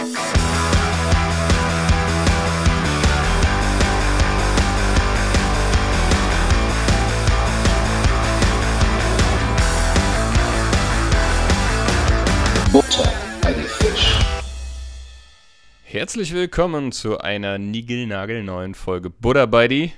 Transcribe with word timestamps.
Butter 0.00 0.08
bei 13.42 13.52
die 13.52 13.60
Fisch. 13.60 14.18
Herzlich 15.84 16.32
willkommen 16.32 16.92
zu 16.92 17.18
einer 17.18 17.58
niegelnagelneuen 17.58 18.74
Folge 18.74 19.10
Buddha 19.10 19.44
bei 19.44 19.68
die 19.68 19.92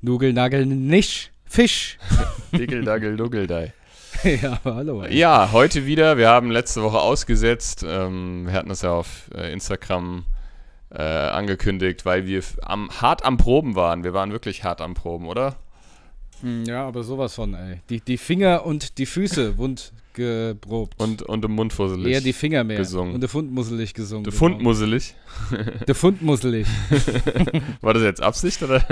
Nugelnagel 0.00 0.66
nicht. 0.66 1.30
Fisch. 1.44 1.96
Dickeldagel 2.52 3.16
Duggeldei. 3.16 3.72
ja, 4.42 4.60
hallo. 4.64 5.04
Ja, 5.06 5.50
heute 5.52 5.86
wieder. 5.86 6.18
Wir 6.18 6.28
haben 6.28 6.50
letzte 6.50 6.82
Woche 6.82 6.98
ausgesetzt. 6.98 7.84
Ähm, 7.88 8.46
wir 8.46 8.52
hatten 8.52 8.70
es 8.70 8.82
ja 8.82 8.92
auf 8.92 9.30
äh, 9.34 9.50
Instagram 9.50 10.26
äh, 10.90 11.02
angekündigt, 11.02 12.04
weil 12.04 12.26
wir 12.26 12.42
am, 12.60 12.90
hart 13.00 13.24
am 13.24 13.38
Proben 13.38 13.76
waren. 13.76 14.04
Wir 14.04 14.12
waren 14.12 14.30
wirklich 14.32 14.62
hart 14.62 14.82
am 14.82 14.92
Proben, 14.92 15.26
oder? 15.26 15.56
Hm, 16.42 16.64
Ja, 16.64 16.86
aber 16.86 17.02
sowas 17.04 17.34
von, 17.34 17.54
ey. 17.54 17.80
Die, 17.88 18.00
die 18.00 18.16
Finger 18.18 18.64
und 18.66 18.98
die 18.98 19.06
Füße 19.06 19.56
wund 19.58 19.92
geprobt. 20.12 20.94
Und, 21.00 21.22
und 21.22 21.44
im 21.44 21.52
Mund 21.52 21.72
fusselig. 21.72 22.12
Eher 22.12 22.20
die 22.20 22.32
Finger 22.32 22.64
mehr. 22.64 22.78
gesungen. 22.78 23.14
Und 23.14 23.20
der 23.20 23.28
Fund 23.28 23.52
musselig 23.52 23.94
gesungen. 23.94 24.24
Der 24.24 24.32
genau. 24.32 24.38
Fund 24.40 24.60
musselig. 24.62 25.14
Der 25.86 25.94
Fund 25.94 26.20
musselig. 26.20 26.66
War 27.80 27.94
das 27.94 28.02
jetzt 28.02 28.20
Absicht 28.20 28.60
oder? 28.62 28.84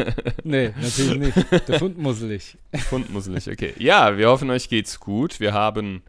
nee, 0.45 0.73
natürlich 0.81 1.19
nicht. 1.35 1.69
Der 1.69 1.79
Fund 1.81 1.99
musselig. 1.99 2.57
Fund 2.89 3.13
musselig, 3.13 3.49
okay. 3.51 3.75
Ja, 3.79 4.17
wir 4.17 4.29
hoffen, 4.29 4.49
euch 4.51 4.69
geht's 4.69 5.01
gut. 5.01 5.41
Wir 5.41 5.53
haben. 5.53 6.03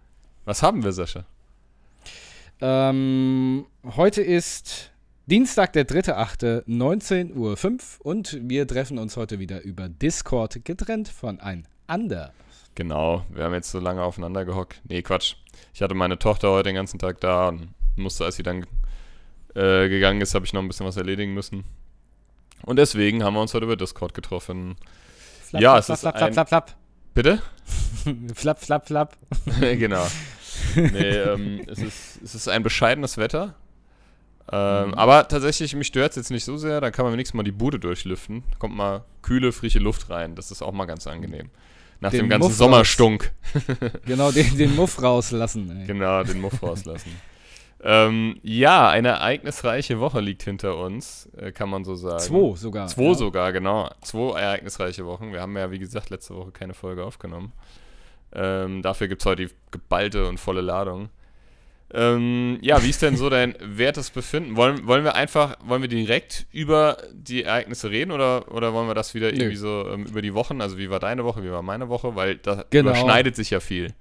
Was 0.46 0.62
haben 0.62 0.84
wir, 0.84 0.92
Sascha? 0.92 1.26
Ähm, 2.62 3.66
heute 3.96 4.22
ist 4.22 4.92
Dienstag, 5.30 5.74
der 5.74 5.88
3.8., 5.88 6.66
19.05 6.66 7.36
Uhr 7.36 7.56
und 8.04 8.40
wir 8.50 8.66
treffen 8.66 8.98
uns 8.98 9.16
heute 9.16 9.38
wieder 9.38 9.62
über 9.62 9.88
Discord, 9.88 10.66
getrennt 10.66 11.08
voneinander. 11.08 12.34
Genau, 12.74 13.24
wir 13.30 13.44
haben 13.44 13.54
jetzt 13.54 13.70
so 13.70 13.80
lange 13.80 14.02
aufeinander 14.02 14.44
gehockt. 14.44 14.82
Nee, 14.86 15.04
Quatsch. 15.04 15.36
Ich 15.72 15.84
hatte 15.84 15.94
meine 15.94 16.18
Tochter 16.18 16.50
heute 16.50 16.70
den 16.70 16.76
ganzen 16.76 16.98
Tag 16.98 17.20
da 17.22 17.50
und 17.50 17.68
musste, 17.96 18.26
als 18.26 18.38
sie 18.38 18.44
dann 18.44 18.66
äh, 19.54 19.88
gegangen 19.88 20.20
ist, 20.20 20.34
habe 20.34 20.48
ich 20.48 20.54
noch 20.54 20.64
ein 20.64 20.68
bisschen 20.68 20.88
was 20.88 20.98
erledigen 20.98 21.36
müssen. 21.36 21.64
Und 22.64 22.78
deswegen 22.78 23.24
haben 23.24 23.36
wir 23.36 23.42
uns 23.42 23.54
heute 23.54 23.66
über 23.66 23.76
Discord 23.78 24.16
getroffen. 24.16 24.78
Flapp, 25.44 25.62
Ja, 25.62 25.80
flapp, 25.80 25.80
es 25.80 25.86
flapp, 25.86 26.16
ist 26.16 26.18
flapp, 26.18 26.28
ein- 26.30 26.34
flapp, 26.34 26.48
flapp, 26.50 26.76
Bitte? 27.14 27.42
flapp, 28.34 28.60
flapp, 28.64 28.88
flapp. 28.88 29.16
genau. 29.60 30.08
Nee, 30.76 30.88
ähm, 31.18 31.62
es, 31.68 31.78
ist, 31.78 32.20
es 32.24 32.34
ist 32.34 32.50
ein 32.50 32.64
bescheidenes 32.64 33.20
Wetter. 33.20 33.54
Ähm, 34.52 34.94
Aber 34.96 35.28
tatsächlich, 35.28 35.76
mich 35.76 35.88
stört 35.88 36.12
es 36.12 36.16
jetzt 36.16 36.32
nicht 36.32 36.44
so 36.44 36.58
sehr. 36.58 36.82
Da 36.82 36.92
kann 36.92 37.06
man 37.06 37.14
wenigstens 37.14 37.36
mal 37.36 37.44
die 37.44 37.52
Bude 37.52 37.80
durchlüften. 37.80 38.44
Kommt 38.58 38.76
mal 38.76 39.04
kühle, 39.22 39.52
frische 39.52 39.80
Luft 39.80 40.10
rein. 40.10 40.36
Das 40.36 40.50
ist 40.52 40.62
auch 40.62 40.72
mal 40.72 40.86
ganz 40.86 41.06
angenehm. 41.08 41.50
Nach 42.00 42.12
Den 42.12 42.22
dem 42.22 42.30
ganzen 42.30 42.48
Muff 42.48 42.58
Sommerstunk. 42.58 43.32
Genau, 44.06 44.32
den, 44.32 44.58
den 44.58 44.76
Muff 44.76 45.02
rauslassen. 45.02 45.82
Ey. 45.82 45.86
Genau, 45.88 46.24
den 46.24 46.40
Muff 46.42 46.64
rauslassen. 46.64 47.12
ähm, 47.84 48.40
ja, 48.42 48.90
eine 48.90 49.10
ereignisreiche 49.10 50.00
Woche 50.00 50.22
liegt 50.22 50.44
hinter 50.44 50.78
uns, 50.78 51.30
äh, 51.38 51.52
kann 51.52 51.70
man 51.70 51.84
so 51.84 51.96
sagen. 51.96 52.20
Zwei 52.20 52.56
sogar. 52.56 52.88
Zwei 52.88 53.04
ja. 53.04 53.14
sogar, 53.16 53.52
genau. 53.52 53.90
Zwei 54.02 54.40
ereignisreiche 54.40 55.06
Wochen. 55.06 55.34
Wir 55.34 55.42
haben 55.42 55.56
ja, 55.58 55.70
wie 55.72 55.80
gesagt, 55.80 56.10
letzte 56.10 56.36
Woche 56.36 56.52
keine 56.52 56.74
Folge 56.74 57.04
aufgenommen. 57.04 57.52
Ähm, 58.34 58.82
dafür 58.82 59.08
gibt 59.08 59.22
es 59.22 59.26
heute 59.26 59.46
die 59.48 59.54
geballte 59.72 60.28
und 60.28 60.40
volle 60.40 60.62
Ladung. 60.62 61.10
Ähm, 61.92 62.60
ja, 62.62 62.84
wie 62.84 62.90
ist 62.90 63.02
denn 63.02 63.18
so 63.18 63.30
dein 63.30 63.56
wertes 63.62 64.12
Befinden? 64.12 64.56
Wollen, 64.56 64.86
wollen 64.86 65.04
wir 65.04 65.16
einfach, 65.16 65.58
wollen 65.64 65.82
wir 65.82 65.90
direkt 65.90 66.46
über 66.52 66.98
die 67.14 67.44
Ereignisse 67.44 67.90
reden 67.90 68.12
oder, 68.12 68.52
oder 68.54 68.74
wollen 68.74 68.88
wir 68.88 68.94
das 68.94 69.14
wieder 69.16 69.32
Nö. 69.32 69.38
irgendwie 69.38 69.56
so 69.56 69.88
ähm, 69.92 70.06
über 70.06 70.22
die 70.22 70.34
Wochen? 70.36 70.62
Also 70.62 70.78
wie 70.78 70.90
war 70.92 71.00
deine 71.00 71.24
Woche, 71.24 71.44
wie 71.44 71.50
war 71.50 71.64
meine 71.64 71.90
Woche? 71.90 72.16
Weil 72.16 72.36
da 72.38 72.64
Genau. 72.70 72.92
überschneidet 72.92 73.36
sich 73.36 73.50
ja 73.50 73.60
viel. 73.60 73.94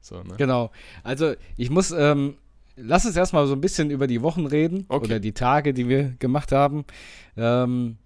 So, 0.00 0.22
ne? 0.22 0.34
Genau. 0.38 0.70
Also 1.02 1.34
ich 1.58 1.68
muss, 1.68 1.90
ähm, 1.90 2.36
lass 2.76 3.04
uns 3.04 3.16
erstmal 3.16 3.46
so 3.46 3.52
ein 3.54 3.60
bisschen 3.60 3.90
über 3.90 4.06
die 4.06 4.22
Wochen 4.22 4.46
reden 4.46 4.86
Okay. 4.88 5.04
oder 5.04 5.20
die 5.20 5.32
Tage, 5.32 5.74
die 5.74 5.86
wir 5.88 6.14
gemacht 6.18 6.50
haben. 6.50 6.84
Ähm, 7.36 7.98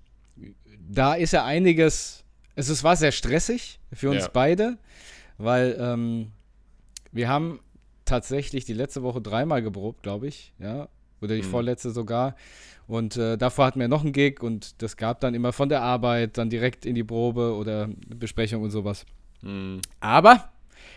da 0.91 1.15
ist 1.15 1.33
ja 1.33 1.45
einiges, 1.45 2.25
also 2.57 2.73
es 2.73 2.83
war 2.83 2.97
sehr 2.97 3.13
stressig 3.13 3.79
für 3.93 4.11
uns 4.11 4.25
Ja. 4.25 4.31
beide, 4.33 4.79
weil 5.39 5.77
ähm, 5.81 6.33
wir 7.13 7.29
haben 7.29 7.61
tatsächlich 8.09 8.65
die 8.65 8.73
letzte 8.75 9.03
Woche 9.03 9.21
dreimal 9.21 9.63
geprobt, 9.63 10.03
glaube 10.03 10.27
ich, 10.29 10.53
ja, 10.59 10.89
oder 11.21 11.35
die 11.37 11.43
Mhm. 11.43 11.47
vorletzte 11.51 11.91
sogar. 11.91 12.35
Und 12.87 13.17
äh, 13.17 13.37
davor 13.37 13.67
hatten 13.67 13.81
wir 13.81 13.89
noch 13.89 14.03
einen 14.03 14.13
Gig 14.13 14.43
und 14.43 14.81
das 14.83 14.97
gab 14.97 15.21
dann 15.21 15.35
immer 15.35 15.53
von 15.53 15.69
der 15.69 15.83
Arbeit 15.83 16.39
dann 16.39 16.49
direkt 16.49 16.87
in 16.87 16.95
die 16.95 17.05
Probe 17.05 17.55
oder 17.55 17.89
Besprechung 18.09 18.63
und 18.63 18.71
sowas. 18.71 19.05
Hm. 19.43 19.81
Aber 20.01 20.51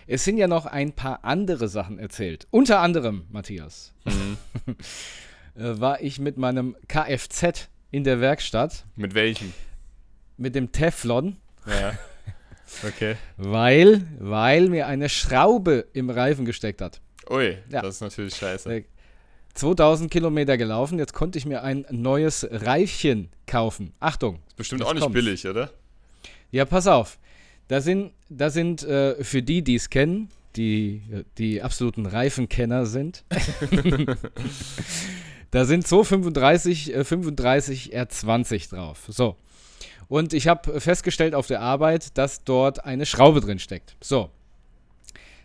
es 0.08 0.24
sind 0.24 0.38
ja 0.38 0.48
noch 0.48 0.66
ein 0.66 0.94
paar 0.94 1.24
andere 1.26 1.68
Sachen 1.68 2.00
erzählt. 2.00 2.48
Unter 2.50 2.80
anderem, 2.80 3.26
Matthias, 3.30 3.94
Mhm. 4.06 4.38
äh, 5.56 5.80
war 5.80 6.02
ich 6.02 6.20
mit 6.20 6.38
meinem 6.38 6.76
Kfz 6.88 7.68
in 7.92 8.04
der 8.06 8.22
Werkstatt 8.22 8.86
Mit 8.96 9.14
welchem? 9.16 9.54
mit 10.38 10.56
dem 10.56 10.72
Teflon, 10.72 11.36
Ja. 11.68 11.94
Okay. 12.88 13.16
weil, 13.38 14.08
weil 14.20 14.70
mir 14.70 14.88
eine 14.88 15.10
Schraube 15.10 15.86
im 15.94 16.10
Reifen 16.10 16.46
gesteckt 16.46 16.82
hat. 16.82 17.02
Ui, 17.30 17.58
Ja. 17.70 17.82
das 17.82 17.96
ist 17.96 18.02
natürlich 18.02 18.36
scheiße. 18.36 18.74
Äh, 18.74 18.84
2000 19.54 20.10
Kilometer 20.10 20.58
gelaufen, 20.58 20.98
jetzt 20.98 21.14
konnte 21.14 21.38
ich 21.38 21.46
mir 21.46 21.62
ein 21.64 21.86
neues 21.92 22.48
Reifchen 22.50 23.30
kaufen. 23.48 23.92
Achtung, 24.00 24.40
Ist 24.48 24.56
bestimmt 24.56 24.84
auch 24.84 24.94
nicht 24.94 25.04
kommt's. 25.04 25.14
billig, 25.14 25.46
oder? 25.48 25.70
Ja, 26.52 26.66
pass 26.66 26.88
auf. 26.88 27.20
Da 27.68 27.82
sind, 27.82 28.12
da 28.30 28.50
sind 28.50 28.84
äh, 28.84 29.22
für 29.24 29.42
die, 29.42 29.62
die 29.62 29.76
es 29.76 29.90
kennen, 29.90 30.30
die, 30.56 31.02
die 31.38 31.62
absoluten 31.62 32.06
Reifenkenner 32.06 32.86
sind, 32.86 33.24
da 35.52 35.66
sind 35.66 35.86
235, 35.88 36.94
äh, 36.96 37.04
35 37.04 37.96
R20 37.96 38.70
drauf. 38.70 39.04
So. 39.10 39.36
Und 40.12 40.34
ich 40.34 40.50
habe 40.50 40.82
festgestellt 40.82 41.34
auf 41.34 41.48
der 41.48 41.62
Arbeit, 41.62 42.18
dass 42.18 42.44
dort 42.44 42.84
eine 42.84 43.06
Schraube 43.06 43.40
drin 43.40 43.60
steckt. 43.60 43.96
So. 44.02 44.30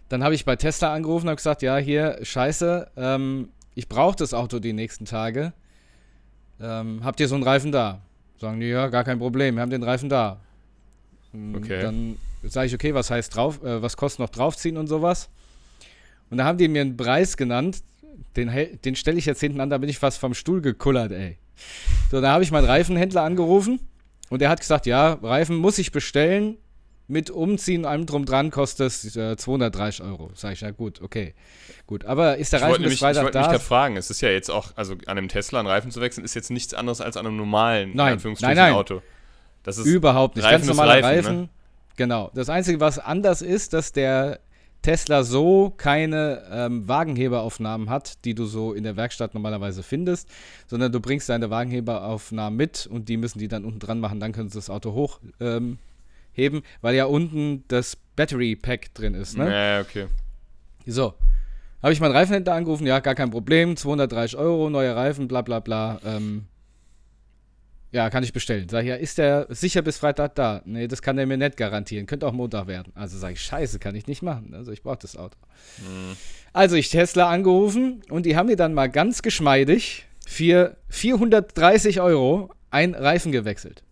Dann 0.09 0.25
habe 0.25 0.35
ich 0.35 0.45
bei 0.45 0.57
Tesla 0.57 0.93
angerufen 0.93 1.29
und 1.29 1.37
gesagt, 1.37 1.63
ja, 1.63 1.77
hier, 1.77 2.19
scheiße, 2.21 2.91
ähm, 2.97 3.51
ich 3.77 3.89
brauche 3.89 4.17
das 4.17 4.35
Auto 4.35 4.59
die 4.59 4.73
nächsten 4.73 5.05
Tage. 5.05 5.53
Ähm, 6.61 7.03
habt 7.05 7.21
ihr 7.21 7.29
so 7.29 7.37
einen 7.37 7.45
Reifen 7.45 7.71
da? 7.71 8.03
Sagen 8.41 8.59
die, 8.59 8.67
ja, 8.67 8.89
gar 8.89 9.05
kein 9.05 9.21
Problem, 9.21 9.55
wir 9.55 9.63
haben 9.63 9.71
den 9.71 9.85
Reifen 9.85 10.09
da. 10.09 10.41
Mm, 11.31 11.55
Okay. 11.55 11.83
Dann 11.83 12.17
sage 12.43 12.67
ich, 12.67 12.75
okay, 12.75 12.93
was 12.93 13.09
heißt 13.09 13.37
drauf, 13.37 13.63
äh, 13.63 13.81
was 13.81 13.97
kostet 13.97 14.19
noch 14.19 14.31
draufziehen 14.31 14.79
und 14.79 14.89
sowas. 14.89 15.29
Und 16.29 16.39
da 16.39 16.45
haben 16.45 16.59
die 16.59 16.67
mir 16.67 16.81
einen 16.81 16.97
Preis 16.97 17.37
genannt, 17.37 17.85
den, 18.35 18.51
den 18.85 18.97
stelle 18.97 19.19
ich 19.19 19.27
jetzt 19.27 19.39
hinten 19.39 19.61
an, 19.61 19.71
da 19.71 19.79
bin 19.79 19.89
ich 19.89 20.01
fast 20.01 20.19
vom 20.19 20.35
Stuhl 20.35 20.61
gekullert, 20.61 21.13
ey. 21.13 21.39
So, 22.11 22.21
da 22.21 22.33
habe 22.33 22.43
ich 22.43 22.51
meinen 22.51 22.67
Reifenhändler 22.67 23.23
angerufen 23.23 23.79
und 24.31 24.41
der 24.41 24.49
hat 24.49 24.61
gesagt, 24.61 24.87
ja, 24.87 25.15
Reifen 25.23 25.57
muss 25.57 25.79
ich 25.79 25.93
bestellen, 25.93 26.57
mit 27.09 27.31
Umziehen 27.31 27.83
und 27.85 27.91
allem 27.91 28.07
drum 28.07 28.25
dran 28.25 28.51
kostet 28.51 28.89
es 28.89 29.17
äh, 29.17 29.37
230 29.37 30.03
Euro. 30.05 30.31
Sag 30.35 30.55
ich, 30.55 30.61
ja 30.63 30.73
gut, 30.73 31.01
okay. 31.01 31.35
Gut, 31.87 32.05
aber 32.05 32.37
ist 32.37 32.53
der 32.53 32.59
Ich 32.59 32.63
wollte 32.67 32.73
Reifen 32.73 32.73
bis 32.73 32.81
nämlich, 32.81 32.95
ich 32.95 33.01
Freitag 33.01 33.25
wollte 33.25 33.39
mich 33.39 33.47
da? 33.47 33.53
gerade 33.53 33.65
fragen, 33.65 33.97
es 33.97 34.11
ist 34.11 34.21
ja 34.23 34.31
jetzt 34.31 34.51
auch, 34.51 34.73
also 34.75 34.95
an 34.95 35.17
einem 35.17 35.29
Tesla 35.29 35.61
einen 35.61 35.69
Reifen 35.69 35.93
zu 35.93 36.01
wechseln, 36.01 36.25
ist 36.25 36.35
jetzt 36.35 36.51
nichts 36.51 36.75
anderes 36.75 37.01
als 37.01 37.17
an 37.17 37.27
einem 37.27 37.37
normalen, 37.37 37.91
in 37.93 37.97
Nein, 37.97 38.15
Anführungsstrichen, 38.15 38.57
nein, 38.57 38.71
nein. 38.71 38.75
Auto. 38.75 39.03
Das 39.63 39.79
ist, 39.79 39.87
Überhaupt 39.87 40.35
nicht. 40.37 40.45
Reifen 40.45 40.67
Ganz 40.67 40.67
normaler 40.69 40.95
Reifen, 40.95 41.07
Reifen. 41.27 41.41
ne? 41.43 41.49
Genau. 41.97 42.31
Das 42.35 42.49
Einzige, 42.49 42.81
was 42.81 42.99
anders 42.99 43.41
ist, 43.41 43.73
dass 43.73 43.93
der 43.93 44.41
Tesla 44.83 45.25
so 45.25 45.73
keine 45.77 46.43
ähm, 46.51 46.87
Wagenheberaufnahmen 46.87 47.91
hat, 47.91 48.25
die 48.25 48.35
du 48.35 48.45
so 48.45 48.73
in 48.73 48.85
der 48.85 48.97
Werkstatt 48.97 49.35
normalerweise 49.35 49.83
findest, 49.83 50.29
sondern 50.67 50.93
du 50.93 51.01
bringst 51.01 51.29
deine 51.29 51.51
Wagenheberaufnahmen 51.51 52.57
mit 52.57 52.87
und 52.87 53.09
die 53.09 53.17
müssen 53.17 53.39
die 53.39 53.49
dann 53.49 53.65
unten 53.65 53.81
dran 53.81 54.01
machen. 54.01 54.21
Dann 54.21 54.33
können 54.33 54.49
sie 54.49 54.59
das 54.59 54.71
Auto 54.71 54.93
hochheben, 54.93 55.79
ähm, 56.37 56.63
weil 56.81 56.95
ja 56.95 57.07
unten 57.07 57.65
das 57.69 57.97
Battery 58.15 58.57
Pack 58.57 58.95
drin 58.95 59.15
ist. 59.15 59.37
Ne? 59.37 59.51
Ja, 59.51 59.81
okay. 59.81 60.07
So. 60.87 61.15
Habe 61.83 61.93
ich 61.93 62.01
meinen 62.01 62.13
Reifenhändler 62.13 62.55
angerufen, 62.55 62.87
ja, 62.87 63.01
gar 63.01 63.15
kein 63.15 63.31
Problem, 63.31 63.77
230 63.77 64.39
Euro, 64.39 64.71
neue 64.71 64.97
Reifen, 64.97 65.29
bla 65.29 65.43
bla 65.43 65.61
bla. 65.61 66.01
Ähm, 66.05 66.47
ja, 67.93 68.11
kann 68.11 68.23
ich 68.25 68.33
bestellen. 68.33 68.69
Sag 68.69 68.83
ich, 68.83 68.89
ja, 68.89 68.97
ist 68.97 69.19
der 69.19 69.47
sicher 69.51 69.83
bis 69.83 69.99
Freitag 69.99 70.35
da? 70.35 70.61
Nee, 70.65 70.89
das 70.89 71.03
kann 71.03 71.17
der 71.17 71.27
mir 71.27 71.37
nicht 71.37 71.57
garantieren. 71.57 72.07
Könnte 72.07 72.27
auch 72.27 72.33
Montag 72.33 72.67
werden. 72.67 72.93
Also 72.95 73.17
sage 73.19 73.35
ich, 73.35 73.43
scheiße, 73.43 73.79
kann 73.79 73.95
ich 73.95 74.07
nicht 74.07 74.23
machen. 74.23 74.53
Also 74.55 74.73
ich 74.73 74.83
brauche 74.83 74.99
das 75.01 75.17
Auto. 75.17 75.37
Also 76.53 76.77
ich 76.77 76.91
Tesla 76.91 77.31
angerufen 77.31 78.03
und 78.11 78.27
die 78.27 78.37
haben 78.37 78.47
mir 78.47 78.57
dann 78.57 78.75
mal 78.75 78.89
ganz 78.91 79.23
geschmeidig 79.23 80.07
für 80.27 80.77
430 80.89 82.01
Euro 82.01 82.51
ein 82.71 82.95
Reifen 82.95 83.33
gewechselt. 83.33 83.83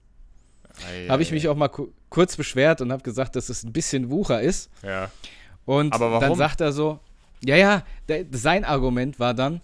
Habe 1.09 1.23
ich 1.23 1.31
mich 1.31 1.49
auch 1.49 1.57
mal 1.57 1.69
ku 1.69 1.93
kurz 2.11 2.37
beschwert 2.37 2.81
und 2.81 2.93
habe 2.93 3.03
gesagt, 3.03 3.35
dass 3.35 3.49
es 3.49 3.65
ein 3.65 3.73
bisschen 3.73 4.09
Wucher 4.11 4.41
ist. 4.41 4.71
Ja. 4.83 5.11
Und 5.65 5.93
Aber 5.95 6.13
warum? 6.13 6.21
dann 6.21 6.35
sagt 6.37 6.61
er 6.61 6.73
so, 6.73 7.01
ja, 7.45 7.57
ja, 7.57 7.83
der, 8.09 8.27
sein 8.31 8.65
Argument 8.65 9.19
war 9.19 9.35
dann, 9.35 9.61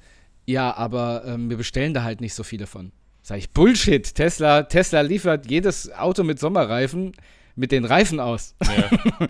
Ja, 0.46 0.74
aber 0.76 1.22
ähm, 1.26 1.48
wir 1.48 1.56
bestellen 1.56 1.94
da 1.94 2.02
halt 2.02 2.20
nicht 2.20 2.34
so 2.34 2.42
viele 2.42 2.66
von. 2.66 2.90
Sag 3.30 3.38
ich, 3.38 3.50
Bullshit. 3.50 4.12
Tesla, 4.12 4.64
Tesla 4.64 5.02
liefert 5.02 5.48
jedes 5.48 5.92
Auto 5.92 6.24
mit 6.24 6.40
Sommerreifen 6.40 7.12
mit 7.54 7.70
den 7.70 7.84
Reifen 7.84 8.18
aus. 8.18 8.56
Ja. 8.60 8.90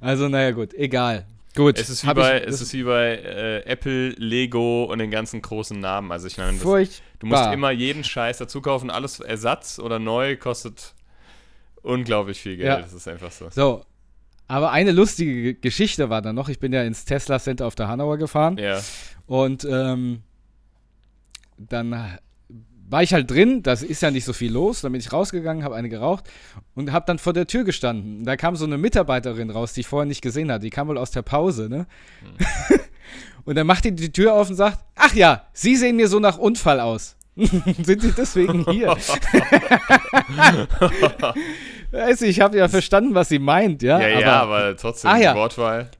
Also, 0.00 0.28
naja, 0.28 0.52
gut, 0.52 0.72
egal. 0.74 1.26
Gut. 1.56 1.76
Es 1.80 1.90
ist 1.90 2.06
wie 2.06 2.14
bei, 2.14 2.42
ich, 2.42 2.46
es 2.46 2.60
ist 2.60 2.72
wie 2.74 2.84
bei 2.84 3.16
äh, 3.16 3.64
Apple, 3.64 4.10
Lego 4.10 4.84
und 4.84 5.00
den 5.00 5.10
ganzen 5.10 5.42
großen 5.42 5.80
Namen. 5.80 6.12
Also 6.12 6.28
ich 6.28 6.36
meine, 6.38 6.52
das, 6.52 6.60
du 7.18 7.26
musst 7.26 7.52
immer 7.52 7.72
jeden 7.72 8.04
Scheiß 8.04 8.38
dazu 8.38 8.60
kaufen. 8.60 8.88
Alles 8.88 9.18
Ersatz 9.18 9.80
oder 9.80 9.98
neu 9.98 10.36
kostet 10.36 10.94
unglaublich 11.82 12.40
viel 12.40 12.56
Geld. 12.56 12.68
Ja. 12.68 12.80
Das 12.82 12.92
ist 12.92 13.08
einfach 13.08 13.32
so. 13.32 13.48
So. 13.50 13.84
Aber 14.46 14.70
eine 14.70 14.92
lustige 14.92 15.42
Ge- 15.42 15.54
Geschichte 15.60 16.08
war 16.08 16.22
dann 16.22 16.36
noch. 16.36 16.48
Ich 16.48 16.60
bin 16.60 16.72
ja 16.72 16.84
ins 16.84 17.04
Tesla 17.04 17.40
Center 17.40 17.66
auf 17.66 17.74
der 17.74 17.88
Hanauer 17.88 18.16
gefahren. 18.18 18.58
Ja. 18.58 18.80
Und 19.26 19.64
ähm, 19.64 20.20
dann 21.56 22.18
war 22.88 23.02
ich 23.02 23.12
halt 23.14 23.30
drin, 23.30 23.62
das 23.62 23.82
ist 23.82 24.02
ja 24.02 24.10
nicht 24.10 24.24
so 24.24 24.32
viel 24.32 24.52
los. 24.52 24.80
Dann 24.82 24.92
bin 24.92 25.00
ich 25.00 25.12
rausgegangen, 25.12 25.64
habe 25.64 25.74
eine 25.74 25.88
geraucht 25.88 26.24
und 26.74 26.92
habe 26.92 27.06
dann 27.06 27.18
vor 27.18 27.32
der 27.32 27.46
Tür 27.46 27.64
gestanden. 27.64 28.24
Da 28.24 28.36
kam 28.36 28.56
so 28.56 28.64
eine 28.64 28.78
Mitarbeiterin 28.78 29.50
raus, 29.50 29.72
die 29.72 29.80
ich 29.80 29.86
vorher 29.86 30.06
nicht 30.06 30.22
gesehen 30.22 30.50
hatte. 30.52 30.62
Die 30.64 30.70
kam 30.70 30.88
wohl 30.88 30.98
aus 30.98 31.10
der 31.10 31.22
Pause, 31.22 31.68
ne? 31.68 31.86
und 33.44 33.56
dann 33.56 33.66
macht 33.66 33.84
die 33.84 33.94
die 33.94 34.12
Tür 34.12 34.34
auf 34.34 34.50
und 34.50 34.56
sagt: 34.56 34.78
Ach 34.96 35.14
ja, 35.14 35.46
Sie 35.52 35.76
sehen 35.76 35.96
mir 35.96 36.08
so 36.08 36.18
nach 36.20 36.38
Unfall 36.38 36.80
aus. 36.80 37.16
Sind 37.36 38.02
Sie 38.02 38.12
deswegen 38.12 38.64
hier? 38.70 38.88
Weißt 41.90 42.22
du, 42.22 42.26
ich 42.26 42.40
habe 42.40 42.56
ja 42.58 42.68
verstanden, 42.68 43.14
was 43.14 43.28
sie 43.28 43.38
meint, 43.38 43.82
ja. 43.82 44.00
Ja, 44.00 44.20
ja, 44.20 44.42
aber, 44.42 44.76
trotzdem, 44.76 45.10
Ah, 45.10 45.16
ja. 45.16 45.34
Wortwahl. 45.34 45.90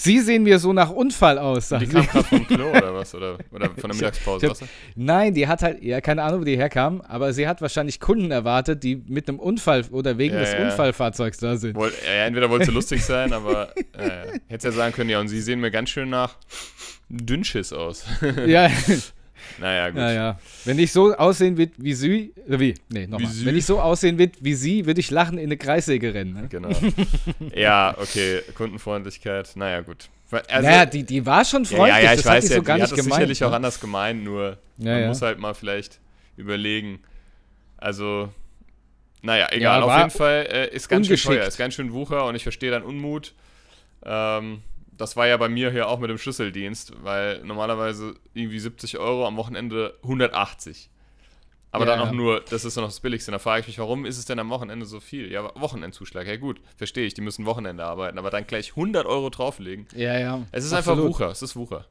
Sie, 0.00 0.20
sehen 0.20 0.42
mir 0.44 0.58
so 0.58 0.72
nach 0.72 0.90
Unfall 0.90 1.38
aus, 1.38 1.68
sagt 1.70 1.82
Die 1.82 1.88
kam 1.88 2.06
gerade 2.06 2.24
vom 2.24 2.46
Klo 2.46 2.70
oder 2.70 2.94
was? 2.94 3.14
Oder, 3.14 3.38
oder 3.50 3.66
von 3.70 3.90
der 3.90 3.94
Mittagspause? 3.94 4.46
ich 4.46 4.52
hab- 4.52 4.60
was? 4.60 4.68
Nein, 4.94 5.34
die 5.34 5.46
hat 5.48 5.62
halt, 5.62 5.82
ja, 5.82 6.00
keine 6.00 6.22
Ahnung, 6.22 6.40
wo 6.40 6.44
die 6.44 6.56
herkam, 6.56 7.00
aber 7.00 7.32
sie 7.32 7.48
hat 7.48 7.60
wahrscheinlich 7.62 7.98
Kunden 7.98 8.30
erwartet, 8.30 8.84
die 8.84 8.96
mit 8.96 9.28
einem 9.28 9.38
Unfall 9.40 9.84
oder 9.90 10.16
wegen 10.18 10.34
Ja, 10.34 10.40
des 10.40 10.52
ja. 10.52 10.64
Unfallfahrzeugs 10.64 11.38
da 11.38 11.56
sind. 11.56 11.74
Woll, 11.76 11.92
ja, 12.06 12.26
entweder 12.26 12.48
wollte 12.50 12.66
sie 12.66 12.72
lustig 12.72 13.04
sein, 13.04 13.32
aber 13.32 13.76
äh, 13.76 14.38
hätte 14.46 14.68
ja 14.68 14.72
sagen 14.72 14.92
können, 14.94 15.10
ja, 15.10 15.20
und 15.20 15.28
sie 15.28 15.40
sehen 15.40 15.60
mir 15.60 15.70
ganz 15.70 15.90
schön 15.90 16.10
nach 16.10 16.36
Dünnschiss 17.08 17.72
aus. 17.72 18.04
ja, 18.46 18.70
naja, 19.58 19.90
gut. 19.90 19.98
ja, 19.98 20.12
ja. 20.12 20.38
Wenn 20.64 20.78
ich 20.78 20.92
so 20.92 21.14
aussehen 21.14 21.56
will 21.56 21.70
wie 21.76 21.94
sie, 21.94 22.32
äh, 22.48 22.58
wie, 22.58 22.74
nee, 22.88 23.06
nochmal. 23.06 23.30
Wenn 23.42 23.56
ich 23.56 23.66
so 23.66 23.80
aussehen 23.80 24.18
will 24.18 24.30
wie 24.40 24.54
sie, 24.54 24.86
würde 24.86 25.00
ich 25.00 25.10
lachen 25.10 25.38
in 25.38 25.44
eine 25.44 25.56
Kreissäge 25.56 26.14
rennen. 26.14 26.34
Ne? 26.34 26.48
Genau. 26.48 26.70
ja, 27.54 27.94
okay, 27.98 28.42
Kundenfreundlichkeit, 28.54 29.52
naja, 29.56 29.80
gut. 29.80 30.08
Also, 30.30 30.68
naja, 30.68 30.84
die, 30.84 31.04
die 31.04 31.24
war 31.24 31.44
schon 31.44 31.64
freundlich, 31.64 31.96
ja, 31.96 32.02
ja, 32.02 32.10
ich 32.12 32.22
das 32.22 32.26
weiß 32.26 32.48
ja, 32.50 32.56
so 32.56 32.62
die 32.62 32.72
hat 32.72 32.80
das 32.80 32.90
gemeint. 32.90 33.14
sicherlich 33.14 33.44
auch 33.44 33.50
ne? 33.50 33.56
anders 33.56 33.80
gemeint, 33.80 34.24
nur 34.24 34.58
Ja, 34.76 34.92
man 34.92 35.00
ja. 35.02 35.08
muss 35.08 35.22
halt 35.22 35.38
mal 35.38 35.54
vielleicht 35.54 36.00
überlegen. 36.36 37.00
Also, 37.78 38.28
naja, 39.22 39.48
egal, 39.50 39.82
auf 39.82 39.96
jeden 39.96 40.10
Fall 40.10 40.46
äh, 40.50 40.74
ist 40.74 40.88
ganz 40.88 41.06
schön 41.06 41.16
teuer, 41.16 41.46
ist 41.46 41.56
ganz 41.56 41.74
schön 41.74 41.92
Wucher 41.92 42.26
und 42.26 42.34
ich 42.34 42.42
verstehe 42.42 42.70
deinen 42.70 42.84
Unmut. 42.84 43.34
Ähm, 44.04 44.62
das 44.98 45.16
war 45.16 45.26
ja 45.26 45.36
bei 45.36 45.48
mir 45.48 45.70
hier 45.70 45.88
auch 45.88 45.98
mit 45.98 46.10
dem 46.10 46.18
Schlüsseldienst, 46.18 46.92
weil 47.02 47.42
normalerweise 47.44 48.14
irgendwie 48.34 48.58
70 48.58 48.98
Euro, 48.98 49.26
am 49.26 49.36
Wochenende 49.36 49.94
180. 50.02 50.90
Aber 51.70 51.84
Ja, 51.84 51.92
dann 51.92 52.00
auch 52.00 52.06
ja. 52.06 52.12
nur, 52.12 52.40
das 52.40 52.64
ist 52.64 52.76
doch 52.76 52.82
noch 52.82 52.88
das 52.88 53.00
Billigste. 53.00 53.30
Da 53.30 53.38
frage 53.38 53.60
ich 53.60 53.66
mich, 53.66 53.78
warum 53.78 54.06
ist 54.06 54.18
es 54.18 54.24
denn 54.24 54.38
am 54.38 54.48
Wochenende 54.50 54.86
so 54.86 55.00
viel? 55.00 55.30
Ja, 55.30 55.50
Wochenendzuschlag, 55.54 56.26
ja 56.26 56.36
gut, 56.36 56.60
verstehe 56.76 57.06
ich, 57.06 57.14
die 57.14 57.20
müssen 57.20 57.46
Wochenende 57.46 57.84
arbeiten, 57.84 58.18
aber 58.18 58.30
dann 58.30 58.46
gleich 58.46 58.70
100 58.70 59.06
Euro 59.06 59.30
drauflegen. 59.30 59.86
Ja, 59.94 60.18
ja. 60.18 60.42
Es 60.50 60.64
ist 60.64 60.72
absolut. 60.72 60.98
einfach 61.00 61.08
Wucher, 61.10 61.30
es 61.30 61.42
ist 61.42 61.56
Wucher. 61.56 61.84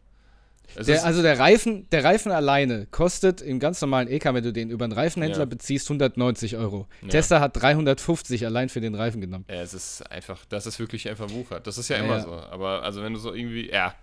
Der, 0.75 1.05
also 1.05 1.21
der 1.21 1.39
Reifen, 1.39 1.89
der 1.91 2.03
Reifen 2.03 2.31
alleine 2.31 2.85
kostet 2.91 3.41
im 3.41 3.59
ganz 3.59 3.81
normalen 3.81 4.07
EK, 4.07 4.25
wenn 4.33 4.43
du 4.43 4.53
den 4.53 4.69
über 4.69 4.85
einen 4.85 4.93
Reifenhändler 4.93 5.39
Ja. 5.41 5.45
beziehst, 5.45 5.87
190 5.89 6.57
Euro. 6.57 6.87
Ja. 7.01 7.07
Tesla 7.09 7.39
hat 7.39 7.59
350 7.61 8.45
allein 8.45 8.69
für 8.69 8.81
den 8.81 8.93
Reifen 8.95 9.21
genommen. 9.21 9.45
ja, 9.49 9.61
es 9.61 9.73
ist 9.73 10.01
einfach, 10.11 10.45
das 10.49 10.67
ist 10.67 10.79
wirklich 10.79 11.09
einfach 11.09 11.29
Wucher. 11.31 11.59
Das 11.59 11.77
ist 11.77 11.89
ja, 11.89 11.97
Ja, 11.97 12.03
immer 12.03 12.19
so. 12.21 12.31
Aber 12.31 12.83
also 12.83 13.01
wenn 13.01 13.13
du 13.13 13.19
so 13.19 13.33
irgendwie, 13.33 13.69
ja, 13.71 13.93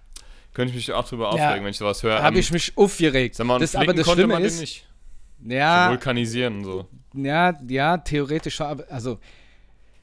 könnte 0.53 0.71
ich 0.71 0.77
mich 0.77 0.93
auch 0.93 1.07
drüber 1.09 1.29
aufregen, 1.31 1.65
wenn 1.65 1.71
ich 1.71 1.79
sowas 1.79 2.03
höre. 2.03 2.23
Habe 2.23 2.39
ich 2.39 2.51
mich 2.53 2.77
aufgeregt. 2.77 3.35
Sag 3.35 3.47
mal, 3.47 3.59
das, 3.59 3.75
aber 3.77 3.93
das 3.93 4.05
konnte 4.07 4.21
Schlimme 4.23 4.35
man 4.35 4.43
den 4.43 4.49
ist, 4.49 4.61
nicht. 4.61 4.87
ja, 5.45 5.91
Vulkanisieren 5.91 6.59
und 6.59 6.65
so. 6.65 6.89
ja, 7.15 7.59
ja, 7.69 7.99
theoretisch 7.99 8.61
also 8.61 9.19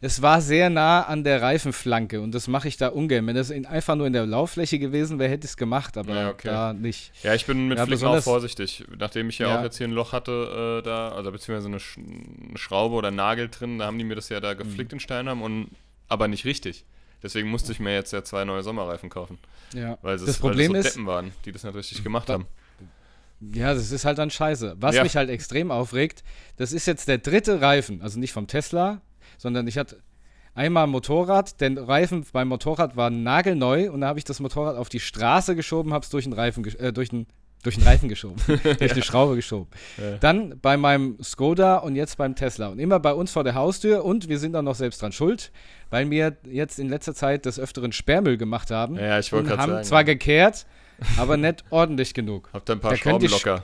es 0.04 0.22
war 0.22 0.42
sehr 0.42 0.70
nah 0.72 1.04
an 1.04 1.24
der 1.24 1.42
Reifenflanke 1.44 2.20
und 2.22 2.34
das 2.34 2.48
mache 2.48 2.68
ich 2.68 2.76
da 2.78 2.88
ungern. 2.88 3.26
Wenn 3.28 3.36
das 3.36 3.52
in, 3.52 3.66
einfach 3.68 3.96
nur 3.96 4.08
in 4.08 4.14
der 4.14 4.26
Lauffläche 4.26 4.80
gewesen 4.80 5.20
wäre, 5.20 5.30
hätte 5.32 5.46
ich 5.46 5.52
es 5.52 5.58
gemacht, 5.58 5.96
aber 5.98 6.16
Ja, 6.16 6.30
okay. 6.32 6.48
da 6.48 6.74
nicht. 6.74 7.12
Ja, 7.24 7.36
ich 7.36 7.46
bin 7.46 7.68
mit 7.68 7.78
Ja, 7.78 7.86
Flicken 7.86 8.06
auch 8.08 8.22
vorsichtig. 8.22 8.84
Nachdem 8.98 9.30
ich 9.30 9.38
ja, 9.40 9.48
Ja. 9.50 9.60
auch 9.60 9.64
jetzt 9.64 9.78
hier 9.78 9.88
ein 9.88 9.92
Loch 9.92 10.12
hatte, 10.12 10.80
äh, 10.82 10.84
da, 10.86 11.10
also 11.10 11.32
beziehungsweise 11.32 11.68
eine, 11.68 11.80
Sch 11.80 11.98
eine 11.98 12.58
Schraube 12.58 12.96
oder 12.96 13.12
Nagel 13.12 13.48
drin, 13.50 13.78
da 13.80 13.86
haben 13.86 13.98
die 13.98 14.04
mir 14.04 14.16
das 14.16 14.30
ja 14.30 14.40
da 14.40 14.54
Mhm. 14.54 14.58
geflickt 14.58 14.92
in 14.94 15.00
Steinheim 15.00 15.42
und 15.42 15.70
aber 16.08 16.28
nicht 16.28 16.46
richtig. 16.46 16.84
Deswegen 17.24 17.50
musste 17.50 17.72
ich 17.72 17.80
mir 17.80 17.94
jetzt 17.94 18.12
ja 18.12 18.24
zwei 18.24 18.44
neue 18.46 18.64
Sommerreifen 18.64 19.10
kaufen. 19.10 19.38
Ja. 19.76 19.98
Weil 20.02 20.16
es 20.16 20.26
Das 20.26 20.40
Problem 20.40 20.74
weil 20.74 20.82
das 20.82 20.86
so 20.86 20.88
ist- 20.90 20.96
Deppen 20.96 21.08
waren, 21.08 21.32
die 21.46 21.52
das 21.52 21.64
nicht 21.64 21.76
richtig 21.76 22.04
gemacht 22.04 22.30
haben. 22.30 22.48
Ja, 23.54 23.74
das 23.74 23.92
ist 23.92 24.06
halt 24.06 24.18
dann 24.18 24.30
scheiße. 24.30 24.76
Was 24.80 24.96
Ja. 24.96 25.04
mich 25.04 25.16
halt 25.16 25.30
extrem 25.30 25.72
aufregt, 25.72 26.24
das 26.58 26.72
ist 26.72 26.86
jetzt 26.86 27.08
der 27.08 27.18
dritte 27.20 27.62
Reifen, 27.62 28.02
also 28.02 28.20
nicht 28.20 28.34
vom 28.34 28.48
Tesla, 28.48 29.02
sondern 29.42 29.68
ich 29.68 29.78
hatte 29.78 29.98
einmal 30.54 30.86
Motorrad, 30.86 31.60
der 31.62 31.88
Reifen 31.88 32.24
beim 32.32 32.50
Motorrad 32.50 32.96
war 32.96 33.10
nagelneu 33.10 33.92
und 33.92 34.02
da 34.02 34.08
habe 34.08 34.20
ich 34.20 34.26
das 34.26 34.40
Motorrad 34.40 34.78
auf 34.78 34.88
die 34.88 35.00
Straße 35.00 35.56
geschoben, 35.56 35.94
habe 35.94 36.04
es 36.04 36.12
durch 36.12 36.26
den 36.26 36.34
Reifen, 36.34 36.64
äh, 36.78 36.94
durch 36.94 37.10
den 37.10 37.26
durch 37.64 37.76
den 37.76 37.84
Reifen 37.84 38.10
geschoben, 38.10 38.42
durch 38.64 38.92
eine 38.92 39.04
Schraube 39.04 39.36
geschoben. 39.36 39.70
Ja. 39.98 40.18
Dann 40.18 40.60
bei 40.60 40.78
meinem 40.78 41.18
Skoda 41.24 41.78
und 41.78 41.96
jetzt 41.96 42.18
beim 42.18 42.36
Tesla. 42.36 42.70
Und 42.70 42.80
immer 42.80 43.00
bei 43.00 43.14
uns 43.14 43.32
vor 43.32 43.44
der 43.44 43.54
Haustür 43.54 44.04
und 44.04 44.30
wir 44.30 44.40
sind 44.40 44.56
auch 44.56 44.64
noch 44.64 44.74
selbst 44.74 45.02
dran 45.02 45.12
schuld, 45.12 45.52
weil 45.92 46.10
wir 46.10 46.38
jetzt 46.46 46.80
in 46.80 46.90
letzter 46.90 47.14
Zeit 47.14 47.46
des 47.46 47.60
Öfteren 47.60 47.92
Sperrmüll 47.92 48.38
gemacht 48.38 48.72
haben. 48.72 48.96
Ja, 48.96 49.20
ich 49.20 49.32
wollte 49.32 49.50
gerade 49.50 49.62
haben 49.62 49.72
sagen. 49.74 49.84
zwar 49.84 50.04
gekehrt, 50.04 50.66
aber 51.18 51.38
nicht 51.38 51.64
ordentlich 51.70 52.16
genug. 52.16 52.50
Habt 52.54 52.70
ihr 52.70 52.74
ein 52.74 52.80
paar 52.80 52.92
da 52.92 52.98
Schrauben 52.98 53.28
locker? 53.28 53.64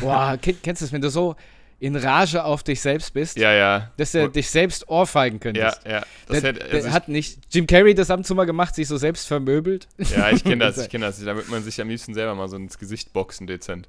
Boah, 0.00 0.36
kenn, 0.40 0.56
kennst 0.62 0.82
du 0.82 0.86
es, 0.86 0.92
wenn 0.92 1.00
du 1.00 1.10
so 1.10 1.36
in 1.80 1.94
Rage 1.94 2.42
auf 2.44 2.62
dich 2.64 2.80
selbst 2.80 3.14
bist, 3.14 3.36
Ja, 3.38 3.52
ja. 3.52 3.90
dass 3.96 4.10
du 4.12 4.28
dich 4.28 4.50
selbst 4.50 4.88
ohrfeigen 4.88 5.36
Ja, 5.38 5.40
könntest? 5.40 5.80
ja. 5.86 6.02
Das 6.26 6.40
der, 6.40 6.54
hätte, 6.54 6.70
also 6.72 6.90
hat 6.90 7.08
nicht 7.08 7.38
Jim 7.52 7.66
Carrey 7.68 7.94
das 7.94 8.10
ab 8.10 8.18
und 8.18 8.24
zu 8.24 8.34
mal 8.34 8.46
gemacht, 8.46 8.74
sich 8.74 8.88
so 8.88 8.96
selbst 8.96 9.28
vermöbelt. 9.28 9.86
ja, 9.98 10.30
ich 10.30 10.42
kenne 10.42 10.64
das, 10.64 10.78
ich 10.82 10.88
kenne 10.90 11.06
das. 11.06 11.22
Da 11.24 11.36
wird 11.36 11.48
man 11.48 11.62
sich 11.62 11.80
am 11.80 11.88
liebsten 11.88 12.14
selber 12.14 12.34
mal 12.34 12.48
so 12.48 12.56
ins 12.56 12.78
Gesicht 12.78 13.12
boxen, 13.12 13.46
dezent. 13.46 13.88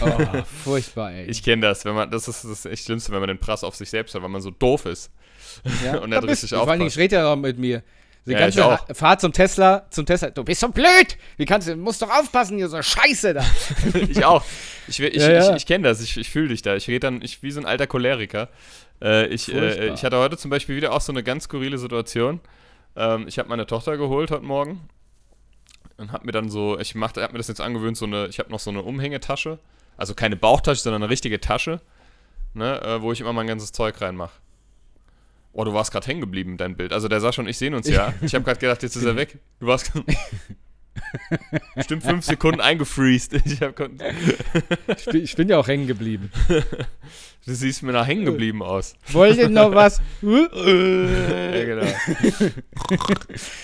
Oh, 0.00 0.42
furchtbar, 0.64 1.12
ey. 1.12 1.24
Ich 1.26 1.42
kenne 1.42 1.62
das, 1.62 1.84
wenn 1.84 1.94
man, 1.94 2.10
das 2.10 2.28
ist 2.28 2.44
das 2.44 2.64
echt 2.66 2.84
Schlimmste, 2.84 3.10
wenn 3.12 3.20
man 3.20 3.28
den 3.28 3.38
Prass 3.38 3.64
auf 3.64 3.74
sich 3.74 3.90
selbst 3.90 4.14
hat, 4.14 4.22
weil 4.22 4.28
man 4.30 4.40
so 4.40 4.50
doof 4.52 4.86
ist. 4.86 5.10
ja, 5.84 5.98
und 6.02 6.12
er 6.12 6.22
richtig 6.22 6.50
du. 6.50 6.56
Vor 6.56 6.70
allen 6.70 6.80
Dingen 6.80 6.92
redet 6.92 7.12
er 7.18 7.28
auch 7.28 7.36
mit 7.36 7.58
mir. 7.58 7.82
Die 8.26 8.32
Ja, 8.32 8.38
ganze 8.38 8.64
auch. 8.64 8.78
Fahrt 8.94 9.20
zum 9.20 9.32
Tesla, 9.32 9.86
zum 9.90 10.06
Tesla. 10.06 10.30
Du 10.30 10.44
bist 10.44 10.60
so 10.60 10.68
blöd! 10.68 11.18
Wie 11.36 11.44
kannst 11.44 11.68
du, 11.68 11.76
musst 11.76 12.00
doch 12.00 12.10
aufpassen, 12.10 12.56
hier 12.56 12.68
so 12.68 12.80
Scheiße 12.80 13.34
da. 13.34 13.44
ich 14.08 14.24
auch. 14.24 14.42
Ich, 14.88 14.98
ich, 14.98 15.14
Ja, 15.16 15.30
ja. 15.30 15.50
ich, 15.50 15.56
ich 15.56 15.66
kenne 15.66 15.88
das, 15.88 16.00
ich, 16.00 16.16
ich 16.16 16.30
fühle 16.30 16.48
dich 16.48 16.62
da. 16.62 16.74
Ich 16.74 16.88
rede 16.88 17.00
dann, 17.00 17.20
ich 17.22 17.42
wie 17.42 17.50
so 17.50 17.60
ein 17.60 17.66
alter 17.66 17.86
Choleriker. 17.86 18.48
Äh, 19.02 19.26
ich, 19.26 19.52
äh, 19.52 19.92
ich 19.92 20.04
hatte 20.04 20.16
heute 20.18 20.38
zum 20.38 20.50
Beispiel 20.50 20.76
wieder 20.76 20.92
auch 20.92 21.02
so 21.02 21.12
eine 21.12 21.22
ganz 21.22 21.44
skurrile 21.44 21.76
Situation. 21.76 22.40
Ähm, 22.96 23.26
ich 23.28 23.38
habe 23.38 23.48
meine 23.48 23.66
Tochter 23.66 23.98
geholt 23.98 24.30
heute 24.30 24.44
Morgen 24.44 24.88
und 25.96 26.12
habe 26.12 26.24
mir 26.24 26.32
dann 26.32 26.48
so, 26.48 26.78
ich 26.78 26.94
machte, 26.94 27.22
habe 27.22 27.32
mir 27.32 27.38
das 27.38 27.48
jetzt 27.48 27.60
angewöhnt, 27.60 27.96
so 27.96 28.06
eine, 28.06 28.26
ich 28.28 28.38
habe 28.38 28.50
noch 28.50 28.60
so 28.60 28.70
eine 28.70 28.82
Umhängetasche, 28.82 29.58
also 29.96 30.14
keine 30.14 30.36
Bauchtasche, 30.36 30.80
sondern 30.82 31.02
eine 31.02 31.10
richtige 31.10 31.40
Tasche, 31.40 31.80
ne, 32.54 32.80
äh, 32.82 33.02
wo 33.02 33.12
ich 33.12 33.20
immer 33.20 33.32
mein 33.32 33.46
ganzes 33.46 33.72
Zeug 33.72 34.00
reinmache. 34.00 34.32
Oh, 35.56 35.62
du 35.64 35.72
warst 35.72 35.92
gerade 35.92 36.06
hängen 36.08 36.20
geblieben 36.20 36.52
mit 36.52 36.60
deinem 36.60 36.76
Bild. 36.76 36.92
Also 36.92 37.06
der 37.06 37.20
sah 37.20 37.32
schon, 37.32 37.46
ich 37.46 37.56
sehen 37.56 37.74
uns 37.74 37.88
ja. 37.88 38.12
Ich 38.22 38.34
habe 38.34 38.44
gerade 38.44 38.58
gedacht, 38.58 38.82
jetzt 38.82 38.96
ist 38.96 39.04
er 39.04 39.14
weg. 39.14 39.38
Du 39.60 39.68
warst 39.68 39.92
bestimmt 41.76 42.02
fünf 42.02 42.24
Sekunden 42.24 42.60
eingefreezed. 42.60 43.34
Ich 43.44 43.60
Ich 43.60 45.04
bin, 45.06 45.22
ich 45.22 45.36
bin 45.36 45.48
ja 45.48 45.56
auch 45.58 45.68
hängen 45.68 45.86
geblieben. 45.86 46.32
Du 47.46 47.54
siehst 47.54 47.84
mir 47.84 47.92
nach 47.92 48.06
hängen 48.06 48.24
geblieben 48.24 48.64
aus. 48.64 48.96
Wollt 49.12 49.36
ihr 49.36 49.48
noch 49.48 49.72
was? 49.72 50.00
ja, 50.22 51.64
genau. 51.64 51.86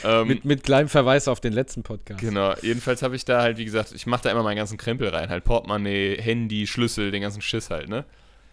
ähm, 0.04 0.28
mit, 0.28 0.44
mit 0.44 0.62
kleinem 0.62 0.88
Verweis 0.88 1.26
auf 1.26 1.40
den 1.40 1.52
letzten 1.52 1.82
Podcast. 1.82 2.20
genau. 2.20 2.54
Jedenfalls 2.62 3.02
habe 3.02 3.16
ich 3.16 3.24
da 3.24 3.42
halt, 3.42 3.58
wie 3.58 3.64
gesagt, 3.64 3.92
ich 3.92 4.06
mache 4.06 4.24
da 4.24 4.30
immer 4.30 4.44
meinen 4.44 4.58
ganzen 4.58 4.78
Krempel 4.78 5.08
rein. 5.08 5.28
Halt 5.28 5.42
Portemonnaie, 5.42 6.18
Handy, 6.20 6.68
Schlüssel, 6.68 7.10
den 7.10 7.22
ganzen 7.22 7.42
Schiss 7.42 7.70
halt, 7.70 7.88
ne? 7.88 8.04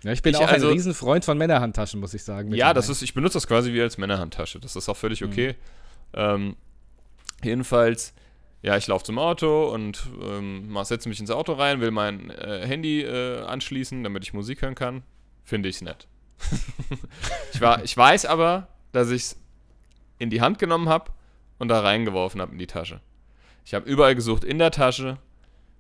Ja, 0.04 0.12
ich 0.12 0.22
bin 0.22 0.34
Ich 0.34 0.39
auch 0.39 0.48
also- 0.48 0.68
ein 0.68 0.74
Riesenfreund 0.74 1.25
von 1.25 1.38
Männerhandtaschen, 1.38 2.00
muss 2.00 2.13
ich 2.13 2.24
sagen. 2.24 2.54
Ja, 2.54 2.74
das 2.74 2.89
ist, 2.89 3.01
ich 3.01 3.13
benutze 3.13 3.34
das 3.36 3.48
quasi 3.48 3.74
wie 3.74 3.82
als 3.82 3.98
Männerhandtasche. 3.98 4.60
Das 4.60 4.75
ist 4.75 4.88
auch 4.89 4.98
völlig 4.98 5.22
Mhm. 5.22 5.27
okay. 5.27 5.56
Ähm, 6.13 6.56
jedenfalls, 7.44 8.13
ja, 8.62 8.77
ich 8.77 8.88
laufe 8.88 9.06
zum 9.06 9.20
Auto 9.20 9.70
und 9.70 10.08
ähm, 10.22 10.77
setze 10.84 11.10
mich 11.10 11.20
ins 11.20 11.32
Auto 11.32 11.54
rein, 11.54 11.82
will 11.82 11.92
mein 11.92 12.30
äh, 12.30 12.66
Handy 12.66 13.01
äh, 13.01 13.42
anschließen, 13.42 14.04
damit 14.04 14.24
ich 14.24 14.34
Musik 14.34 14.62
hören 14.62 14.75
kann. 14.75 15.04
Finde 15.44 15.70
ich 15.70 15.82
nett. 15.82 16.08
ich, 17.54 17.62
war, 17.62 17.84
ich 17.84 17.96
weiß 17.96 18.25
aber, 18.25 18.68
dass 18.92 19.10
ich 19.10 19.24
es 19.24 19.38
in 20.20 20.30
die 20.30 20.42
Hand 20.42 20.60
genommen 20.60 20.89
habe 20.89 21.12
und 21.60 21.68
da 21.70 21.80
reingeworfen 21.80 22.42
habe 22.42 22.51
in 22.51 22.58
die 22.60 22.68
Tasche. 22.68 23.01
Ich 23.66 23.74
habe 23.74 23.89
überall 23.89 24.16
gesucht, 24.16 24.44
in 24.44 24.60
der 24.60 24.72
Tasche, 24.72 25.18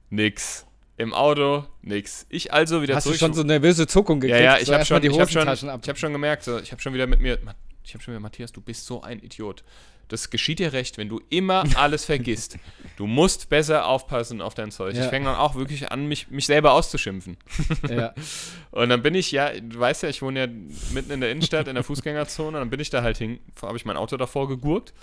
nix. 0.09 0.66
Im 0.97 1.13
Auto, 1.13 1.65
nix. 1.83 2.25
Ich 2.29 2.51
also 2.53 2.81
wieder 2.81 2.95
Hast 2.95 3.03
zurück. 3.03 3.15
du 3.15 3.19
schon 3.19 3.33
so 3.33 3.43
nervöse 3.43 3.85
Zuckung 3.87 4.17
ja, 4.23 4.27
gekriegt? 4.27 4.43
ja, 4.43 4.57
ich 4.57 4.65
So 4.65 4.73
habe 4.73 4.85
schon, 4.85 5.01
die 5.01 5.07
ich 5.09 5.19
hab 5.19 5.29
schon, 5.29 5.47
ich 5.47 5.89
hab 5.89 5.97
schon 5.97 6.11
gemerkt, 6.11 6.43
so, 6.43 6.57
ich 6.59 6.71
habe 6.71 6.81
schon 6.81 6.93
wieder 6.93 7.05
mit 7.05 7.19
mir, 7.19 7.37
ich 7.83 7.93
habe 7.93 8.03
schon 8.03 8.13
wieder, 8.13 8.19
Matthias, 8.19 8.51
du 8.51 8.61
bist 8.61 8.85
so 8.85 9.01
ein 9.03 9.19
Idiot. 9.19 9.63
Das 10.09 10.29
geschieht 10.29 10.59
dir 10.59 10.71
recht, 10.73 10.97
wenn 10.97 11.09
du 11.09 11.21
immer 11.29 11.65
alles 11.75 12.05
vergisst. 12.05 12.57
Du 12.95 13.05
musst 13.07 13.49
besser 13.49 13.85
aufpassen 13.85 14.41
auf 14.41 14.53
dein 14.55 14.71
Zeug. 14.71 14.93
Ich 14.93 14.99
Ja. 14.99 15.09
fange 15.09 15.25
dann 15.25 15.35
auch 15.35 15.53
wirklich 15.55 15.91
an, 15.91 16.07
mich, 16.07 16.29
mich 16.31 16.45
selber 16.47 16.71
auszuschimpfen. 16.71 17.37
ja. 17.89 18.13
Und 18.71 18.89
dann 18.89 19.03
bin 19.03 19.13
ich 19.15 19.31
ja, 19.31 19.51
du 19.51 19.77
weißt 19.79 20.03
ja, 20.03 20.09
ich 20.09 20.21
wohne 20.23 20.39
ja 20.39 20.47
mitten 20.93 21.11
in 21.11 21.21
der 21.21 21.29
Innenstadt, 21.29 21.67
in 21.67 21.75
der 21.75 21.83
Fußgängerzone. 21.83 22.57
Dann 22.57 22.69
bin 22.69 22.79
ich 22.79 22.89
da 22.89 23.03
halt 23.03 23.17
hin, 23.17 23.39
habe 23.61 23.77
ich 23.77 23.85
mein 23.85 23.97
Auto 23.97 24.17
davor 24.17 24.47
gegurkt. 24.47 24.93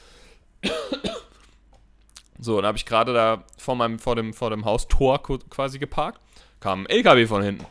So, 2.44 2.56
dann 2.60 2.66
habe 2.68 2.76
ich 2.78 2.84
gerade 2.86 3.12
da 3.14 3.44
vor 3.58 3.74
meinem, 3.74 3.98
vor 3.98 4.16
dem, 4.16 4.34
vor 4.34 4.50
dem 4.50 4.64
Haustor 4.64 5.22
ku- 5.22 5.38
quasi 5.50 5.78
geparkt. 5.78 6.20
Kam 6.60 6.82
ein 6.82 6.86
LKW 6.86 7.26
von 7.26 7.42
hinten. 7.42 7.64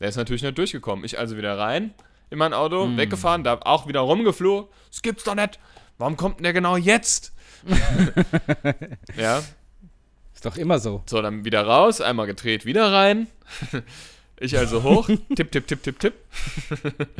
Der 0.00 0.08
ist 0.08 0.16
natürlich 0.16 0.42
nicht 0.42 0.58
durchgekommen. 0.58 1.04
Ich 1.04 1.18
also 1.18 1.36
wieder 1.36 1.56
rein 1.58 1.94
in 2.30 2.38
mein 2.38 2.52
Auto, 2.52 2.88
weggefahren, 2.96 3.42
da 3.44 3.58
auch 3.62 3.86
wieder 3.88 4.00
rumgeflogen. 4.00 4.68
Das 4.90 5.02
gibt's 5.02 5.24
doch 5.24 5.34
nicht. 5.34 5.58
Warum 5.98 6.16
kommt 6.16 6.38
denn 6.38 6.44
der 6.44 6.52
genau 6.52 6.76
jetzt? 6.76 7.32
ja, 9.16 9.38
Ist 10.34 10.44
doch 10.44 10.56
immer 10.56 10.78
so. 10.78 11.02
so, 11.06 11.20
dann 11.22 11.44
wieder 11.44 11.62
raus, 11.66 12.00
einmal 12.00 12.26
gedreht, 12.26 12.64
wieder 12.66 12.92
rein. 12.92 13.26
Ich 14.40 14.56
also 14.56 14.84
hoch, 14.84 15.08
tipp, 15.34 15.50
tipp, 15.50 15.66
tipp, 15.66 15.82
tipp, 15.82 15.98
tipp. 15.98 16.14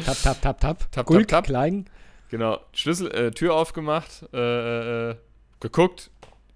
Tap, 0.06 0.22
tap, 0.22 0.40
tap, 0.40 0.60
tap. 0.60 0.92
Tap, 0.92 1.04
Gulk, 1.06 1.26
tap, 1.26 1.38
tap. 1.42 1.46
klein. 1.46 1.86
Genau, 2.28 2.60
Schlüssel, 2.72 3.10
äh, 3.10 3.30
Tür 3.32 3.54
aufgemacht, 3.54 4.22
äh, 4.32 5.10
äh, 5.10 5.16
geguckt, 5.58 6.10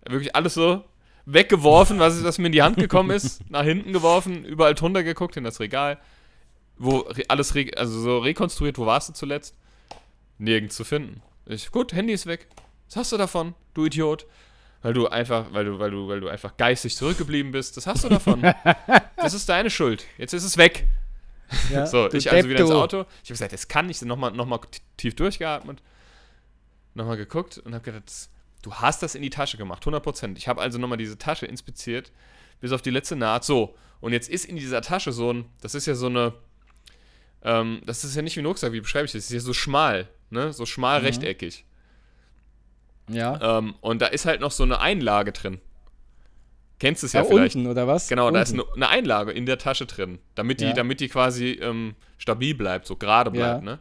wirklich 0.09 0.35
alles 0.35 0.55
so 0.55 0.85
weggeworfen, 1.27 1.99
was, 1.99 2.23
was 2.25 2.39
mir 2.39 2.47
in 2.47 2.53
die 2.53 2.63
Hand 2.63 2.77
gekommen 2.77 3.11
ist, 3.11 3.41
nach 3.51 3.65
hinten 3.65 3.93
geworfen, 3.93 4.45
überall 4.45 4.75
drunter 4.75 5.03
geguckt, 5.05 5.37
in 5.37 5.45
das 5.45 5.61
Regal, 5.61 5.99
wo 6.79 7.09
alles, 7.29 7.55
re 7.55 7.71
also 7.77 8.01
so 8.01 8.19
rekonstruiert, 8.19 8.79
wo 8.79 8.87
warst 8.87 9.09
du 9.09 9.13
zuletzt? 9.13 9.57
Nirgends 10.39 10.75
zu 10.75 10.85
finden. 10.85 11.23
Ich, 11.47 11.71
gut, 11.71 11.93
Handy 11.93 12.13
ist 12.13 12.27
weg. 12.27 12.49
Was 12.89 12.97
hast 12.97 13.13
du 13.13 13.17
davon, 13.17 13.55
du 13.75 13.87
Idiot? 13.87 14.27
Weil 14.83 14.95
du 14.95 15.07
einfach, 15.07 15.47
weil 15.53 15.65
du, 15.65 15.79
weil 15.79 15.91
du, 15.93 16.09
weil 16.09 16.21
du 16.21 16.29
einfach 16.29 16.57
geistig 16.57 16.97
zurückgeblieben 16.97 17.53
bist. 17.53 17.77
Das 17.77 17.87
hast 17.87 18.03
du 18.03 18.09
davon. 18.09 18.43
das 19.17 19.33
ist 19.33 19.49
deine 19.49 19.71
Schuld. 19.71 20.05
Jetzt 20.19 20.35
ist 20.35 20.43
es 20.43 20.57
weg. 20.57 20.89
Ja, 21.71 21.87
So, 21.87 22.13
ich 22.13 22.33
also 22.33 22.49
wieder 22.49 22.61
ins. 22.61 22.71
Auto. 22.71 23.03
Ich 23.23 23.29
habe 23.31 23.35
gesagt, 23.35 23.53
das 23.53 23.69
kann 23.69 23.87
nicht. 23.87 24.03
Nochmal 24.03 24.33
noch 24.33 24.47
mal 24.47 24.59
tief 24.97 25.15
durchgeatmet. 25.15 25.81
Nochmal 26.95 27.17
geguckt 27.17 27.59
und 27.59 27.75
habe 27.75 27.85
gedacht, 27.85 28.07
das- 28.07 28.29
du 28.63 28.73
hast 28.75 29.03
das 29.03 29.15
in 29.15 29.23
die 29.23 29.31
Tasche 29.31 29.57
gemacht, 29.57 29.85
100%. 29.85 30.37
Ich 30.37 30.49
habe 30.49 30.61
also 30.61 30.79
nochmal 30.79 30.99
diese 30.99 31.19
Tasche 31.19 31.47
inspiziert, 31.47 32.13
bis 32.61 32.73
auf 32.73 32.83
die 32.83 32.91
letzte 32.91 33.17
Naht. 33.17 33.45
So, 33.45 33.75
und 34.01 34.13
jetzt 34.13 34.29
ist 34.31 34.45
in 34.45 34.57
dieser 34.57 34.81
Tasche 34.83 35.13
so 35.13 35.33
ein, 35.33 35.45
das 35.61 35.75
ist 35.75 35.87
ja 35.87 35.95
so 35.95 36.07
eine, 36.07 36.33
ähm, 37.43 37.81
das 37.87 38.05
ist 38.05 38.15
ja 38.17 38.23
nicht 38.23 38.37
wie 38.37 38.41
ein 38.41 38.47
Rucksack, 38.47 38.73
wie 38.73 38.81
beschreibe 38.81 39.05
ich 39.07 39.13
das? 39.13 39.23
Das 39.25 39.31
ist 39.31 39.35
ja 39.35 39.41
so 39.41 39.53
schmal, 39.53 40.09
ne? 40.31 40.53
So 40.53 40.65
schmal 40.67 41.01
Mhm. 41.01 41.07
rechteckig. 41.07 41.65
Ja. 43.09 43.59
Ähm, 43.59 43.75
und 43.81 44.01
da 44.01 44.07
ist 44.07 44.27
halt 44.27 44.41
noch 44.41 44.53
so 44.53 44.63
eine 44.63 44.81
Einlage 44.81 45.33
drin. 45.33 45.61
Kennst 46.79 47.03
du 47.03 47.07
es 47.07 47.13
ja, 47.13 47.21
Ja, 47.23 47.27
vielleicht? 47.29 47.55
unten, 47.57 47.69
oder 47.69 47.87
was? 47.87 48.09
Genau, 48.09 48.27
unten. 48.27 48.35
da 48.35 48.43
ist 48.43 48.53
eine, 48.53 48.65
eine 48.75 48.89
Einlage 48.89 49.33
in 49.33 49.47
der 49.47 49.59
Tasche 49.59 49.87
drin, 49.87 50.19
damit 50.35 50.61
die, 50.61 50.67
Ja. 50.67 50.73
damit 50.73 51.01
die 51.01 51.09
quasi 51.09 51.53
ähm, 51.61 51.95
stabil 52.19 52.55
bleibt, 52.55 52.87
so 52.87 52.97
gerade 52.97 53.31
bleibt, 53.31 53.65
Ja. 53.65 53.73
ne? 53.73 53.79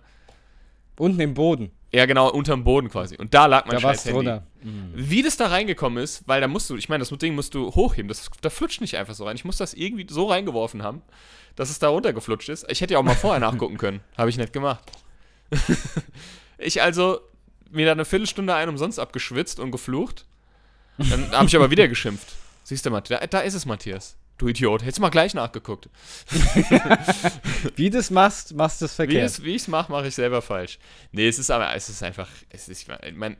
Unten 0.97 1.19
im 1.19 1.33
Boden. 1.33 1.71
Ja, 1.93 2.05
genau, 2.05 2.29
unterm 2.29 2.63
Boden 2.63 2.89
quasi. 2.89 3.17
Und 3.17 3.33
da 3.33 3.47
lag 3.47 3.65
mein 3.65 3.75
Da 3.75 3.81
scheiß 3.81 4.05
Handy. 4.05 4.15
drunter. 4.15 4.47
Mhm. 4.63 4.93
Wie 4.95 5.23
das 5.23 5.35
da 5.35 5.47
reingekommen 5.47 6.01
ist, 6.01 6.25
weil 6.25 6.39
da 6.39 6.47
musst 6.47 6.69
du, 6.69 6.77
ich 6.77 6.87
meine, 6.87 7.03
das 7.03 7.09
Ding 7.17 7.35
musst 7.35 7.53
du 7.53 7.75
hochheben, 7.75 8.07
das, 8.07 8.29
da 8.39 8.49
flutscht 8.49 8.79
nicht 8.79 8.95
einfach 8.95 9.13
so 9.13 9.25
rein. 9.25 9.35
Ich 9.35 9.43
muss 9.43 9.57
das 9.57 9.73
irgendwie 9.73 10.07
so 10.09 10.27
reingeworfen 10.27 10.83
haben, 10.83 11.01
dass 11.55 11.69
es 11.69 11.79
da 11.79 11.89
runtergeflutscht 11.89 12.47
ist. 12.47 12.65
Ich 12.71 12.79
hätte 12.79 12.93
ja 12.93 12.99
auch 12.99 13.03
mal 13.03 13.15
vorher 13.15 13.39
nachgucken 13.41 13.77
können. 13.77 13.99
Habe 14.17 14.29
ich 14.29 14.37
nicht 14.37 14.53
gemacht. 14.53 14.83
ich 16.57 16.81
also 16.81 17.19
mir 17.71 17.85
da 17.85 17.91
eine 17.91 18.05
Viertelstunde 18.05 18.55
ein 18.55 18.69
umsonst 18.69 18.99
abgeschwitzt 18.99 19.59
und 19.59 19.71
geflucht. 19.71 20.25
Dann 20.97 21.31
habe 21.31 21.47
ich 21.47 21.55
aber 21.55 21.71
wieder 21.71 21.87
geschimpft. 21.87 22.27
Siehst 22.63 22.85
du, 22.85 22.89
Matthias, 22.89 23.19
da, 23.21 23.27
da 23.27 23.39
ist 23.39 23.53
es, 23.53 23.65
Matthias. 23.65 24.15
Du 24.41 24.47
Idiot, 24.47 24.81
hättest 24.81 24.99
mal 24.99 25.09
gleich 25.09 25.35
nachgeguckt. 25.35 25.87
Wie 27.75 27.91
du 27.91 27.99
es 27.99 28.09
machst, 28.09 28.55
machst 28.55 28.81
du 28.81 28.85
es 28.85 28.95
verkehrt. 28.95 29.43
wie 29.43 29.51
ich 29.51 29.61
es 29.61 29.67
mache, 29.67 29.91
mache 29.91 30.07
ich 30.07 30.15
selber 30.15 30.41
falsch. 30.41 30.79
Nee, 31.11 31.27
es 31.27 31.37
ist 31.37 31.51
aber, 31.51 31.75
es 31.75 31.89
ist 31.89 32.01
einfach, 32.01 32.27
es 32.49 32.67
ist, 32.67 32.89
ich 32.89 33.15
mein, 33.15 33.37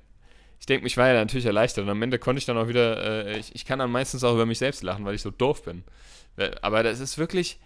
ich 0.59 0.67
denke, 0.67 0.83
mich 0.83 0.97
war 0.97 1.07
ja 1.07 1.15
natürlich 1.15 1.47
erleichtert 1.47 1.85
und 1.85 1.89
am 1.89 1.99
Ende 2.03 2.19
konnte 2.19 2.37
ich 2.37 2.45
dann 2.45 2.55
auch 2.55 2.67
wieder, 2.67 3.25
äh, 3.25 3.39
ich, 3.39 3.55
ich 3.55 3.65
kann 3.65 3.79
dann 3.79 3.89
meistens 3.89 4.23
auch 4.23 4.35
über 4.35 4.45
mich 4.45 4.59
selbst 4.59 4.83
lachen, 4.83 5.03
weil 5.03 5.15
ich 5.15 5.23
so 5.23 5.31
doof 5.31 5.63
bin. 5.63 5.83
Weil- 6.35 6.55
Aber 6.61 6.83
das 6.83 6.99
ist 6.99 7.17
wirklich, 7.17 7.59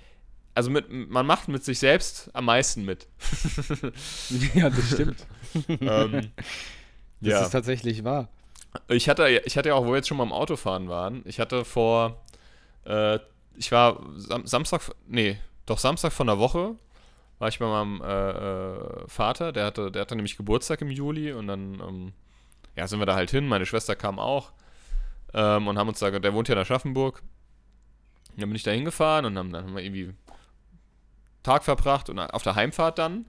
also 0.53 0.69
mit, 0.69 0.89
man 0.89 1.25
macht 1.25 1.49
mit 1.49 1.65
sich 1.65 1.79
selbst 1.79 2.29
am 2.31 2.45
meisten 2.45 2.85
mit. 2.85 3.05
ja, 4.53 4.69
das 4.69 4.91
stimmt. 4.93 5.17
ähm, 5.67 6.31
Das 7.19 7.31
ja. 7.33 7.41
ist 7.43 7.49
tatsächlich 7.49 8.05
wahr. 8.05 8.29
Ich 8.87 9.09
hatte, 9.09 9.27
ja- 9.27 9.41
ich 9.43 9.57
hatte 9.57 9.67
ja 9.69 9.75
auch, 9.75 9.83
wo 9.85 9.89
wir 9.89 9.97
jetzt 9.97 10.07
schon 10.07 10.15
mal 10.15 10.23
im 10.23 10.31
Autofahren 10.31 10.87
waren, 10.87 11.21
ich 11.25 11.41
hatte 11.41 11.65
vor, 11.65 12.21
äh, 12.85 13.19
ich 13.57 13.71
war 13.71 14.01
Sam 14.15 14.45
Samstag, 14.45 14.81
nee, 15.07 15.37
doch 15.65 15.79
Samstag 15.79 16.13
von 16.13 16.27
der 16.27 16.39
Woche, 16.39 16.75
war 17.39 17.47
ich 17.47 17.59
bei 17.59 17.67
meinem 17.67 18.01
äh, 18.01 18.29
äh, 18.29 19.07
Vater, 19.07 19.51
der 19.51 19.65
hatte, 19.65 19.91
der 19.91 20.01
hatte 20.01 20.15
nämlich 20.15 20.37
Geburtstag 20.37 20.81
im 20.81 20.91
Juli 20.91 21.33
und 21.33 21.47
dann, 21.47 21.79
ähm, 21.79 22.13
ja, 22.75 22.87
sind 22.87 22.99
wir 22.99 23.05
da 23.05 23.15
halt 23.15 23.31
hin, 23.31 23.47
meine 23.47 23.65
Schwester 23.65 23.95
kam 23.95 24.19
auch 24.19 24.51
ähm, 25.33 25.67
und 25.67 25.77
haben 25.77 25.89
uns 25.89 25.99
da, 25.99 26.11
der 26.11 26.33
wohnt 26.33 26.47
ja 26.47 26.53
in 26.53 26.61
Aschaffenburg, 26.61 27.21
Und 28.31 28.41
dann 28.41 28.49
bin 28.49 28.55
ich 28.55 28.63
da 28.63 28.71
hingefahren 28.71 29.25
und 29.25 29.35
dann, 29.35 29.51
dann 29.51 29.65
haben 29.65 29.75
wir 29.75 29.83
irgendwie 29.83 30.13
Tag 31.43 31.63
verbracht 31.63 32.09
und 32.09 32.19
auf 32.19 32.43
der 32.43 32.55
Heimfahrt 32.55 32.97
dann, 32.97 33.25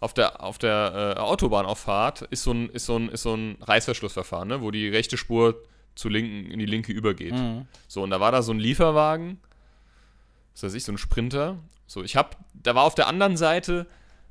auf 0.00 0.12
der, 0.12 0.42
auf 0.42 0.58
der 0.58 1.14
äh, 1.16 1.20
Autobahnauffahrt 1.20 2.22
ist 2.22 2.42
so 2.42 2.52
ein, 2.52 2.68
ist 2.68 2.86
so 2.86 2.96
ein, 2.96 3.08
ist 3.08 3.22
so 3.22 3.34
ein 3.34 3.56
Reißverschlussverfahren, 3.62 4.48
ne, 4.48 4.60
wo 4.60 4.70
die 4.70 4.88
rechte 4.88 5.16
Spur 5.16 5.62
zur 5.96 6.12
linken, 6.12 6.50
in 6.50 6.58
die 6.60 6.66
linke 6.66 6.92
übergeht. 6.92 7.34
Mhm. 7.34 7.66
So, 7.88 8.02
und 8.02 8.10
da 8.10 8.20
war 8.20 8.30
da 8.30 8.42
so 8.42 8.52
ein 8.52 8.60
Lieferwagen, 8.60 9.40
was 10.54 10.62
weiß 10.62 10.74
ich, 10.74 10.84
so 10.84 10.92
ein 10.92 10.98
Sprinter. 10.98 11.58
So, 11.86 12.02
ich 12.04 12.16
hab, 12.16 12.36
da 12.54 12.74
war 12.74 12.84
auf 12.84 12.94
der 12.94 13.08
anderen 13.08 13.36
Seite, 13.36 13.86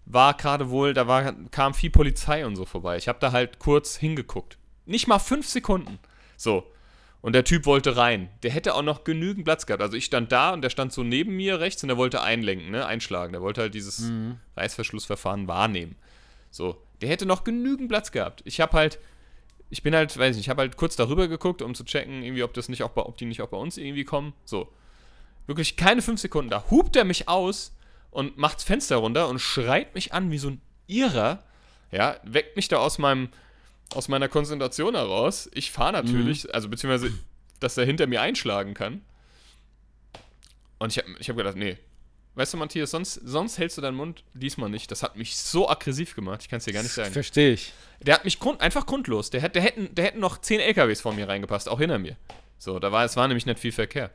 war 0.06 0.36
gerade 0.36 0.70
wohl, 0.70 0.94
da 0.94 1.08
war, 1.08 1.34
kam 1.52 1.74
viel 1.74 1.90
Polizei 1.90 2.46
und 2.46 2.56
so 2.56 2.66
vorbei. 2.66 2.96
Ich 2.98 3.08
habe 3.08 3.20
da 3.20 3.32
halt 3.32 3.60
kurz 3.60 3.98
hingeguckt. 3.98 4.58
Nicht 4.86 5.08
mal 5.08 5.20
fünf 5.20 5.48
Sekunden. 5.48 6.00
So. 6.38 6.72
Und 7.22 7.34
der 7.34 7.44
Typ 7.44 7.66
wollte 7.66 7.98
rein. 7.98 8.30
Der 8.44 8.52
hätte 8.52 8.76
auch 8.76 8.84
noch 8.84 9.04
genügend 9.04 9.46
Platz 9.46 9.66
gehabt. 9.66 9.82
Also 9.82 9.98
ich 9.98 10.06
stand 10.06 10.32
da 10.32 10.54
und 10.54 10.62
der 10.62 10.70
stand 10.70 10.94
so 10.94 11.02
neben 11.02 11.36
mir 11.36 11.60
rechts 11.60 11.82
und 11.82 11.88
der 11.88 11.98
wollte 11.98 12.22
einlenken, 12.22 12.70
ne, 12.70 12.86
einschlagen. 12.86 13.34
Der 13.34 13.42
wollte 13.42 13.62
halt 13.62 13.74
dieses 13.74 14.02
Mhm. 14.02 14.38
Reißverschlussverfahren 14.56 15.48
wahrnehmen. 15.48 15.96
So, 16.52 16.80
der 17.02 17.10
hätte 17.10 17.26
noch 17.26 17.44
genügend 17.44 17.90
Platz 17.90 18.12
gehabt. 18.12 18.44
Ich 18.46 18.62
habe 18.62 18.78
halt, 18.78 19.00
ich 19.70 19.84
bin 19.84 19.96
halt, 19.96 20.18
weiß 20.18 20.36
nicht, 20.36 20.46
ich 20.46 20.50
habe 20.50 20.62
halt 20.62 20.78
kurz 20.78 20.96
darüber 20.96 21.28
geguckt, 21.28 21.62
um 21.62 21.76
zu 21.76 21.84
checken, 21.84 22.24
irgendwie, 22.24 22.44
ob 22.44 22.54
das 22.54 22.70
nicht 22.70 22.84
auch 22.84 22.92
bei, 22.92 23.02
ob 23.02 23.18
die 23.18 23.26
nicht 23.26 23.42
auch 23.42 23.50
bei 23.50 23.58
uns 23.58 23.78
irgendwie 23.78 24.04
kommen. 24.04 24.34
So, 24.46 24.72
wirklich 25.48 25.76
keine 25.76 26.02
fünf 26.02 26.22
Sekunden. 26.22 26.50
Da 26.50 26.66
hupt 26.70 26.96
er 26.96 27.04
mich 27.04 27.28
aus 27.28 27.76
und 28.12 28.38
macht 28.38 28.58
das 28.58 28.64
Fenster 28.64 28.98
runter 28.98 29.28
und 29.28 29.40
schreit 29.40 29.96
mich 29.96 30.14
an 30.14 30.32
wie 30.32 30.38
so 30.38 30.50
ein 30.50 30.62
Irrer. 30.88 31.44
Ja, 31.92 32.18
weckt 32.24 32.56
mich 32.56 32.68
da 32.68 32.78
aus 32.78 32.98
meinem, 32.98 33.30
aus 33.94 34.08
meiner 34.08 34.28
Konzentration 34.28 34.96
heraus. 34.96 35.50
Ich 35.54 35.72
fahre 35.72 35.94
natürlich, 35.94 36.54
also 36.54 36.70
beziehungsweise, 36.70 37.14
dass 37.60 37.78
er 37.78 37.86
hinter 37.86 38.08
mir 38.08 38.22
einschlagen 38.22 38.74
kann. 38.74 39.02
Und 40.78 40.92
ich 40.92 40.98
habe 40.98 41.16
ich 41.20 41.30
hab 41.30 41.38
gedacht, 41.38 41.56
nee. 41.56 41.78
Weißt 42.36 42.54
du, 42.54 42.58
Matthias, 42.58 42.92
sonst, 42.92 43.14
sonst 43.14 43.58
hältst 43.58 43.78
du 43.78 43.82
deinen 43.82 43.96
Mund, 43.96 44.24
diesmal 44.34 44.70
nicht. 44.70 44.92
Das 44.92 45.04
hat 45.04 45.16
mich 45.16 45.38
so 45.38 45.70
aggressiv 45.70 46.16
gemacht, 46.16 46.42
ich 46.42 46.50
kann 46.50 46.58
es 46.58 46.66
dir 46.66 46.74
gar 46.74 46.84
nicht 46.84 46.92
sagen. 46.92 47.14
Verstehe 47.14 47.54
ich. 47.54 47.72
Der 48.02 48.14
hat 48.16 48.26
mich 48.26 48.40
grund, 48.40 48.60
einfach 48.60 48.86
grundlos. 48.86 49.30
Der, 49.30 49.42
hat, 49.42 49.56
der, 49.56 49.62
hätten, 49.62 49.96
der 49.96 50.06
hätten 50.06 50.20
noch 50.20 50.40
10 50.40 50.60
LKWs 50.60 51.00
vor 51.00 51.14
mir 51.14 51.30
reingepasst, 51.30 51.70
auch 51.70 51.80
hinter 51.80 51.98
mir. 51.98 52.18
So, 52.58 52.80
da 52.80 52.92
war, 52.92 53.06
es 53.06 53.16
war 53.16 53.28
nämlich 53.28 53.46
nicht 53.46 53.60
viel 53.60 53.72
Verkehr. 53.72 54.12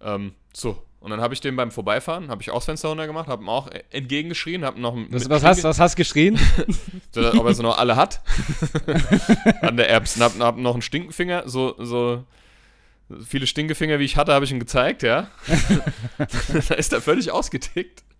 Ähm, 0.00 0.32
so, 0.54 0.82
und 1.00 1.10
dann 1.10 1.20
habe 1.20 1.34
ich 1.34 1.40
den 1.40 1.54
beim 1.54 1.70
Vorbeifahren, 1.70 2.30
habe 2.30 2.40
ich 2.42 2.50
auch 2.50 2.56
das 2.56 2.64
Fenster 2.64 2.88
runtergemacht, 2.88 3.28
habe 3.28 3.44
ihm 3.44 3.48
auch 3.50 3.70
entgegengeschrien, 3.90 4.64
habe 4.64 4.80
noch 4.80 4.96
Was, 5.10 5.28
was, 5.28 5.44
hast, 5.44 5.64
was 5.64 5.78
hast 5.78 5.96
geschrien? 5.96 6.38
so, 7.12 7.32
ob 7.34 7.46
er 7.46 7.54
sie 7.54 7.62
noch 7.62 7.76
alle 7.76 7.96
hat. 7.96 8.22
An 9.60 9.76
der 9.76 9.90
Erbs. 9.90 10.16
Und 10.16 10.22
hab, 10.22 10.38
hab 10.38 10.56
noch 10.56 10.72
einen 10.72 10.82
Stinkenfinger, 10.82 11.46
so, 11.46 11.74
so 11.78 12.24
viele 13.24 13.46
Stinkefinger, 13.46 13.98
wie 13.98 14.04
ich 14.04 14.16
hatte, 14.16 14.32
habe 14.32 14.44
ich 14.44 14.50
ihm 14.52 14.58
gezeigt, 14.60 15.02
ja. 15.02 15.30
da 16.68 16.74
ist 16.74 16.92
er 16.92 17.00
völlig 17.00 17.30
ausgetickt. 17.30 18.02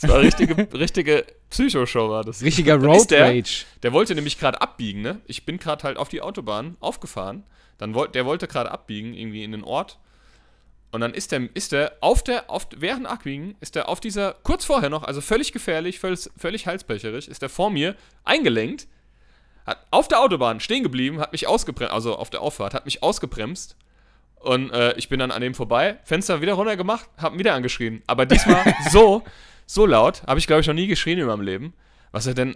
Das 0.00 0.10
war 0.10 0.20
richtige, 0.20 0.68
richtige 0.72 1.24
Psychoshow, 1.50 2.10
war 2.10 2.24
das. 2.24 2.42
Richtiger 2.42 2.76
Road 2.76 3.10
der- 3.10 3.26
Rage. 3.28 3.64
Der 3.82 3.92
wollte 3.92 4.14
nämlich 4.14 4.38
gerade 4.38 4.60
abbiegen, 4.60 5.02
ne? 5.02 5.20
Ich 5.26 5.44
bin 5.46 5.58
gerade 5.58 5.84
halt 5.84 5.96
auf 5.96 6.08
die 6.08 6.20
Autobahn 6.20 6.76
aufgefahren. 6.80 7.44
Dann 7.78 7.94
wollte 7.94 8.12
der 8.12 8.26
wollte 8.26 8.46
gerade 8.48 8.70
abbiegen, 8.70 9.14
irgendwie 9.14 9.44
in 9.44 9.52
den 9.52 9.62
Ort. 9.64 9.98
Und 10.92 11.00
dann 11.00 11.12
ist 11.14 11.32
der, 11.32 11.48
ist 11.54 11.72
der 11.72 11.92
auf 12.00 12.22
der, 12.22 12.50
auf, 12.50 12.68
während 12.76 13.06
Abbiegen, 13.06 13.56
ist 13.60 13.74
der 13.74 13.88
auf 13.88 14.00
dieser, 14.00 14.34
kurz 14.42 14.64
vorher 14.64 14.88
noch, 14.88 15.02
also 15.02 15.20
völlig 15.20 15.52
gefährlich, 15.52 15.98
völlig, 15.98 16.30
völlig 16.36 16.66
halsbrecherig, 16.66 17.28
ist 17.28 17.42
der 17.42 17.48
vor 17.48 17.70
mir 17.70 17.96
eingelenkt, 18.24 18.86
hat 19.66 19.84
auf 19.90 20.08
der 20.08 20.20
Autobahn 20.20 20.60
stehen 20.60 20.82
geblieben, 20.82 21.20
hat 21.20 21.32
mich 21.32 21.46
ausgebremst, 21.48 21.92
also 21.92 22.16
auf 22.16 22.30
der 22.30 22.40
Auffahrt, 22.40 22.72
hat 22.72 22.84
mich 22.84 23.02
ausgebremst 23.02 23.76
Und 24.36 24.70
äh, 24.70 24.96
ich 24.96 25.08
bin 25.08 25.18
dann 25.18 25.30
an 25.30 25.42
dem 25.42 25.54
vorbei, 25.54 25.98
Fenster 26.04 26.40
wieder 26.40 26.54
runter 26.54 26.76
gemacht, 26.76 27.08
hab 27.18 27.32
ihn 27.32 27.38
wieder 27.38 27.54
angeschrien. 27.54 28.02
Aber 28.06 28.26
diesmal 28.26 28.62
so, 28.90 29.22
so 29.66 29.84
laut, 29.84 30.22
habe 30.26 30.38
ich 30.38 30.46
glaube 30.46 30.60
ich 30.60 30.66
noch 30.68 30.74
nie 30.74 30.86
geschrien 30.86 31.18
in 31.18 31.26
meinem 31.26 31.42
Leben, 31.42 31.74
was 32.12 32.26
er 32.26 32.34
denn, 32.34 32.54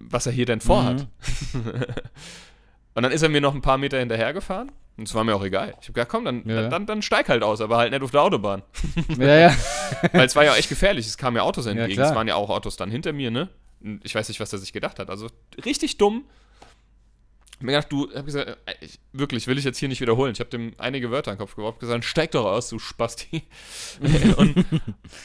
was 0.00 0.26
er 0.26 0.32
hier 0.32 0.46
denn 0.46 0.60
vorhat. 0.60 1.06
Mhm. 1.52 1.66
und 2.94 3.02
dann 3.02 3.12
ist 3.12 3.22
er 3.22 3.28
mir 3.28 3.42
noch 3.42 3.54
ein 3.54 3.62
paar 3.62 3.78
Meter 3.78 3.98
hinterher 3.98 4.32
gefahren. 4.32 4.72
Und 4.96 5.06
es 5.06 5.14
war 5.14 5.24
mir 5.24 5.36
auch 5.36 5.44
egal. 5.44 5.74
Ich 5.82 5.88
habe 5.88 5.92
gesagt, 5.92 6.10
komm, 6.10 6.24
dann, 6.24 6.48
ja. 6.48 6.68
dann, 6.68 6.86
dann, 6.86 7.02
steig 7.02 7.28
halt 7.28 7.42
aus, 7.42 7.60
aber 7.60 7.76
halt 7.76 7.92
nicht 7.92 8.02
auf 8.02 8.12
der 8.12 8.22
Autobahn. 8.22 8.62
Ja, 9.18 9.36
ja. 9.36 9.56
Weil 10.12 10.24
es 10.24 10.34
war 10.34 10.44
ja 10.44 10.52
auch 10.52 10.56
echt 10.56 10.70
gefährlich. 10.70 11.06
Es 11.06 11.18
kamen 11.18 11.36
ja 11.36 11.42
Autos 11.42 11.66
entgegen. 11.66 12.00
Ja, 12.00 12.08
es 12.08 12.14
waren 12.14 12.26
ja 12.26 12.34
auch 12.34 12.48
Autos 12.48 12.76
dann 12.76 12.90
hinter 12.90 13.12
mir, 13.12 13.30
ne? 13.30 13.50
Ich 14.02 14.14
weiß 14.14 14.28
nicht, 14.28 14.40
was 14.40 14.54
er 14.54 14.58
sich 14.58 14.72
gedacht 14.72 14.98
hat. 14.98 15.10
Also 15.10 15.28
richtig 15.66 15.98
dumm 15.98 16.24
mir 17.60 17.72
gedacht, 17.72 17.90
du, 17.90 18.12
hab 18.14 18.26
gesagt, 18.26 18.48
äh, 18.48 18.74
ich, 18.80 18.98
wirklich, 19.12 19.46
will 19.46 19.58
ich 19.58 19.64
jetzt 19.64 19.78
hier 19.78 19.88
nicht 19.88 20.00
wiederholen. 20.00 20.32
Ich 20.32 20.40
habe 20.40 20.50
dem 20.50 20.74
einige 20.78 21.10
Wörter 21.10 21.30
in 21.30 21.36
den 21.36 21.40
Kopf 21.40 21.56
geworfen, 21.56 21.78
gesagt, 21.78 22.04
steig 22.04 22.30
doch 22.32 22.44
aus, 22.44 22.68
du 22.68 22.78
Spasti. 22.78 23.44
und 24.36 24.64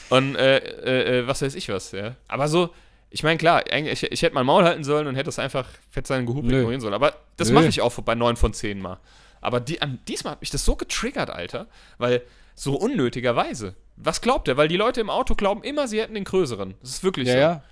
und 0.08 0.36
äh, 0.36 0.58
äh, 0.58 1.18
äh, 1.18 1.26
was 1.26 1.42
weiß 1.42 1.54
ich 1.54 1.68
was, 1.68 1.92
ja. 1.92 2.16
Aber 2.28 2.48
so, 2.48 2.70
ich 3.10 3.22
meine, 3.22 3.36
klar, 3.36 3.64
ich, 3.70 4.02
ich 4.04 4.22
hätte 4.22 4.34
mein 4.34 4.46
Maul 4.46 4.64
halten 4.64 4.84
sollen 4.84 5.06
und 5.06 5.16
hätte 5.16 5.28
es 5.28 5.38
einfach 5.38 5.68
fett 5.90 6.06
seinen 6.06 6.26
Gehub 6.26 6.44
ignorieren 6.44 6.80
sollen. 6.80 6.94
Aber 6.94 7.14
das 7.36 7.50
mache 7.50 7.66
ich 7.66 7.82
auch 7.82 7.92
bei 8.00 8.14
9 8.14 8.36
von 8.36 8.54
10 8.54 8.80
Mal. 8.80 8.98
Aber 9.42 9.60
die, 9.60 9.82
an, 9.82 9.98
diesmal 10.08 10.32
hat 10.32 10.40
mich 10.40 10.50
das 10.50 10.64
so 10.64 10.76
getriggert, 10.76 11.28
Alter, 11.28 11.66
weil 11.98 12.22
so 12.54 12.76
unnötigerweise. 12.76 13.74
Was 13.96 14.22
glaubt 14.22 14.48
er? 14.48 14.56
Weil 14.56 14.68
die 14.68 14.76
Leute 14.76 15.00
im 15.00 15.10
Auto 15.10 15.34
glauben 15.34 15.62
immer, 15.62 15.88
sie 15.88 16.00
hätten 16.00 16.14
den 16.14 16.24
größeren. 16.24 16.74
Das 16.80 16.90
ist 16.90 17.04
wirklich 17.04 17.28
ja, 17.28 17.34
so. 17.34 17.40
Ja. 17.40 17.62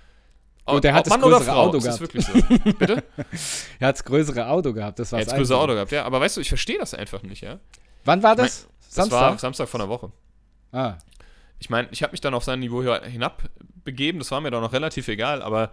Und 0.65 0.83
der 0.83 0.93
hat 0.93 1.07
das 1.07 1.11
Mann 1.11 1.21
größere 1.29 1.55
Auto 1.55 1.79
gehabt. 1.79 1.85
Das 1.85 1.95
ist 1.95 2.01
wirklich 2.01 2.25
so. 2.25 2.71
Bitte? 2.73 3.03
er 3.79 3.87
hat 3.87 3.95
das 3.95 4.03
größere 4.03 4.47
Auto 4.47 4.73
gehabt, 4.73 4.99
das 4.99 5.11
war 5.11 5.19
das 5.19 5.33
größere 5.33 5.57
Auto 5.57 5.73
gehabt, 5.73 5.91
ja. 5.91 6.05
Aber 6.05 6.21
weißt 6.21 6.37
du, 6.37 6.41
ich 6.41 6.49
verstehe 6.49 6.77
das 6.77 6.93
einfach 6.93 7.23
nicht, 7.23 7.41
ja. 7.41 7.59
Wann 8.05 8.23
war 8.23 8.35
das? 8.35 8.63
Mein, 8.63 8.71
Samstag? 8.89 9.19
Das 9.19 9.31
war 9.31 9.39
Samstag 9.39 9.69
von 9.69 9.79
der 9.79 9.89
Woche. 9.89 10.11
Ah. 10.71 10.95
Ich 11.59 11.69
meine, 11.69 11.87
ich 11.91 12.03
habe 12.03 12.11
mich 12.11 12.21
dann 12.21 12.33
auf 12.33 12.43
sein 12.43 12.59
Niveau 12.59 12.81
hinab 12.81 13.43
begeben, 13.83 14.19
das 14.19 14.31
war 14.31 14.41
mir 14.41 14.51
dann 14.51 14.61
noch 14.61 14.73
relativ 14.73 15.07
egal, 15.07 15.41
aber 15.41 15.71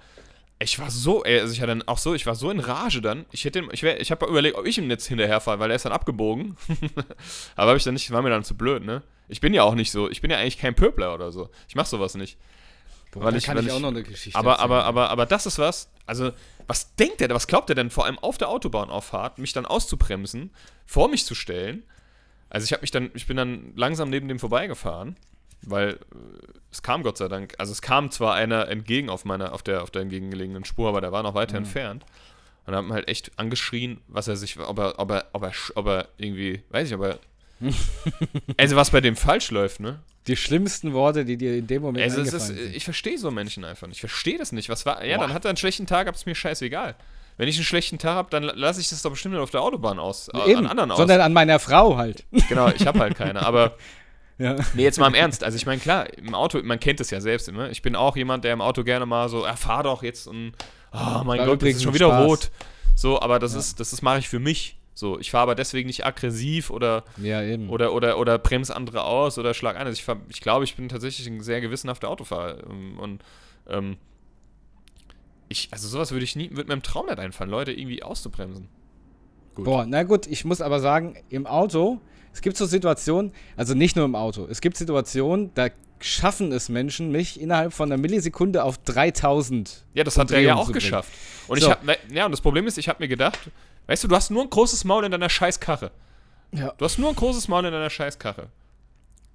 ich 0.60 0.78
war 0.78 0.90
so, 0.90 1.24
ey, 1.24 1.40
also 1.40 1.52
ich 1.52 1.60
hatte 1.60 1.68
dann 1.68 1.82
auch 1.86 1.98
so, 1.98 2.14
ich 2.14 2.26
war 2.26 2.34
so 2.34 2.50
in 2.50 2.58
Rage 2.58 3.00
dann. 3.00 3.26
Ich 3.30 3.44
hätte, 3.44 3.62
ich, 3.70 3.84
ich 3.84 4.10
habe 4.10 4.26
überlegt, 4.26 4.56
ob 4.56 4.66
ich 4.66 4.76
ihm 4.76 4.90
jetzt 4.90 5.06
hinterherfahre, 5.06 5.60
weil 5.60 5.70
er 5.70 5.76
ist 5.76 5.84
dann 5.84 5.92
abgebogen. 5.92 6.56
aber 7.56 7.68
habe 7.68 7.78
ich 7.78 7.84
dann 7.84 7.94
nicht, 7.94 8.10
war 8.10 8.22
mir 8.22 8.30
dann 8.30 8.42
zu 8.42 8.56
blöd, 8.56 8.84
ne? 8.84 9.02
Ich 9.28 9.40
bin 9.40 9.54
ja 9.54 9.62
auch 9.62 9.74
nicht 9.74 9.92
so, 9.92 10.10
ich 10.10 10.20
bin 10.20 10.30
ja 10.30 10.38
eigentlich 10.38 10.58
kein 10.58 10.74
Pöbler 10.74 11.14
oder 11.14 11.30
so. 11.30 11.50
Ich 11.68 11.76
mach 11.76 11.86
sowas 11.86 12.16
nicht. 12.16 12.38
Boah, 13.10 13.24
weil 13.24 13.36
ich, 13.36 13.44
kann 13.44 13.56
weil 13.56 13.66
ich 13.66 13.72
auch 13.72 13.80
noch 13.80 13.88
eine 13.88 14.02
Geschichte 14.02 14.38
aber, 14.38 14.52
erzählen. 14.52 14.70
aber, 14.70 14.84
aber, 14.84 15.10
aber 15.10 15.26
das 15.26 15.46
ist 15.46 15.58
was, 15.58 15.90
also, 16.06 16.32
was 16.66 16.94
denkt 16.96 17.20
er, 17.20 17.30
was 17.30 17.46
glaubt 17.46 17.70
er 17.70 17.74
denn 17.74 17.90
vor 17.90 18.04
allem 18.04 18.18
auf 18.18 18.38
der 18.38 18.48
Autobahnauffahrt, 18.48 19.38
mich 19.38 19.52
dann 19.52 19.66
auszubremsen, 19.66 20.50
vor 20.86 21.08
mich 21.08 21.24
zu 21.24 21.34
stellen? 21.34 21.84
Also 22.50 22.64
ich 22.64 22.72
habe 22.72 22.82
mich 22.82 22.90
dann, 22.90 23.10
ich 23.14 23.26
bin 23.26 23.36
dann 23.36 23.72
langsam 23.76 24.10
neben 24.10 24.28
dem 24.28 24.38
vorbeigefahren, 24.38 25.16
weil 25.62 25.90
äh, 25.90 25.96
es 26.70 26.82
kam 26.82 27.02
Gott 27.02 27.18
sei 27.18 27.28
Dank, 27.28 27.54
also 27.58 27.72
es 27.72 27.82
kam 27.82 28.10
zwar 28.10 28.34
einer 28.34 28.68
entgegen 28.68 29.10
auf 29.10 29.24
meiner, 29.24 29.52
auf 29.52 29.62
der, 29.62 29.82
auf 29.82 29.90
der 29.90 30.02
entgegengelegenen 30.02 30.64
Spur, 30.64 30.88
aber 30.88 31.00
der 31.00 31.12
war 31.12 31.22
noch 31.22 31.34
weiter 31.34 31.58
mhm. 31.58 31.64
entfernt. 31.64 32.04
Und 32.66 32.74
haben 32.74 32.92
halt 32.92 33.08
echt 33.08 33.38
angeschrien, 33.38 34.02
was 34.08 34.28
er 34.28 34.36
sich, 34.36 34.58
ob 34.60 34.78
er, 34.78 34.98
ob 34.98 35.10
er, 35.10 35.26
ob 35.32 35.42
er, 35.42 35.52
ob 35.74 35.86
er 35.86 36.08
irgendwie, 36.18 36.62
weiß 36.68 36.88
ich, 36.88 36.94
ob 36.94 37.02
er 37.02 37.18
also 38.56 38.76
was 38.76 38.90
bei 38.90 39.00
dem 39.00 39.16
falsch 39.16 39.50
läuft, 39.50 39.80
ne? 39.80 40.00
Die 40.26 40.36
schlimmsten 40.36 40.92
Worte, 40.92 41.24
die 41.24 41.36
dir 41.36 41.56
in 41.56 41.66
dem 41.66 41.82
Moment 41.82 42.04
also 42.04 42.20
eingefallen 42.20 42.56
ist, 42.56 42.62
sind. 42.64 42.76
Ich 42.76 42.84
verstehe 42.84 43.18
so 43.18 43.30
Menschen 43.30 43.64
einfach 43.64 43.86
nicht. 43.86 43.96
Ich 43.96 44.00
verstehe 44.00 44.38
das 44.38 44.52
nicht. 44.52 44.68
Was 44.68 44.84
war? 44.84 45.04
Ja, 45.04 45.16
Boah. 45.16 45.26
dann 45.26 45.34
hat 45.34 45.44
er 45.44 45.50
einen 45.50 45.56
schlechten 45.56 45.86
Tag, 45.86 46.12
ist 46.14 46.26
mir 46.26 46.34
scheißegal. 46.34 46.96
Wenn 47.38 47.48
ich 47.48 47.56
einen 47.56 47.64
schlechten 47.64 47.98
Tag 47.98 48.16
habe, 48.16 48.30
dann 48.30 48.42
lasse 48.42 48.80
ich 48.80 48.88
das 48.88 49.00
doch 49.02 49.10
bestimmt 49.10 49.34
nicht 49.34 49.42
auf 49.42 49.50
der 49.50 49.62
Autobahn 49.62 49.98
aus. 49.98 50.28
Äh, 50.28 50.50
Eben, 50.50 50.60
an 50.60 50.66
anderen 50.66 50.90
aus. 50.90 50.98
Sondern 50.98 51.20
an 51.20 51.32
meiner 51.32 51.58
Frau 51.60 51.96
halt. 51.96 52.24
Genau, 52.48 52.68
ich 52.68 52.84
habe 52.86 52.98
halt 52.98 53.14
keine. 53.14 53.46
Aber 53.46 53.76
ja. 54.38 54.56
Nee, 54.74 54.82
jetzt 54.82 54.98
mal 54.98 55.06
im 55.06 55.14
Ernst. 55.14 55.44
Also 55.44 55.56
ich 55.56 55.64
meine, 55.64 55.80
klar, 55.80 56.12
im 56.18 56.34
Auto, 56.34 56.60
man 56.62 56.80
kennt 56.80 57.00
es 57.00 57.10
ja 57.10 57.20
selbst 57.20 57.48
immer. 57.48 57.70
Ich 57.70 57.80
bin 57.80 57.94
auch 57.94 58.16
jemand, 58.16 58.44
der 58.44 58.52
im 58.52 58.60
Auto 58.60 58.82
gerne 58.82 59.06
mal 59.06 59.28
so, 59.28 59.46
ja, 59.46 59.54
fahr 59.54 59.84
doch 59.84 60.02
jetzt 60.02 60.26
und 60.26 60.52
oh 60.92 61.22
mein 61.24 61.44
Gott, 61.46 61.62
das 61.62 61.70
ist 61.70 61.84
schon 61.84 61.94
wieder 61.94 62.08
Spaß. 62.08 62.26
rot. 62.26 62.50
So, 62.96 63.20
aber 63.22 63.38
das 63.38 63.52
ja. 63.52 63.60
ist, 63.60 63.78
das, 63.78 63.90
das 63.90 64.02
mache 64.02 64.18
ich 64.18 64.28
für 64.28 64.40
mich. 64.40 64.77
So, 64.98 65.16
ich 65.20 65.30
fahre 65.30 65.44
aber 65.44 65.54
deswegen 65.54 65.86
nicht 65.86 66.04
aggressiv 66.04 66.70
oder, 66.70 67.04
ja, 67.18 67.40
oder, 67.68 67.92
oder, 67.92 68.18
oder 68.18 68.36
bremse 68.36 68.74
andere 68.74 69.04
aus 69.04 69.38
oder 69.38 69.54
schlag 69.54 69.76
ein. 69.76 69.86
Also 69.86 69.96
ich, 69.96 70.02
fahr, 70.02 70.16
ich 70.28 70.40
glaube, 70.40 70.64
ich 70.64 70.74
bin 70.74 70.88
tatsächlich 70.88 71.24
ein 71.28 71.40
sehr 71.40 71.60
gewissenhafter 71.60 72.08
Autofahrer. 72.08 72.64
Ähm, 72.68 72.98
und 72.98 73.22
ähm, 73.68 73.96
ich, 75.48 75.68
also 75.70 75.86
sowas 75.86 76.10
würde 76.10 76.24
ich 76.24 76.34
nie, 76.34 76.50
würde 76.50 76.66
mir 76.66 76.74
im 76.74 76.82
Traum 76.82 77.06
nicht 77.06 77.20
einfallen, 77.20 77.48
Leute 77.48 77.70
irgendwie 77.70 78.02
auszubremsen. 78.02 78.66
Gut. 79.54 79.66
Boah, 79.66 79.86
na 79.86 80.02
gut, 80.02 80.26
ich 80.26 80.44
muss 80.44 80.60
aber 80.60 80.80
sagen, 80.80 81.16
im 81.28 81.46
Auto, 81.46 82.00
es 82.32 82.40
gibt 82.40 82.56
so 82.56 82.66
Situationen, 82.66 83.30
also 83.56 83.74
nicht 83.74 83.94
nur 83.94 84.04
im 84.04 84.16
Auto, 84.16 84.48
es 84.50 84.60
gibt 84.60 84.76
Situationen, 84.76 85.52
da 85.54 85.68
schaffen 86.00 86.50
es 86.50 86.68
Menschen, 86.68 87.12
mich 87.12 87.40
innerhalb 87.40 87.72
von 87.72 87.92
einer 87.92 88.02
Millisekunde 88.02 88.64
auf 88.64 88.78
3000 88.78 89.86
Ja, 89.94 90.02
das 90.02 90.18
hat 90.18 90.32
er 90.32 90.40
ja 90.40 90.56
auch 90.56 90.72
geschafft. 90.72 91.12
Und 91.46 91.60
so. 91.60 91.66
ich 91.66 91.72
habe, 91.72 91.96
ja, 92.12 92.24
und 92.24 92.32
das 92.32 92.40
Problem 92.40 92.66
ist, 92.66 92.78
ich 92.78 92.88
habe 92.88 93.00
mir 93.00 93.08
gedacht, 93.08 93.38
Weißt 93.88 94.04
du, 94.04 94.08
du 94.08 94.14
hast 94.14 94.30
nur 94.30 94.42
ein 94.42 94.50
großes 94.50 94.84
Maul 94.84 95.04
in 95.04 95.10
deiner 95.10 95.30
Scheißkarre. 95.30 95.90
Ja. 96.52 96.72
Du 96.76 96.84
hast 96.84 96.98
nur 96.98 97.08
ein 97.08 97.16
großes 97.16 97.48
Maul 97.48 97.64
in 97.64 97.72
deiner 97.72 97.90
Scheißkarre. 97.90 98.48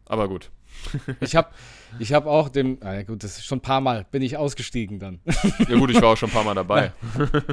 Aber 0.05 0.29
gut. 0.29 0.49
Ich 1.21 1.35
habe 1.35 1.49
ich 1.99 2.13
hab 2.13 2.25
auch 2.25 2.49
dem, 2.49 2.77
ah 2.81 2.93
ja 2.93 3.03
gut, 3.03 3.23
das 3.23 3.37
ist 3.37 3.45
schon 3.45 3.59
ein 3.59 3.61
paar 3.61 3.81
Mal, 3.81 4.05
bin 4.11 4.21
ich 4.21 4.37
ausgestiegen 4.37 4.99
dann. 4.99 5.19
ja 5.69 5.77
gut, 5.77 5.91
ich 5.91 6.01
war 6.01 6.09
auch 6.09 6.17
schon 6.17 6.29
ein 6.29 6.33
paar 6.33 6.43
Mal 6.43 6.55
dabei. 6.55 6.91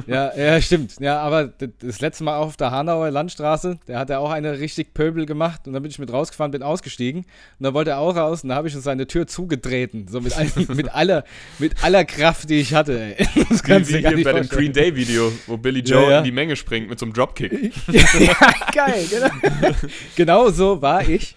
ja, 0.07 0.35
ja, 0.35 0.61
stimmt. 0.61 0.95
Ja, 0.99 1.19
aber 1.19 1.47
das 1.47 2.01
letzte 2.01 2.23
Mal 2.23 2.37
auch 2.37 2.47
auf 2.47 2.57
der 2.57 2.71
Hanauer 2.71 3.11
Landstraße, 3.11 3.79
der 3.87 3.99
hat 3.99 4.09
ja 4.09 4.19
auch 4.19 4.31
eine 4.31 4.59
richtig 4.59 4.93
Pöbel 4.93 5.25
gemacht 5.25 5.67
und 5.67 5.73
dann 5.73 5.83
bin 5.83 5.91
ich 5.91 5.99
mit 5.99 6.11
rausgefahren, 6.11 6.51
bin 6.51 6.63
ausgestiegen 6.63 7.21
und 7.21 7.63
dann 7.63 7.73
wollte 7.73 7.91
er 7.91 7.99
auch 7.99 8.15
raus 8.15 8.43
und 8.43 8.49
dann 8.49 8.57
habe 8.57 8.67
ich 8.67 8.75
seine 8.75 9.07
Tür 9.07 9.27
zugetreten, 9.27 10.07
so 10.07 10.21
mit, 10.21 10.35
all, 10.35 10.47
mit, 10.75 10.93
aller, 10.93 11.23
mit 11.59 11.83
aller 11.83 12.05
Kraft, 12.05 12.49
die 12.49 12.59
ich 12.59 12.73
hatte. 12.73 13.15
Ey. 13.17 13.27
Das 13.51 13.63
wie, 13.89 13.95
wie 13.95 14.07
hier 14.07 14.23
bei 14.23 14.33
dem 14.33 14.49
Green 14.49 14.71
Day 14.71 14.95
Video, 14.95 15.31
wo 15.45 15.57
Billy 15.57 15.81
Joe 15.81 16.09
ja, 16.09 16.17
in 16.19 16.23
die 16.23 16.31
Menge 16.31 16.55
springt 16.55 16.89
mit 16.89 16.99
so 16.99 17.05
einem 17.05 17.13
Dropkick. 17.13 17.71
ja, 17.91 18.35
geil, 18.73 19.05
genau. 19.09 19.75
genau 20.15 20.49
so 20.49 20.81
war 20.81 21.07
ich 21.07 21.35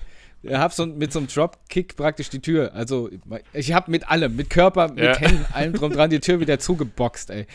habe 0.53 0.75
so 0.75 0.87
mit 0.87 1.13
so 1.13 1.19
einem 1.19 1.29
Dropkick 1.29 1.97
praktisch 1.97 2.31
die 2.31 2.41
Tür. 2.41 2.73
Also 2.75 3.11
ich 3.53 3.73
habe 3.73 3.91
mit 3.91 4.09
allem, 4.09 4.37
mit 4.37 4.51
Körper, 4.51 4.89
mit 4.89 5.05
ja. 5.05 5.17
Händen, 5.17 5.47
allem 5.53 5.73
drum 5.75 5.93
dran 5.93 6.11
die 6.11 6.21
Tür 6.21 6.41
wieder 6.41 6.59
zugeboxt, 6.59 7.31
ey. 7.31 7.47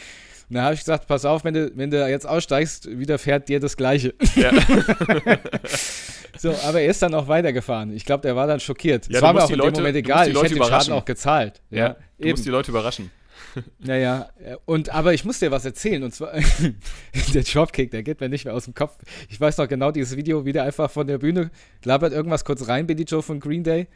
Und 0.50 0.56
da 0.56 0.64
habe 0.64 0.74
ich 0.74 0.80
gesagt, 0.80 1.08
pass 1.08 1.26
auf, 1.26 1.44
wenn 1.44 1.54
du, 1.54 1.72
wenn 1.76 1.92
du 1.92 2.10
jetzt 2.10 2.28
aussteigst, 2.28 2.90
widerfährt 2.90 3.50
dir 3.50 3.60
das 3.60 3.78
Gleiche. 3.78 4.16
Ja. 4.36 4.52
so, 6.38 6.56
aber 6.66 6.82
er 6.82 6.90
ist 6.90 7.04
dann 7.04 7.14
auch 7.14 7.28
weitergefahren. 7.28 7.94
Ich 7.94 8.04
glaube, 8.04 8.24
der 8.24 8.36
war 8.36 8.48
dann 8.48 8.60
schockiert. 8.60 9.08
Ja, 9.10 9.18
es 9.18 9.22
war 9.22 9.34
mir 9.34 9.44
auch 9.44 9.50
in 9.52 9.58
Leute, 9.58 9.74
dem 9.74 9.82
Moment 9.82 9.98
egal. 9.98 10.28
Ich 10.28 10.42
hätte 10.42 10.56
den 10.56 10.64
Schaden 10.64 10.94
auch 10.94 11.06
gezahlt. 11.06 11.62
Ja, 11.70 11.78
ja 11.78 11.90
du 12.18 12.24
eben. 12.24 12.32
musst 12.32 12.46
die 12.46 12.50
Leute 12.50 12.72
überraschen. 12.72 13.12
Naja, 13.80 14.30
und 14.66 14.90
aber 14.90 15.14
ich 15.14 15.26
muss 15.26 15.40
dir 15.40 15.52
was 15.52 15.66
erzählen. 15.66 16.04
Und 16.04 16.14
zwar, 16.14 16.34
der 17.34 17.44
Dropkick, 17.44 17.92
der 17.92 18.04
geht 18.04 18.20
mir 18.20 18.30
nicht 18.30 18.46
mehr 18.46 18.54
aus 18.54 18.66
dem 18.66 18.74
Kopf. 18.74 18.98
Ich 19.30 19.40
weiß 19.40 19.58
noch 19.58 19.68
genau 19.68 19.92
dieses 19.92 20.16
Video, 20.16 20.46
wie 20.46 20.54
der 20.54 20.64
einfach 20.64 20.90
von 20.92 21.08
der 21.08 21.18
Bühne 21.18 21.52
labert 21.84 22.14
irgendwas 22.14 22.46
kurz 22.46 22.68
rein, 22.68 22.88
Billy 22.88 23.04
Joe 23.04 23.22
von 23.22 23.40
Green 23.40 23.64
Day. 23.64 23.88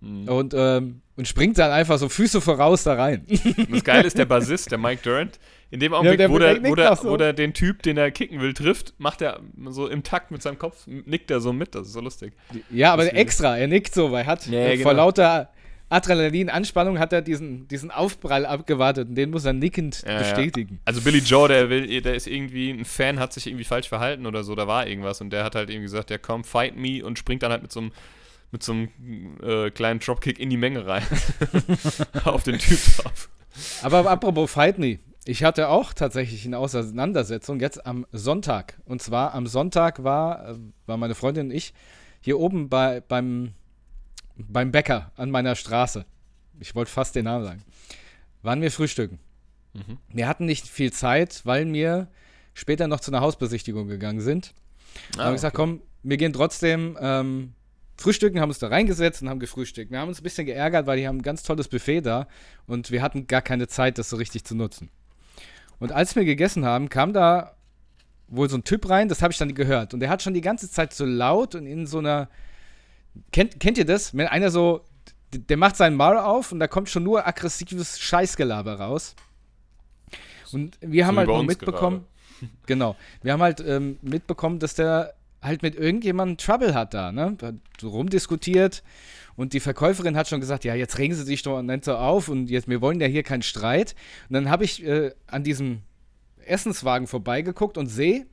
Mhm. 0.00 0.28
Und, 0.28 0.54
ähm, 0.56 1.02
und 1.16 1.28
springt 1.28 1.58
dann 1.58 1.70
einfach 1.70 1.98
so 1.98 2.08
Füße 2.08 2.40
voraus 2.40 2.84
da 2.84 2.94
rein. 2.94 3.26
das 3.70 3.84
Geile 3.84 4.06
ist, 4.06 4.16
der 4.16 4.24
Bassist, 4.24 4.70
der 4.70 4.78
Mike 4.78 5.02
Durant, 5.02 5.38
in 5.70 5.80
dem 5.80 5.92
Augenblick, 5.92 6.18
ja, 6.18 6.26
der, 6.26 6.30
wo, 6.34 6.38
der, 6.38 6.64
wo, 6.64 6.74
der, 6.74 6.96
so. 6.96 7.10
wo 7.10 7.16
der 7.16 7.32
den 7.34 7.52
Typ, 7.52 7.82
den 7.82 7.98
er 7.98 8.10
kicken 8.10 8.40
will, 8.40 8.54
trifft, 8.54 8.94
macht 8.98 9.20
er 9.20 9.40
so 9.68 9.86
im 9.86 10.02
Takt 10.02 10.30
mit 10.30 10.42
seinem 10.42 10.58
Kopf, 10.58 10.86
nickt 10.86 11.30
er 11.30 11.40
so 11.40 11.52
mit. 11.52 11.74
Das 11.74 11.86
ist 11.86 11.92
so 11.92 12.00
lustig. 12.00 12.32
Ja, 12.70 12.92
aber 12.92 13.14
extra, 13.14 13.58
er 13.58 13.68
nickt 13.68 13.94
so, 13.94 14.10
weil 14.10 14.22
er 14.22 14.26
hat 14.26 14.46
ja, 14.46 14.70
genau. 14.70 14.82
vor 14.82 14.94
lauter 14.94 15.50
Adrenalin-Anspannung 15.90 16.98
hat 16.98 17.12
er 17.12 17.20
diesen, 17.20 17.68
diesen 17.68 17.90
Aufprall 17.90 18.46
abgewartet 18.46 19.08
und 19.08 19.16
den 19.16 19.30
muss 19.30 19.44
er 19.44 19.52
nickend 19.52 20.02
ja, 20.06 20.18
bestätigen. 20.18 20.74
Ja. 20.74 20.80
Also 20.86 21.02
Billy 21.02 21.18
Joe, 21.18 21.48
der 21.48 21.68
will, 21.68 22.00
der 22.00 22.14
ist 22.14 22.26
irgendwie, 22.26 22.70
ein 22.70 22.84
Fan 22.84 23.18
hat 23.18 23.32
sich 23.32 23.46
irgendwie 23.46 23.64
falsch 23.64 23.88
verhalten 23.88 24.24
oder 24.24 24.44
so, 24.44 24.54
da 24.54 24.66
war 24.66 24.86
irgendwas 24.86 25.20
und 25.20 25.30
der 25.30 25.44
hat 25.44 25.56
halt 25.56 25.68
irgendwie 25.68 25.86
gesagt, 25.86 26.10
ja 26.10 26.18
komm, 26.18 26.44
fight 26.44 26.76
me 26.76 27.04
und 27.04 27.18
springt 27.18 27.42
dann 27.42 27.50
halt 27.50 27.62
mit 27.62 27.72
so 27.72 27.80
einem 27.80 27.92
mit 28.52 28.62
so 28.64 28.72
einem 28.72 28.88
äh, 29.42 29.70
kleinen 29.70 30.00
Dropkick 30.00 30.40
in 30.40 30.50
die 30.50 30.56
Menge 30.56 30.84
rein. 30.84 31.04
Auf 32.24 32.42
den 32.42 32.58
Typ 32.58 32.78
drauf. 32.96 33.28
Aber 33.82 34.10
apropos 34.10 34.50
Fight 34.50 34.78
Me. 34.78 34.98
Ich 35.24 35.44
hatte 35.44 35.68
auch 35.68 35.92
tatsächlich 35.92 36.46
eine 36.46 36.58
Auseinandersetzung 36.58 37.60
jetzt 37.60 37.86
am 37.86 38.06
Sonntag. 38.10 38.80
Und 38.86 39.02
zwar 39.02 39.34
am 39.34 39.46
Sonntag 39.46 40.02
war, 40.02 40.48
äh, 40.48 40.54
war 40.86 40.96
meine 40.96 41.14
Freundin 41.14 41.46
und 41.46 41.52
ich 41.52 41.74
hier 42.20 42.38
oben 42.38 42.68
bei, 42.68 43.00
beim 43.00 43.52
beim 44.48 44.72
Bäcker 44.72 45.12
an 45.16 45.30
meiner 45.30 45.54
Straße. 45.54 46.04
Ich 46.58 46.74
wollte 46.74 46.90
fast 46.90 47.14
den 47.14 47.24
Namen 47.24 47.44
sagen. 47.44 47.62
Waren 48.42 48.62
wir 48.62 48.70
frühstücken. 48.70 49.18
Mhm. 49.72 49.98
Wir 50.08 50.28
hatten 50.28 50.46
nicht 50.46 50.66
viel 50.68 50.92
Zeit, 50.92 51.42
weil 51.44 51.70
wir 51.72 52.08
später 52.54 52.88
noch 52.88 53.00
zu 53.00 53.10
einer 53.10 53.20
Hausbesichtigung 53.20 53.88
gegangen 53.88 54.20
sind. 54.20 54.54
Ah, 55.16 55.26
haben 55.26 55.34
gesagt, 55.34 55.56
komm, 55.56 55.82
wir 56.02 56.16
gehen 56.16 56.32
trotzdem 56.32 56.96
ähm, 57.00 57.52
frühstücken, 57.96 58.40
haben 58.40 58.50
uns 58.50 58.58
da 58.58 58.68
reingesetzt 58.68 59.22
und 59.22 59.28
haben 59.28 59.40
gefrühstückt. 59.40 59.90
Wir 59.90 60.00
haben 60.00 60.08
uns 60.08 60.20
ein 60.20 60.24
bisschen 60.24 60.46
geärgert, 60.46 60.86
weil 60.86 60.98
die 60.98 61.06
haben 61.06 61.18
ein 61.18 61.22
ganz 61.22 61.42
tolles 61.42 61.68
Buffet 61.68 62.00
da 62.00 62.26
und 62.66 62.90
wir 62.90 63.02
hatten 63.02 63.26
gar 63.26 63.42
keine 63.42 63.68
Zeit, 63.68 63.98
das 63.98 64.10
so 64.10 64.16
richtig 64.16 64.44
zu 64.44 64.54
nutzen. 64.54 64.90
Und 65.78 65.92
als 65.92 66.16
wir 66.16 66.24
gegessen 66.24 66.64
haben, 66.64 66.88
kam 66.88 67.12
da 67.12 67.56
wohl 68.28 68.48
so 68.48 68.56
ein 68.56 68.64
Typ 68.64 68.88
rein, 68.88 69.08
das 69.08 69.22
habe 69.22 69.32
ich 69.32 69.38
dann 69.38 69.54
gehört. 69.54 69.94
Und 69.94 70.00
der 70.00 70.08
hat 70.08 70.22
schon 70.22 70.34
die 70.34 70.40
ganze 70.40 70.70
Zeit 70.70 70.92
so 70.92 71.04
laut 71.04 71.54
und 71.54 71.66
in 71.66 71.86
so 71.86 71.98
einer. 71.98 72.28
Kennt, 73.32 73.60
kennt 73.60 73.78
ihr 73.78 73.84
das? 73.84 74.16
Wenn 74.16 74.26
einer 74.26 74.50
so. 74.50 74.84
Der 75.32 75.56
macht 75.56 75.76
seinen 75.76 75.96
Maul 75.96 76.18
auf 76.18 76.50
und 76.50 76.58
da 76.58 76.66
kommt 76.66 76.88
schon 76.88 77.04
nur 77.04 77.24
aggressives 77.24 78.00
Scheißgelaber 78.00 78.80
raus. 78.80 79.14
Und 80.52 80.76
wir 80.80 81.06
haben 81.06 81.14
So 81.16 81.22
wie 81.22 81.32
halt 81.32 81.46
mitbekommen. 81.46 82.04
Genau. 82.64 82.96
Wir 83.22 83.34
haben 83.34 83.42
halt 83.42 83.60
ähm, 83.60 83.98
mitbekommen, 84.00 84.60
dass 84.60 84.74
der 84.74 85.12
halt 85.42 85.62
mit 85.62 85.74
irgendjemandem 85.74 86.38
Trouble 86.38 86.72
hat 86.72 86.94
da, 86.94 87.12
ne? 87.12 87.36
Hat 87.42 87.54
so 87.78 87.90
rumdiskutiert 87.90 88.82
und 89.36 89.52
die 89.52 89.60
Verkäuferin 89.60 90.16
hat 90.16 90.28
schon 90.28 90.40
gesagt, 90.40 90.64
ja, 90.64 90.74
jetzt 90.74 90.98
regen 90.98 91.14
Sie 91.14 91.22
sich 91.22 91.42
doch 91.42 91.62
nicht 91.62 91.84
so 91.84 91.96
auf 91.96 92.28
und 92.28 92.50
jetzt, 92.50 92.68
wir 92.68 92.80
wollen 92.80 93.00
ja 93.00 93.06
hier 93.06 93.22
keinen 93.22 93.42
Streit. 93.42 93.94
Und 94.28 94.34
dann 94.34 94.50
habe 94.50 94.64
ich 94.64 94.84
äh, 94.84 95.12
an 95.26 95.44
diesem 95.44 95.82
Essenswagen 96.44 97.06
vorbeigeguckt 97.06 97.78
und 97.78 97.86
sehe, 97.86 98.26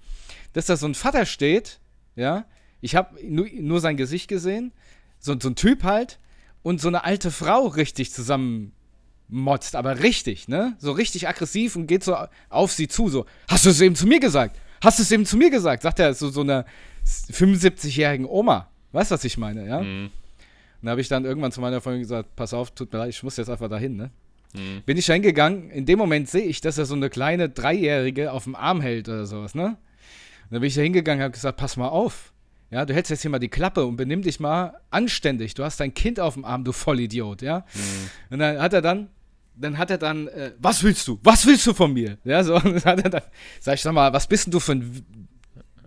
dass 0.54 0.66
da 0.66 0.76
so 0.76 0.88
ein 0.88 0.96
Vater 0.96 1.26
steht, 1.26 1.80
ja. 2.16 2.46
Ich 2.82 2.96
habe 2.96 3.18
nur, 3.26 3.48
nur 3.60 3.80
sein 3.80 3.98
Gesicht 3.98 4.28
gesehen, 4.28 4.72
so, 5.20 5.36
so 5.40 5.50
ein 5.50 5.56
Typ 5.56 5.84
halt 5.84 6.20
und 6.64 6.82
so 6.82 6.88
eine 6.88 7.04
alte 7.04 7.32
Frau 7.32 7.68
richtig 7.68 8.12
zusammen 8.12 8.72
motzt, 9.30 9.76
aber 9.76 10.02
richtig, 10.02 10.48
ne? 10.48 10.76
So 10.80 10.92
richtig 10.92 11.28
aggressiv 11.28 11.76
und 11.76 11.88
geht 11.88 12.04
so 12.04 12.16
auf 12.50 12.72
sie 12.72 12.88
zu, 12.88 13.10
so, 13.10 13.26
hast 13.50 13.66
du 13.66 13.70
es 13.70 13.82
eben 13.82 13.96
zu 13.96 14.08
mir 14.08 14.20
gesagt? 14.20 14.58
Hast 14.82 15.00
du 15.00 15.04
es 15.04 15.12
eben 15.12 15.26
zu 15.26 15.38
mir 15.38 15.50
gesagt? 15.50 15.84
Sagt 15.84 16.00
er 16.00 16.14
so, 16.14 16.30
so 16.30 16.42
einer 16.42 16.66
75-jährigen 17.06 18.26
Oma. 18.26 18.70
Weißt 18.92 19.12
du, 19.12 19.16
was 19.16 19.24
ich 19.24 19.38
meine, 19.38 19.68
ja? 19.68 19.82
Mhm. 19.82 20.12
Und 20.82 20.86
da 20.86 20.92
habe 20.92 21.02
ich 21.02 21.08
dann 21.08 21.26
irgendwann 21.26 21.52
zu 21.52 21.62
meiner 21.62 21.82
Freundin 21.82 22.02
gesagt, 22.02 22.36
pass 22.36 22.54
auf, 22.54 22.72
tut 22.72 22.94
mir 22.94 23.00
leid, 23.00 23.10
ich 23.10 23.24
muss 23.24 23.38
jetzt 23.38 23.50
einfach 23.50 23.70
dahin, 23.70 23.96
ne? 23.96 24.12
Mhm. 24.54 24.84
Bin 24.86 24.98
ich 24.98 25.08
hingegangen, 25.08 25.70
in 25.72 25.86
dem 25.86 26.00
Moment 26.00 26.30
sehe 26.30 26.44
ich, 26.44 26.62
dass 26.62 26.78
er 26.78 26.86
so 26.86 26.96
eine 26.96 27.10
kleine 27.10 27.50
Dreijährige 27.50 28.32
auf 28.32 28.46
dem 28.46 28.56
Arm 28.56 28.82
hält 28.82 29.10
oder 29.10 29.26
sowas, 29.26 29.56
ne? 29.56 29.66
Und 29.66 30.52
dann 30.52 30.62
bin 30.62 30.68
ich 30.68 30.76
da 30.76 30.82
hingegangen 30.82 31.20
und 31.20 31.24
habe 31.24 31.34
gesagt, 31.34 31.58
pass 31.58 31.76
mal 31.76 31.90
auf. 31.90 32.32
Ja, 32.70 32.86
du 32.86 32.94
hältst 32.94 33.10
jetzt 33.10 33.22
hier 33.22 33.32
mal 33.32 33.40
die 33.40 33.48
Klappe 33.50 33.86
und 33.86 33.96
benimm 33.96 34.22
dich 34.22 34.40
mal 34.40 34.74
anständig. 34.90 35.54
Du 35.54 35.64
hast 35.64 35.80
dein 35.80 35.94
Kind 35.94 36.20
auf 36.20 36.34
dem 36.34 36.44
Arm, 36.44 36.64
du 36.64 36.72
Vollidiot, 36.74 37.42
ja? 37.42 37.66
Und 38.30 38.40
dann 38.40 38.60
hat 38.62 38.74
er 38.74 38.82
dann, 38.82 39.08
dann 39.56 39.78
hat 39.78 39.90
er 39.90 39.98
dann, 39.98 40.28
äh, 40.28 40.52
was 40.60 40.84
willst 40.84 41.08
du? 41.08 41.18
Was 41.24 41.46
willst 41.46 41.66
du 41.66 41.74
von 41.74 41.94
mir? 41.94 42.18
Ja, 42.26 42.44
so, 42.44 42.56
und 42.64 42.66
dann 42.66 42.84
hat 42.84 43.04
er 43.04 43.10
dann, 43.10 43.22
sag 43.62 43.76
ich, 43.76 43.82
sag 43.82 43.94
mal, 43.94 44.12
was 44.12 44.28
bist 44.28 44.48
denn 44.48 44.52
du 44.52 44.60
für 44.60 44.74
ein 44.74 45.06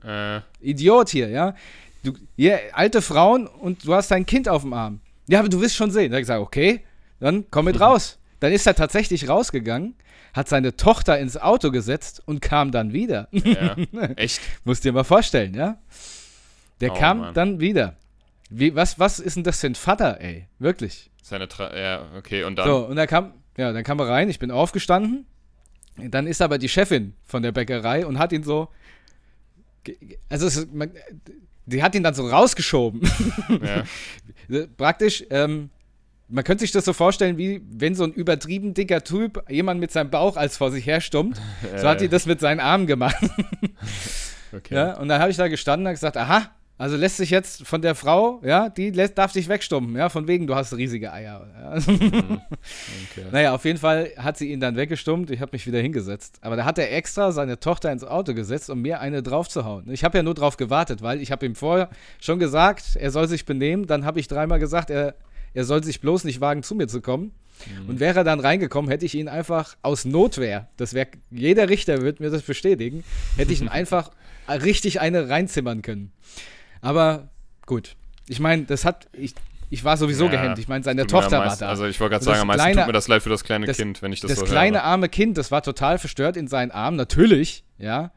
Äh, 0.03 0.41
Idiot 0.61 1.11
hier, 1.11 1.29
ja? 1.29 1.55
Du, 2.03 2.15
hier, 2.37 2.59
alte 2.73 3.03
Frauen 3.03 3.47
und 3.47 3.85
du 3.87 3.95
hast 3.95 4.11
dein 4.11 4.25
Kind 4.25 4.49
auf 4.49 4.63
dem 4.63 4.73
Arm. 4.73 5.01
Ja, 5.29 5.41
aber 5.41 5.51
du 5.51 5.61
wirst 5.61 5.77
schon 5.77 5.91
sehen. 5.91 6.11
Da 6.11 6.15
habe 6.15 6.23
ich 6.23 6.27
gesagt, 6.27 6.41
okay, 6.41 6.81
dann 7.21 7.45
komm 7.51 7.67
mit 7.67 7.79
raus. 7.81 8.19
Dann 8.41 8.53
ist 8.53 8.67
er 8.67 8.75
tatsächlich 8.75 9.29
rausgegangen, 9.29 9.95
hat 10.33 10.49
seine 10.49 10.75
Tochter 10.77 11.19
ins 11.19 11.37
Auto 11.37 11.71
gesetzt 11.71 12.23
und 12.25 12.41
kam 12.41 12.71
dann 12.73 12.95
wieder. 12.95 13.29
ja. 13.33 13.77
Echt? 14.17 14.41
Musst 14.65 14.85
dir 14.85 14.93
mal 14.93 15.05
vorstellen, 15.05 15.53
ja? 15.53 15.77
Der 16.81 16.93
Oh, 16.93 16.97
kam 16.97 17.19
Mann. 17.21 17.35
dann 17.35 17.61
wieder. 17.61 17.97
Wie, 18.49 18.75
was, 18.75 18.99
was 18.99 19.19
ist 19.19 19.37
denn 19.37 19.45
das 19.45 19.61
für 19.61 19.69
ein 19.69 19.75
Vater, 19.75 20.21
ey? 20.21 20.47
Wirklich. 20.59 21.11
Seine 21.23 21.47
Tra 21.49 21.77
ja, 21.77 22.03
okay, 22.17 22.45
und 22.45 22.57
dann. 22.57 22.67
So, 22.67 22.87
und 22.87 22.97
dann 22.97 23.07
kam, 23.07 23.35
ja, 23.57 23.73
dann 23.73 23.85
kam 23.85 23.99
er 24.01 24.09
rein, 24.09 24.29
ich 24.29 24.39
bin 24.39 24.51
aufgestanden. 24.51 25.27
Dann 25.97 26.27
ist 26.27 26.41
aber 26.41 26.59
die 26.59 26.69
Chefin 26.69 27.15
von 27.25 27.43
der 27.43 27.53
Bäckerei 27.53 28.07
und 28.07 28.19
hat 28.19 28.33
ihn 28.33 28.43
so. 28.43 28.69
Also, 30.29 30.47
es, 30.47 30.67
man, 30.73 30.91
die 31.67 31.83
hat 31.83 31.95
ihn 31.95 32.03
dann 32.03 32.15
so 32.15 32.27
rausgeschoben. 32.29 33.03
Ja. 33.63 33.85
Praktisch, 34.77 35.25
ähm, 35.31 35.71
man 36.29 36.45
könnte 36.45 36.63
sich 36.63 36.73
das 36.73 36.85
so 36.85 36.93
vorstellen, 36.93 37.37
wie 37.39 37.61
wenn 37.71 37.95
so 37.95 38.05
ein 38.05 38.13
übertrieben 38.13 38.75
dicker 38.75 39.03
Typ 39.05 39.45
jemand 39.49 39.79
mit 39.81 39.91
seinem 39.93 40.11
Bauch 40.11 40.37
als 40.37 40.57
vor 40.57 40.71
sich 40.71 40.87
her 40.87 41.01
stummt. 41.01 41.41
So 41.77 41.87
hat 41.89 42.01
die 42.01 42.09
das 42.09 42.27
mit 42.27 42.41
seinen 42.41 42.61
Armen 42.61 42.87
gemacht. 42.87 43.17
Okay. 44.53 44.75
Ja, 44.75 44.95
und 44.99 45.07
dann 45.07 45.21
habe 45.21 45.31
ich 45.31 45.37
da 45.37 45.47
gestanden 45.47 45.87
und 45.87 45.93
gesagt, 45.93 46.17
aha, 46.17 46.51
also 46.81 46.97
lässt 46.97 47.19
sich 47.19 47.29
jetzt 47.29 47.67
von 47.67 47.83
der 47.83 47.95
Frau, 47.95 48.41
ja, 48.43 48.71
die 48.71 48.89
lässt, 48.89 49.19
darf 49.19 49.33
dich 49.33 49.51
wegstumpen, 49.51 49.97
ja, 49.97 50.09
von 50.09 50.27
wegen, 50.27 50.47
du 50.47 50.55
hast 50.55 50.75
riesige 50.75 51.13
Eier. 51.13 51.47
Ja. 51.61 51.73
okay. 51.77 53.27
Naja, 53.31 53.55
auf 53.55 53.67
jeden 53.67 53.79
Fall 53.79 54.11
hat 54.17 54.39
sie 54.39 54.51
ihn 54.51 54.61
dann 54.61 54.77
weggestummt, 54.77 55.31
ich 55.31 55.43
habe 55.43 55.51
mich 55.53 55.67
wieder 55.67 55.79
hingesetzt. 55.79 56.39
Aber 56.41 56.57
da 56.57 56.65
hat 56.65 56.79
er 56.79 56.91
extra 56.91 57.33
seine 57.33 57.61
Tochter 57.61 57.93
ins 57.93 58.03
Auto 58.03 58.33
gesetzt, 58.33 58.71
um 58.71 58.81
mir 58.81 59.01
eine 59.01 59.23
draufzuhauen. 59.23 59.91
Ich 59.91 60.05
habe 60.05 60.17
ja 60.17 60.23
nur 60.23 60.33
drauf 60.33 60.57
gewartet, 60.57 61.03
weil 61.03 61.21
ich 61.21 61.31
habe 61.31 61.45
ihm 61.45 61.55
vorher 61.55 61.91
schon 62.19 62.39
gesagt, 62.39 62.97
er 62.97 63.11
soll 63.11 63.29
sich 63.29 63.45
benehmen. 63.45 63.87
Dann 63.87 64.07
habe 64.07 64.19
ich 64.19 64.27
dreimal 64.27 64.59
gesagt, 64.59 64.89
er, 64.89 65.17
er 65.53 65.65
soll 65.65 65.85
sich 65.85 66.01
bloß 66.01 66.25
nicht 66.25 66.41
wagen, 66.41 66.63
zu 66.63 66.75
mir 66.75 66.89
zu 66.89 67.03
kommen. 67.03 67.33
Und 67.89 68.01
wäre 68.01 68.21
er 68.21 68.25
dann 68.25 68.41
reingekommen, 68.41 68.91
hätte 68.91 69.05
ich 69.05 69.15
ihn 69.15 69.29
einfach 69.29 69.77
aus 69.83 70.07
Notwehr, 70.07 70.69
das 70.79 70.95
wäre, 70.95 71.09
jeder 71.31 71.69
Richter 71.69 72.01
wird 72.01 72.19
mir 72.19 72.31
das 72.31 72.41
bestätigen, 72.41 73.05
hätte 73.37 73.53
ich 73.53 73.61
ihn 73.61 73.69
einfach 73.69 74.13
richtig 74.49 75.03
eine 75.03 75.29
reinzimmern 75.29 75.83
können. 75.83 76.11
Aber 76.81 77.29
gut. 77.67 77.97
Ich 78.29 78.41
meine, 78.41 78.65
das 78.65 78.85
hat, 78.85 79.09
ich, 79.13 79.35
ich 79.71 79.85
war 79.85 79.97
sowieso 79.97 80.25
Ja, 80.27 80.31
gehemmt. 80.33 80.59
Ich 80.59 80.69
meine, 80.69 80.85
seine 80.85 81.07
Tochter 81.07 81.37
am 81.37 81.43
war 81.43 81.47
meisten- 81.49 81.61
da. 81.65 81.69
Also 81.69 81.87
ich 81.87 81.99
wollte 82.01 82.13
gerade 82.13 82.25
sagen, 82.25 82.35
das 82.35 82.41
am 82.43 82.47
meisten 82.49 82.63
kleine- 82.63 82.77
tut 82.81 82.87
mir 82.87 82.93
das 82.93 83.09
leid 83.09 83.23
für 83.23 83.29
das 83.31 83.45
kleine 83.45 83.67
das- 83.67 83.77
Kind, 83.77 84.03
wenn 84.03 84.13
ich 84.13 84.21
das, 84.21 84.31
das 84.31 84.41
so 84.41 84.45
kleine 84.47 84.79
höre. 84.79 84.85
arme 84.85 85.09
Kind, 85.09 85.37
das 85.39 85.51
war 85.51 85.63
total 85.63 85.99
verstört 85.99 86.37
in 86.37 86.49
seinen 86.49 86.71
Armen, 86.71 86.97
natürlich, 86.97 87.65
ja. 87.79 88.13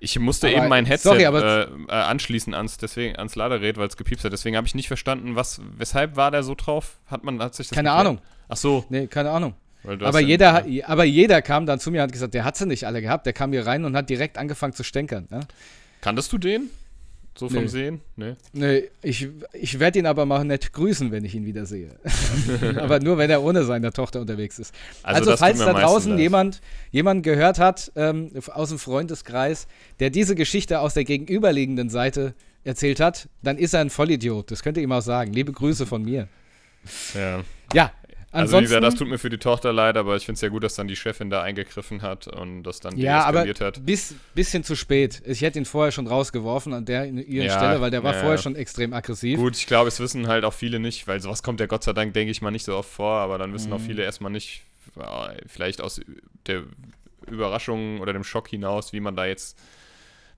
Ich 0.00 0.16
musste 0.20 0.46
Aber- 0.46 0.56
eben 0.56 0.68
mein 0.68 0.86
Headset 0.86 1.08
sorry, 1.08 1.24
äh, 1.24 1.62
äh, 1.64 1.66
anschließen 1.92 2.54
ans, 2.54 2.78
deswegen, 2.78 3.16
ans 3.16 3.34
Ladegerät, 3.34 3.78
weil 3.78 3.88
es 3.88 3.96
gepiepst 3.96 4.24
hat. 4.24 4.32
Deswegen 4.32 4.56
habe 4.56 4.64
ich 4.66 4.76
nicht 4.76 4.86
verstanden, 4.86 5.34
was, 5.34 5.60
weshalb 5.76 6.14
war 6.14 6.30
der 6.30 6.44
so 6.44 6.54
drauf? 6.54 6.98
Hat 7.06 7.24
man, 7.24 7.40
hat 7.42 7.56
sich 7.56 7.66
das 7.68 7.74
Keine 7.74 7.88
geklärt? 7.88 8.06
Ahnung. 8.06 8.20
Ach 8.48 8.56
so. 8.56 8.84
Nee, 8.90 9.08
keine 9.08 9.30
Ahnung. 9.30 9.54
Aber 9.84 10.20
ja- 10.20 10.26
jeder, 10.28 10.64
aber 10.86 11.04
jeder 11.04 11.42
kam 11.42 11.66
dann 11.66 11.80
zu 11.80 11.90
mir 11.90 11.98
und 11.98 12.02
hat 12.04 12.12
gesagt, 12.12 12.34
der 12.34 12.44
hat 12.44 12.56
sie 12.56 12.66
nicht 12.66 12.84
alle 12.86 13.00
gehabt. 13.02 13.26
Der 13.26 13.32
kam 13.32 13.50
hier 13.52 13.66
rein 13.66 13.84
und 13.84 13.96
hat 13.96 14.08
direkt 14.08 14.38
angefangen 14.38 14.72
zu 14.72 14.84
stänkern. 14.84 15.26
Ne? 15.30 15.40
Kanntest 16.00 16.32
du 16.32 16.38
den? 16.38 16.70
So 17.38 17.48
vom 17.48 17.62
Nö. 17.62 17.68
Sehen? 17.68 18.00
Nee. 18.16 18.34
Nee, 18.52 18.90
ich, 19.00 19.28
ich 19.52 19.78
werde 19.78 20.00
ihn 20.00 20.06
aber 20.06 20.26
mal 20.26 20.44
nett 20.44 20.72
grüßen, 20.72 21.12
wenn 21.12 21.24
ich 21.24 21.36
ihn 21.36 21.46
wieder 21.46 21.66
sehe. 21.66 21.90
aber 22.76 22.98
nur, 22.98 23.16
wenn 23.16 23.30
er 23.30 23.44
ohne 23.44 23.62
seine 23.62 23.92
Tochter 23.92 24.20
unterwegs 24.20 24.58
ist. 24.58 24.74
Also, 25.04 25.30
tut 25.30 25.38
falls 25.38 25.58
da 25.60 25.72
draußen 25.72 26.18
jemand, 26.18 26.60
jemand 26.90 27.22
gehört 27.22 27.60
hat 27.60 27.92
ähm, 27.94 28.32
aus 28.52 28.70
dem 28.70 28.80
Freundeskreis, 28.80 29.68
der 30.00 30.10
diese 30.10 30.34
Geschichte 30.34 30.80
aus 30.80 30.94
der 30.94 31.04
gegenüberliegenden 31.04 31.90
Seite 31.90 32.34
erzählt 32.64 32.98
hat, 32.98 33.28
dann 33.42 33.56
ist 33.56 33.72
er 33.72 33.82
ein 33.82 33.90
Vollidiot. 33.90 34.50
Das 34.50 34.64
könnt 34.64 34.76
ihr 34.76 34.82
ihm 34.82 34.90
auch 34.90 35.00
sagen. 35.00 35.32
Liebe 35.32 35.52
Grüße 35.52 35.86
von 35.86 36.02
mir. 36.02 36.26
Ja. 37.14 37.44
Ja, 37.72 37.92
Also 38.30 38.52
wie 38.52 38.56
ansonsten. 38.56 38.62
gesagt, 38.68 38.84
das 38.84 38.94
tut 38.96 39.08
mir 39.08 39.18
für 39.18 39.30
die 39.30 39.38
Tochter 39.38 39.72
leid, 39.72 39.96
aber 39.96 40.14
ich 40.16 40.26
finde 40.26 40.34
es 40.34 40.42
ja 40.42 40.48
gut, 40.50 40.62
dass 40.62 40.74
dann 40.74 40.86
die 40.86 40.96
Chefin 40.96 41.30
da 41.30 41.42
eingegriffen 41.42 42.02
hat 42.02 42.28
und 42.28 42.62
das 42.62 42.80
dann 42.80 42.96
Ja, 42.98 43.22
aber 43.24 43.48
hat. 43.48 43.84
bis, 43.86 44.14
bisschen 44.34 44.64
zu 44.64 44.76
spät. 44.76 45.22
Ich 45.24 45.40
hätte 45.40 45.58
ihn 45.58 45.64
vorher 45.64 45.92
schon 45.92 46.06
rausgeworfen 46.06 46.74
an 46.74 46.84
der 46.84 47.06
ihren 47.06 47.46
Ja, 47.46 47.56
Stelle, 47.58 47.80
weil 47.80 47.90
der 47.90 48.02
war 48.04 48.12
ja, 48.12 48.20
vorher 48.20 48.38
schon 48.38 48.54
extrem 48.54 48.92
aggressiv. 48.92 49.38
Gut, 49.38 49.56
ich 49.56 49.66
glaube, 49.66 49.88
es 49.88 49.98
wissen 49.98 50.26
halt 50.28 50.44
auch 50.44 50.52
viele 50.52 50.78
nicht, 50.78 51.06
weil 51.08 51.20
sowas 51.20 51.42
kommt 51.42 51.60
ja 51.60 51.66
Gott 51.66 51.84
sei 51.84 51.94
Dank, 51.94 52.12
denke 52.12 52.30
ich 52.30 52.42
mal, 52.42 52.50
nicht 52.50 52.64
so 52.66 52.76
oft 52.76 52.90
vor, 52.90 53.12
aber 53.14 53.38
dann 53.38 53.54
wissen 53.54 53.72
auch 53.72 53.78
Mhm. 53.78 53.84
viele 53.84 54.02
erstmal 54.02 54.30
nicht, 54.30 54.62
äh, 54.98 55.02
vielleicht 55.46 55.80
aus 55.80 56.00
der 56.46 56.64
Überraschung 57.26 58.00
oder 58.00 58.12
dem 58.12 58.24
Schock 58.24 58.48
hinaus, 58.48 58.92
wie 58.92 59.00
man 59.00 59.16
da 59.16 59.26
jetzt. 59.26 59.58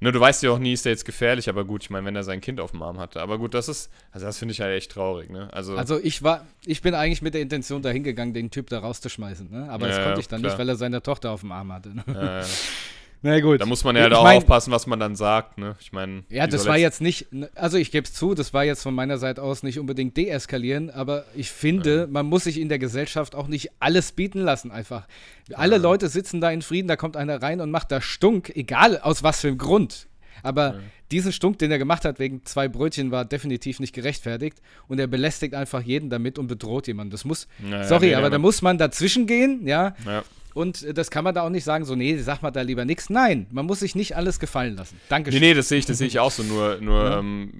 Ne, 0.02 0.12
du 0.12 0.18
weißt 0.20 0.42
ja 0.42 0.50
auch 0.50 0.58
nie, 0.58 0.72
ist 0.72 0.86
der 0.86 0.92
jetzt 0.92 1.04
gefährlich, 1.04 1.48
aber 1.50 1.64
gut, 1.66 1.82
ich 1.82 1.90
meine, 1.90 2.06
wenn 2.06 2.16
er 2.16 2.22
sein 2.22 2.40
Kind 2.40 2.58
auf 2.58 2.70
dem 2.70 2.82
Arm 2.82 2.98
hatte. 2.98 3.20
Aber 3.20 3.36
gut, 3.38 3.52
das 3.52 3.68
ist, 3.68 3.90
also 4.12 4.24
das 4.24 4.38
finde 4.38 4.52
ich 4.52 4.60
halt 4.62 4.74
echt 4.74 4.90
traurig, 4.92 5.28
ne? 5.30 5.52
Also, 5.52 5.76
Also 5.76 6.00
ich 6.02 6.22
war, 6.22 6.46
ich 6.64 6.80
bin 6.80 6.94
eigentlich 6.94 7.20
mit 7.20 7.34
der 7.34 7.42
Intention 7.42 7.82
dahin 7.82 8.02
gegangen, 8.02 8.32
den 8.32 8.50
Typ 8.50 8.70
da 8.70 8.78
rauszuschmeißen, 8.78 9.50
ne? 9.50 9.68
Aber 9.70 9.86
das 9.88 9.96
Ja, 9.98 10.04
konnte 10.04 10.20
ich 10.20 10.28
dann 10.28 10.40
klar. 10.40 10.52
nicht, 10.52 10.58
weil 10.58 10.68
er 10.70 10.76
seine 10.76 11.02
Tochter 11.02 11.30
auf 11.30 11.40
dem 11.40 11.52
Arm 11.52 11.70
hatte. 11.72 11.90
Ne? 11.94 12.02
äh, 12.08 12.44
Na 13.22 13.38
gut. 13.40 13.60
da 13.60 13.66
muss 13.66 13.84
man 13.84 13.96
ja 13.96 14.02
halt 14.02 14.12
Ich 14.12 14.18
auch 14.18 14.22
mein- 14.22 14.38
aufpassen, 14.38 14.72
was 14.72 14.86
man 14.86 14.98
dann 14.98 15.14
sagt, 15.14 15.58
ne? 15.58 15.76
Ich 15.80 15.92
meine. 15.92 16.24
Ja, 16.30 16.46
das 16.46 16.66
war 16.66 16.78
jetzt 16.78 17.00
nicht, 17.00 17.26
also 17.54 17.76
ich 17.76 17.90
gebe 17.90 18.06
es 18.06 18.14
zu, 18.14 18.34
das 18.34 18.54
war 18.54 18.64
jetzt 18.64 18.82
von 18.82 18.94
meiner 18.94 19.18
Seite 19.18 19.42
aus 19.42 19.62
nicht 19.62 19.78
unbedingt 19.78 20.16
deeskalieren, 20.16 20.90
aber 20.90 21.24
ich 21.34 21.50
finde, 21.50 22.06
man 22.10 22.26
muss 22.26 22.44
sich 22.44 22.58
in 22.58 22.68
der 22.68 22.78
Gesellschaft 22.78 23.34
auch 23.34 23.46
nicht 23.46 23.70
alles 23.78 24.12
bieten 24.12 24.40
lassen 24.40 24.70
einfach. 24.70 25.06
Alle 25.52 25.78
Leute 25.78 26.08
sitzen 26.08 26.40
da 26.40 26.50
in 26.50 26.62
Frieden, 26.62 26.88
da 26.88 26.96
kommt 26.96 27.16
einer 27.16 27.42
rein 27.42 27.60
und 27.60 27.70
macht 27.70 27.92
da 27.92 28.00
Stunk, 28.00 28.52
egal 28.56 28.98
aus 28.98 29.22
was 29.22 29.40
für 29.40 29.48
einem 29.48 29.58
Grund. 29.58 30.06
Aber 30.42 30.80
diesen 31.10 31.32
Stunk, 31.32 31.58
den 31.58 31.70
er 31.70 31.78
gemacht 31.78 32.04
hat 32.04 32.18
wegen 32.18 32.44
zwei 32.44 32.68
Brötchen, 32.68 33.10
war 33.10 33.24
definitiv 33.24 33.80
nicht 33.80 33.94
gerechtfertigt 33.94 34.58
und 34.88 34.98
er 34.98 35.06
belästigt 35.06 35.54
einfach 35.54 35.82
jeden 35.82 36.10
damit 36.10 36.38
und 36.38 36.46
bedroht 36.46 36.86
jemanden. 36.86 37.10
Das 37.10 37.24
muss, 37.24 37.48
Naja, 37.58 37.84
sorry, 37.84 38.06
nee, 38.08 38.14
aber 38.14 38.26
aber- 38.26 38.30
da 38.30 38.38
muss 38.38 38.62
man 38.62 38.78
dazwischen 38.78 39.26
gehen, 39.26 39.66
ja, 39.66 39.94
Ja. 40.06 40.22
und 40.54 40.82
äh, 40.82 40.94
das 40.94 41.10
kann 41.10 41.24
man 41.24 41.34
da 41.34 41.42
auch 41.42 41.50
nicht 41.50 41.64
sagen, 41.64 41.84
so, 41.84 41.94
nee, 41.96 42.16
sag 42.18 42.42
mal 42.42 42.50
da 42.50 42.62
lieber 42.62 42.84
nichts. 42.84 43.10
Nein, 43.10 43.46
man 43.50 43.66
muss 43.66 43.80
sich 43.80 43.94
nicht 43.94 44.16
alles 44.16 44.38
gefallen 44.40 44.76
lassen. 44.76 44.94
Nee, 44.96 45.06
Dankeschön. 45.08 45.40
nee, 45.40 45.54
das 45.54 45.68
sehe 45.68 45.78
ich, 45.78 45.86
das 45.86 45.98
sehe 45.98 46.06
ich 46.06 46.18
auch 46.18 46.30
so, 46.30 46.42
nur, 46.42 46.78
nur, 46.80 47.04
Ja. 47.04 47.18
ähm, 47.18 47.52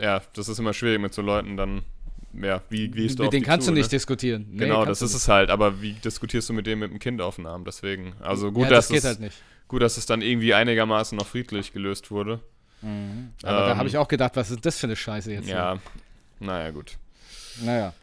ja, 0.00 0.22
das 0.34 0.48
ist 0.48 0.58
immer 0.58 0.72
schwierig 0.72 1.00
mit 1.00 1.12
so 1.14 1.22
Leuten 1.22 1.56
dann, 1.56 1.82
ja, 2.40 2.62
wie 2.68 2.88
gehst 2.88 3.18
du 3.18 3.24
Mit 3.24 3.32
denen 3.32 3.44
kannst 3.44 3.66
zu, 3.66 3.70
du 3.70 3.76
nicht 3.76 3.86
ne? 3.86 3.96
diskutieren. 3.96 4.46
Nee, 4.50 4.58
Genau, 4.64 4.84
das 4.84 5.02
ist 5.02 5.14
es 5.14 5.28
halt, 5.28 5.50
aber 5.50 5.80
wie 5.82 5.92
diskutierst 5.92 6.48
du 6.48 6.52
mit 6.52 6.66
dem 6.66 6.80
mit 6.80 6.90
dem 6.90 6.98
Kind 6.98 7.20
auf 7.20 7.36
den 7.36 7.46
Arm, 7.46 7.64
deswegen. 7.64 8.12
Also 8.20 8.48
gut, 8.50 8.62
nicht. 8.62 8.70
ja, 8.70 8.76
das 8.76 8.86
dass 8.88 8.92
geht 8.92 8.98
es, 8.98 9.04
halt 9.04 9.20
nicht. 9.20 9.36
Gut, 9.68 9.82
dass 9.82 9.96
es 9.96 10.06
dann 10.06 10.22
irgendwie 10.22 10.54
einigermaßen 10.54 11.16
noch 11.18 11.26
friedlich 11.26 11.72
gelöst 11.72 12.10
wurde. 12.10 12.40
Aber 12.82 12.90
da 13.42 13.70
Ähm, 13.72 13.76
habe 13.78 13.88
ich 13.88 13.96
auch 13.96 14.08
gedacht, 14.08 14.36
was 14.36 14.50
ist 14.50 14.64
das 14.66 14.78
für 14.78 14.86
eine 14.86 14.96
Scheiße 14.96 15.32
jetzt? 15.32 15.48
Ja, 15.48 15.78
naja, 16.38 16.70
gut. 16.70 16.96
Naja. 17.62 17.94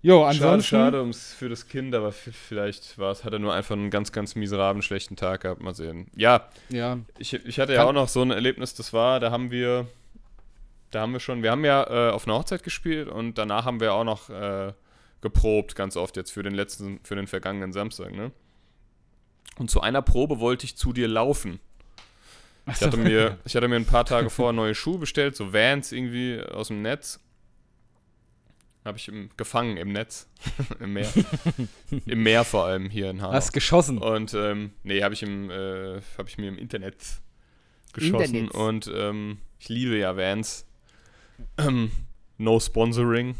Jo, 0.00 0.20
Schade, 0.20 0.28
ansonsten. 0.30 0.68
schade 0.68 1.00
ums, 1.00 1.32
für 1.32 1.48
das 1.48 1.66
Kind, 1.66 1.94
aber 1.94 2.12
vielleicht 2.12 2.98
war's, 2.98 3.24
hat 3.24 3.32
er 3.32 3.38
nur 3.38 3.54
einfach 3.54 3.74
einen 3.74 3.88
ganz, 3.90 4.12
ganz 4.12 4.34
miserablen, 4.34 4.82
schlechten 4.82 5.16
Tag 5.16 5.42
gehabt. 5.42 5.62
Mal 5.62 5.74
sehen. 5.74 6.08
Ja, 6.14 6.48
Ja, 6.68 6.98
ich, 7.18 7.32
ich 7.32 7.58
hatte 7.58 7.72
ja 7.72 7.78
Kann- 7.80 7.88
auch 7.88 7.92
noch 7.92 8.08
so 8.08 8.20
ein 8.22 8.30
Erlebnis, 8.30 8.74
das 8.74 8.92
war, 8.92 9.18
da 9.20 9.30
haben 9.30 9.50
wir, 9.50 9.86
da 10.90 11.00
haben 11.00 11.12
wir 11.12 11.20
schon, 11.20 11.42
wir 11.42 11.50
haben 11.50 11.64
ja 11.64 12.08
äh, 12.08 12.10
auf 12.12 12.26
einer 12.26 12.36
Hochzeit 12.36 12.62
gespielt 12.62 13.08
und 13.08 13.38
danach 13.38 13.64
haben 13.64 13.80
wir 13.80 13.94
auch 13.94 14.04
noch 14.04 14.28
äh, 14.28 14.72
geprobt, 15.22 15.74
ganz 15.74 15.96
oft 15.96 16.16
jetzt 16.18 16.32
für 16.32 16.42
den 16.42 16.54
letzten, 16.54 17.00
für 17.02 17.16
den 17.16 17.26
vergangenen 17.26 17.72
Samstag, 17.72 18.12
ne? 18.14 18.30
Und 19.56 19.70
zu 19.70 19.80
einer 19.80 20.02
Probe 20.02 20.40
wollte 20.40 20.64
ich 20.64 20.76
zu 20.76 20.92
dir 20.92 21.08
laufen. 21.08 21.60
Ich 22.66 22.80
hatte, 22.80 22.96
mir, 22.96 23.38
ich 23.44 23.54
hatte 23.54 23.68
mir 23.68 23.76
ein 23.76 23.84
paar 23.84 24.04
Tage 24.04 24.30
vorher 24.30 24.52
neue 24.52 24.74
Schuhe 24.74 24.98
bestellt, 24.98 25.36
so 25.36 25.52
Vans 25.52 25.92
irgendwie 25.92 26.40
aus 26.40 26.68
dem 26.68 26.82
Netz. 26.82 27.20
Habe 28.84 28.98
ich 28.98 29.08
im, 29.08 29.30
gefangen 29.36 29.76
im 29.78 29.92
Netz, 29.92 30.28
im 30.80 30.92
Meer. 30.92 31.10
Im 32.06 32.22
Meer 32.22 32.44
vor 32.44 32.66
allem 32.66 32.90
hier 32.90 33.08
in 33.10 33.22
Hanau. 33.22 33.32
hast 33.32 33.52
geschossen. 33.52 33.96
Und 33.96 34.34
ähm, 34.34 34.72
nee, 34.82 35.02
habe 35.02 35.14
ich, 35.14 35.22
im, 35.22 35.50
äh, 35.50 36.00
hab 36.18 36.28
ich 36.28 36.36
mir 36.36 36.48
im 36.48 36.58
Internet 36.58 36.96
geschossen. 37.94 38.34
Internet. 38.34 38.54
Und 38.54 38.90
ähm, 38.94 39.38
ich 39.58 39.70
liebe 39.70 39.96
ja 39.96 40.16
Vans. 40.16 40.66
Ähm, 41.56 41.92
no 42.36 42.60
sponsoring. 42.60 43.36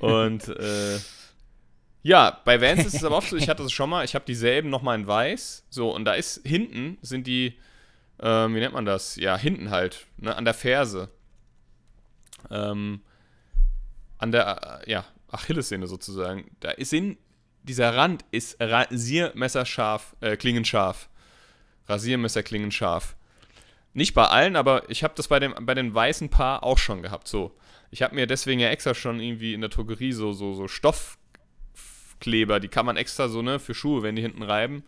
und 0.00 0.48
äh, 0.48 0.98
ja, 2.04 2.38
bei 2.44 2.60
Vans 2.60 2.84
ist 2.84 2.94
es 2.94 3.04
aber 3.04 3.16
auch 3.16 3.22
so, 3.22 3.34
ich 3.34 3.48
hatte 3.48 3.62
es 3.62 3.72
schon 3.72 3.88
mal, 3.88 4.04
ich 4.04 4.14
habe 4.14 4.26
dieselben 4.26 4.68
nochmal 4.68 4.98
in 4.98 5.06
weiß. 5.06 5.64
So, 5.70 5.92
und 5.92 6.04
da 6.04 6.12
ist 6.12 6.42
hinten 6.44 6.98
sind 7.00 7.26
die, 7.26 7.58
ähm, 8.20 8.54
wie 8.54 8.60
nennt 8.60 8.74
man 8.74 8.84
das? 8.84 9.16
Ja, 9.16 9.38
hinten 9.38 9.70
halt, 9.70 10.06
ne, 10.18 10.36
an 10.36 10.44
der 10.44 10.52
Ferse. 10.52 11.08
Ähm, 12.50 13.00
an 14.18 14.32
der, 14.32 14.82
äh, 14.86 14.90
ja, 14.90 15.06
Achillessehne 15.30 15.86
sozusagen. 15.86 16.54
Da 16.60 16.72
ist 16.72 16.92
in, 16.92 17.16
dieser 17.62 17.96
Rand 17.96 18.22
ist 18.30 18.58
rasiermesserscharf, 18.60 20.14
äh, 20.20 20.36
klingenscharf. 20.36 21.08
Rasiermesser 21.88 22.42
klingenscharf. 22.42 23.16
Nicht 23.94 24.12
bei 24.12 24.26
allen, 24.26 24.56
aber 24.56 24.90
ich 24.90 25.02
habe 25.04 25.14
das 25.16 25.28
bei 25.28 25.40
dem, 25.40 25.54
bei 25.62 25.72
den 25.72 25.94
weißen 25.94 26.28
Paar 26.28 26.64
auch 26.64 26.76
schon 26.76 27.00
gehabt. 27.00 27.28
So, 27.28 27.56
ich 27.90 28.02
habe 28.02 28.14
mir 28.14 28.26
deswegen 28.26 28.60
ja 28.60 28.68
extra 28.68 28.92
schon 28.92 29.20
irgendwie 29.20 29.54
in 29.54 29.62
der 29.62 29.70
Drogerie 29.70 30.12
so, 30.12 30.34
so, 30.34 30.52
so 30.52 30.68
Stoffkleber, 32.24 32.60
die 32.60 32.68
kann 32.68 32.86
man 32.86 32.96
extra 32.96 33.28
so, 33.28 33.42
ne, 33.42 33.58
für 33.58 33.74
Schuhe, 33.74 34.02
wenn 34.02 34.16
die 34.16 34.22
hinten 34.22 34.42
reiben, 34.42 34.82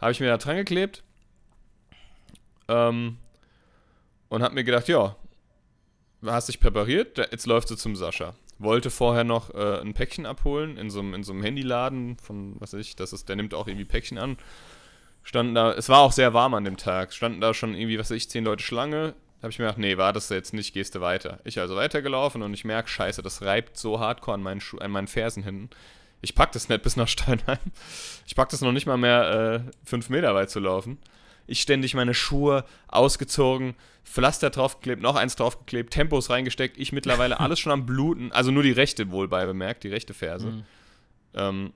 habe 0.00 0.12
ich 0.12 0.20
mir 0.20 0.28
da 0.28 0.38
dran 0.38 0.56
geklebt. 0.56 1.02
Ähm, 2.68 3.18
und 4.28 4.42
habe 4.42 4.54
mir 4.54 4.64
gedacht, 4.64 4.88
ja, 4.88 5.16
hast 6.24 6.48
dich 6.48 6.60
präpariert, 6.60 7.18
jetzt 7.18 7.46
läufst 7.46 7.70
du 7.70 7.74
zum 7.74 7.96
Sascha. 7.96 8.34
Wollte 8.58 8.90
vorher 8.90 9.24
noch 9.24 9.54
äh, 9.54 9.80
ein 9.80 9.94
Päckchen 9.94 10.26
abholen 10.26 10.76
in 10.76 10.90
so 10.90 11.00
einem 11.00 11.14
in 11.14 11.24
so 11.24 11.32
einem 11.32 11.42
Handyladen 11.42 12.18
von, 12.18 12.56
was 12.60 12.74
weiß 12.74 12.80
ich, 12.80 12.96
das 12.96 13.12
ist, 13.12 13.28
der 13.28 13.36
nimmt 13.36 13.54
auch 13.54 13.66
irgendwie 13.66 13.86
Päckchen 13.86 14.18
an. 14.18 14.36
Standen 15.22 15.54
da, 15.54 15.72
es 15.72 15.88
war 15.88 16.00
auch 16.00 16.12
sehr 16.12 16.32
warm 16.34 16.54
an 16.54 16.64
dem 16.64 16.76
Tag, 16.76 17.12
standen 17.12 17.40
da 17.40 17.52
schon 17.54 17.74
irgendwie, 17.74 17.98
was 17.98 18.10
weiß 18.10 18.16
ich, 18.16 18.30
zehn 18.30 18.44
Leute 18.44 18.62
Schlange. 18.62 19.14
Da 19.38 19.44
habe 19.44 19.52
ich 19.52 19.58
mir 19.58 19.64
gedacht, 19.64 19.78
nee, 19.78 19.96
wartest 19.96 20.30
du 20.30 20.34
jetzt 20.34 20.52
nicht, 20.52 20.74
gehst 20.74 20.94
du 20.94 21.00
weiter. 21.00 21.40
Ich 21.44 21.58
also 21.58 21.74
weitergelaufen 21.74 22.42
und 22.42 22.52
ich 22.52 22.64
merke, 22.64 22.88
scheiße, 22.88 23.22
das 23.22 23.42
reibt 23.42 23.78
so 23.78 23.98
hardcore 23.98 24.34
an 24.34 24.42
meinen, 24.42 24.60
Schu 24.60 24.78
an 24.78 24.90
meinen 24.90 25.08
Fersen 25.08 25.42
hinten. 25.42 25.70
Ich 26.22 26.34
pack 26.34 26.52
das 26.52 26.68
nicht 26.68 26.82
bis 26.82 26.96
nach 26.96 27.08
Steinheim. 27.08 27.58
Ich 28.26 28.34
pack 28.34 28.48
das 28.50 28.60
noch 28.60 28.72
nicht 28.72 28.86
mal 28.86 28.96
mehr 28.96 29.64
äh, 29.66 29.70
fünf 29.84 30.08
Meter 30.10 30.34
weit 30.34 30.50
zu 30.50 30.60
laufen. 30.60 30.98
Ich 31.46 31.60
ständig 31.60 31.94
meine 31.94 32.14
Schuhe 32.14 32.64
ausgezogen, 32.88 33.74
Pflaster 34.04 34.50
draufgeklebt, 34.50 35.02
noch 35.02 35.16
eins 35.16 35.34
draufgeklebt, 35.36 35.92
Tempos 35.92 36.30
reingesteckt. 36.30 36.78
Ich 36.78 36.92
mittlerweile 36.92 37.40
alles 37.40 37.58
schon 37.58 37.72
am 37.72 37.86
Bluten, 37.86 38.32
also 38.32 38.50
nur 38.50 38.62
die 38.62 38.70
rechte 38.70 39.10
wohl 39.10 39.28
bei 39.28 39.46
bemerkt, 39.46 39.84
die 39.84 39.88
rechte 39.88 40.14
Ferse. 40.14 40.48
Mhm. 40.48 40.62
Ähm, 41.34 41.72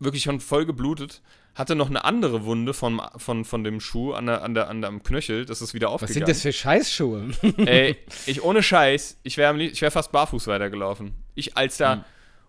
wirklich 0.00 0.22
schon 0.22 0.40
voll 0.40 0.66
geblutet. 0.66 1.22
Hatte 1.54 1.74
noch 1.74 1.88
eine 1.88 2.04
andere 2.04 2.44
Wunde 2.44 2.74
von, 2.74 3.00
von, 3.16 3.44
von 3.46 3.64
dem 3.64 3.80
Schuh 3.80 4.12
an 4.12 4.26
der, 4.26 4.42
an 4.42 4.54
der, 4.54 4.68
an 4.68 4.82
der, 4.82 4.88
am 4.88 5.02
Knöchel. 5.02 5.46
Das 5.46 5.62
ist 5.62 5.72
wieder 5.72 5.86
Was 5.86 5.94
aufgegangen. 5.94 6.26
sind 6.26 6.28
das 6.28 6.42
für 6.42 6.52
Scheißschuhe? 6.52 7.30
Ey, 7.58 7.96
ich 8.26 8.42
ohne 8.42 8.62
Scheiß, 8.62 9.20
ich 9.22 9.38
wäre 9.38 9.58
ich 9.62 9.80
wär 9.80 9.90
fast 9.90 10.12
barfuß 10.12 10.48
weitergelaufen. 10.48 11.14
Ich 11.34 11.56
als 11.56 11.76
da. 11.78 11.96
Mhm. 11.96 12.04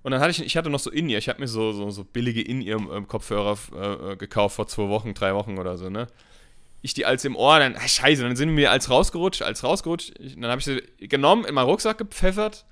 Und 0.07 0.11
dann 0.11 0.21
hatte 0.21 0.31
ich, 0.31 0.41
ich 0.41 0.55
hatte 0.55 0.69
noch 0.69 0.79
so 0.79 0.89
In-Ear, 0.89 1.17
ich 1.17 1.27
habe 1.27 1.41
mir 1.41 1.49
so, 1.49 1.73
so, 1.73 1.89
so 1.89 2.05
billige 2.05 2.41
In-Ear-Kopfhörer 2.41 3.57
äh, 3.75 4.13
äh, 4.13 4.15
gekauft 4.15 4.55
vor 4.55 4.65
zwei 4.65 4.87
Wochen, 4.87 5.13
drei 5.13 5.35
Wochen 5.35 5.57
oder 5.57 5.77
so, 5.77 5.89
ne? 5.89 6.07
Ich 6.81 6.93
die 6.93 7.05
als 7.05 7.25
im 7.25 7.35
Ohr, 7.35 7.59
dann, 7.59 7.75
ah, 7.75 7.85
scheiße, 7.85 8.23
dann 8.23 8.37
sind 8.37 8.51
mir 8.51 8.71
als 8.71 8.89
rausgerutscht, 8.89 9.41
als 9.41 9.65
rausgerutscht. 9.65 10.13
Ich, 10.17 10.35
dann 10.35 10.49
habe 10.49 10.59
ich 10.59 10.65
sie 10.65 10.81
genommen, 11.09 11.43
in 11.43 11.53
meinen 11.53 11.65
Rucksack 11.65 11.97
gepfeffert. 11.97 12.63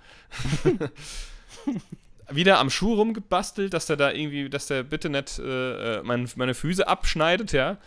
wieder 2.30 2.60
am 2.60 2.70
Schuh 2.70 2.94
rumgebastelt, 2.94 3.74
dass 3.74 3.88
der 3.88 3.98
da 3.98 4.14
irgendwie, 4.14 4.50
dass 4.50 4.68
der 4.68 4.84
bitte 4.84 5.10
nicht 5.10 5.38
äh, 5.38 5.98
äh, 5.98 6.04
mein, 6.04 6.30
meine 6.38 6.54
Füße 6.54 6.88
abschneidet, 6.88 7.52
ja. 7.52 7.80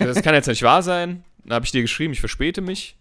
Das 0.00 0.20
kann 0.20 0.34
jetzt 0.34 0.48
nicht 0.48 0.64
wahr 0.64 0.82
sein. 0.82 1.22
Dann 1.44 1.54
habe 1.54 1.64
ich 1.64 1.70
dir 1.70 1.82
geschrieben, 1.82 2.12
ich 2.12 2.18
verspäte 2.18 2.60
mich. 2.60 2.96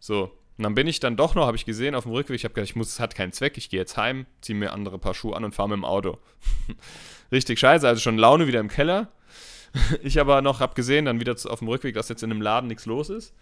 So. 0.00 0.30
Und 0.56 0.62
dann 0.62 0.74
bin 0.74 0.86
ich 0.86 1.00
dann 1.00 1.16
doch 1.16 1.34
noch, 1.34 1.46
habe 1.46 1.56
ich 1.56 1.64
gesehen, 1.64 1.94
auf 1.94 2.04
dem 2.04 2.12
Rückweg, 2.12 2.36
ich 2.36 2.44
habe 2.44 2.54
gedacht, 2.54 2.70
ich 2.70 2.76
muss, 2.76 2.88
es 2.88 3.00
hat 3.00 3.14
keinen 3.16 3.32
Zweck, 3.32 3.56
ich 3.56 3.70
gehe 3.70 3.80
jetzt 3.80 3.96
heim, 3.96 4.26
ziehe 4.40 4.56
mir 4.56 4.72
andere 4.72 4.98
Paar 4.98 5.14
Schuhe 5.14 5.36
an 5.36 5.44
und 5.44 5.54
fahre 5.54 5.70
mit 5.70 5.76
dem 5.76 5.84
Auto. 5.84 6.18
Richtig 7.32 7.58
scheiße, 7.58 7.86
also 7.86 8.00
schon 8.00 8.18
Laune 8.18 8.46
wieder 8.46 8.60
im 8.60 8.68
Keller. 8.68 9.08
Ich 10.04 10.20
aber 10.20 10.40
noch 10.40 10.60
habe 10.60 10.74
gesehen, 10.74 11.06
dann 11.06 11.18
wieder 11.18 11.34
auf 11.48 11.58
dem 11.58 11.66
Rückweg, 11.66 11.96
dass 11.96 12.08
jetzt 12.08 12.22
in 12.22 12.30
dem 12.30 12.40
Laden 12.40 12.68
nichts 12.68 12.86
los 12.86 13.10
ist. 13.10 13.34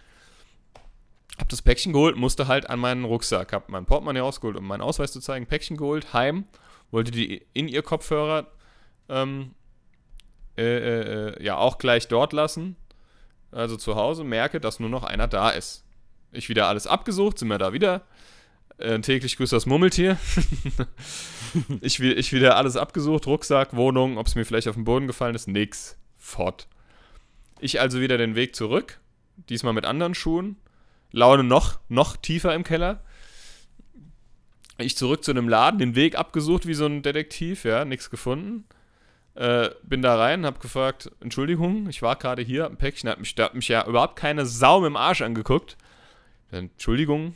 Hab 1.38 1.50
das 1.50 1.60
Päckchen 1.60 1.92
geholt, 1.92 2.16
musste 2.16 2.46
halt 2.46 2.70
an 2.70 2.78
meinen 2.78 3.04
Rucksack, 3.04 3.52
hab 3.52 3.68
mein 3.68 3.84
Portemonnaie 3.84 4.20
rausgeholt, 4.20 4.56
um 4.56 4.66
meinen 4.66 4.80
Ausweis 4.80 5.12
zu 5.12 5.20
zeigen, 5.20 5.46
Päckchen 5.46 5.76
geholt, 5.76 6.14
heim, 6.14 6.46
wollte 6.90 7.10
die 7.10 7.44
in 7.52 7.68
ihr 7.68 7.82
Kopfhörer 7.82 8.46
ähm, 9.10 9.54
äh, 10.56 10.62
äh, 10.62 11.28
äh, 11.28 11.44
ja 11.44 11.56
auch 11.56 11.76
gleich 11.78 12.08
dort 12.08 12.32
lassen, 12.32 12.76
also 13.50 13.76
zu 13.76 13.96
Hause, 13.96 14.24
merke, 14.24 14.60
dass 14.60 14.80
nur 14.80 14.90
noch 14.90 15.02
einer 15.02 15.28
da 15.28 15.50
ist. 15.50 15.84
Ich 16.32 16.48
wieder 16.48 16.66
alles 16.66 16.86
abgesucht, 16.86 17.38
sind 17.38 17.48
wir 17.48 17.58
da 17.58 17.72
wieder. 17.72 18.02
Äh, 18.78 18.98
täglich 19.00 19.36
grüßt 19.36 19.52
das 19.52 19.66
Murmeltier. 19.66 20.16
ich, 21.82 22.00
ich 22.00 22.32
wieder 22.32 22.56
alles 22.56 22.76
abgesucht, 22.76 23.26
Rucksack, 23.26 23.76
Wohnung, 23.76 24.16
ob 24.16 24.26
es 24.26 24.34
mir 24.34 24.44
vielleicht 24.44 24.66
auf 24.66 24.74
den 24.74 24.84
Boden 24.84 25.06
gefallen 25.06 25.34
ist, 25.34 25.46
nix. 25.46 25.98
Fort. 26.16 26.68
Ich 27.60 27.80
also 27.80 28.00
wieder 28.00 28.16
den 28.16 28.34
Weg 28.34 28.56
zurück, 28.56 28.98
diesmal 29.48 29.72
mit 29.72 29.84
anderen 29.84 30.14
Schuhen. 30.14 30.56
Laune 31.10 31.44
noch, 31.44 31.78
noch 31.88 32.16
tiefer 32.16 32.54
im 32.54 32.64
Keller. 32.64 33.04
Ich 34.78 34.96
zurück 34.96 35.22
zu 35.22 35.30
einem 35.30 35.48
Laden, 35.48 35.78
den 35.78 35.94
Weg 35.94 36.18
abgesucht 36.18 36.66
wie 36.66 36.74
so 36.74 36.86
ein 36.86 37.02
Detektiv, 37.02 37.64
ja, 37.64 37.84
nichts 37.84 38.08
gefunden. 38.08 38.64
Äh, 39.34 39.70
bin 39.82 40.02
da 40.02 40.16
rein, 40.16 40.44
hab 40.46 40.60
gefragt, 40.60 41.10
Entschuldigung, 41.20 41.88
ich 41.88 42.02
war 42.02 42.16
gerade 42.16 42.42
hier, 42.42 42.66
ein 42.66 42.78
Päckchen, 42.78 43.10
hat 43.10 43.20
mich, 43.20 43.34
da 43.34 43.44
hat 43.44 43.54
mich 43.54 43.68
ja 43.68 43.86
überhaupt 43.86 44.16
keine 44.16 44.46
Sau 44.46 44.80
mit 44.80 44.88
dem 44.88 44.96
Arsch 44.96 45.22
angeguckt. 45.22 45.76
Dann, 46.52 46.66
Entschuldigung, 46.66 47.34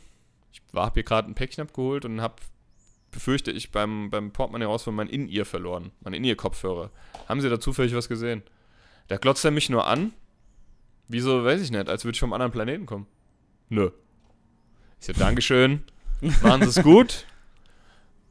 ich 0.53 0.61
war, 0.71 0.85
hab 0.85 0.93
hier 0.93 1.03
gerade 1.03 1.29
ein 1.29 1.35
Päckchen 1.35 1.63
abgeholt 1.63 2.05
und 2.05 2.21
hab, 2.21 2.39
befürchte 3.11 3.51
ich, 3.51 3.71
beim, 3.71 4.09
beim 4.09 4.31
Portemonnaie 4.31 4.65
raus 4.65 4.83
von 4.83 4.95
meinem 4.95 5.09
In-Ear 5.09 5.43
verloren, 5.43 5.91
mein 6.01 6.13
In-Ear-Kopfhörer. 6.13 6.91
Haben 7.27 7.41
Sie 7.41 7.49
da 7.49 7.59
zufällig 7.59 7.95
was 7.95 8.07
gesehen? 8.07 8.43
Da 9.07 9.17
glotzt 9.17 9.43
er 9.43 9.51
mich 9.51 9.69
nur 9.69 9.87
an. 9.87 10.13
Wieso, 11.07 11.43
weiß 11.43 11.61
ich 11.61 11.71
nicht, 11.71 11.89
als 11.89 12.05
würde 12.05 12.15
ich 12.15 12.19
vom 12.19 12.31
anderen 12.31 12.51
Planeten 12.51 12.85
kommen. 12.85 13.07
Nö. 13.69 13.89
Ich 14.99 15.07
so, 15.07 15.13
Dankeschön, 15.13 15.83
machen 16.41 16.61
Sie 16.61 16.79
es 16.79 16.83
gut 16.83 17.25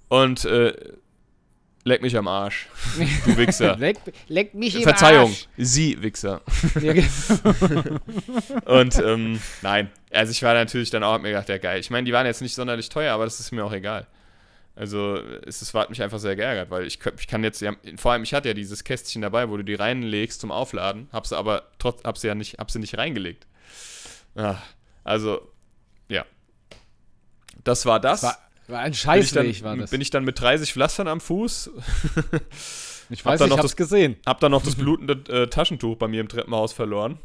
und 0.08 0.44
äh, 0.44 0.72
leck 1.86 2.02
mich 2.02 2.16
am 2.16 2.26
Arsch, 2.26 2.66
du 3.24 3.36
Wichser. 3.36 3.76
leck, 3.76 3.96
leck 4.26 4.54
mich 4.54 4.74
im 4.74 4.82
Verzeihung, 4.82 5.30
Arsch. 5.30 5.48
Sie 5.56 6.02
Wichser. 6.02 6.42
Genau. 6.74 8.00
Und 8.64 8.98
ähm, 8.98 9.40
nein, 9.62 9.90
also 10.10 10.32
ich 10.32 10.42
war 10.42 10.54
natürlich 10.54 10.90
dann 10.90 11.04
auch, 11.04 11.12
hab 11.12 11.22
mir 11.22 11.28
gedacht, 11.28 11.48
ja 11.48 11.58
geil. 11.58 11.78
Ich 11.78 11.90
meine, 11.90 12.04
die 12.04 12.12
waren 12.12 12.26
jetzt 12.26 12.42
nicht 12.42 12.54
sonderlich 12.54 12.88
teuer, 12.88 13.14
aber 13.14 13.24
das 13.24 13.38
ist 13.38 13.52
mir 13.52 13.64
auch 13.64 13.72
egal. 13.72 14.06
Also 14.74 15.16
es, 15.46 15.62
es 15.62 15.72
hat 15.72 15.88
mich 15.88 16.02
einfach 16.02 16.18
sehr 16.18 16.34
geärgert, 16.34 16.70
weil 16.70 16.86
ich, 16.86 16.98
ich 17.18 17.26
kann 17.28 17.44
jetzt, 17.44 17.62
ja, 17.62 17.72
vor 17.96 18.12
allem 18.12 18.24
ich 18.24 18.34
hatte 18.34 18.48
ja 18.48 18.54
dieses 18.54 18.82
Kästchen 18.82 19.22
dabei, 19.22 19.48
wo 19.48 19.56
du 19.56 19.62
die 19.62 19.74
reinlegst 19.74 20.40
zum 20.40 20.50
Aufladen, 20.50 21.08
hab 21.12 21.26
sie 21.26 21.36
aber 21.36 21.70
trotz, 21.78 22.02
hab 22.02 22.18
sie 22.18 22.26
ja 22.26 22.34
nicht, 22.34 22.58
hab 22.58 22.70
sie 22.70 22.80
nicht 22.80 22.98
reingelegt. 22.98 23.46
Ah, 24.34 24.56
also, 25.04 25.52
ja. 26.08 26.26
Das 27.64 27.86
war 27.86 28.00
das. 28.00 28.24
war, 28.24 28.36
war 28.68 28.78
ein 28.80 28.84
bin, 28.86 28.92
ich 28.92 29.00
Scheißweg, 29.00 29.54
dann, 29.56 29.64
war 29.64 29.76
das. 29.76 29.90
bin 29.90 30.00
ich 30.00 30.10
dann 30.10 30.24
mit 30.24 30.40
30 30.40 30.72
Pflastern 30.72 31.08
am 31.08 31.20
Fuß, 31.20 31.70
ich 33.10 33.20
hab 33.24 33.32
weiß 33.32 33.40
noch 33.40 33.46
ich 33.46 33.52
hab's 33.52 33.62
das- 33.62 33.76
gesehen. 33.76 34.16
hab 34.26 34.40
dann 34.40 34.50
noch 34.52 34.62
das 34.62 34.74
blutende 34.76 35.14
äh, 35.32 35.46
Taschentuch 35.48 35.96
bei 35.96 36.08
mir 36.08 36.20
im 36.20 36.28
Treppenhaus 36.28 36.72
verloren. 36.72 37.18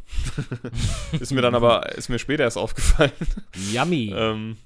ist 1.19 1.31
mir 1.31 1.41
dann 1.41 1.55
aber, 1.55 1.91
ist 1.97 2.09
mir 2.09 2.19
später 2.19 2.43
erst 2.43 2.57
aufgefallen. 2.57 3.11
Yummy. 3.71 4.13
Ähm, 4.15 4.57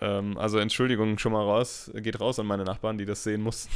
ähm, 0.00 0.36
also 0.38 0.58
Entschuldigung 0.58 1.18
schon 1.18 1.32
mal 1.32 1.42
raus, 1.42 1.90
geht 1.94 2.20
raus 2.20 2.38
an 2.38 2.46
meine 2.46 2.64
Nachbarn, 2.64 2.98
die 2.98 3.06
das 3.06 3.22
sehen 3.22 3.40
mussten. 3.42 3.70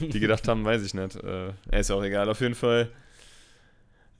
die 0.00 0.18
gedacht 0.18 0.48
haben, 0.48 0.64
weiß 0.64 0.82
ich 0.82 0.94
nicht. 0.94 1.16
Äh, 1.16 1.52
ist 1.78 1.90
ja 1.90 1.96
auch 1.96 2.02
egal. 2.02 2.28
Auf 2.28 2.40
jeden 2.40 2.54
Fall. 2.54 2.90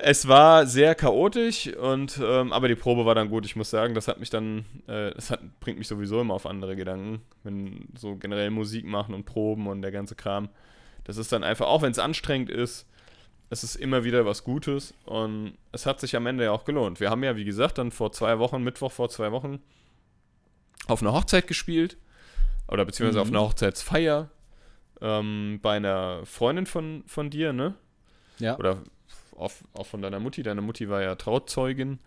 Es 0.03 0.27
war 0.29 0.67
sehr 0.67 0.95
chaotisch 0.95 1.67
und 1.77 2.19
ähm, 2.23 2.53
aber 2.53 2.69
die 2.69 2.75
Probe 2.75 3.05
war 3.05 3.15
dann 3.15 3.29
gut. 3.29 3.45
Ich 3.45 3.57
muss 3.57 3.71
sagen, 3.71 3.95
das 3.95 4.09
hat 4.09 4.19
mich 4.19 4.31
dann, 4.31 4.65
äh, 4.87 5.13
das 5.13 5.31
hat, 5.31 5.41
bringt 5.61 5.79
mich 5.79 5.89
sowieso 5.89 6.21
immer 6.21 6.35
auf 6.35 6.47
andere 6.47 6.75
Gedanken, 6.77 7.21
wenn 7.45 7.87
so 7.99 8.17
generell 8.17 8.51
Musik 8.51 8.85
machen 8.87 9.15
und 9.15 9.25
Proben 9.27 9.67
und 9.67 9.83
der 9.83 9.91
ganze 9.93 10.15
Kram. 10.15 10.49
Das 11.05 11.17
ist 11.17 11.33
dann 11.33 11.45
einfach, 11.45 11.67
auch 11.67 11.83
wenn 11.83 11.91
es 11.93 11.99
anstrengend 11.99 12.51
ist, 12.51 12.87
es 13.51 13.65
ist 13.65 13.75
immer 13.77 14.05
wieder 14.05 14.25
was 14.25 14.45
Gutes 14.45 14.95
und 15.05 15.55
es 15.73 15.85
hat 15.85 16.01
sich 16.01 16.15
am 16.17 16.27
Ende 16.27 16.45
ja 16.45 16.53
auch 16.53 16.65
gelohnt. 16.65 17.01
Wir 17.01 17.11
haben 17.11 17.25
ja, 17.25 17.37
wie 17.37 17.45
gesagt, 17.45 17.79
dann 17.79 17.91
vor 17.91 18.13
zwei 18.13 18.39
Wochen, 18.39 18.63
Mittwoch 18.63 18.93
vor 18.93 19.09
zwei 19.11 19.33
Wochen, 19.33 19.61
auf 20.87 21.03
einer 21.03 21.13
Hochzeit 21.13 21.47
gespielt 21.47 21.97
oder 22.69 22.85
beziehungsweise 22.85 23.19
Mhm. 23.19 23.23
auf 23.23 23.29
einer 23.29 23.41
Hochzeitsfeier 23.49 24.31
ähm, 25.01 25.59
bei 25.63 25.77
einer 25.77 26.25
Freundin 26.25 26.67
von, 26.67 27.03
von 27.07 27.29
dir, 27.31 27.53
ne? 27.53 27.75
Ja, 28.39 28.57
Oder 28.59 28.79
auch, 29.41 29.53
auch 29.75 29.87
von 29.87 30.03
deiner 30.03 30.21
Mutti. 30.21 30.43
Deine 30.43 30.61
Mutti 30.61 30.89
war 30.89 31.03
ja 31.03 31.15
Trauzeugin 31.15 31.99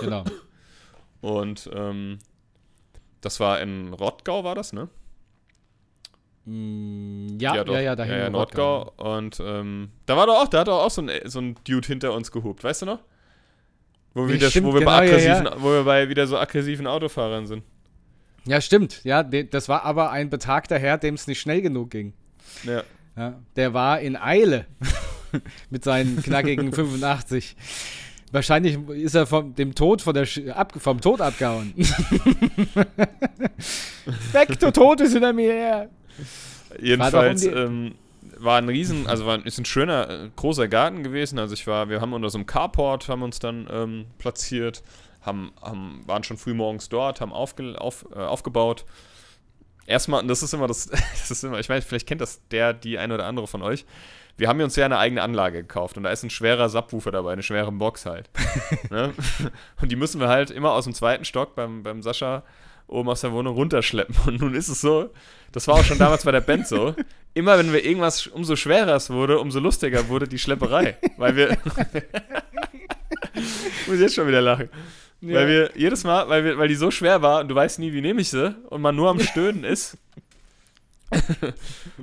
genau. 0.00 0.24
und 1.20 1.70
ähm, 1.72 2.18
das 3.20 3.40
war 3.40 3.60
in 3.60 3.92
Rottgau, 3.92 4.44
war 4.44 4.54
das, 4.54 4.72
ne? 4.72 4.88
Mm, 6.44 7.38
ja, 7.40 7.56
ja, 7.56 7.64
doch. 7.64 7.74
ja, 7.78 7.96
dahin 7.96 8.12
ja, 8.12 8.18
ja, 8.20 8.26
in 8.26 8.32
Nordgau. 8.32 8.92
Und 8.96 9.40
ähm, 9.40 9.90
da 10.06 10.16
war 10.16 10.26
doch 10.26 10.42
auch, 10.42 10.48
da 10.48 10.60
hat 10.60 10.68
doch 10.68 10.84
auch 10.84 10.90
so 10.90 11.02
ein, 11.02 11.10
so 11.24 11.40
ein 11.40 11.56
Dude 11.66 11.86
hinter 11.86 12.12
uns 12.12 12.30
gehupt, 12.30 12.62
weißt 12.62 12.82
du 12.82 12.86
noch? 12.86 13.00
Wo 14.14 14.28
wir, 14.28 14.34
Ja, 14.34 14.40
wieder, 14.40 14.50
stimmt, 14.50 14.66
wo 14.68 14.72
wir, 14.72 14.80
genau, 14.80 14.90
bei 14.92 15.06
ja, 15.06 15.12
aggressiven, 15.12 15.62
wo 15.62 15.70
wir 15.70 15.84
bei 15.84 16.08
wieder 16.08 16.26
so 16.26 16.38
aggressiven 16.38 16.86
Autofahrern 16.86 17.46
sind. 17.46 17.64
Ja, 18.46 18.60
stimmt. 18.60 19.02
Ja, 19.02 19.24
das 19.24 19.68
war 19.68 19.84
aber 19.84 20.12
ein 20.12 20.30
betagter 20.30 20.78
Herr, 20.78 20.98
dem 20.98 21.14
es 21.14 21.26
nicht 21.26 21.40
schnell 21.40 21.62
genug 21.62 21.90
ging. 21.90 22.12
Ja. 22.62 22.84
Ja, 23.16 23.34
der 23.56 23.74
war 23.74 24.00
in 24.00 24.14
Eile 24.14 24.66
mit 25.70 25.84
seinen 25.84 26.22
knackigen 26.22 26.72
85. 26.72 27.56
Wahrscheinlich 28.32 28.76
ist 28.88 29.14
er 29.14 29.26
vom 29.26 29.54
dem 29.54 29.74
Tod 29.74 30.02
von 30.02 30.12
der 30.14 30.26
Sch 30.26 30.40
ab, 30.48 30.72
vom 30.78 31.00
Tod 31.00 31.20
abgehauen. 31.20 31.72
Weg, 34.32 34.58
du 34.58 34.70
Tod 34.72 35.00
ist 35.00 35.12
hinter 35.12 35.32
mir 35.32 35.52
her. 35.52 35.88
Jedenfalls 36.80 37.46
War 37.46 37.56
ähm, 37.56 37.94
war 38.38 38.58
ein 38.58 38.68
riesen, 38.68 39.06
also 39.06 39.26
war, 39.26 39.44
ist 39.44 39.58
ein 39.58 39.64
schöner, 39.64 40.08
äh, 40.08 40.30
großer 40.34 40.68
Garten 40.68 41.02
gewesen. 41.02 41.38
Also 41.38 41.54
ich 41.54 41.66
war, 41.66 41.88
wir 41.88 42.00
haben 42.00 42.12
unter 42.12 42.30
so 42.30 42.38
einem 42.38 42.46
Carport, 42.46 43.08
haben 43.08 43.22
uns 43.22 43.38
dann 43.38 43.68
ähm, 43.70 44.06
platziert, 44.18 44.82
haben, 45.22 45.52
haben, 45.60 46.02
waren 46.06 46.22
schon 46.24 46.36
früh 46.36 46.54
morgens 46.54 46.88
dort, 46.88 47.20
haben 47.20 47.32
aufge, 47.32 47.80
auf, 47.80 48.06
äh, 48.14 48.18
aufgebaut. 48.18 48.84
Erstmal, 49.86 50.20
und 50.20 50.28
das 50.28 50.42
ist 50.42 50.52
immer 50.52 50.66
das, 50.66 50.86
das 50.88 51.30
ist 51.30 51.44
immer, 51.44 51.58
ich 51.60 51.68
meine, 51.68 51.82
vielleicht 51.82 52.06
kennt 52.06 52.20
das 52.20 52.40
der, 52.50 52.72
die 52.72 52.98
eine 52.98 53.14
oder 53.14 53.26
andere 53.26 53.46
von 53.46 53.62
euch. 53.62 53.84
Wir 54.36 54.48
haben 54.48 54.60
uns 54.60 54.76
ja 54.76 54.84
eine 54.84 54.98
eigene 54.98 55.22
Anlage 55.22 55.62
gekauft 55.62 55.96
und 55.96 56.02
da 56.02 56.10
ist 56.10 56.22
ein 56.22 56.30
schwerer 56.30 56.68
Subwoofer 56.68 57.10
dabei, 57.10 57.32
eine 57.32 57.42
schwere 57.42 57.72
Box 57.72 58.04
halt. 58.04 58.28
ne? 58.90 59.14
Und 59.80 59.90
die 59.90 59.96
müssen 59.96 60.20
wir 60.20 60.28
halt 60.28 60.50
immer 60.50 60.72
aus 60.72 60.84
dem 60.84 60.92
zweiten 60.92 61.24
Stock 61.24 61.54
beim, 61.54 61.82
beim 61.82 62.02
Sascha 62.02 62.42
oben 62.86 63.08
aus 63.08 63.22
der 63.22 63.32
Wohnung 63.32 63.54
runterschleppen. 63.54 64.14
Und 64.26 64.40
nun 64.40 64.54
ist 64.54 64.68
es 64.68 64.80
so, 64.80 65.10
das 65.52 65.66
war 65.68 65.76
auch 65.76 65.84
schon 65.84 65.98
damals 65.98 66.24
bei 66.24 66.32
der 66.32 66.40
Band 66.40 66.68
so, 66.68 66.94
immer 67.34 67.58
wenn 67.58 67.72
wir 67.72 67.84
irgendwas 67.84 68.26
umso 68.26 68.56
schwerer 68.56 68.96
es 68.96 69.10
wurde, 69.10 69.38
umso 69.38 69.58
lustiger 69.58 70.08
wurde 70.08 70.28
die 70.28 70.38
Schlepperei. 70.38 70.96
Weil 71.16 71.36
wir. 71.36 71.48
muss 73.86 73.96
ich 73.96 74.00
jetzt 74.00 74.14
schon 74.14 74.28
wieder 74.28 74.42
lachen. 74.42 74.68
Weil 75.22 75.48
wir 75.48 75.70
jedes 75.74 76.04
Mal, 76.04 76.28
weil, 76.28 76.44
wir, 76.44 76.58
weil 76.58 76.68
die 76.68 76.74
so 76.74 76.90
schwer 76.90 77.22
war 77.22 77.40
und 77.40 77.48
du 77.48 77.54
weißt 77.54 77.78
nie, 77.78 77.92
wie 77.92 78.02
nehme 78.02 78.20
ich 78.20 78.28
sie 78.28 78.54
und 78.68 78.82
man 78.82 78.94
nur 78.94 79.08
am 79.08 79.20
Stöhnen 79.30 79.64
ist. 79.64 79.96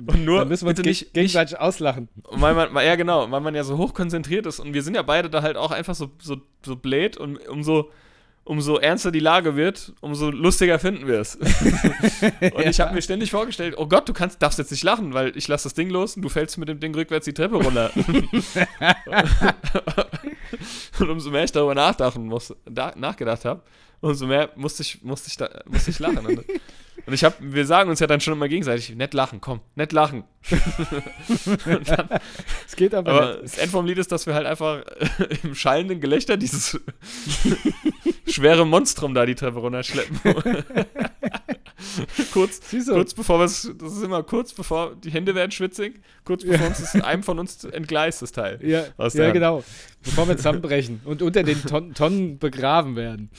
Und 0.06 0.24
nur 0.24 0.40
Dann 0.40 0.48
müssen 0.48 0.66
wir 0.66 0.70
uns 0.70 0.82
nicht, 0.82 1.12
gegenseitig 1.12 1.58
auslachen. 1.58 2.08
weil 2.30 2.54
man, 2.54 2.74
ja 2.84 2.96
genau, 2.96 3.30
weil 3.30 3.40
man 3.40 3.54
ja 3.54 3.62
so 3.62 3.76
hochkonzentriert 3.76 4.46
ist 4.46 4.60
und 4.60 4.72
wir 4.72 4.82
sind 4.82 4.94
ja 4.94 5.02
beide 5.02 5.28
da 5.28 5.42
halt 5.42 5.56
auch 5.56 5.70
einfach 5.72 5.94
so, 5.94 6.10
so, 6.18 6.38
so 6.64 6.76
blöd 6.76 7.18
und 7.18 7.36
umso, 7.48 7.90
umso 8.44 8.78
ernster 8.78 9.10
die 9.10 9.20
Lage 9.20 9.56
wird, 9.56 9.92
umso 10.00 10.30
lustiger 10.30 10.78
finden 10.78 11.06
wir 11.06 11.20
es. 11.20 11.36
und 12.54 12.66
ich 12.66 12.80
habe 12.80 12.94
mir 12.94 13.02
ständig 13.02 13.30
vorgestellt, 13.30 13.74
oh 13.76 13.86
Gott, 13.86 14.08
du 14.08 14.14
kannst, 14.14 14.40
darfst 14.42 14.58
jetzt 14.58 14.70
nicht 14.70 14.84
lachen, 14.84 15.12
weil 15.12 15.36
ich 15.36 15.48
lasse 15.48 15.64
das 15.64 15.74
Ding 15.74 15.90
los 15.90 16.16
und 16.16 16.22
du 16.22 16.30
fällst 16.30 16.56
mit 16.56 16.70
dem 16.70 16.80
Ding 16.80 16.94
rückwärts 16.94 17.26
die 17.26 17.34
Treppe 17.34 17.56
runter. 17.56 17.90
und 20.98 21.10
umso 21.10 21.30
mehr 21.30 21.44
ich 21.44 21.52
darüber 21.52 21.74
nachdachen 21.74 22.26
muss, 22.26 22.54
da, 22.64 22.94
nachgedacht 22.96 23.44
habe, 23.44 23.60
umso 24.00 24.26
mehr 24.26 24.48
musste 24.56 24.82
ich, 24.82 25.02
musste 25.02 25.28
ich, 25.28 25.36
da, 25.36 25.50
musste 25.66 25.90
ich 25.90 25.98
lachen. 25.98 26.42
Und, 27.06 27.12
ich 27.12 27.24
habe, 27.24 27.34
wir 27.40 27.66
sagen 27.66 27.90
uns 27.90 28.00
ja 28.00 28.06
dann 28.06 28.20
schon 28.20 28.34
immer 28.34 28.48
gegenseitig, 28.48 28.94
nett 28.94 29.14
lachen, 29.14 29.40
komm, 29.40 29.60
nett 29.74 29.92
lachen. 29.92 30.24
dann, 31.84 32.08
Es 32.66 32.76
geht 32.76 32.94
aber, 32.94 33.10
aber 33.10 33.32
nicht. 33.32 33.44
das 33.44 33.58
Ende 33.58 33.70
vom 33.70 33.86
Lied 33.86 33.98
ist, 33.98 34.12
dass 34.12 34.26
wir 34.26 34.34
halt 34.34 34.46
einfach 34.46 34.82
im 35.42 35.54
schallenden 35.54 36.00
Gelächter 36.00 36.36
dieses 36.36 36.80
schwere 38.26 38.66
Monstrum 38.66 39.14
da 39.14 39.26
die 39.26 39.34
Treppe 39.34 39.58
runterschleppen. 39.58 40.20
kurz, 42.32 42.60
kurz 42.86 43.14
bevor 43.14 43.38
wir 43.38 43.44
es, 43.44 43.70
das 43.78 43.92
ist 43.92 44.02
immer 44.02 44.22
kurz 44.22 44.52
bevor, 44.52 44.94
die 44.96 45.10
Hände 45.10 45.34
werden 45.34 45.50
schwitzig, 45.50 46.00
kurz 46.24 46.44
bevor 46.44 46.66
uns 46.66 46.80
das, 46.80 46.94
einem 47.02 47.22
von 47.22 47.38
uns 47.38 47.64
entgleist, 47.64 48.22
das 48.22 48.32
Teil. 48.32 48.58
Ja, 48.62 48.84
ja 49.12 49.30
genau. 49.30 49.64
Bevor 50.02 50.28
wir 50.28 50.36
zusammenbrechen 50.36 51.00
und 51.04 51.22
unter 51.22 51.42
den 51.42 51.62
Ton 51.62 51.94
Tonnen 51.94 52.38
begraben 52.38 52.96
werden. 52.96 53.30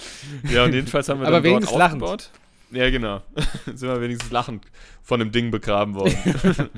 Ja, 0.51 0.65
und 0.65 0.73
jedenfalls 0.73 1.09
haben 1.09 1.19
wir 1.19 1.27
Aber 1.27 1.41
dann 1.41 1.43
dort 1.43 1.55
wenigstens 1.55 1.77
lachend. 1.77 2.03
aufgebaut. 2.03 2.31
Ja, 2.71 2.89
genau. 2.89 3.21
Sind 3.65 3.81
wir 3.81 4.01
wenigstens 4.01 4.31
lachend 4.31 4.65
von 5.03 5.19
dem 5.19 5.31
Ding 5.31 5.51
begraben 5.51 5.95
worden. 5.95 6.15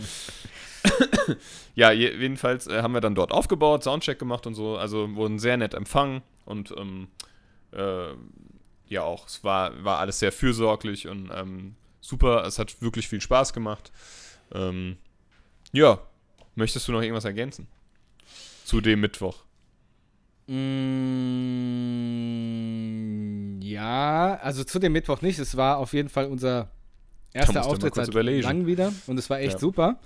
ja, 1.75 1.91
je, 1.91 2.11
jedenfalls 2.15 2.67
äh, 2.67 2.81
haben 2.81 2.93
wir 2.93 3.01
dann 3.01 3.15
dort 3.15 3.31
aufgebaut, 3.31 3.83
Soundcheck 3.83 4.19
gemacht 4.19 4.45
und 4.47 4.55
so. 4.55 4.77
Also 4.77 5.15
wurden 5.15 5.39
sehr 5.39 5.57
nett 5.57 5.73
empfangen 5.73 6.21
und 6.45 6.73
ähm, 6.77 7.07
äh, 7.71 8.13
ja 8.87 9.03
auch, 9.03 9.27
es 9.27 9.43
war, 9.43 9.83
war 9.83 9.99
alles 9.99 10.19
sehr 10.19 10.31
fürsorglich 10.31 11.07
und 11.07 11.29
ähm, 11.33 11.75
super. 11.99 12.45
Es 12.45 12.59
hat 12.59 12.81
wirklich 12.81 13.07
viel 13.07 13.21
Spaß 13.21 13.53
gemacht. 13.53 13.91
Ähm, 14.53 14.97
ja, 15.71 15.99
möchtest 16.55 16.87
du 16.87 16.91
noch 16.91 17.01
irgendwas 17.01 17.25
ergänzen? 17.25 17.67
Zu 18.63 18.81
dem 18.81 19.01
Mittwoch. 19.01 19.46
Mm, 22.67 23.59
ja, 23.61 24.35
also 24.41 24.63
zu 24.63 24.79
dem 24.79 24.93
Mittwoch 24.93 25.21
nicht. 25.21 25.39
Es 25.39 25.57
war 25.57 25.77
auf 25.77 25.93
jeden 25.93 26.09
Fall 26.09 26.25
unser 26.25 26.69
erster 27.33 27.65
Auftritt 27.65 27.95
seit 27.95 28.07
überlegen. 28.09 28.43
langem 28.43 28.65
wieder 28.67 28.93
und 29.07 29.17
es 29.17 29.29
war 29.29 29.39
echt 29.39 29.53
Ja. 29.53 29.59
super. 29.59 29.99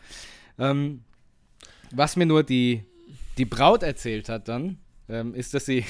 Ähm, 0.59 1.03
was 1.91 2.15
mir 2.15 2.25
nur 2.25 2.43
die, 2.43 2.83
die 3.37 3.45
Braut 3.45 3.83
erzählt 3.83 4.29
hat 4.29 4.47
dann, 4.47 4.77
ähm, 5.09 5.33
ist, 5.35 5.53
dass 5.53 5.65
sie, 5.65 5.85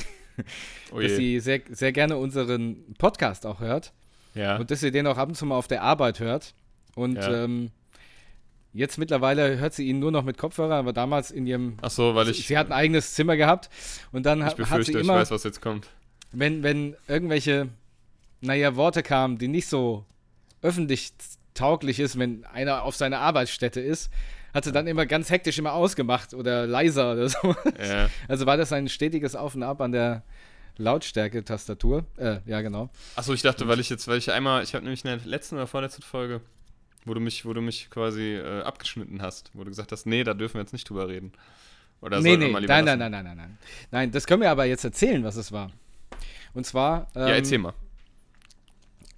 Oh 0.91 0.99
dass 0.99 1.15
sie 1.15 1.39
sehr, 1.39 1.61
sehr 1.69 1.91
gerne 1.91 2.17
unseren 2.17 2.93
Podcast 2.97 3.45
auch 3.45 3.59
hört 3.59 3.93
Ja. 4.33 4.57
und 4.57 4.71
dass 4.71 4.79
sie 4.79 4.91
den 4.91 5.07
auch 5.07 5.17
ab 5.17 5.29
und 5.29 5.35
zu 5.35 5.45
mal 5.45 5.55
auf 5.55 5.67
der 5.67 5.83
Arbeit 5.83 6.19
hört. 6.19 6.53
Und 6.95 7.15
Ja. 7.15 7.43
ähm, 7.45 7.71
jetzt 8.73 8.97
mittlerweile 8.97 9.57
hört 9.57 9.73
sie 9.73 9.87
ihn 9.87 9.99
nur 9.99 10.11
noch 10.11 10.23
mit 10.23 10.37
Kopfhörer, 10.37 10.75
aber 10.75 10.93
damals 10.93 11.31
in 11.31 11.45
ihrem 11.47 11.77
Ach 11.81 11.91
so, 11.91 12.15
weil 12.15 12.29
ich, 12.29 12.47
sie 12.47 12.57
hat 12.57 12.67
ein 12.67 12.73
eigenes 12.73 13.13
Zimmer 13.13 13.35
gehabt 13.37 13.69
und 14.11 14.25
dann 14.25 14.39
ich 14.39 14.45
ha- 14.45 14.69
hat 14.69 14.85
sie 14.85 14.91
ich 14.91 14.97
immer, 14.99 15.15
weiß, 15.15 15.31
was 15.31 15.43
jetzt 15.43 15.61
kommt. 15.61 15.87
wenn, 16.31 16.63
wenn 16.63 16.95
irgendwelche, 17.07 17.69
naja, 18.41 18.75
Worte 18.75 19.03
kamen, 19.03 19.37
die 19.37 19.47
nicht 19.47 19.67
so 19.67 20.05
öffentlich 20.61 21.13
tauglich 21.53 21.99
ist, 21.99 22.17
wenn 22.17 22.45
einer 22.45 22.83
auf 22.83 22.95
seiner 22.95 23.19
Arbeitsstätte 23.19 23.81
ist, 23.81 24.09
hat 24.53 24.63
sie 24.65 24.71
dann 24.71 24.87
immer 24.87 25.05
ganz 25.05 25.29
hektisch 25.29 25.57
immer 25.59 25.73
ausgemacht 25.73 26.33
oder 26.33 26.67
leiser 26.67 27.13
oder 27.13 27.29
so. 27.29 27.55
Ja. 27.81 28.09
Also 28.27 28.45
war 28.45 28.57
das 28.57 28.71
ein 28.73 28.89
stetiges 28.89 29.35
Auf 29.35 29.55
und 29.55 29.63
Ab 29.63 29.81
an 29.81 29.91
der 29.91 30.23
Lautstärke-Tastatur. 30.77 32.05
Äh, 32.17 32.37
ja, 32.45 32.61
genau. 32.61 32.89
Achso, 33.15 33.33
ich 33.33 33.41
dachte, 33.41 33.67
weil 33.67 33.79
ich 33.79 33.89
jetzt, 33.89 34.07
weil 34.07 34.17
ich 34.17 34.31
einmal, 34.31 34.63
ich 34.63 34.73
habe 34.75 34.83
nämlich 34.83 35.03
in 35.03 35.09
der 35.11 35.19
letzten 35.27 35.55
oder 35.55 35.67
vorletzten 35.67 36.01
Folge, 36.01 36.41
wo 37.05 37.13
du 37.13 37.19
mich, 37.19 37.45
wo 37.45 37.53
du 37.53 37.61
mich 37.61 37.89
quasi 37.89 38.35
äh, 38.35 38.61
abgeschnitten 38.61 39.21
hast, 39.21 39.51
wo 39.53 39.63
du 39.63 39.69
gesagt 39.69 39.91
hast, 39.91 40.05
nee, 40.05 40.23
da 40.23 40.33
dürfen 40.33 40.55
wir 40.55 40.61
jetzt 40.61 40.73
nicht 40.73 40.89
drüber 40.89 41.07
reden. 41.07 41.31
Oder 42.01 42.19
nee, 42.21 42.35
nee, 42.37 42.49
mal 42.49 42.59
lieber 42.59 42.73
nein, 42.73 42.85
nein, 42.85 42.99
nein, 42.99 43.11
nein, 43.11 43.23
nein, 43.25 43.37
nein. 43.37 43.57
Nein, 43.91 44.11
das 44.11 44.25
können 44.25 44.41
wir 44.41 44.49
aber 44.51 44.65
jetzt 44.65 44.83
erzählen, 44.83 45.23
was 45.23 45.35
es 45.35 45.51
war. 45.51 45.71
Und 46.53 46.65
zwar 46.65 47.07
ähm, 47.15 47.21
Ja, 47.21 47.29
erzähl 47.35 47.59
mal. 47.59 47.73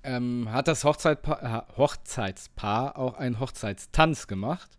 ähm, 0.04 0.50
hat 0.52 0.67
das 0.67 0.84
Hochzeitpa 0.84 1.65
Hochzeitspaar 1.78 2.98
auch 2.98 3.15
einen 3.17 3.39
Hochzeitstanz 3.39 4.28
gemacht. 4.28 4.69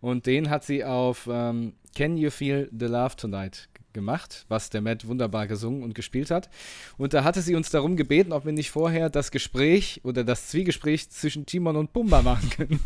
Und 0.00 0.26
den 0.26 0.50
hat 0.50 0.64
sie 0.64 0.84
auf 0.84 1.28
ähm, 1.30 1.74
Can 1.94 2.16
You 2.16 2.30
Feel 2.30 2.70
the 2.76 2.86
Love 2.86 3.16
Tonight 3.16 3.68
gemacht, 3.96 4.44
was 4.48 4.70
der 4.70 4.80
Matt 4.80 5.08
wunderbar 5.08 5.48
gesungen 5.48 5.82
und 5.82 5.96
gespielt 5.96 6.30
hat. 6.30 6.48
Und 6.96 7.14
da 7.14 7.24
hatte 7.24 7.40
sie 7.40 7.56
uns 7.56 7.70
darum 7.70 7.96
gebeten, 7.96 8.32
ob 8.32 8.44
wir 8.44 8.52
nicht 8.52 8.70
vorher 8.70 9.10
das 9.10 9.32
Gespräch 9.32 10.00
oder 10.04 10.22
das 10.22 10.46
Zwiegespräch 10.48 11.10
zwischen 11.10 11.46
Timon 11.46 11.74
und 11.74 11.92
Pumba 11.92 12.22
machen 12.22 12.50
können. 12.50 12.78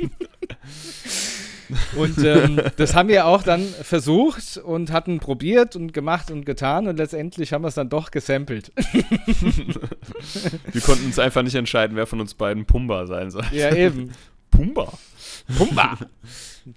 und 1.97 2.17
ähm, 2.25 2.61
das 2.77 2.95
haben 2.95 3.09
wir 3.09 3.27
auch 3.27 3.43
dann 3.43 3.67
versucht 3.83 4.57
und 4.57 4.93
hatten 4.93 5.19
probiert 5.19 5.77
und 5.77 5.93
gemacht 5.93 6.31
und 6.31 6.47
getan 6.47 6.87
und 6.87 6.97
letztendlich 6.97 7.53
haben 7.53 7.63
wir 7.63 7.69
es 7.69 7.75
dann 7.75 7.91
doch 7.91 8.11
gesampelt. 8.11 8.73
Wir 10.73 10.81
konnten 10.81 11.07
uns 11.07 11.19
einfach 11.19 11.43
nicht 11.43 11.57
entscheiden, 11.57 11.97
wer 11.97 12.07
von 12.07 12.21
uns 12.21 12.35
beiden 12.35 12.65
Pumba 12.65 13.07
sein 13.07 13.31
soll. 13.31 13.45
ja, 13.53 13.75
eben. 13.75 14.13
Pumba? 14.51 14.93
Pumba. 15.59 15.99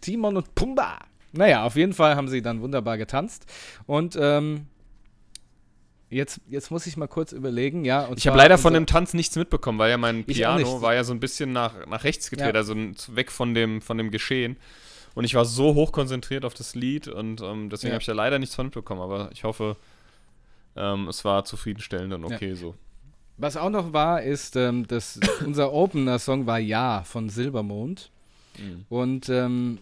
Timon 0.02 0.38
und 0.38 0.56
Pumba. 0.56 1.00
Naja, 1.34 1.66
auf 1.66 1.76
jeden 1.76 1.94
Fall 1.94 2.16
haben 2.16 2.28
sie 2.28 2.42
dann 2.42 2.62
wunderbar 2.62 2.98
getanzt. 2.98 3.46
Und 3.88 4.16
ähm, 4.20 4.68
jetzt, 6.10 6.40
jetzt 6.48 6.70
muss 6.72 6.86
ich 6.86 6.96
mal 6.96 7.08
kurz 7.08 7.32
überlegen, 7.32 7.86
ja. 7.86 8.08
ich 8.16 8.28
habe 8.28 8.38
leider 8.38 8.58
von 8.58 8.74
dem 8.74 8.86
Tanz 8.86 9.14
nichts 9.14 9.36
mitbekommen, 9.36 9.80
weil 9.80 9.90
ja 9.90 9.98
mein 9.98 10.24
Piano 10.26 10.82
war 10.82 10.94
ja 10.94 11.04
so 11.04 11.14
ein 11.14 11.20
bisschen 11.20 11.52
nach, 11.52 11.86
nach 11.88 12.04
rechts 12.04 12.30
gedreht, 12.30 12.54
Ja. 12.54 12.60
also 12.62 12.76
weg 12.76 13.32
von 13.32 13.54
dem, 13.54 13.82
von 13.82 13.98
dem 13.98 14.12
Geschehen. 14.12 14.58
Und 15.16 15.26
ich 15.26 15.36
war 15.36 15.46
so 15.46 15.74
hoch 15.76 15.92
konzentriert 15.92 16.46
auf 16.46 16.54
das 16.54 16.74
Lied 16.76 17.08
und 17.08 17.42
ähm, 17.42 17.70
deswegen 17.70 17.90
Ja. 17.90 17.94
habe 17.96 18.02
ich 18.02 18.08
da 18.08 18.14
leider 18.14 18.40
nichts 18.40 18.56
von 18.56 18.68
mitbekommen. 18.68 19.02
Aber 19.02 19.30
ich 19.32 19.44
hoffe, 19.44 19.76
ähm, 20.76 21.08
es 21.08 21.24
war 21.26 21.46
zufriedenstellend 21.46 22.14
und 22.14 22.28
Ja. 22.30 22.36
okay 22.36 22.54
so. 22.54 22.76
Was 23.38 23.58
auch 23.58 23.70
noch 23.72 23.94
war, 23.94 24.22
ist, 24.22 24.56
ähm, 24.56 24.88
dass 24.88 25.20
unser 25.46 25.72
Opener-Song 25.74 26.46
war 26.46 26.60
Ja 26.60 27.04
von 27.04 27.30
Silbermond. 27.30 28.12
Mhm. 28.60 28.86
Und 28.90 29.30
ähm, 29.30 29.80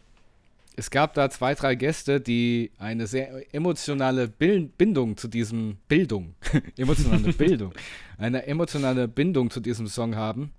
es 0.75 0.89
gab 0.89 1.13
da 1.13 1.29
zwei, 1.29 1.53
drei 1.53 1.75
Gäste, 1.75 2.21
die 2.21 2.71
eine 2.77 3.05
sehr 3.07 3.53
emotionale 3.53 4.27
Bindung 4.27 5.17
zu 5.17 5.27
diesem 5.27 5.77
Bildung, 5.87 6.35
emotionale 6.77 7.33
Bildung, 7.37 7.73
eine 8.17 8.45
emotionale 8.47 9.07
Bindung 9.07 9.49
zu 9.49 9.59
diesem 9.59 9.87
Song 9.87 10.15
haben. 10.15 10.51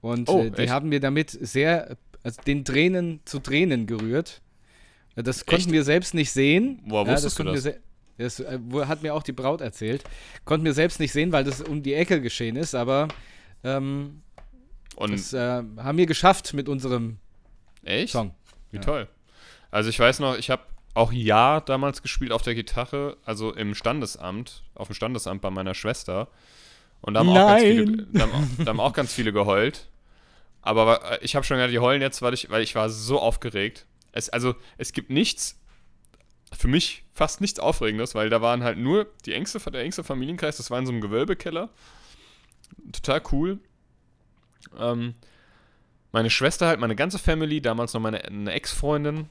Und 0.00 0.28
Oh, 0.28 0.42
äh, 0.42 0.50
die 0.50 0.62
echt? 0.62 0.72
haben 0.72 0.88
mir 0.88 1.00
damit 1.00 1.30
sehr, 1.30 1.96
also 2.22 2.42
den 2.42 2.64
Tränen 2.64 3.20
zu 3.24 3.38
Tränen 3.38 3.86
gerührt. 3.86 4.42
Äh, 5.16 5.22
Das 5.22 5.46
konnten 5.46 5.62
Echt? 5.66 5.72
wir 5.72 5.84
selbst 5.84 6.14
nicht 6.14 6.30
sehen. 6.30 6.80
Woher 6.86 7.12
wusstest 7.14 7.38
du 7.38 7.44
konnten 7.44 7.54
wir 7.54 7.60
se- 7.62 7.80
das 8.18 8.40
äh, 8.40 8.58
wo- 8.62 8.86
hat 8.86 9.02
mir 9.02 9.14
auch 9.14 9.22
die 9.22 9.32
Braut 9.32 9.60
erzählt. 9.60 10.04
Konnten 10.44 10.64
wir 10.66 10.74
selbst 10.74 11.00
nicht 11.00 11.12
sehen, 11.12 11.32
weil 11.32 11.44
das 11.44 11.62
um 11.62 11.82
die 11.82 11.94
Ecke 11.94 12.20
geschehen 12.20 12.56
ist, 12.56 12.74
aber 12.74 13.08
ähm, 13.64 14.20
Und 14.96 15.12
das 15.12 15.32
äh, 15.32 15.62
haben 15.78 15.98
wir 15.98 16.06
geschafft 16.06 16.52
mit 16.54 16.68
unserem 16.68 17.16
echt? 17.82 18.12
Song. 18.12 18.32
Wie 18.70 18.76
Ja. 18.76 18.82
toll. 18.82 19.08
Also 19.74 19.90
ich 19.90 19.98
weiß 19.98 20.20
noch, 20.20 20.38
ich 20.38 20.50
habe 20.50 20.62
auch 20.94 21.10
Ja 21.10 21.58
damals 21.60 22.00
gespielt 22.00 22.30
auf 22.30 22.42
der 22.42 22.54
Gitarre, 22.54 23.16
also 23.24 23.52
im 23.52 23.74
Standesamt, 23.74 24.62
auf 24.76 24.86
dem 24.86 24.94
Standesamt 24.94 25.42
bei 25.42 25.50
meiner 25.50 25.74
Schwester. 25.74 26.28
Und 27.00 27.14
da 27.14 27.20
haben, 27.20 27.30
auch 27.30 27.34
ganz, 27.34 27.62
viele, 27.62 27.84
Nein. 27.84 28.06
da 28.12 28.20
haben, 28.20 28.32
auch, 28.32 28.64
da 28.64 28.66
haben 28.66 28.80
auch 28.80 28.92
ganz 28.92 29.12
viele 29.12 29.32
geheult. 29.32 29.88
Aber 30.62 31.10
äh, 31.10 31.24
ich 31.24 31.34
habe 31.34 31.44
schon 31.44 31.56
gedacht, 31.56 31.72
die 31.72 31.80
heulen 31.80 32.02
jetzt, 32.02 32.22
weil 32.22 32.34
ich, 32.34 32.50
weil 32.50 32.62
ich 32.62 32.76
war 32.76 32.88
so 32.88 33.18
aufgeregt. 33.18 33.84
Es, 34.12 34.28
also 34.28 34.54
es 34.78 34.92
gibt 34.92 35.10
nichts, 35.10 35.58
für 36.56 36.68
mich 36.68 37.02
fast 37.12 37.40
nichts 37.40 37.58
Aufregendes, 37.58 38.14
weil 38.14 38.30
da 38.30 38.40
waren 38.40 38.62
halt 38.62 38.78
nur 38.78 39.08
die 39.26 39.32
engste, 39.32 39.58
der 39.72 39.82
engste 39.82 40.04
Familienkreis, 40.04 40.56
das 40.56 40.70
war 40.70 40.78
in 40.78 40.86
so 40.86 40.92
einem 40.92 41.00
Gewölbekeller. 41.00 41.68
Total 42.92 43.20
cool. 43.32 43.58
Ähm, 44.78 45.14
meine 46.12 46.30
Schwester 46.30 46.68
halt, 46.68 46.78
meine 46.78 46.94
ganze 46.94 47.18
Family, 47.18 47.60
damals 47.60 47.92
noch 47.92 48.00
meine 48.00 48.24
eine 48.24 48.52
Ex-Freundin. 48.52 49.28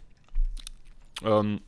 Ähm, 1.24 1.62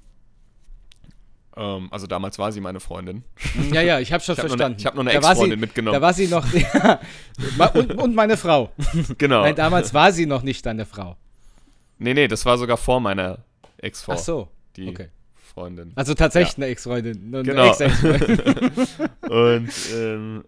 ähm, 1.57 1.87
also 1.91 2.05
damals 2.07 2.37
war 2.37 2.51
sie 2.51 2.59
meine 2.61 2.79
Freundin. 2.79 3.23
Ja, 3.71 3.81
ja, 3.81 3.99
ich 3.99 4.11
habe 4.11 4.23
schon 4.23 4.33
Ich 4.33 4.39
habe 4.39 4.49
noch, 4.49 4.57
verstanden. 4.57 4.73
eine- 4.75 4.79
ich 4.79 4.85
hab 4.85 4.95
noch 4.95 5.01
eine 5.01 5.11
Ex-Freundin 5.13 5.57
sie- 5.59 5.61
mitgenommen. 5.61 5.93
Da 5.95 6.01
war 6.01 6.13
sie 6.13 6.27
noch. 6.27 6.45
Ja, 6.53 6.99
und, 7.73 7.93
und 7.95 8.15
meine 8.15 8.37
Frau. 8.37 8.71
genau. 9.17 9.41
Nein, 9.41 9.55
damals 9.55 9.93
war 9.93 10.11
sie 10.11 10.25
noch 10.25 10.41
nicht 10.43 10.65
deine 10.65 10.85
Frau. 10.85 11.15
nee, 11.97 12.13
nee, 12.13 12.27
das 12.27 12.45
war 12.45 12.57
sogar 12.57 12.77
vor 12.77 12.99
meiner 12.99 13.39
Ex-Frau. 13.77 14.13
Ach 14.13 14.17
so. 14.17 14.47
Die 14.75 14.89
Okay. 14.89 15.09
Freundin. 15.53 15.93
Also 15.95 16.13
tatsächlich 16.13 16.57
eine 16.57 16.65
Ex-Freundin. 16.67 17.31
Genau. 17.43 17.65
Ex-Ex-Freundin. 17.67 18.39
Und, 19.29 19.69
ähm, 19.93 20.43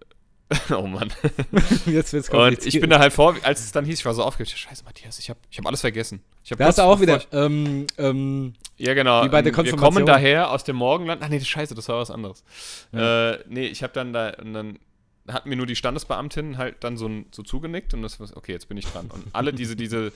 oh 0.70 0.84
Mann. 0.84 1.12
Jetzt 1.86 2.14
wird's 2.14 2.30
Und 2.30 2.38
kompliziert. 2.38 2.76
ich 2.76 2.82
bin 2.82 2.90
da 2.90 3.00
halt 3.00 3.12
vor, 3.12 3.36
als 3.44 3.60
es 3.60 3.72
dann 3.72 3.84
hieß, 3.86 4.00
ich 4.00 4.06
war 4.06 4.14
so 4.14 4.24
aufgeregt. 4.24 4.58
Scheiße, 4.58 4.84
Matthias, 4.86 5.20
ich 5.20 5.30
habe 5.30 5.40
ich 5.52 5.58
hab 5.58 5.66
alles 5.66 5.82
vergessen. 5.82 6.22
Ich 6.44 6.52
hab 6.52 6.60
Da 6.60 6.66
hast 6.66 6.78
du 6.78 6.84
auch 6.84 7.02
wieder. 7.02 7.22
Ähm, 7.34 7.88
ähm, 7.98 8.54
ja, 8.78 8.94
genau. 8.94 9.26
Wie 9.26 9.30
bei 9.30 9.42
der 9.42 9.58
ähm, 9.58 9.66
Wir 9.66 9.76
kommen 9.76 10.06
daher 10.06 10.52
aus 10.52 10.64
dem 10.64 10.78
Morgenland. 10.78 11.22
Ach 11.22 11.28
nee, 11.28 11.40
das 11.40 11.48
Scheiße, 11.48 11.76
das 11.76 11.90
war 11.90 12.00
was 12.00 12.12
anderes. 12.12 12.44
Äh, 12.94 13.38
nee, 13.50 13.68
ich 13.68 13.84
habe 13.84 13.94
dann 13.94 14.14
da, 14.14 14.30
und 14.42 14.54
dann 14.54 14.80
hat 15.28 15.46
mir 15.46 15.58
nur 15.58 15.66
die 15.66 15.76
Standesbeamtin 15.76 16.58
halt 16.58 16.84
dann 16.84 16.98
so, 16.98 17.10
so 17.32 17.44
zugenickt 17.44 17.94
und 17.94 18.02
das 18.02 18.20
war, 18.20 18.28
okay, 18.36 18.54
jetzt 18.54 18.70
bin 18.70 18.78
ich 18.78 18.86
dran. 18.86 19.10
Und 19.14 19.26
alle 19.34 19.52
diese, 19.52 19.76
diese, 19.76 20.14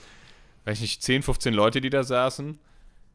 weiß 0.64 0.78
ich 0.78 0.82
nicht, 0.82 1.02
10, 1.02 1.22
15 1.22 1.52
Leute, 1.52 1.82
die 1.82 1.90
da 1.90 2.04
saßen, 2.04 2.58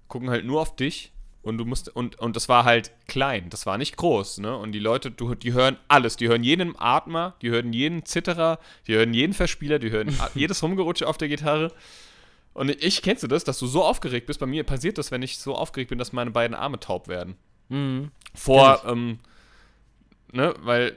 gucken 0.07 0.29
halt 0.29 0.45
nur 0.45 0.61
auf 0.61 0.75
dich 0.75 1.11
und 1.47 1.57
du 1.57 1.65
musst, 1.65 1.89
und, 1.89 2.19
und 2.19 2.35
das 2.35 2.49
war 2.49 2.65
halt 2.65 2.91
klein, 3.07 3.49
das 3.49 3.65
war 3.65 3.77
nicht 3.77 3.97
groß, 3.97 4.39
ne? 4.39 4.55
Und 4.55 4.71
die 4.71 4.79
Leute, 4.79 5.11
du, 5.11 5.35
die 5.35 5.53
hören 5.53 5.77
alles, 5.87 6.17
die 6.17 6.27
hören 6.27 6.43
jeden 6.43 6.75
Atmer, 6.77 7.35
die 7.41 7.49
hören 7.49 7.73
jeden 7.73 8.05
Zitterer, 8.05 8.59
die 8.87 8.95
hören 8.95 9.13
jeden 9.13 9.33
Verspieler, 9.33 9.79
die 9.79 9.91
hören 9.91 10.15
jedes 10.35 10.61
Rumgerutsche 10.63 11.07
auf 11.07 11.17
der 11.17 11.27
Gitarre. 11.27 11.71
Und 12.53 12.69
ich, 12.69 13.01
kennst 13.01 13.23
du 13.23 13.27
das, 13.27 13.43
dass 13.43 13.59
du 13.59 13.67
so 13.67 13.83
aufgeregt 13.83 14.25
bist? 14.25 14.39
Bei 14.39 14.47
mir 14.47 14.63
passiert 14.63 14.97
das, 14.97 15.11
wenn 15.11 15.21
ich 15.21 15.37
so 15.37 15.55
aufgeregt 15.55 15.89
bin, 15.89 15.99
dass 15.99 16.11
meine 16.11 16.31
beiden 16.31 16.55
Arme 16.55 16.79
taub 16.79 17.07
werden. 17.07 17.35
mhm. 17.69 18.11
Vor, 18.33 18.83
ähm, 18.85 19.19
ne, 20.31 20.53
weil 20.61 20.95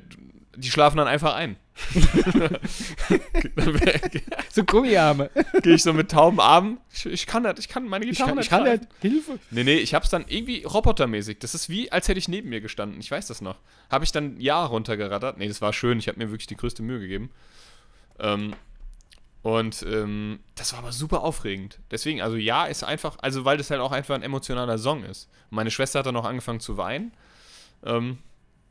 die 0.56 0.70
schlafen 0.70 0.96
dann 0.98 1.08
einfach 1.08 1.34
ein. 1.34 1.56
So 4.52 4.64
Gummiarme. 4.64 5.30
gehe 5.62 5.74
ich 5.74 5.82
so 5.82 5.92
mit 5.92 6.10
tauben 6.10 6.40
Armen. 6.40 6.78
Ich, 6.92 7.06
ich 7.06 7.26
kann 7.26 7.44
das, 7.44 7.58
ich 7.58 7.68
kann 7.68 7.86
meine 7.86 8.04
Ich 8.04 8.12
Gitarre 8.12 8.30
kann, 8.30 8.36
nicht 8.38 8.46
ich 8.46 8.50
kann 8.50 8.64
greifen. 8.64 8.86
nicht. 9.02 9.12
Hilfe. 9.12 9.38
Nee, 9.50 9.64
nee, 9.64 9.76
ich 9.76 9.94
hab's 9.94 10.10
dann 10.10 10.24
irgendwie 10.28 10.64
robotermäßig. 10.64 11.38
Das 11.38 11.54
ist 11.54 11.68
wie, 11.68 11.92
als 11.92 12.08
hätte 12.08 12.18
ich 12.18 12.28
neben 12.28 12.48
mir 12.48 12.60
gestanden. 12.60 12.98
Ich 13.00 13.10
weiß 13.10 13.28
das 13.28 13.40
noch. 13.40 13.56
Habe 13.90 14.04
ich 14.04 14.12
dann 14.12 14.40
Ja 14.40 14.64
runtergerattert. 14.64 15.38
Nee, 15.38 15.48
das 15.48 15.60
war 15.62 15.72
schön. 15.72 15.98
Ich 15.98 16.08
habe 16.08 16.18
mir 16.18 16.30
wirklich 16.30 16.48
die 16.48 16.56
größte 16.56 16.82
Mühe 16.82 16.98
gegeben. 17.00 17.30
Ähm, 18.18 18.54
und 19.42 19.82
ähm, 19.88 20.40
das 20.56 20.72
war 20.72 20.80
aber 20.80 20.92
super 20.92 21.22
aufregend. 21.22 21.78
Deswegen, 21.90 22.20
also 22.20 22.36
Ja 22.36 22.66
ist 22.66 22.82
einfach, 22.82 23.16
also 23.22 23.44
weil 23.44 23.56
das 23.56 23.70
halt 23.70 23.80
auch 23.80 23.92
einfach 23.92 24.14
ein 24.16 24.22
emotionaler 24.22 24.76
Song 24.78 25.04
ist. 25.04 25.28
Meine 25.48 25.70
Schwester 25.70 26.00
hat 26.00 26.06
dann 26.06 26.16
auch 26.16 26.26
angefangen 26.26 26.60
zu 26.60 26.76
weinen. 26.76 27.12
Ähm, 27.84 28.18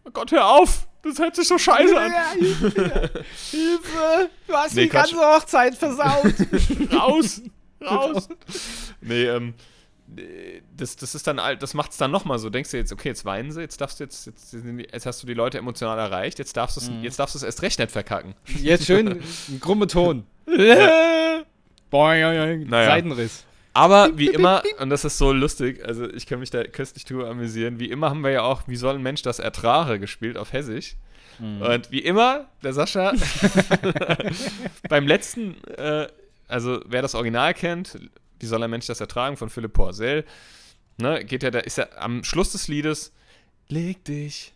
oh 0.06 0.12
Gott, 0.12 0.32
hör 0.32 0.45
auf! 0.47 0.88
Das 1.02 1.18
hört 1.18 1.36
sich 1.36 1.47
so 1.47 1.58
scheiße 1.58 1.97
an. 1.97 2.12
Hilfe. 2.39 4.30
Du 4.47 4.54
hast 4.54 4.76
Nee, 4.76 4.84
die 4.84 4.89
Quatsch. 4.89 5.12
ganze 5.14 5.26
Hochzeit 5.26 5.76
versaut. 5.76 6.34
raus, 6.93 7.41
raus. 7.82 8.28
nee, 9.00 9.24
ähm, 9.26 9.54
das, 10.76 10.95
das 10.97 11.16
ist 11.16 11.26
dann, 11.28 11.39
alt- 11.39 11.62
das 11.64 11.74
macht 11.74 11.91
es 11.91 11.97
dann 11.97 12.12
nochmal 12.12 12.38
so. 12.39 12.50
Denkst 12.50 12.72
du 12.72 12.78
jetzt, 12.78 12.91
okay, 12.91 13.10
jetzt 13.10 13.24
weinen 13.24 13.52
sie, 13.52 13.62
jetzt 13.62 13.80
darfst 13.80 14.00
du 14.00 14.04
jetzt, 14.04 14.26
jetzt, 14.26 14.54
jetzt 14.91 15.06
hast 15.06 15.24
du 15.24 15.28
die 15.28 15.34
Leute 15.36 15.58
emotional 15.58 15.97
erreicht, 15.97 16.38
jetzt 16.39 16.58
darfst 16.58 16.76
du 16.78 16.82
es, 16.82 16.89
Mhm. 16.89 17.04
jetzt 17.04 17.18
darfst 17.20 17.36
du 17.36 17.38
es 17.38 17.43
erst 17.43 17.62
recht 17.62 17.80
nicht 17.80 17.91
verkacken. 17.91 18.34
Jetzt 18.60 18.86
schön 18.86 19.08
ein 19.50 19.60
krumme 19.62 19.88
Ton. 19.88 20.26
Boing, 21.89 22.68
Naja. 22.68 22.89
Seitenriss. 22.89 23.45
Aber 23.80 24.18
wie 24.18 24.28
immer, 24.28 24.62
und 24.80 24.90
das 24.90 25.06
ist 25.06 25.18
so 25.18 25.32
lustig, 25.32 25.86
also 25.86 26.10
ich 26.10 26.28
kann 26.28 26.40
mich 26.40 26.50
da 26.50 26.64
köstlich 26.66 27.06
drüber 27.06 27.30
amüsieren, 27.30 27.80
wie 27.80 27.90
immer 27.90 28.10
haben 28.10 28.24
wir 28.24 28.32
ja 28.32 28.42
auch, 28.42 28.64
wie 28.68 28.76
soll 28.76 28.96
ein 28.96 29.02
Mensch 29.02 29.22
das 29.22 29.40
ertrage 29.40 30.00
gespielt 30.00 30.38
auf 30.38 30.52
Hessisch. 30.52 30.98
Und 31.40 31.90
wie 31.90 32.00
immer, 32.00 32.50
der 32.62 32.74
Sascha 32.74 33.14
beim 34.90 35.08
letzten, 35.08 35.64
äh, 35.78 36.10
also 36.50 36.82
wer 36.86 37.02
das 37.02 37.16
Original 37.16 37.54
kennt, 37.54 37.98
wie 38.42 38.46
soll 38.46 38.62
ein 38.62 38.70
Mensch 38.70 38.88
das 38.88 39.00
ertragen 39.00 39.38
von 39.38 39.50
Philipp 39.50 39.72
Porzell, 39.72 40.26
ne, 40.98 41.24
geht 41.24 41.44
ja, 41.44 41.50
da 41.50 41.60
ist 41.60 41.78
er 41.78 42.02
am 42.02 42.26
Schluss 42.26 42.52
des 42.52 42.68
Liedes, 42.68 43.14
leg 43.70 44.04
dich 44.04 44.54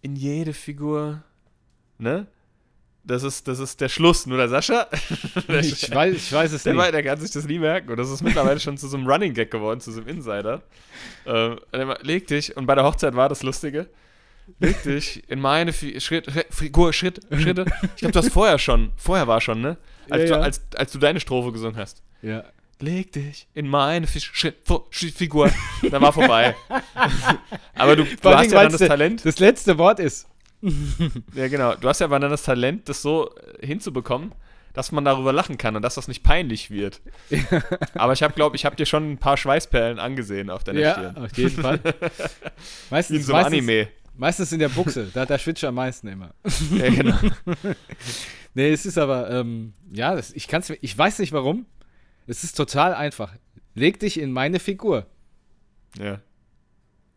in 0.00 0.16
jede 0.16 0.52
Figur, 0.52 1.22
ne? 1.98 2.26
Das 3.04 3.24
ist, 3.24 3.48
das 3.48 3.58
ist 3.58 3.80
der 3.80 3.88
Schluss, 3.88 4.26
nur 4.26 4.38
der 4.38 4.48
Sascha. 4.48 4.86
der 5.48 5.60
Ich 5.60 5.92
weiß, 5.92 6.14
ich 6.14 6.32
weiß 6.32 6.52
es 6.52 6.62
der, 6.62 6.72
nicht. 6.74 6.82
war, 6.82 6.92
der 6.92 7.02
kann 7.02 7.18
sich 7.20 7.32
das 7.32 7.46
nie 7.46 7.58
merken. 7.58 7.90
Und 7.90 7.96
das 7.96 8.10
ist 8.10 8.22
mittlerweile 8.22 8.60
schon 8.60 8.78
zu 8.78 8.86
so 8.88 8.96
einem 8.96 9.08
Running 9.08 9.34
Gag 9.34 9.50
geworden, 9.50 9.80
zu 9.80 9.90
so 9.90 10.00
einem 10.00 10.08
Insider. 10.08 10.62
Ähm, 11.26 11.58
leg 12.02 12.28
dich, 12.28 12.56
und 12.56 12.66
bei 12.66 12.74
der 12.76 12.84
Hochzeit 12.84 13.16
war 13.16 13.28
das 13.28 13.42
Lustige. 13.42 13.88
Leg 14.60 14.80
dich 14.84 15.22
in 15.28 15.40
meine 15.40 15.72
Fi 15.72 16.00
Schritt, 16.00 16.26
Figur, 16.50 16.92
Schritt, 16.92 17.20
Schritte. 17.32 17.64
Ich 17.94 18.00
glaube, 18.00 18.12
du 18.12 18.18
hast 18.20 18.32
vorher 18.32 18.58
schon, 18.58 18.92
vorher 18.96 19.26
war 19.26 19.40
schon, 19.40 19.60
ne? 19.60 19.76
Als, 20.10 20.22
Ja, 20.22 20.26
du, 20.28 20.32
ja. 20.34 20.40
als, 20.40 20.60
als 20.76 20.92
du 20.92 20.98
deine 20.98 21.20
Strophe 21.20 21.52
gesungen 21.52 21.76
hast. 21.76 22.02
Ja. 22.22 22.44
Leg 22.80 23.12
dich 23.12 23.46
in 23.54 23.68
meine 23.68 24.06
Fi 24.08 24.20
Schritt, 24.20 24.56
Schritt, 24.90 25.14
Figur. 25.14 25.50
Dann 25.88 26.02
war 26.02 26.12
vorbei. 26.12 26.54
Aber 27.74 27.94
du, 27.96 28.04
du 28.04 28.28
hast 28.30 28.50
ja 28.50 28.62
dann 28.62 28.72
das 28.72 28.80
Talent. 28.80 29.24
Das 29.24 29.38
letzte 29.38 29.78
Wort 29.78 30.00
ist. 30.00 30.26
Ja, 31.34 31.48
genau. 31.48 31.74
Du 31.74 31.88
hast 31.88 32.00
ja 32.00 32.06
aber 32.06 32.18
dann 32.20 32.30
das 32.30 32.42
Talent, 32.44 32.88
das 32.88 33.02
so 33.02 33.34
äh, 33.34 33.66
hinzubekommen, 33.66 34.32
dass 34.72 34.92
man 34.92 35.04
darüber 35.04 35.32
lachen 35.32 35.58
kann 35.58 35.76
und 35.76 35.82
dass 35.82 35.96
das 35.96 36.08
nicht 36.08 36.22
peinlich 36.22 36.70
wird. 36.70 37.00
aber 37.94 38.12
ich 38.12 38.22
habe, 38.22 38.32
glaube 38.34 38.56
ich, 38.56 38.64
habe 38.64 38.76
dir 38.76 38.86
schon 38.86 39.12
ein 39.12 39.18
paar 39.18 39.36
Schweißperlen 39.36 39.98
angesehen 39.98 40.48
auf 40.50 40.64
deiner 40.64 40.80
Ja, 40.80 40.92
Stirn. 40.94 41.16
auf 41.18 41.36
jeden 41.36 41.60
Fall. 41.60 41.80
Wie 41.84 41.88
in 41.88 42.10
Meistens, 42.90 43.26
so 43.26 43.34
einem 43.34 43.42
meistens, 43.42 43.58
Anime. 43.58 43.88
meistens 44.16 44.52
in 44.52 44.58
der 44.60 44.68
Buchse. 44.68 45.10
Da, 45.12 45.26
da 45.26 45.38
schwitzt 45.38 45.64
am 45.64 45.74
meisten 45.74 46.08
immer. 46.08 46.32
Ja, 46.76 46.88
genau. 46.90 47.18
Nee, 48.54 48.70
es 48.70 48.86
ist 48.86 48.98
aber, 48.98 49.30
ähm, 49.30 49.72
ja, 49.92 50.14
das, 50.14 50.32
ich 50.32 50.46
kann's, 50.46 50.70
ich 50.70 50.96
weiß 50.96 51.18
nicht 51.18 51.32
warum. 51.32 51.66
Es 52.26 52.44
ist 52.44 52.56
total 52.56 52.94
einfach. 52.94 53.34
Leg 53.74 53.98
dich 53.98 54.20
in 54.20 54.30
meine 54.32 54.58
Figur. 54.60 55.06
Ja. 55.98 56.20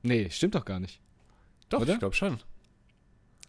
Nee, 0.02 0.30
stimmt 0.30 0.56
doch 0.56 0.66
gar 0.66 0.80
nicht. 0.80 1.00
Doch, 1.70 1.82
Oder? 1.82 1.94
ich 1.94 2.00
glaube 2.00 2.16
schon. 2.16 2.40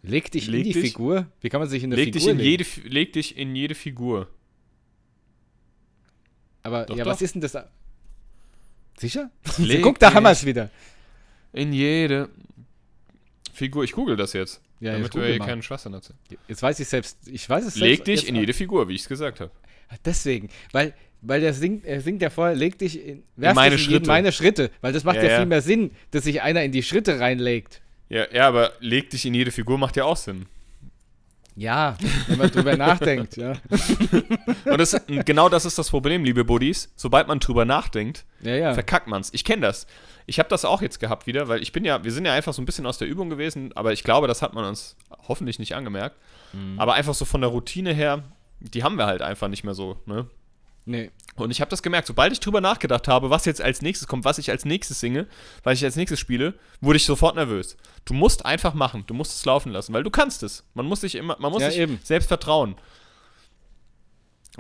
Leg 0.07 0.31
dich 0.31 0.47
Leg 0.47 0.59
in 0.61 0.65
die 0.65 0.73
dich- 0.81 0.93
Figur. 0.93 1.27
Wie 1.41 1.49
kann 1.49 1.61
man 1.61 1.69
sich 1.69 1.83
in 1.83 1.91
eine 1.93 1.97
Leg 1.97 2.15
Figur 2.15 2.21
dich, 2.21 2.29
in 2.31 2.39
legen? 2.39 2.65
jede, 2.83 2.89
leg 2.95 3.13
dich 3.13 3.37
in 3.37 3.57
jede 3.57 3.75
Figur. 3.75 4.29
Aber 6.63 6.85
Doch, 6.87 6.97
ja, 6.97 7.05
doch. 7.05 7.13
was 7.13 7.23
ist 7.23 7.35
denn 7.35 7.41
das? 7.43 7.57
Sicher? 8.99 9.31
Leg 9.59 9.83
Guck, 9.83 9.99
da 9.99 10.13
haben 10.15 10.25
wir 10.25 10.31
es 10.31 10.45
wieder. 10.45 10.71
In 11.53 11.73
jede 11.73 12.29
Figur. 13.53 13.85
Ich 13.85 13.93
google 13.93 14.17
das 14.17 14.33
jetzt. 14.33 14.61
Ja, 14.81 14.93
damit 14.93 15.15
wir 15.15 15.27
hier 15.27 15.39
mal. 15.39 15.47
keinen 15.47 15.63
Schwachsinn 15.63 15.95
erzählen. 15.95 16.19
Jetzt 16.49 16.63
weiß 16.63 16.81
ich 16.81 16.89
selbst, 16.89 17.17
ich 17.27 17.49
weiß 17.49 17.65
es 17.67 17.75
selbst. 17.75 17.81
Leg 17.81 18.05
dich 18.05 18.29
in 18.29 18.37
auch. 18.37 18.41
jede 18.41 18.53
Figur, 18.53 18.89
wie 18.89 18.95
ich 18.95 19.03
es 19.03 19.09
gesagt 19.09 19.41
habe. 19.41 19.51
Deswegen, 20.05 20.49
weil, 20.73 20.93
weil 21.23 21.41
der 21.41 21.55
singt, 21.55 21.85
er 21.87 22.01
singt 22.03 22.21
ja 22.21 22.29
vorher, 22.29 22.55
leg 22.57 22.79
dich 22.79 23.01
in, 23.07 23.23
werf 23.37 23.55
meine 23.55 23.77
dich 23.77 23.87
in 23.87 23.93
Schritte. 23.93 24.07
meine 24.09 24.33
Schritte, 24.33 24.71
weil 24.83 24.93
das 24.93 25.05
macht 25.05 25.17
ja, 25.17 25.25
ja. 25.25 25.37
viel 25.39 25.47
mehr 25.47 25.63
Sinn, 25.63 25.93
dass 26.11 26.25
sich 26.25 26.43
einer 26.43 26.63
in 26.65 26.73
die 26.73 26.83
Schritte 26.83 27.21
reinlegt. 27.21 27.81
Ja, 28.09 28.27
ja, 28.33 28.49
aber 28.49 28.73
leg 28.81 29.11
dich 29.11 29.27
in 29.27 29.35
jede 29.35 29.51
Figur 29.51 29.79
macht 29.79 29.97
ja 29.97 30.05
auch 30.05 30.17
Sinn. 30.17 30.47
Ja, 31.59 31.97
wenn 32.29 32.37
man 32.39 32.51
drüber 32.51 32.77
nachdenkt, 32.77 33.37
ja. 33.39 33.55
Und 34.67 34.79
das, 34.79 34.95
genau 35.07 35.49
das 35.49 35.65
ist 35.65 35.79
das 35.79 35.89
Problem, 35.89 36.23
liebe 36.23 36.45
Buddies. 36.45 36.93
Sobald 36.97 37.29
man 37.29 37.41
drüber 37.41 37.65
nachdenkt, 37.65 38.27
Ja, 38.43 38.55
ja. 38.55 38.75
verkackt 38.75 39.07
man's. 39.09 39.31
Ich 39.33 39.43
kenne 39.43 39.63
das. 39.63 39.87
Ich 40.27 40.39
habe 40.39 40.51
das 40.51 40.67
auch 40.67 40.83
jetzt 40.83 41.01
gehabt 41.01 41.27
wieder, 41.27 41.49
weil 41.49 41.63
ich 41.63 41.73
bin 41.73 41.85
ja, 41.85 42.05
wir 42.05 42.13
sind 42.13 42.27
ja 42.27 42.35
einfach 42.35 42.53
so 42.53 42.61
ein 42.61 42.67
bisschen 42.67 42.85
aus 42.85 42.99
der 42.99 43.09
Übung 43.09 43.31
gewesen, 43.31 43.73
aber 43.75 43.93
ich 43.95 44.05
glaube, 44.05 44.29
das 44.29 44.43
hat 44.43 44.53
man 44.53 44.67
uns 44.67 44.97
hoffentlich 45.29 45.59
nicht 45.59 45.75
angemerkt. 45.75 46.17
Mhm. 46.53 46.79
Aber 46.79 46.93
einfach 46.93 47.15
so 47.15 47.25
von 47.25 47.41
der 47.41 47.49
Routine 47.49 47.95
her, 47.95 48.23
die 48.61 48.83
haben 48.85 48.97
wir 48.97 49.07
halt 49.07 49.23
einfach 49.23 49.49
nicht 49.49 49.65
mehr 49.65 49.75
so, 49.75 49.97
ne? 50.05 50.27
Nee. 50.89 51.11
Und 51.35 51.51
ich 51.51 51.61
habe 51.61 51.69
das 51.69 51.83
gemerkt, 51.83 52.07
sobald 52.07 52.33
ich 52.33 52.41
drüber 52.41 52.61
nachgedacht 52.63 53.09
habe, 53.09 53.29
was 53.29 53.45
jetzt 53.45 53.61
als 53.61 53.83
nächstes 53.83 54.09
kommt, 54.09 54.25
was 54.25 54.39
ich 54.39 54.51
als 54.51 54.65
nächstes 54.65 55.01
singe, 55.01 55.27
was 55.65 55.75
ich 55.79 55.85
als 55.85 55.97
nächstes 55.97 56.19
spiele, 56.19 56.55
wurde 56.81 56.97
ich 56.97 57.05
sofort 57.05 57.35
nervös. 57.35 57.77
Du 58.07 58.15
musst 58.15 58.47
einfach 58.47 58.73
machen, 58.73 59.05
du 59.07 59.13
musst 59.13 59.33
es 59.33 59.45
laufen 59.45 59.73
lassen, 59.73 59.93
weil 59.93 60.05
du 60.05 60.11
kannst 60.11 60.43
es. 60.43 60.65
Man 60.75 60.87
muss 60.87 61.03
sich 61.03 61.17
immer, 61.17 61.37
man 61.41 61.53
muss 61.53 61.61
Ja, 61.61 61.71
sich 61.71 61.81
eben. 61.81 61.99
selbst 62.03 62.29
vertrauen. 62.29 62.77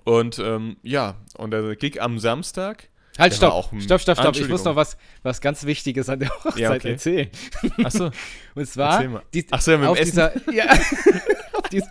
Und 0.04 0.38
ähm, 0.38 0.76
ja, 0.82 1.16
und 1.38 1.52
der 1.52 1.74
Gig 1.76 2.02
am 2.02 2.18
Samstag. 2.18 2.88
Halt, 3.18 3.32
stopp. 3.32 3.52
auch 3.52 3.72
stopp, 3.80 4.00
stopp, 4.02 4.18
stopp. 4.18 4.36
Ich 4.36 4.48
muss 4.48 4.64
noch 4.64 4.76
was, 4.76 4.98
was 5.22 5.40
ganz 5.40 5.64
Wichtiges 5.64 6.10
an 6.10 6.20
der 6.20 6.28
Hochzeit 6.28 6.58
Ja, 6.58 6.72
okay. 6.74 6.90
erzählen. 6.92 7.30
Achso, 7.82 8.10
Und 8.54 8.68
zwar, 8.68 9.02
Erzähl 9.02 9.22
die, 9.32 9.46
ja, 9.50 9.78
mit 9.78 9.88
dem 9.88 9.94
Essen. 9.96 10.10
dieser, 10.10 10.52
ja, 10.52 10.64
auf, 11.54 11.68
dieser, 11.70 11.88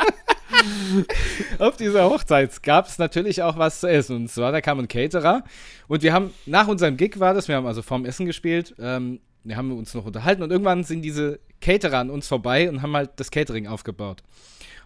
auf 1.60 1.78
dieser 1.78 2.10
Hochzeit 2.10 2.62
gab 2.64 2.88
es 2.88 2.98
natürlich 2.98 3.42
auch 3.42 3.58
was 3.58 3.80
zu 3.80 3.88
essen. 3.88 4.16
Und 4.16 4.30
zwar, 4.30 4.52
da 4.52 4.62
kam 4.62 4.80
ein 4.80 4.88
Caterer. 4.88 5.44
Und 5.88 6.04
wir 6.04 6.14
haben, 6.14 6.32
nach 6.46 6.68
unserem 6.68 6.98
Gig 6.98 7.20
war 7.20 7.34
das, 7.34 7.48
wir 7.48 7.56
haben 7.56 7.66
also 7.66 7.82
vorm 7.82 8.06
Essen 8.06 8.26
gespielt, 8.26 8.76
ähm, 8.80 9.20
wir 9.44 9.58
haben 9.58 9.72
uns 9.78 9.94
noch 9.94 10.06
unterhalten 10.06 10.42
und 10.42 10.52
irgendwann 10.52 10.84
sind 10.84 11.04
diese 11.04 11.40
Caterer 11.62 12.00
an 12.00 12.10
uns 12.10 12.28
vorbei 12.28 12.68
und 12.68 12.82
haben 12.82 12.96
halt 12.96 13.12
das 13.18 13.30
Catering 13.30 13.68
aufgebaut. 13.68 14.24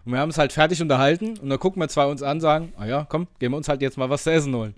Und 0.04 0.12
wir 0.12 0.20
haben 0.20 0.28
uns 0.28 0.38
halt 0.38 0.52
fertig 0.52 0.82
unterhalten 0.82 1.38
und 1.38 1.48
dann 1.48 1.58
gucken 1.58 1.80
wir 1.80 1.88
zwei 1.88 2.04
uns 2.04 2.22
an, 2.22 2.40
sagen, 2.40 2.72
ah 2.76 2.86
ja, 2.86 3.06
komm, 3.08 3.26
gehen 3.38 3.52
wir 3.52 3.56
uns 3.56 3.68
halt 3.68 3.80
jetzt 3.80 3.96
mal 3.96 4.10
was 4.10 4.24
zu 4.24 4.32
essen 4.32 4.54
holen. 4.54 4.74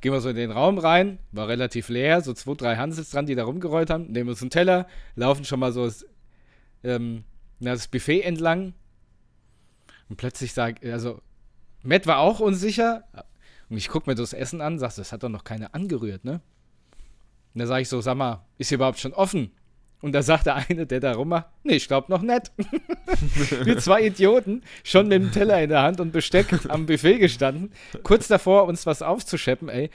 Gehen 0.00 0.12
wir 0.12 0.20
so 0.20 0.28
in 0.28 0.36
den 0.36 0.50
Raum 0.50 0.78
rein, 0.78 1.18
war 1.32 1.48
relativ 1.48 1.88
leer, 1.88 2.20
so 2.20 2.32
zwei, 2.32 2.54
drei 2.54 2.76
Hansels 2.76 3.10
dran, 3.10 3.26
die 3.26 3.34
da 3.34 3.44
rumgerollt 3.44 3.90
haben, 3.90 4.06
nehmen 4.06 4.30
uns 4.30 4.42
einen 4.42 4.50
Teller, 4.50 4.86
laufen 5.14 5.44
schon 5.44 5.60
mal 5.60 5.72
so 5.72 5.84
das, 5.84 6.06
ähm, 6.82 7.24
das 7.60 7.88
Buffet 7.88 8.22
entlang 8.22 8.74
und 10.08 10.16
plötzlich 10.16 10.52
sagt, 10.52 10.84
also, 10.84 11.20
Matt 11.82 12.06
war 12.06 12.18
auch 12.18 12.40
unsicher 12.40 13.04
und 13.68 13.76
ich 13.76 13.88
gucke 13.88 14.08
mir 14.08 14.14
das 14.14 14.32
Essen 14.32 14.60
an, 14.60 14.78
sagst, 14.78 14.98
das 14.98 15.12
hat 15.12 15.22
doch 15.22 15.28
noch 15.28 15.44
keiner 15.44 15.74
angerührt, 15.74 16.24
ne? 16.24 16.40
Und 17.54 17.60
da 17.60 17.66
sage 17.66 17.82
ich 17.82 17.88
so, 17.88 18.00
sag 18.00 18.16
mal, 18.16 18.46
ist 18.58 18.68
hier 18.68 18.76
überhaupt 18.76 18.98
schon 18.98 19.14
offen? 19.14 19.52
Und 20.00 20.12
da 20.12 20.22
sagt 20.22 20.46
der 20.46 20.54
eine, 20.54 20.86
der 20.86 21.00
da 21.00 21.12
rummacht, 21.12 21.46
nee, 21.64 21.74
ich 21.74 21.88
glaube 21.88 22.10
noch 22.10 22.22
nicht. 22.22 22.52
Wir 23.64 23.78
zwei 23.78 24.06
Idioten, 24.06 24.62
schon 24.84 25.08
mit 25.08 25.20
dem 25.20 25.32
Teller 25.32 25.60
in 25.60 25.70
der 25.70 25.82
Hand 25.82 25.98
und 26.00 26.12
Besteck 26.12 26.46
am 26.68 26.86
Buffet 26.86 27.18
gestanden, 27.18 27.72
kurz 28.04 28.28
davor, 28.28 28.66
uns 28.66 28.86
was 28.86 29.02
aufzuscheppen, 29.02 29.68
ey. 29.68 29.90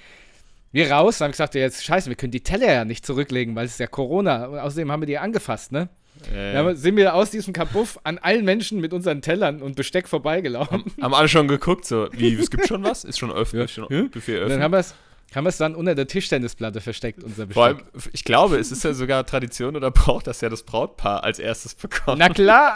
Wir 0.73 0.91
raus, 0.91 1.21
haben 1.21 1.31
gesagt, 1.31 1.55
ja, 1.55 1.61
jetzt 1.61 1.85
scheiße, 1.85 2.09
wir 2.09 2.15
können 2.15 2.31
die 2.31 2.41
Teller 2.41 2.71
ja 2.71 2.83
nicht 2.83 3.05
zurücklegen, 3.05 3.55
weil 3.55 3.65
es 3.65 3.73
ist 3.73 3.79
ja 3.79 3.87
Corona. 3.87 4.47
Und 4.47 4.57
außerdem 4.57 4.91
haben 4.91 5.03
wir 5.03 5.07
die 5.07 5.19
angefasst, 5.19 5.71
ne? 5.71 5.87
Äh, 6.33 6.53
Da 6.53 6.75
sind 6.75 6.95
wir 6.97 7.13
aus 7.15 7.29
diesem 7.31 7.53
Kabuff 7.53 7.99
an 8.03 8.17
allen 8.17 8.45
Menschen 8.45 8.79
mit 8.79 8.93
unseren 8.93 9.21
Tellern 9.21 9.61
und 9.61 9.75
Besteck 9.75 10.07
vorbeigelaufen. 10.07 10.83
haben 11.01 11.13
alle 11.13 11.27
schon 11.27 11.47
geguckt, 11.47 11.85
so, 11.85 12.07
wie, 12.11 12.33
es 12.35 12.49
gibt 12.49 12.67
schon 12.67 12.83
was? 12.83 13.03
Ist 13.03 13.19
schon 13.19 13.31
öffnet, 13.33 13.61
Ja. 13.61 13.67
schon 13.67 13.87
Ja. 13.89 14.03
Buffet 14.11 14.41
Und 14.43 14.49
dann 14.49 14.61
haben 14.61 14.71
wir 14.73 14.79
es 14.79 14.93
haben 15.35 15.45
wir's 15.45 15.57
dann 15.57 15.73
unter 15.73 15.95
der 15.95 16.05
Tischtennisplatte 16.05 16.79
versteckt, 16.79 17.23
unser 17.23 17.47
Besteck. 17.47 17.53
Vor 17.55 17.63
allem, 17.65 17.79
ich 18.11 18.23
glaube, 18.23 18.57
es 18.57 18.71
ist 18.71 18.83
ja 18.83 18.93
sogar 18.93 19.25
Tradition 19.25 19.75
oder 19.75 19.89
Brauch, 19.89 20.21
dass 20.21 20.41
ja 20.41 20.49
das 20.49 20.61
Brautpaar 20.61 21.23
als 21.23 21.39
erstes 21.39 21.73
bekommt. 21.73 22.19
Na 22.19 22.29
klar, 22.29 22.75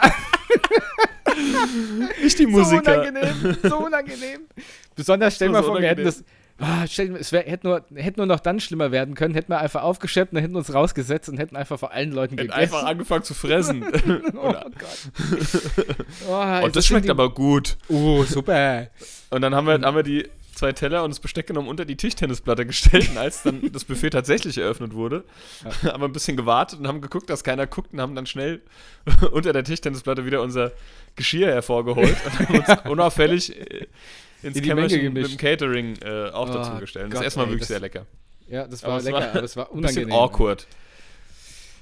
nicht 2.22 2.38
die 2.38 2.44
so 2.44 2.48
Musiker. 2.50 3.02
unangenehm, 3.02 3.56
so 3.62 3.78
unangenehm. 3.78 4.40
Besonders 4.96 5.36
stell 5.36 5.48
So, 5.48 5.52
mal 5.52 5.62
so 5.62 5.68
vor, 5.72 5.80
wir 5.80 5.88
hätten 5.88 6.04
das. 6.04 6.24
Ah, 6.60 6.86
stell, 6.88 7.14
es 7.14 7.30
wär, 7.30 7.42
hätte, 7.42 7.66
nur, 7.68 7.84
hätte 7.94 8.18
nur 8.18 8.26
noch 8.26 8.40
dann 8.40 8.58
schlimmer 8.58 8.90
werden 8.90 9.14
können, 9.14 9.34
hätten 9.34 9.52
wir 9.52 9.58
einfach 9.60 9.82
aufgeschleppt 9.82 10.32
und 10.32 10.40
hätten 10.40 10.56
uns 10.56 10.74
rausgesetzt 10.74 11.28
und 11.28 11.38
hätten 11.38 11.54
einfach 11.54 11.78
vor 11.78 11.92
allen 11.92 12.10
Leuten 12.10 12.36
Hätten 12.36 12.48
gegessen. 12.50 12.74
einfach 12.74 12.82
angefangen 12.84 13.22
zu 13.22 13.34
fressen. 13.34 13.84
oh 14.34 14.52
Gott. 14.52 14.66
Oh, 16.28 16.64
Und 16.64 16.74
das 16.74 16.86
schmeckt 16.86 17.08
aber 17.10 17.32
gut. 17.32 17.76
Oh, 17.88 18.24
super. 18.24 18.88
Und 19.30 19.40
dann 19.42 19.54
haben 19.54 19.66
wir, 19.66 19.80
haben 19.80 19.96
wir 19.96 20.02
die 20.02 20.28
zwei 20.58 20.72
Teller 20.72 21.04
und 21.04 21.10
das 21.10 21.20
Besteck 21.20 21.46
genommen 21.46 21.68
unter 21.68 21.84
die 21.84 21.96
Tischtennisplatte 21.96 22.66
gestellt. 22.66 23.08
Und 23.10 23.18
als 23.18 23.42
dann 23.42 23.60
das 23.72 23.84
Buffet 23.84 24.10
tatsächlich 24.10 24.58
eröffnet 24.58 24.92
wurde, 24.94 25.24
haben 25.84 26.00
wir 26.02 26.08
ein 26.08 26.12
bisschen 26.12 26.36
gewartet 26.36 26.78
und 26.80 26.86
haben 26.88 27.00
geguckt, 27.00 27.30
dass 27.30 27.42
keiner 27.44 27.66
guckt 27.66 27.92
und 27.92 28.00
haben 28.00 28.14
dann 28.14 28.26
schnell 28.26 28.60
unter 29.32 29.52
der 29.52 29.64
Tischtennisplatte 29.64 30.24
wieder 30.26 30.42
unser 30.42 30.72
Geschirr 31.16 31.48
hervorgeholt 31.48 32.16
und 32.26 32.38
haben 32.38 32.58
uns 32.58 32.80
unauffällig 32.90 33.56
äh, 33.56 33.86
ins 34.42 34.56
In 34.56 34.64
Kämmerchen 34.64 35.12
mit 35.12 35.26
dem 35.30 35.36
Catering 35.36 35.96
äh, 36.02 36.30
auch 36.30 36.48
Oh 36.50 36.52
dazu 36.52 36.78
gestellt. 36.78 37.12
Das 37.12 37.36
war 37.36 37.44
ey, 37.44 37.50
wirklich 37.50 37.60
das- 37.60 37.68
sehr 37.68 37.80
lecker. 37.80 38.06
Ja, 38.48 38.66
das 38.66 38.82
Aber 38.84 38.92
war 38.94 38.98
es 39.00 39.04
lecker, 39.04 39.18
war 39.20 39.28
aber 39.30 39.42
es 39.42 39.56
war 39.56 39.70
Ein 39.72 39.80
bisschen 39.82 40.04
unangenehm. 40.04 40.18
awkward. 40.18 40.66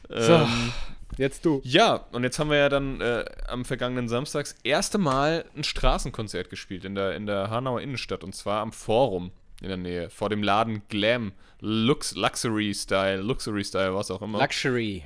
So, 0.09 0.15
Ähm, 0.35 0.73
jetzt 1.17 1.45
du. 1.45 1.61
Ja, 1.65 2.07
und 2.13 2.25
jetzt 2.25 2.39
haben 2.39 2.51
wir 2.51 2.59
ja 2.59 2.69
dann 2.69 3.01
äh, 3.01 3.25
am 3.49 3.65
vergangenen 3.65 4.09
Samstag 4.09 4.45
das 4.45 4.55
erste 4.65 4.99
Mal 4.99 5.45
ein 5.57 5.65
Straßenkonzert 5.65 6.51
gespielt 6.51 6.85
in 6.85 6.95
der, 6.95 7.15
in 7.15 7.27
der 7.27 7.51
Hanauer 7.51 7.81
Innenstadt 7.81 8.25
und 8.25 8.35
zwar 8.35 8.61
am 8.61 8.73
Forum 8.73 9.31
in 9.63 9.69
der 9.69 9.77
Nähe, 9.77 10.11
vor 10.11 10.29
dem 10.29 10.43
Laden 10.43 10.83
Glam, 10.89 11.33
Lux, 11.61 12.15
Luxury 12.15 12.75
Style, 12.75 13.23
Luxury 13.23 13.65
Style, 13.65 13.95
was 13.95 14.11
auch 14.11 14.21
immer. 14.21 14.39
Luxury. 14.39 15.05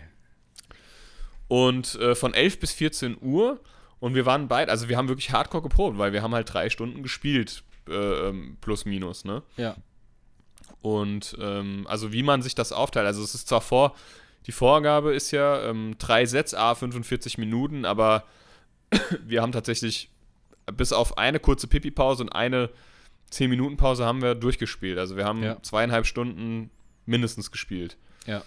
und 1.48 1.94
äh, 1.96 2.14
von 2.14 2.34
11 2.34 2.58
bis 2.58 2.72
14 2.72 3.18
Uhr 3.20 3.60
und 4.00 4.14
wir 4.14 4.26
waren 4.26 4.48
beide, 4.48 4.70
also 4.70 4.88
wir 4.88 4.96
haben 4.96 5.08
wirklich 5.08 5.30
hardcore 5.30 5.62
geprobt, 5.62 5.98
weil 5.98 6.12
wir 6.12 6.22
haben 6.22 6.34
halt 6.34 6.52
drei 6.52 6.70
Stunden 6.70 7.02
gespielt, 7.02 7.62
äh, 7.88 7.92
ähm, 7.92 8.56
plus 8.60 8.84
minus, 8.86 9.24
ne? 9.24 9.42
Ja. 9.56 9.76
Und 10.82 11.36
ähm, 11.38 11.86
also 11.88 12.12
wie 12.12 12.22
man 12.22 12.42
sich 12.42 12.54
das 12.54 12.72
aufteilt, 12.72 13.06
also 13.06 13.22
es 13.22 13.34
ist 13.34 13.48
zwar 13.48 13.60
vor, 13.60 13.94
die 14.50 14.52
Vorgabe 14.52 15.14
ist 15.14 15.30
ja 15.30 15.62
ähm, 15.62 15.94
drei 15.98 16.26
Sets, 16.26 16.54
a 16.54 16.74
45 16.74 17.38
Minuten, 17.38 17.84
aber 17.84 18.24
wir 19.24 19.42
haben 19.42 19.52
tatsächlich 19.52 20.10
bis 20.76 20.92
auf 20.92 21.18
eine 21.18 21.38
kurze 21.38 21.68
Pipi-Pause 21.68 22.24
und 22.24 22.30
eine 22.30 22.68
10-Minuten-Pause 23.30 24.04
haben 24.04 24.22
wir 24.22 24.34
durchgespielt. 24.34 24.98
Also 24.98 25.14
wir 25.16 25.24
haben 25.24 25.40
Ja. 25.44 25.62
zweieinhalb 25.62 26.04
Stunden 26.04 26.68
mindestens 27.06 27.52
gespielt. 27.52 27.96
Ja. 28.26 28.38
Äh, 28.38 28.42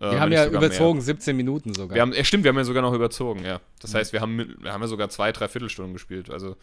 Wir 0.00 0.10
wenn 0.10 0.20
haben 0.20 0.32
ja 0.32 0.44
sogar 0.46 0.60
mehr. 0.60 0.68
überzogen, 0.70 1.00
17 1.00 1.36
Minuten 1.36 1.72
sogar. 1.72 1.94
Wir 1.94 2.02
haben, 2.02 2.12
ja, 2.12 2.24
stimmt, 2.24 2.42
wir 2.42 2.48
haben 2.48 2.56
ja 2.58 2.64
sogar 2.64 2.82
noch 2.82 2.94
überzogen, 2.94 3.44
ja. 3.44 3.60
Das 3.80 3.92
Mhm. 3.92 3.98
heißt, 3.98 4.12
wir 4.12 4.20
haben, 4.20 4.56
wir 4.60 4.72
haben 4.72 4.80
ja 4.82 4.88
sogar 4.88 5.08
zwei, 5.08 5.30
drei 5.30 5.46
Viertelstunden 5.46 5.92
gespielt. 5.94 6.30
Also, 6.30 6.56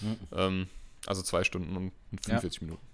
Mhm. 0.00 0.16
ähm, 0.36 0.66
also 1.06 1.22
zwei 1.22 1.42
Stunden 1.42 1.76
und 1.76 1.92
45 2.24 2.62
Minuten. 2.62 2.86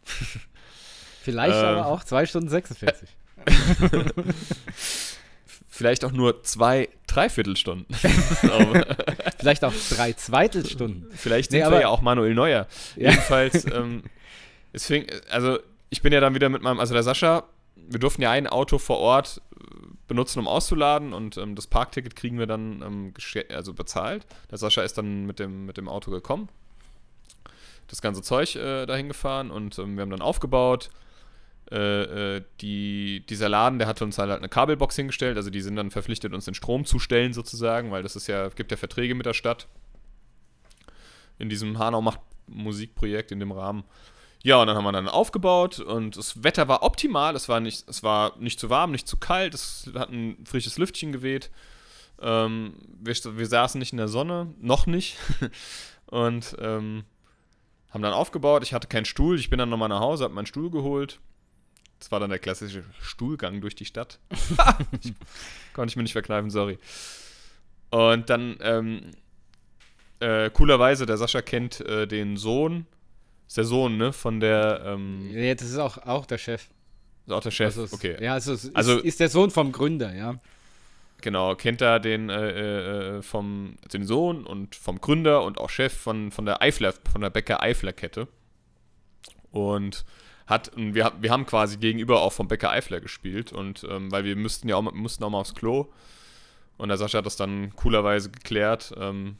Vielleicht 1.22 1.56
Ähm. 1.58 1.64
aber 1.64 1.86
auch 1.86 2.02
2 2.04 2.24
Stunden 2.24 2.48
46. 2.48 3.10
Vielleicht 5.82 6.04
auch 6.04 6.12
nur 6.12 6.44
zwei 6.44 6.88
Dreiviertelstunden. 7.08 7.86
Vielleicht 9.38 9.64
auch 9.64 9.72
drei 9.90 10.12
Zweitelstunden. 10.12 11.08
vielleicht 11.12 11.50
Nee, 11.50 11.58
sind 11.58 11.66
aber- 11.66 11.76
wir 11.76 11.80
ja 11.82 11.88
auch 11.88 12.02
Manuel 12.02 12.34
Neuer. 12.34 12.68
Ja. 12.94 13.10
Jedenfalls, 13.10 13.64
ähm, 13.72 14.04
es 14.72 14.86
fing, 14.86 15.06
also 15.28 15.58
ich 15.90 16.00
bin 16.02 16.12
ja 16.12 16.20
dann 16.20 16.36
wieder 16.36 16.48
mit 16.48 16.62
meinem, 16.62 16.78
also 16.78 16.94
der 16.94 17.02
Sascha, 17.02 17.42
wir 17.74 17.98
durften 17.98 18.22
ja 18.22 18.30
ein 18.30 18.46
Auto 18.46 18.78
vor 18.78 18.98
Ort 18.98 19.42
benutzen, 20.06 20.38
um 20.38 20.46
auszuladen 20.46 21.12
und 21.12 21.36
ähm, 21.36 21.56
das 21.56 21.66
Parkticket 21.66 22.14
kriegen 22.14 22.38
wir 22.38 22.46
dann 22.46 22.80
ähm, 22.82 23.14
also 23.52 23.74
bezahlt. 23.74 24.24
Der 24.52 24.58
Sascha 24.58 24.82
ist 24.82 24.96
dann 24.98 25.26
mit 25.26 25.40
dem, 25.40 25.66
mit 25.66 25.78
dem 25.78 25.88
Auto 25.88 26.12
gekommen, 26.12 26.48
das 27.88 28.00
ganze 28.02 28.22
Zeug 28.22 28.54
äh, 28.54 28.86
dahin 28.86 29.08
gefahren 29.08 29.50
und 29.50 29.76
ähm, 29.80 29.96
wir 29.96 30.02
haben 30.02 30.10
dann 30.10 30.22
aufgebaut. 30.22 30.90
Äh, 31.72 32.36
äh, 32.36 32.42
die, 32.60 33.24
dieser 33.26 33.48
Laden, 33.48 33.78
der 33.78 33.88
hatte 33.88 34.04
uns 34.04 34.18
halt 34.18 34.30
eine 34.30 34.48
Kabelbox 34.48 34.94
hingestellt, 34.94 35.38
also 35.38 35.48
die 35.48 35.62
sind 35.62 35.76
dann 35.76 35.90
verpflichtet, 35.90 36.34
uns 36.34 36.44
den 36.44 36.54
Strom 36.54 36.84
zu 36.84 36.98
stellen 36.98 37.32
sozusagen, 37.32 37.90
weil 37.90 38.02
das 38.02 38.14
ist 38.14 38.26
ja, 38.26 38.48
gibt 38.50 38.70
ja 38.70 38.76
Verträge 38.76 39.14
mit 39.14 39.24
der 39.24 39.32
Stadt 39.32 39.68
in 41.42 41.48
diesem 41.48 41.78
Hanau 41.78 42.00
macht 42.00 42.20
Musikprojekt 42.46 43.32
in 43.32 43.40
dem 43.40 43.52
Rahmen. 43.52 43.84
Ja, 44.44 44.60
und 44.60 44.66
dann 44.68 44.76
haben 44.76 44.84
wir 44.84 44.92
dann 44.92 45.08
aufgebaut 45.08 45.80
und 45.80 46.16
das 46.16 46.42
Wetter 46.42 46.68
war 46.68 46.82
optimal. 46.82 47.34
Es 47.36 47.48
war 47.48 47.60
nicht, 47.60 47.88
es 47.88 48.02
war 48.02 48.36
nicht 48.38 48.58
zu 48.58 48.70
warm, 48.70 48.92
nicht 48.92 49.08
zu 49.08 49.16
kalt. 49.16 49.54
Es 49.54 49.90
hat 49.94 50.10
ein 50.10 50.36
frisches 50.44 50.78
Lüftchen 50.78 51.12
geweht. 51.12 51.50
Ähm, 52.20 52.74
wir, 53.00 53.14
wir 53.14 53.46
saßen 53.46 53.78
nicht 53.78 53.92
in 53.92 53.98
der 53.98 54.08
Sonne, 54.08 54.54
noch 54.60 54.86
nicht. 54.86 55.16
und 56.06 56.56
ähm, 56.60 57.04
haben 57.90 58.02
dann 58.02 58.12
aufgebaut. 58.12 58.62
Ich 58.62 58.72
hatte 58.72 58.88
keinen 58.88 59.04
Stuhl. 59.04 59.38
Ich 59.38 59.50
bin 59.50 59.58
dann 59.58 59.68
nochmal 59.68 59.88
nach 59.88 60.00
Hause, 60.00 60.24
habe 60.24 60.34
meinen 60.34 60.46
Stuhl 60.46 60.70
geholt. 60.70 61.20
Das 62.02 62.10
war 62.10 62.18
dann 62.18 62.30
der 62.30 62.40
klassische 62.40 62.82
Stuhlgang 63.00 63.60
durch 63.60 63.76
die 63.76 63.84
Stadt. 63.84 64.18
konnte 65.72 65.92
ich 65.92 65.94
mir 65.96 66.02
nicht 66.02 66.14
verkneifen, 66.14 66.50
sorry. 66.50 66.80
Und 67.90 68.28
dann, 68.28 68.56
ähm, 68.60 69.12
äh, 70.18 70.50
coolerweise, 70.50 71.06
der 71.06 71.16
Sascha 71.16 71.42
kennt 71.42 71.80
äh, 71.82 72.08
den 72.08 72.36
Sohn, 72.36 72.86
ist 73.46 73.56
der 73.56 73.62
Sohn, 73.62 73.98
ne, 73.98 74.12
von 74.12 74.40
der, 74.40 74.82
ähm, 74.84 75.30
Ja, 75.30 75.54
das 75.54 75.68
ist 75.70 75.78
auch, 75.78 75.96
auch 75.98 76.26
der 76.26 76.38
Chef. 76.38 76.70
ist 77.28 77.32
auch 77.32 77.40
der 77.40 77.52
Chef, 77.52 77.78
Also, 77.78 77.94
okay. 77.94 78.16
Ja, 78.20 78.32
also, 78.32 78.52
es 78.52 78.74
Also- 78.74 78.96
ist, 78.98 79.04
ist 79.04 79.20
der 79.20 79.28
Sohn 79.28 79.52
vom 79.52 79.70
Gründer, 79.70 80.12
ja. 80.12 80.40
Genau, 81.20 81.54
kennt 81.54 81.80
er 81.82 82.00
den 82.00 82.30
äh, 82.30 83.18
äh, 83.18 83.22
vom 83.22 83.76
den 83.92 84.04
Sohn 84.06 84.44
und 84.44 84.74
vom 84.74 85.00
Gründer 85.00 85.44
und 85.44 85.58
auch 85.58 85.70
Chef 85.70 85.96
von, 85.96 86.32
von 86.32 86.46
der 86.46 86.62
Eifler, 86.62 86.94
von 87.12 87.20
der 87.20 87.30
Bäcker 87.30 87.62
Eifler 87.62 87.92
Kette. 87.92 88.26
Und 89.52 90.04
hat, 90.52 90.68
und 90.76 90.94
wir, 90.94 91.12
wir 91.20 91.30
haben 91.30 91.46
quasi 91.46 91.78
gegenüber 91.78 92.22
auch 92.22 92.32
vom 92.32 92.46
Bäcker 92.46 92.70
Eifler 92.70 93.00
gespielt 93.00 93.52
und 93.52 93.84
ähm, 93.90 94.12
weil 94.12 94.24
wir 94.24 94.36
müssten 94.36 94.68
ja 94.68 94.76
auch, 94.76 94.82
mal- 94.82 94.92
mussten 94.94 95.24
auch 95.24 95.30
mal 95.30 95.38
aufs 95.40 95.54
Klo. 95.54 95.86
Und 96.78 96.88
der 96.88 96.96
Sascha 96.98 97.18
hat 97.18 97.26
das 97.26 97.36
dann 97.36 97.74
coolerweise 97.76 98.30
geklärt 98.30 98.92
ähm, 98.98 99.36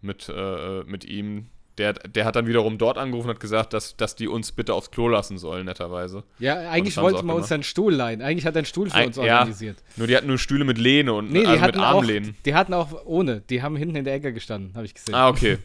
mit, 0.00 0.28
äh, 0.28 0.82
mit 0.84 1.04
ihm. 1.04 1.46
Der, 1.78 1.94
der 1.94 2.26
hat 2.26 2.36
dann 2.36 2.46
wiederum 2.46 2.76
dort 2.76 2.98
angerufen 2.98 3.28
und 3.28 3.34
hat 3.36 3.40
gesagt, 3.40 3.72
dass, 3.72 3.96
dass 3.96 4.14
die 4.14 4.28
uns 4.28 4.52
bitte 4.52 4.74
aufs 4.74 4.90
Klo 4.90 5.08
lassen 5.08 5.38
sollen, 5.38 5.64
netterweise. 5.64 6.24
Ja, 6.38 6.68
eigentlich 6.70 6.96
wollten 6.98 7.26
wir 7.26 7.34
uns 7.34 7.50
einen 7.50 7.62
Stuhl 7.62 7.94
leihen. 7.94 8.20
Eigentlich 8.20 8.44
hat 8.44 8.54
er 8.54 8.58
einen 8.58 8.66
Stuhl 8.66 8.90
für 8.90 8.96
Ein- 8.96 9.06
uns 9.06 9.16
ja. 9.16 9.38
organisiert. 9.38 9.78
Nur 9.96 10.06
die 10.06 10.16
hatten 10.16 10.26
nur 10.26 10.36
Stühle 10.36 10.64
mit 10.64 10.76
Lehne 10.76 11.14
und 11.14 11.30
Nee, 11.30 11.40
die 11.40 11.46
also 11.46 11.52
mit 11.52 11.62
hatten, 11.62 11.78
auch, 11.80 11.96
Armlehnen. 12.00 12.36
die 12.44 12.54
hatten 12.54 12.74
auch 12.74 13.06
ohne. 13.06 13.40
Die 13.48 13.62
haben 13.62 13.76
hinten 13.76 13.96
in 13.96 14.04
der 14.04 14.12
Ecke 14.14 14.34
gestanden, 14.34 14.74
habe 14.74 14.84
ich 14.84 14.92
gesehen. 14.94 15.14
Ah, 15.14 15.28
okay. 15.28 15.58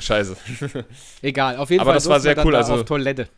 Scheiße. 0.00 0.36
Egal, 1.22 1.56
auf 1.56 1.70
jeden 1.70 1.80
Aber 1.80 1.90
Fall 1.90 1.94
das 1.94 2.08
war 2.08 2.20
sehr 2.20 2.44
cool, 2.44 2.54
also- 2.56 2.74
auf 2.74 2.84
Toilette. 2.84 3.28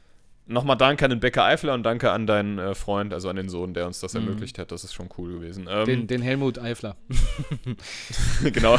Nochmal 0.49 0.77
danke 0.77 1.05
an 1.05 1.11
den 1.11 1.19
Bäcker 1.21 1.45
Eifler 1.45 1.75
und 1.75 1.83
danke 1.83 2.13
an 2.13 2.27
deinen 2.27 2.59
äh, 2.59 2.75
Freund, 2.77 3.13
also 3.13 3.29
an 3.29 3.35
den 3.37 3.49
Sohn, 3.49 3.75
der 3.75 3.87
uns 3.87 3.99
das 4.01 4.15
Mhm. 4.15 4.21
ermöglicht 4.21 4.59
hat. 4.59 4.71
Das 4.71 4.85
ist 4.85 4.95
schon 4.95 5.09
cool 5.19 5.33
gewesen. 5.35 5.67
Ähm, 5.69 5.85
Den, 5.87 6.07
den 6.07 6.23
Helmut 6.23 6.59
Eifler. 6.59 6.97
genau. 8.45 8.77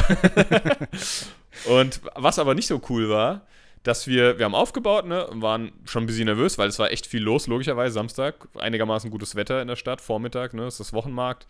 und 1.70 2.02
was 2.16 2.40
aber 2.40 2.56
nicht 2.56 2.68
so 2.68 2.82
cool 2.90 3.10
war, 3.10 3.42
dass 3.84 4.08
wir, 4.08 4.38
wir 4.38 4.46
haben 4.46 4.56
aufgebaut, 4.56 5.06
ne, 5.06 5.28
waren 5.32 5.72
schon 5.86 6.04
ein 6.04 6.08
bisschen 6.08 6.26
nervös, 6.26 6.58
weil 6.58 6.68
es 6.70 6.80
war 6.80 6.92
echt 6.92 7.06
viel 7.06 7.22
los, 7.24 7.48
logischerweise, 7.48 7.94
Samstag. 7.94 8.48
Einigermaßen 8.58 9.10
gutes 9.12 9.36
Wetter 9.36 9.62
in 9.62 9.68
der 9.68 9.76
Stadt, 9.76 10.02
Vormittag, 10.02 10.54
ne, 10.54 10.68
ist 10.68 10.80
das 10.80 10.94
Wochenmarkt. 10.94 11.48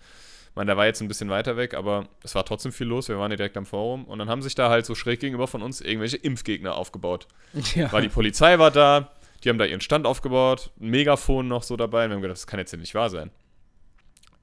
Ich 0.50 0.56
meine, 0.56 0.68
der 0.70 0.78
war 0.78 0.86
jetzt 0.88 1.02
ein 1.02 1.08
bisschen 1.08 1.30
weiter 1.30 1.56
weg, 1.58 1.74
aber 1.76 2.08
es 2.24 2.34
war 2.34 2.44
trotzdem 2.44 2.72
viel 2.72 2.88
los. 2.88 3.10
Wir 3.10 3.20
waren 3.20 3.30
ja 3.32 3.38
direkt 3.38 3.58
am 3.58 3.66
Forum 3.68 4.06
und 4.06 4.18
dann 4.20 4.28
haben 4.30 4.42
sich 4.42 4.56
da 4.56 4.70
halt 4.70 4.86
so 4.88 4.96
schräg 4.96 5.20
gegenüber 5.20 5.48
von 5.48 5.62
uns 5.62 5.82
irgendwelche 5.82 6.18
Impfgegner 6.18 6.76
aufgebaut. 6.76 7.28
Ja. 7.76 7.92
Weil 7.92 8.02
die 8.02 8.10
Polizei 8.10 8.58
war 8.58 8.72
da, 8.72 9.12
die 9.44 9.50
haben 9.50 9.58
da 9.58 9.66
ihren 9.66 9.82
Stand 9.82 10.06
aufgebaut, 10.06 10.72
ein 10.80 10.90
Megafon 10.90 11.48
noch 11.48 11.64
so 11.64 11.76
dabei. 11.78 12.06
Und 12.06 12.12
wir 12.12 12.16
haben 12.16 12.22
gedacht, 12.22 12.38
das 12.38 12.48
kann 12.48 12.60
jetzt 12.60 12.72
ja 12.72 12.78
nicht 12.78 12.96
wahr 12.96 13.10
sein. 13.10 13.32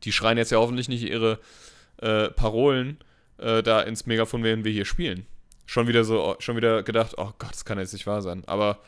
Die 0.04 0.12
schreien 0.12 0.38
jetzt 0.38 0.50
ja 0.52 0.58
hoffentlich 0.58 0.88
nicht 0.88 1.02
ihre 1.02 1.40
äh, 2.00 2.28
Parolen 2.30 2.98
äh, 3.38 3.62
da 3.62 3.80
ins 3.80 4.06
Megafon, 4.06 4.42
während 4.44 4.64
wir 4.64 4.72
hier 4.72 4.84
spielen. 4.84 5.26
Schon 5.66 5.88
wieder 5.88 6.04
so, 6.04 6.36
schon 6.40 6.56
wieder 6.56 6.82
gedacht, 6.82 7.14
oh 7.16 7.32
Gott, 7.38 7.52
das 7.52 7.64
kann 7.64 7.78
jetzt 7.78 7.92
nicht 7.92 8.06
wahr 8.06 8.22
sein. 8.22 8.42
Aber 8.46 8.78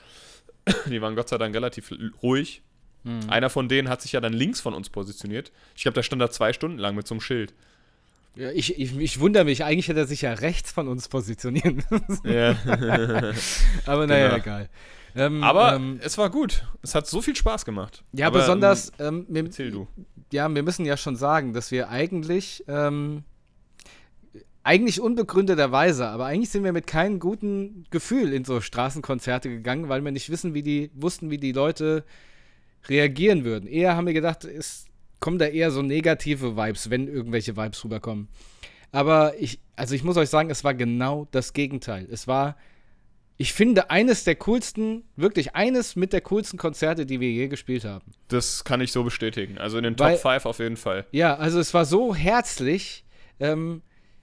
die 0.87 1.01
waren 1.01 1.17
Gott 1.17 1.29
sei 1.29 1.39
Dank 1.39 1.55
relativ 1.55 1.93
ruhig. 2.23 2.63
Hm. 3.05 3.21
Einer 3.31 3.51
von 3.51 3.69
denen 3.69 3.89
hat 3.89 4.03
sich 4.03 4.13
ja 4.13 4.21
dann 4.21 4.33
links 4.33 4.61
von 4.61 4.75
uns 4.75 4.91
positioniert. 4.91 5.53
Ich 5.75 5.83
glaube, 5.83 5.95
da 5.95 6.03
stand 6.03 6.21
da 6.21 6.31
zwei 6.31 6.53
Stunden 6.53 6.79
lang 6.79 6.95
mit 6.95 7.07
so 7.07 7.15
einem 7.15 7.21
Schild. 7.21 7.55
Ja, 8.35 8.51
ich, 8.51 8.79
ich, 8.79 8.95
ich 8.99 9.21
wundere 9.21 9.45
mich, 9.45 9.65
eigentlich 9.65 9.89
hätte 9.89 10.01
er 10.01 10.07
sich 10.07 10.23
ja 10.23 10.35
rechts 10.35 10.71
von 10.71 10.89
uns 10.89 11.09
positionieren. 11.09 11.83
Ja. 12.25 12.55
Aber 13.87 14.07
naja, 14.07 14.29
Genau. 14.29 14.37
egal. 14.39 14.69
Ähm, 15.17 15.43
Aber 15.43 15.75
ähm, 15.75 15.99
es 16.03 16.19
war 16.19 16.31
gut. 16.31 16.65
Es 16.83 16.95
hat 16.95 17.07
so 17.07 17.23
viel 17.23 17.35
Spaß 17.35 17.65
gemacht. 17.65 18.05
ja, 18.13 18.27
Aber, 18.27 18.41
besonders, 18.41 18.93
ähm, 18.99 19.25
wir, 19.29 19.41
Ähm, 19.41 19.47
erzähl 19.47 19.71
du. 19.71 19.89
ja, 20.33 20.53
wir 20.55 20.63
müssen 20.63 20.85
ja 20.85 20.97
schon 20.97 21.17
sagen, 21.17 21.53
dass 21.55 21.71
wir 21.71 21.89
eigentlich, 21.89 22.65
ähm, 22.69 23.25
eigentlich 24.63 25.01
unbegründeterweise, 25.01 26.09
aber 26.09 26.27
eigentlich 26.27 26.51
sind 26.51 26.65
wir 26.65 26.73
mit 26.73 26.87
keinem 26.87 27.19
guten 27.21 27.85
Gefühl 27.91 28.33
in 28.33 28.45
so 28.45 28.61
Straßenkonzerte 28.61 29.49
gegangen, 29.49 29.89
weil 29.89 30.05
wir 30.05 30.11
nicht 30.13 30.29
wissen, 30.29 30.55
wie 30.55 30.63
die, 30.63 30.91
wussten, 30.95 31.31
wie 31.31 31.39
die 31.39 31.53
Leute 31.53 32.05
reagieren 32.89 33.45
würden. 33.45 33.69
Eher 33.69 33.97
haben 33.97 34.07
wir 34.07 34.13
gedacht, 34.13 34.45
es 34.45 34.87
kommen 35.21 35.39
da 35.39 35.47
eher 35.47 35.71
so 35.71 35.83
negative 35.83 36.57
Vibes, 36.57 36.91
wenn 36.91 37.09
irgendwelche 37.09 37.57
Vibes 37.57 37.83
rüberkommen. 37.85 38.29
Aber 38.93 39.35
ich, 39.41 39.61
also 39.77 39.95
ich 39.95 40.05
muss 40.05 40.17
euch 40.17 40.29
sagen, 40.29 40.51
es 40.51 40.65
war 40.65 40.75
genau 40.75 41.27
das 41.31 41.53
Gegenteil. 41.53 42.07
Es 42.11 42.27
war, 42.27 42.57
ich 43.39 43.53
finde, 43.53 43.91
eines 43.91 44.25
der 44.25 44.35
coolsten, 44.37 45.05
wirklich 45.17 45.55
eines 45.55 45.95
mit 45.97 46.13
der 46.13 46.21
coolsten 46.23 46.57
Konzerte, 46.59 47.05
die 47.07 47.21
wir 47.21 47.31
je 47.31 47.49
gespielt 47.49 47.85
haben. 47.85 48.05
Das 48.29 48.65
kann 48.65 48.81
ich 48.81 48.93
so 48.93 49.05
bestätigen. 49.05 49.59
Also 49.59 49.77
in 49.79 49.85
den 49.85 49.99
Weil- 49.99 50.15
Top 50.15 50.23
5 50.33 50.47
auf 50.47 50.59
jeden 50.59 50.77
Fall. 50.77 51.07
Ja, 51.13 51.37
also 51.37 51.59
es 51.61 51.75
war 51.75 51.85
so 51.85 52.15
herzlich. 52.15 53.05
Ähm, 53.39 53.83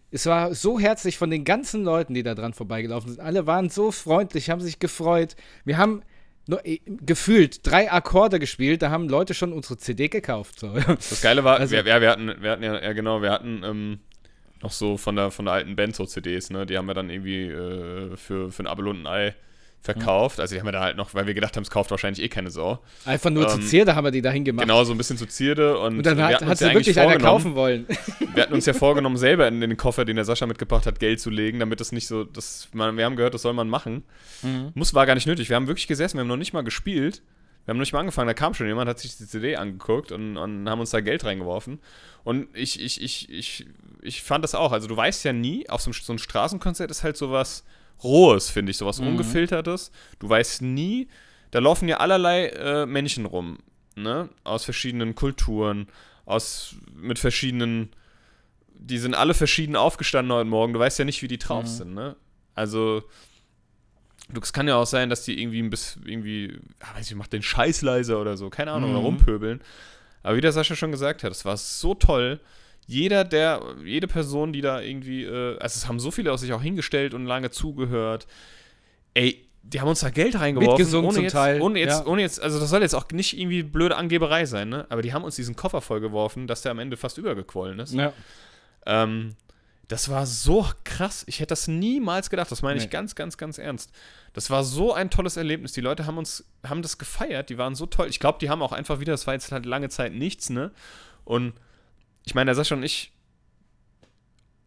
es 0.09 0.25
war 0.25 0.53
so 0.55 0.79
herzlich 0.79 1.17
von 1.17 1.29
den 1.31 1.43
ganzen 1.43 1.83
Leuten, 1.83 2.13
die 2.13 2.23
da 2.23 2.35
dran 2.35 2.53
vorbeigelaufen 2.53 3.09
sind. 3.11 3.19
Alle 3.19 3.45
waren 3.47 3.69
so 3.69 3.91
freundlich, 3.91 4.49
haben 4.49 4.61
sich 4.61 4.79
gefreut. 4.79 5.35
Wir 5.65 5.77
haben 5.77 6.01
nur, 6.47 6.65
äh, 6.65 6.79
gefühlt 6.85 7.65
drei 7.65 7.91
Akkorde 7.91 8.37
gespielt, 8.39 8.81
da 8.81 8.89
haben 8.91 9.07
Leute 9.09 9.33
schon 9.33 9.53
unsere 9.53 9.77
CD 9.77 10.09
gekauft. 10.09 10.59
So. 10.59 10.73
Das 10.73 11.21
Geile 11.21 11.43
war, 11.43 11.57
Also- 11.59 11.71
wir, 11.75 11.85
ja, 11.85 12.01
wir 12.01 12.09
hatten, 12.09 12.33
wir 12.41 12.51
hatten 12.51 12.63
ja, 12.63 12.81
ja 12.81 12.93
genau, 12.93 13.21
wir 13.21 13.31
hatten 13.31 13.61
ähm, 13.63 13.99
noch 14.63 14.71
so 14.71 14.97
von 14.97 15.15
der, 15.15 15.29
von 15.29 15.45
der 15.45 15.53
alten 15.53 15.75
Band 15.75 15.95
so 15.95 16.05
CDs, 16.05 16.49
ne? 16.49 16.65
Die 16.65 16.77
haben 16.77 16.87
wir 16.87 16.93
dann 16.93 17.09
irgendwie 17.09 17.47
äh, 17.47 18.15
für, 18.15 18.51
für 18.51 18.63
ein 18.63 18.67
Apfel 18.67 18.87
und 18.87 19.01
ein 19.01 19.07
Ei 19.07 19.35
verkauft. 19.83 20.39
Also 20.39 20.55
die 20.55 20.59
haben 20.61 20.67
wir 20.67 20.71
da 20.71 20.81
halt 20.81 20.95
noch, 20.95 21.13
weil 21.13 21.27
wir 21.27 21.33
gedacht 21.33 21.57
haben, 21.57 21.63
es 21.63 21.69
kauft 21.69 21.91
wahrscheinlich 21.91 22.23
eh 22.23 22.29
keine 22.29 22.49
Sau. 22.49 22.79
Einfach 23.03 23.29
nur 23.29 23.49
zu 23.49 23.57
Ähm, 23.57 23.63
Zierde 23.63 23.95
haben 23.95 24.05
wir 24.05 24.11
die 24.11 24.21
dahin 24.21 24.45
gemacht. 24.45 24.65
Genau, 24.65 24.81
so 24.85 24.93
ein 24.93 24.97
bisschen 24.97 25.17
zu 25.17 25.25
Zierde 25.25 25.77
und, 25.77 25.97
Und 25.97 26.05
dann 26.05 26.17
wir 26.17 26.27
hat, 26.27 26.45
hat 26.45 26.57
sie 26.57 26.65
ja 26.65 26.73
wirklich 26.73 26.97
einer 26.97 27.17
kaufen 27.17 27.53
wollen. 27.55 27.85
Wir 28.33 28.41
hatten 28.41 28.53
uns 28.53 28.65
ja 28.65 28.73
vorgenommen, 28.73 29.17
selber 29.17 29.47
in 29.47 29.61
den 29.61 29.77
Koffer, 29.77 30.05
den 30.05 30.15
der 30.15 30.25
Sascha 30.25 30.47
mitgebracht 30.47 30.87
hat, 30.87 30.99
Geld 30.99 31.19
zu 31.19 31.29
legen, 31.29 31.59
damit 31.59 31.79
es 31.81 31.91
nicht 31.91 32.07
so, 32.07 32.23
das, 32.23 32.67
man, 32.73 32.97
wir 32.97 33.05
haben 33.05 33.15
gehört, 33.15 33.35
das 33.35 33.43
soll 33.43 33.53
man 33.53 33.69
machen. 33.69 34.03
Mhm. 34.41 34.71
Muss, 34.73 34.95
war 34.95 35.05
gar 35.05 35.13
nicht 35.13 35.27
nötig. 35.27 35.49
Wir 35.49 35.55
haben 35.55 35.67
wirklich 35.67 35.85
gesessen, 35.85 36.17
wir 36.17 36.21
haben 36.21 36.29
noch 36.29 36.37
nicht 36.37 36.51
mal 36.51 36.63
gespielt. 36.63 37.21
Wir 37.65 37.71
haben 37.71 37.77
noch 37.77 37.83
nicht 37.83 37.93
mal 37.93 37.99
angefangen, 37.99 38.27
da 38.27 38.33
kam 38.33 38.53
schon 38.55 38.65
jemand, 38.65 38.89
hat 38.89 38.99
sich 38.99 39.17
die 39.17 39.27
CD 39.27 39.55
angeguckt 39.55 40.11
und, 40.11 40.35
und 40.35 40.67
haben 40.67 40.79
uns 40.79 40.89
da 40.89 40.99
Geld 40.99 41.23
reingeworfen. 41.23 41.79
Und 42.23 42.47
ich, 42.53 42.81
ich, 42.81 43.01
ich, 43.01 43.29
ich, 43.29 43.67
ich 44.03 44.21
fand 44.21 44.43
das 44.43 44.53
auch. 44.55 44.71
Also 44.71 44.87
du 44.87 44.95
weißt 44.97 45.23
ja 45.23 45.33
nie, 45.33 45.69
auf 45.69 45.81
so 45.81 45.89
einem, 45.89 45.93
so 45.93 46.11
einem 46.13 46.19
Straßenkonzert 46.19 46.91
ist 46.91 47.03
halt 47.03 47.17
sowas 47.17 47.63
Rohes, 48.03 48.49
finde 48.49 48.71
ich, 48.71 48.77
sowas 48.77 48.99
Mhm. 48.99 49.07
Ungefiltertes. 49.07 49.91
Du 50.19 50.29
weißt 50.29 50.61
nie, 50.61 51.07
da 51.51 51.59
laufen 51.59 51.87
ja 51.87 51.97
allerlei 51.97 52.47
äh, 52.47 52.85
Menschen 52.85 53.25
rum, 53.25 53.59
ne? 53.95 54.29
Aus 54.43 54.65
verschiedenen 54.65 55.15
Kulturen, 55.15 55.87
aus 56.25 56.75
mit 56.95 57.19
verschiedenen, 57.19 57.89
die 58.73 58.97
sind 58.97 59.13
alle 59.15 59.33
verschieden 59.33 59.75
aufgestanden 59.75 60.33
heute 60.35 60.49
Morgen. 60.49 60.73
Du 60.73 60.79
weißt 60.79 60.99
ja 60.99 61.05
nicht, 61.05 61.21
wie 61.21 61.27
die 61.27 61.37
drauf 61.37 61.63
Mhm. 61.65 61.67
sind, 61.69 61.93
ne? 61.93 62.15
Also, 62.55 63.03
es 64.41 64.53
kann 64.53 64.67
ja 64.67 64.75
auch 64.77 64.85
sein, 64.85 65.09
dass 65.09 65.23
die 65.23 65.39
irgendwie 65.41 65.61
ein 65.61 65.69
bisschen, 65.69 66.05
irgendwie, 66.07 66.57
ah, 66.79 66.95
weiß 66.97 67.09
ich, 67.09 67.15
macht 67.15 67.33
den 67.33 67.41
Scheiß 67.43 67.81
leiser 67.81 68.19
oder 68.19 68.35
so, 68.37 68.49
keine 68.49 68.71
Ahnung, 68.71 68.91
Mhm. 68.91 68.97
rumpöbeln. 68.97 69.61
Aber 70.23 70.37
wie 70.37 70.41
der 70.41 70.51
Sascha 70.53 70.75
schon 70.75 70.91
gesagt 70.91 71.23
hat, 71.23 71.31
es 71.31 71.45
war 71.45 71.57
so 71.57 71.93
toll. 71.93 72.39
Jeder, 72.85 73.23
der, 73.23 73.61
jede 73.85 74.07
Person, 74.07 74.53
die 74.53 74.61
da 74.61 74.81
irgendwie, 74.81 75.23
äh, 75.23 75.57
also 75.59 75.77
es 75.77 75.87
haben 75.87 75.99
so 75.99 76.11
viele 76.11 76.31
aus 76.31 76.41
sich 76.41 76.53
auch 76.53 76.61
hingestellt 76.61 77.13
und 77.13 77.25
lange 77.25 77.49
zugehört. 77.49 78.27
Ey, 79.13 79.45
die 79.61 79.79
haben 79.79 79.87
uns 79.87 80.01
da 80.01 80.09
Geld 80.09 80.37
reingeworfen. 80.37 80.73
Mitgesungen 80.73 81.05
ohne 81.05 81.15
zum 81.15 81.23
jetzt, 81.23 81.33
Teil, 81.33 81.61
Ohne 81.61 81.79
jetzt, 81.79 81.99
ja. 82.01 82.05
ohne 82.05 82.21
jetzt, 82.21 82.41
also 82.41 82.59
das 82.59 82.69
soll 82.69 82.81
jetzt 82.81 82.93
auch 82.95 83.09
nicht 83.11 83.37
irgendwie 83.39 83.63
blöde 83.63 83.95
Angeberei 83.95 84.45
sein, 84.45 84.67
ne? 84.69 84.85
Aber 84.89 85.01
die 85.01 85.13
haben 85.13 85.23
uns 85.23 85.35
diesen 85.37 85.55
Koffer 85.55 85.79
vollgeworfen, 85.81 86.47
dass 86.47 86.61
der 86.63 86.71
am 86.71 86.79
Ende 86.79 86.97
fast 86.97 87.17
übergequollen 87.17 87.79
ist. 87.79 87.93
Ja. 87.93 88.11
Ähm, 88.85 89.35
das 89.87 90.09
war 90.09 90.25
so 90.25 90.65
krass. 90.83 91.23
Ich 91.27 91.39
hätte 91.39 91.49
das 91.49 91.67
niemals 91.67 92.29
gedacht. 92.29 92.51
Das 92.51 92.61
meine 92.61 92.77
ich 92.77 92.85
Nee. 92.85 92.89
ganz, 92.89 93.15
ganz, 93.15 93.37
ganz 93.37 93.57
ernst. 93.57 93.91
Das 94.33 94.49
war 94.49 94.63
so 94.63 94.93
ein 94.93 95.09
tolles 95.09 95.37
Erlebnis. 95.37 95.71
Die 95.73 95.81
Leute 95.81 96.05
haben 96.05 96.17
uns, 96.17 96.45
haben 96.65 96.81
das 96.81 96.97
gefeiert. 96.97 97.49
Die 97.49 97.57
waren 97.57 97.75
so 97.75 97.85
toll. 97.85 98.07
Ich 98.09 98.19
glaube, 98.19 98.39
die 98.39 98.49
haben 98.49 98.61
auch 98.61 98.71
einfach 98.71 98.99
wieder, 98.99 99.13
das 99.13 99.27
war 99.27 99.33
jetzt 99.33 99.51
halt 99.51 99.65
lange 99.65 99.89
Zeit 99.89 100.13
nichts, 100.13 100.49
ne? 100.49 100.71
Und 101.25 101.53
ich 102.25 102.35
meine, 102.35 102.49
der 102.49 102.55
Sascha 102.55 102.75
und 102.75 102.83
ich, 102.83 103.11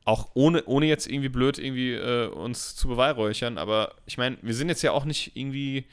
auch 0.04 0.28
ohne, 0.34 0.64
ohne 0.66 0.86
jetzt 0.86 1.06
irgendwie 1.08 1.28
blöd 1.28 1.58
irgendwie 1.58 1.92
äh, 1.94 2.28
uns 2.28 2.76
zu 2.76 2.86
beweihräuchern, 2.88 3.58
aber 3.58 3.94
ich 4.06 4.18
meine, 4.18 4.36
wir 4.42 4.54
sind 4.54 4.68
jetzt 4.68 4.82
ja 4.82 4.92
auch 4.92 5.04
nicht 5.04 5.32
irgendwie. 5.36 5.84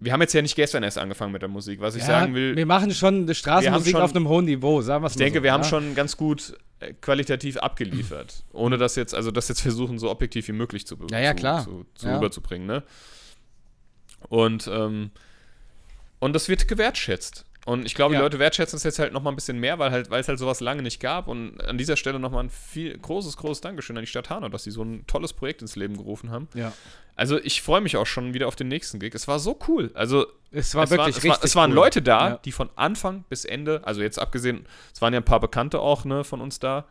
Wir 0.00 0.12
haben 0.12 0.20
jetzt 0.20 0.34
ja 0.34 0.42
nicht 0.42 0.56
gestern 0.56 0.82
erst 0.82 0.98
angefangen 0.98 1.32
mit 1.32 1.40
der 1.40 1.48
Musik. 1.48 1.80
Was 1.80 1.94
ich 1.94 2.02
ja, 2.02 2.08
sagen 2.08 2.34
will, 2.34 2.56
Wir 2.56 2.66
machen 2.66 2.92
schon 2.92 3.22
eine 3.22 3.34
Straßenmusik 3.34 3.92
schon- 3.92 4.02
auf 4.02 4.14
einem 4.14 4.28
hohen 4.28 4.44
Niveau, 4.44 4.82
sagen 4.82 5.02
wir 5.02 5.06
es 5.06 5.12
ich 5.14 5.18
denke, 5.18 5.38
so, 5.38 5.42
wir 5.44 5.52
haben 5.52 5.62
ja. 5.62 5.68
schon 5.68 5.94
ganz 5.94 6.16
gut 6.16 6.58
äh, 6.80 6.92
qualitativ 6.94 7.56
abgeliefert. 7.58 8.44
Ohne 8.52 8.76
das 8.76 8.96
jetzt, 8.96 9.14
also 9.14 9.30
das 9.30 9.48
jetzt 9.48 9.60
versuchen, 9.62 9.98
so 9.98 10.10
objektiv 10.10 10.48
wie 10.48 10.52
möglich 10.52 10.86
zu, 10.86 10.96
Ja, 11.10 11.20
ja, 11.20 11.30
zu, 11.30 11.36
klar. 11.36 11.64
zu, 11.64 11.86
zu 11.94 12.06
Ja. 12.08 12.16
rüberzubringen, 12.16 12.66
ne? 12.66 12.82
Und, 14.28 14.66
ähm, 14.70 15.10
und 16.18 16.32
das 16.34 16.48
wird 16.48 16.68
gewertschätzt. 16.68 17.44
Und 17.66 17.86
ich 17.86 17.94
glaube, 17.94 18.12
Ja. 18.14 18.20
die 18.20 18.24
Leute 18.24 18.38
wertschätzen 18.38 18.76
es 18.76 18.82
jetzt 18.82 18.98
halt 18.98 19.12
nochmal 19.14 19.32
ein 19.32 19.36
bisschen 19.36 19.58
mehr, 19.58 19.78
weil 19.78 19.90
halt, 19.90 20.10
weil 20.10 20.20
es 20.20 20.28
halt 20.28 20.38
sowas 20.38 20.60
lange 20.60 20.82
nicht 20.82 21.00
gab. 21.00 21.28
Und 21.28 21.64
an 21.64 21.78
dieser 21.78 21.96
Stelle 21.96 22.18
nochmal 22.18 22.44
ein 22.44 22.50
viel 22.50 22.96
großes, 22.98 23.36
großes 23.38 23.62
Dankeschön 23.62 23.96
an 23.96 24.02
die 24.02 24.06
Stadt 24.06 24.28
Hanau, 24.28 24.48
dass 24.50 24.64
sie 24.64 24.70
so 24.70 24.82
ein 24.82 25.06
tolles 25.06 25.32
Projekt 25.32 25.62
ins 25.62 25.74
Leben 25.76 25.96
gerufen 25.96 26.30
haben. 26.30 26.48
Ja. 26.54 26.72
Also 27.16 27.38
ich 27.40 27.62
freue 27.62 27.80
mich 27.80 27.96
auch 27.96 28.06
schon 28.06 28.34
wieder 28.34 28.48
auf 28.48 28.56
den 28.56 28.68
nächsten 28.68 28.98
Gig. 28.98 29.14
Es 29.14 29.28
war 29.28 29.38
so 29.38 29.58
cool. 29.68 29.90
Also 29.94 30.26
Es 30.50 30.74
war 30.74 30.84
es, 30.84 30.90
wirklich 30.90 31.16
waren, 31.16 31.18
es, 31.32 31.38
war, 31.38 31.44
es 31.44 31.56
waren 31.56 31.70
cool. 31.70 31.76
Leute 31.76 32.02
da, 32.02 32.28
Ja. 32.30 32.36
die 32.44 32.52
von 32.52 32.68
Anfang 32.76 33.24
bis 33.30 33.44
Ende, 33.46 33.80
also 33.84 34.02
jetzt 34.02 34.18
abgesehen, 34.18 34.66
es 34.92 35.00
waren 35.00 35.14
ja 35.14 35.20
ein 35.20 35.24
paar 35.24 35.40
Bekannte 35.40 35.80
auch, 35.80 36.04
ne, 36.04 36.22
von 36.24 36.40
uns 36.42 36.58
da. 36.58 36.84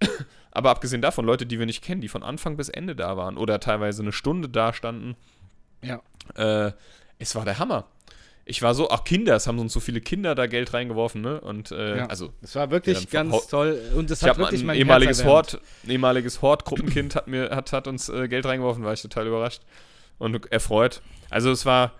Aber 0.52 0.70
abgesehen 0.70 1.02
davon, 1.02 1.26
Leute, 1.26 1.46
die 1.46 1.58
wir 1.58 1.66
nicht 1.66 1.82
kennen, 1.84 2.00
die 2.00 2.08
von 2.08 2.22
Anfang 2.22 2.56
bis 2.56 2.68
Ende 2.70 2.96
da 2.96 3.16
waren 3.16 3.36
oder 3.36 3.60
teilweise 3.60 4.02
eine 4.02 4.12
Stunde 4.12 4.48
da 4.48 4.72
standen. 4.72 5.14
Ja. 5.82 6.00
Äh, 6.34 6.72
es 7.18 7.34
war 7.34 7.44
der 7.44 7.58
Hammer. 7.58 7.86
Ich 8.50 8.62
war 8.62 8.74
so, 8.74 8.90
auch 8.90 9.04
Kinder, 9.04 9.36
es 9.36 9.46
haben 9.46 9.58
uns 9.60 9.72
so 9.72 9.80
viele 9.80 10.00
Kinder 10.00 10.34
da 10.34 10.46
Geld 10.46 10.74
reingeworfen, 10.74 11.20
ne? 11.20 11.40
Und 11.40 11.70
äh, 11.70 11.98
Ja. 11.98 12.06
also 12.06 12.32
Es 12.42 12.54
war 12.56 12.70
wirklich 12.70 13.08
ganz 13.10 13.32
verhau- 13.34 13.48
toll. 13.50 13.80
Und 13.96 14.10
es 14.10 14.22
ich 14.22 14.28
hat 14.28 14.38
wirklich 14.38 14.62
ein 14.62 14.66
mein 14.66 14.76
ehemaliges. 14.78 15.24
Hort, 15.24 15.60
ein 15.84 15.90
ehemaliges 15.90 16.42
Hort-Gruppenkind 16.42 17.14
hat 17.14 17.28
mir 17.28 17.50
hat, 17.50 17.72
hat 17.72 17.86
uns 17.86 18.08
äh, 18.08 18.26
Geld 18.28 18.44
reingeworfen, 18.46 18.84
war 18.84 18.92
ich 18.92 19.02
total 19.02 19.26
überrascht 19.26 19.62
und 20.18 20.50
erfreut. 20.52 21.00
Also 21.30 21.50
es 21.50 21.64
war 21.64 21.92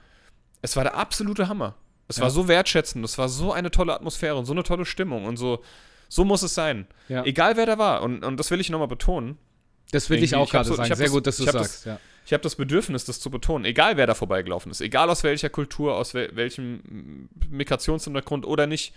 es 0.62 0.76
war 0.76 0.82
der 0.84 0.96
absolute 0.96 1.48
Hammer. 1.48 1.74
Es 2.09 2.16
Ja. 2.16 2.24
war 2.24 2.30
so 2.30 2.48
wertschätzend, 2.48 3.05
es 3.05 3.16
war 3.16 3.28
so 3.28 3.53
eine 3.53 3.70
tolle 3.70 3.94
Atmosphäre 3.94 4.34
und 4.34 4.44
so 4.44 4.53
eine 4.53 4.64
tolle 4.64 4.84
Stimmung 4.84 5.24
und 5.26 5.36
so 5.36 5.62
so 6.09 6.24
muss 6.24 6.42
es 6.42 6.55
sein. 6.57 6.88
Ja. 7.09 7.24
Egal 7.24 7.57
wer 7.57 7.66
da 7.66 7.78
war 7.78 8.03
und, 8.03 8.24
und 8.24 8.36
das 8.40 8.51
will 8.51 8.61
ich 8.61 8.68
nochmal 8.70 8.88
betonen. 8.88 9.38
Das 9.92 10.11
will 10.11 10.16
ich 10.22 10.32
irgendwie- 10.32 10.36
auch 10.42 10.44
ich 10.46 10.51
gerade 10.51 10.64
so- 10.66 10.72
ich 10.72 10.76
sagen. 10.78 10.94
Sehr 10.96 11.07
das- 11.07 11.12
gut, 11.12 11.26
dass 11.28 11.36
du 11.36 11.44
ich 11.44 11.51
sagst. 11.51 11.86
Ja. 11.86 12.01
Ich 12.27 12.33
habe 12.33 12.43
das 12.43 12.55
Bedürfnis, 12.57 13.05
das 13.05 13.18
zu 13.21 13.31
betonen, 13.31 13.64
egal 13.64 13.97
wer 13.97 14.07
da 14.07 14.14
vorbeigelaufen 14.14 14.71
ist, 14.71 14.81
egal 14.81 15.11
aus 15.11 15.25
welcher 15.25 15.49
Kultur, 15.51 15.97
aus 15.97 16.14
wel 16.14 16.31
welchem 16.37 17.29
Migrationshintergrund 17.51 18.47
oder 18.47 18.66
nicht. 18.66 18.93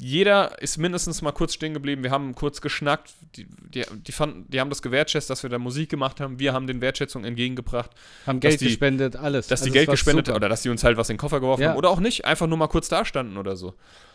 Jeder 0.00 0.62
ist 0.62 0.78
mindestens 0.78 1.22
mal 1.22 1.32
kurz 1.32 1.54
stehen 1.54 1.74
geblieben. 1.74 2.04
Wir 2.04 2.12
haben 2.12 2.36
kurz 2.36 2.60
geschnackt. 2.60 3.14
Die, 3.34 3.46
die, 3.74 3.84
die, 4.06 4.12
fanden, 4.12 4.48
die 4.48 4.60
haben 4.60 4.70
das 4.70 4.80
gewertschätzt, 4.80 5.28
dass 5.28 5.42
wir 5.42 5.50
da 5.50 5.58
Musik 5.58 5.88
gemacht 5.90 6.20
haben. 6.20 6.38
Wir 6.38 6.52
haben 6.52 6.68
den 6.68 6.80
Wertschätzung 6.80 7.24
entgegengebracht, 7.24 7.90
Haben 8.24 8.38
Geld 8.38 8.60
die- 8.60 8.66
gespendet, 8.66 9.16
alles. 9.16 9.48
dass 9.48 9.60
die 9.60 9.64
Also 9.64 9.70
es 9.70 9.74
Geld 9.74 9.90
gespendet 9.90 10.26
super. 10.26 10.36
oder 10.36 10.48
dass 10.48 10.62
die 10.62 10.68
uns 10.68 10.84
halt 10.84 10.96
was 10.96 11.08
in 11.10 11.14
den 11.14 11.20
Koffer 11.20 11.40
geworfen 11.40 11.62
Ja. 11.62 11.70
haben 11.70 11.76
oder 11.78 11.90
auch 11.90 11.98
nicht, 11.98 12.24
einfach 12.26 12.46
nur 12.46 12.58
mal 12.58 12.68
kurz 12.68 12.88
da 12.88 13.04
standen 13.04 13.36
oder 13.38 13.56
so. 13.56 13.74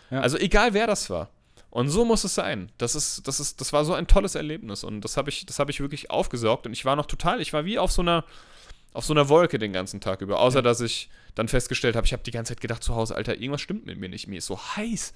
Ja. 0.10 0.22
Also 0.22 0.38
egal 0.38 0.74
wer 0.74 0.88
das 0.88 1.10
war. 1.10 1.30
Und 1.74 1.90
so 1.90 2.06
muss 2.06 2.24
es 2.24 2.36
sein. 2.36 2.72
Das 2.78 2.94
ist, 2.94 3.28
das 3.28 3.40
ist, 3.40 3.60
das 3.60 3.74
war 3.74 3.84
so 3.84 3.96
ein 3.96 4.06
tolles 4.06 4.36
Erlebnis 4.36 4.84
und 4.84 5.02
das 5.02 5.18
habe 5.18 5.32
ich, 5.32 5.48
das 5.48 5.58
habe 5.58 5.72
ich 5.72 5.80
wirklich 5.80 6.12
aufgesaugt 6.12 6.68
und 6.68 6.74
ich 6.74 6.86
war 6.86 6.96
noch 6.96 7.08
total, 7.08 7.42
ich 7.42 7.52
war 7.52 7.66
wie 7.66 7.80
auf 7.80 7.92
so 7.92 8.04
einer, 8.04 8.26
auf 8.94 9.06
so 9.06 9.14
einer 9.14 9.28
Wolke 9.28 9.58
den 9.58 9.74
ganzen 9.74 10.00
Tag 10.00 10.22
über. 10.22 10.40
Außer 10.40 10.62
dass 10.62 10.82
ich 10.82 11.10
dann 11.34 11.48
festgestellt 11.48 11.96
habe, 11.96 12.06
ich 12.06 12.14
habe 12.14 12.22
die 12.22 12.30
ganze 12.30 12.54
Zeit 12.54 12.62
gedacht 12.62 12.84
zu 12.84 12.94
Hause, 12.94 13.16
Alter, 13.16 13.34
irgendwas 13.34 13.62
stimmt 13.62 13.88
mit 13.88 13.98
mir 13.98 14.08
nicht. 14.08 14.28
Mir 14.28 14.38
ist 14.38 14.46
so 14.46 14.60
heiß. 14.60 15.16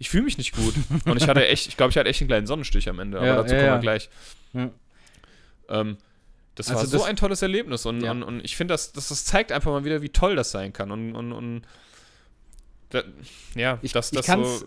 Ich 0.00 0.10
fühle 0.10 0.24
mich 0.24 0.36
nicht 0.36 0.56
gut. 0.56 0.74
und 1.04 1.16
ich 1.16 1.28
hatte 1.28 1.46
echt, 1.46 1.68
ich 1.68 1.76
glaube, 1.76 1.90
ich 1.90 1.96
hatte 1.96 2.08
echt 2.08 2.20
einen 2.20 2.26
kleinen 2.28 2.48
Sonnenstich 2.48 2.88
am 2.88 2.98
Ende. 2.98 3.24
Ja, 3.24 3.34
aber 3.34 3.42
dazu 3.44 3.54
ja, 3.54 3.60
kommen 3.60 3.68
ja. 3.68 3.74
wir 3.76 3.80
gleich. 3.80 4.10
Ja. 4.52 4.70
Ähm, 5.68 5.96
das 6.56 6.70
Also 6.70 6.80
war 6.80 6.86
so 6.88 6.98
das- 6.98 7.06
ein 7.06 7.14
tolles 7.14 7.40
Erlebnis 7.40 7.86
und, 7.86 8.00
Ja. 8.02 8.10
und, 8.10 8.24
und 8.24 8.40
ich 8.44 8.56
finde, 8.56 8.74
das, 8.74 8.90
das, 8.90 9.10
das 9.10 9.24
zeigt 9.24 9.52
einfach 9.52 9.70
mal 9.70 9.84
wieder, 9.84 10.02
wie 10.02 10.08
toll 10.08 10.34
das 10.34 10.50
sein 10.50 10.72
kann. 10.72 10.90
Und, 10.90 11.14
und, 11.14 11.30
und 11.30 11.62
da, 12.90 13.04
ja, 13.54 13.78
Ich- 13.82 13.92
das, 13.92 14.10
ich 14.10 14.16
das 14.16 14.26
kann's 14.26 14.58
so 14.60 14.66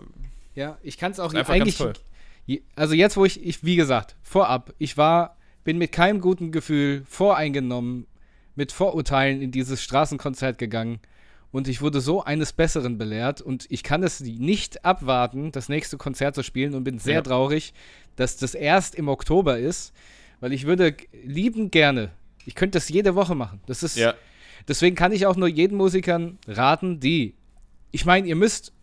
Ja, 0.58 0.78
ich 0.82 0.98
kann 0.98 1.12
es 1.12 1.20
auch 1.20 1.34
eigentlich. 1.34 1.78
ganz 1.78 1.78
toll. 1.78 1.94
Je- 2.48 2.64
Also 2.76 2.96
jetzt, 2.96 3.16
wo 3.16 3.26
ich, 3.26 3.46
ich, 3.46 3.64
wie 3.64 3.76
gesagt, 3.76 4.16
vorab, 4.24 4.74
ich 4.80 4.98
war, 4.98 5.38
bin 5.64 5.78
mit 5.78 5.92
keinem 5.92 6.20
guten 6.20 6.52
Gefühl 6.52 7.04
voreingenommen, 7.08 8.08
mit 8.56 8.72
Vorurteilen 8.72 9.40
in 9.42 9.52
dieses 9.52 9.84
Straßenkonzert 9.84 10.58
gegangen 10.58 11.00
und 11.52 11.68
ich 11.68 11.82
wurde 11.82 12.02
so 12.02 12.24
eines 12.24 12.54
Besseren 12.54 12.98
belehrt 12.98 13.40
und 13.40 13.68
ich 13.70 13.84
kann 13.84 14.02
es 14.02 14.20
nicht 14.20 14.84
abwarten, 14.84 15.52
das 15.52 15.70
nächste 15.70 15.98
Konzert 15.98 16.34
zu 16.34 16.42
spielen 16.42 16.74
und 16.74 16.84
bin 16.84 16.98
sehr 16.98 17.16
Ja. 17.16 17.22
traurig, 17.22 17.74
dass 18.16 18.38
das 18.38 18.56
erst 18.56 18.96
im 18.96 19.10
Oktober 19.10 19.60
ist, 19.60 19.94
weil 20.40 20.54
ich 20.54 20.66
würde 20.66 20.96
lieben 21.24 21.70
gerne, 21.70 22.10
ich 22.46 22.56
könnte 22.56 22.78
das 22.78 22.90
jede 22.90 23.14
Woche 23.14 23.36
machen. 23.36 23.62
Das 23.68 23.84
ist, 23.84 23.96
Ja, 23.98 24.16
Deswegen 24.68 24.96
kann 24.96 25.12
ich 25.14 25.26
auch 25.28 25.36
nur 25.38 25.48
jeden 25.48 25.78
Musikern 25.78 26.40
raten, 26.48 27.00
die, 27.00 27.36
ich 27.92 28.06
meine, 28.06 28.28
ihr 28.28 28.36
müsst, 28.36 28.74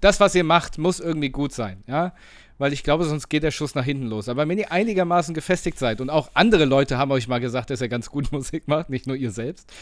das, 0.00 0.20
was 0.20 0.34
ihr 0.34 0.44
macht, 0.44 0.78
muss 0.78 1.00
irgendwie 1.00 1.30
gut 1.30 1.52
sein, 1.52 1.82
ja, 1.86 2.12
weil 2.58 2.72
ich 2.72 2.82
glaube, 2.82 3.04
sonst 3.04 3.28
geht 3.28 3.42
der 3.42 3.50
Schuss 3.50 3.74
nach 3.74 3.84
hinten 3.84 4.06
los. 4.06 4.28
Aber 4.28 4.48
wenn 4.48 4.58
ihr 4.58 4.72
einigermaßen 4.72 5.34
gefestigt 5.34 5.78
seid 5.78 6.00
und 6.00 6.10
auch 6.10 6.30
andere 6.34 6.64
Leute 6.64 6.98
haben 6.98 7.10
euch 7.10 7.28
mal 7.28 7.40
gesagt, 7.40 7.70
dass 7.70 7.80
ihr 7.80 7.88
ganz 7.88 8.10
gut 8.10 8.32
Musik 8.32 8.68
macht, 8.68 8.90
nicht 8.90 9.06
nur 9.06 9.16
ihr 9.16 9.30
selbst, 9.30 9.72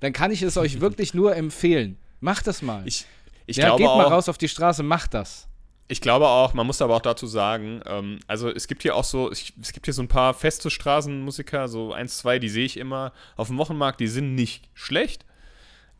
dann 0.00 0.12
kann 0.12 0.30
ich 0.30 0.42
es 0.42 0.56
euch 0.56 0.80
wirklich 0.80 1.14
nur 1.14 1.34
empfehlen. 1.34 1.96
Macht 2.20 2.46
das 2.46 2.62
mal. 2.62 2.86
ich, 2.86 3.06
ich 3.46 3.56
ja, 3.56 3.66
glaube 3.66 3.82
geht 3.82 3.88
mal 3.88 4.06
raus 4.06 4.28
auf 4.28 4.38
die 4.38 4.48
Straße, 4.48 4.82
macht 4.82 5.14
das. 5.14 5.48
Ich 5.88 6.00
glaube 6.00 6.28
auch, 6.28 6.54
man 6.54 6.66
muss 6.66 6.80
aber 6.80 6.94
auch 6.94 7.02
dazu 7.02 7.26
sagen, 7.26 7.82
ähm, 7.86 8.20
also 8.26 8.48
es 8.48 8.66
gibt 8.66 8.82
hier 8.82 8.96
auch 8.96 9.04
so, 9.04 9.30
ich, 9.30 9.52
es 9.60 9.72
gibt 9.72 9.86
hier 9.86 9.92
so 9.92 10.02
ein 10.02 10.08
paar 10.08 10.32
feste 10.32 10.70
Straßenmusiker, 10.70 11.68
so 11.68 11.92
eins, 11.92 12.18
zwei, 12.18 12.38
die 12.38 12.48
sehe 12.48 12.64
ich 12.64 12.76
immer 12.76 13.12
auf 13.36 13.48
dem 13.48 13.58
Wochenmarkt, 13.58 14.00
die 14.00 14.06
sind 14.06 14.34
nicht 14.34 14.70
schlecht, 14.74 15.26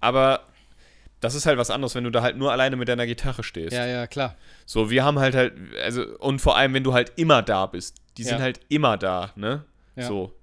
aber 0.01 0.47
das 1.23 1.35
ist 1.35 1.47
halt 1.47 1.57
was 1.57 1.71
anderes, 1.71 1.95
wenn 1.95 2.05
du 2.05 2.11
da 2.11 2.21
halt 2.21 2.37
nur 2.37 2.53
alleine 2.53 2.77
mit 2.77 2.89
deiner 2.89 3.07
Gitarre 3.07 3.43
stehst. 3.45 3.73
Ja, 3.73 3.87
ja, 3.87 4.07
klar. 4.07 4.37
So, 4.67 4.91
wir 4.91 5.05
haben 5.05 5.19
halt 5.19 5.35
halt, 5.35 5.55
also, 5.83 6.03
und 6.19 6.41
vor 6.41 6.57
allem, 6.57 6.75
wenn 6.75 6.85
du 6.85 6.93
halt 6.93 7.13
immer 7.17 7.41
da 7.43 7.65
bist, 7.67 7.97
die 8.19 8.25
sind 8.25 8.39
Ja. 8.39 8.43
halt 8.43 8.61
immer 8.69 8.99
da, 8.99 9.31
ne? 9.37 9.65
Ja. 9.97 10.07
So. 10.09 10.35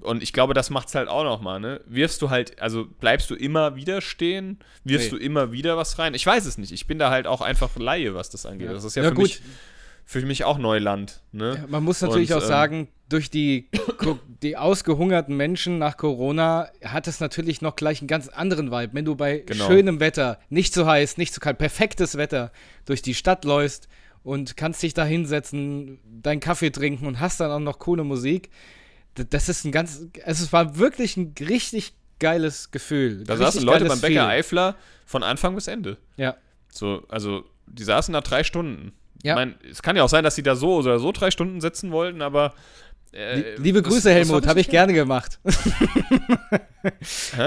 Und 0.00 0.22
ich 0.22 0.32
glaube, 0.34 0.52
das 0.52 0.68
macht's 0.68 0.94
halt 0.94 1.08
auch 1.08 1.24
nochmal, 1.24 1.60
ne? 1.60 1.80
Wirfst 1.86 2.20
du 2.20 2.28
halt, 2.28 2.60
also 2.60 2.84
bleibst 3.00 3.30
du 3.30 3.34
immer 3.34 3.74
wieder 3.74 4.02
stehen? 4.02 4.58
Wirfst 4.84 5.12
Nee. 5.12 5.18
du 5.18 5.24
immer 5.24 5.50
wieder 5.52 5.76
was 5.78 5.98
rein? 5.98 6.12
Ich 6.12 6.26
weiß 6.26 6.44
es 6.44 6.58
nicht. 6.58 6.72
Ich 6.72 6.86
bin 6.86 6.98
da 6.98 7.10
halt 7.10 7.26
auch 7.26 7.40
einfach 7.40 7.74
Laie, 7.76 8.14
was 8.14 8.28
das 8.28 8.44
angeht. 8.44 8.66
Ja. 8.66 8.74
Das 8.74 8.84
ist 8.84 8.96
ja, 8.96 9.02
Ja, 9.02 9.08
für, 9.08 9.14
gut. 9.14 9.24
Mich, 9.24 9.40
für 10.04 10.20
mich 10.22 10.44
auch 10.44 10.58
Neuland, 10.58 11.22
ne? 11.32 11.56
Ja, 11.58 11.66
man 11.68 11.82
muss 11.82 12.00
natürlich 12.00 12.32
Und, 12.32 12.38
auch 12.38 12.42
ähm, 12.42 12.48
sagen, 12.48 12.88
durch 13.08 13.30
die, 13.30 13.68
die 14.42 14.56
ausgehungerten 14.56 15.36
Menschen 15.36 15.78
nach 15.78 15.96
Corona 15.96 16.68
hat 16.84 17.06
es 17.06 17.20
natürlich 17.20 17.62
noch 17.62 17.76
gleich 17.76 18.00
einen 18.00 18.08
ganz 18.08 18.28
anderen 18.28 18.70
Vibe. 18.70 18.94
Wenn 18.94 19.04
du 19.04 19.14
bei 19.14 19.38
Genau. 19.38 19.66
schönem 19.66 20.00
Wetter, 20.00 20.38
nicht 20.48 20.74
zu 20.74 20.86
heiß, 20.86 21.16
nicht 21.16 21.32
zu 21.32 21.40
kalt, 21.40 21.58
perfektes 21.58 22.16
Wetter 22.16 22.50
durch 22.86 23.02
die 23.02 23.14
Stadt 23.14 23.44
läufst 23.44 23.88
und 24.22 24.56
kannst 24.56 24.82
dich 24.82 24.94
da 24.94 25.04
hinsetzen, 25.04 25.98
deinen 26.22 26.40
Kaffee 26.40 26.70
trinken 26.70 27.06
und 27.06 27.20
hast 27.20 27.40
dann 27.40 27.50
auch 27.50 27.60
noch 27.60 27.78
coole 27.78 28.04
Musik. 28.04 28.50
Das 29.14 29.48
ist 29.48 29.64
ein 29.64 29.72
ganz, 29.72 30.06
also 30.24 30.44
es 30.44 30.52
war 30.52 30.76
wirklich 30.78 31.16
ein 31.16 31.34
richtig 31.40 31.94
geiles 32.18 32.70
Gefühl. 32.70 33.24
Da 33.24 33.36
saßen 33.36 33.62
Leute 33.62 33.84
beim 33.84 34.00
Bäcker. 34.00 34.26
Eifler 34.28 34.76
von 35.06 35.22
Anfang 35.22 35.54
bis 35.54 35.68
Ende. 35.68 35.98
Ja. 36.16 36.36
So, 36.70 37.04
also, 37.08 37.44
die 37.66 37.84
saßen 37.84 38.12
da 38.12 38.20
drei 38.20 38.42
Stunden. 38.44 38.92
Ja. 39.24 39.32
Ich 39.32 39.36
meine, 39.36 39.54
es 39.70 39.82
kann 39.82 39.96
ja 39.96 40.04
auch 40.04 40.08
sein, 40.08 40.22
dass 40.22 40.36
sie 40.36 40.42
da 40.44 40.54
so 40.54 40.76
oder 40.76 40.98
so 41.00 41.10
drei 41.10 41.30
Stunden 41.32 41.60
sitzen 41.60 41.90
wollten, 41.90 42.22
aber. 42.22 42.54
äh, 43.12 43.36
Lie- 43.40 43.56
Liebe 43.56 43.82
Grüße, 43.82 44.08
das 44.08 44.14
Helmut, 44.28 44.46
habe 44.46 44.60
ich 44.60 44.68
gerne 44.68 44.92
gemacht. 44.92 45.40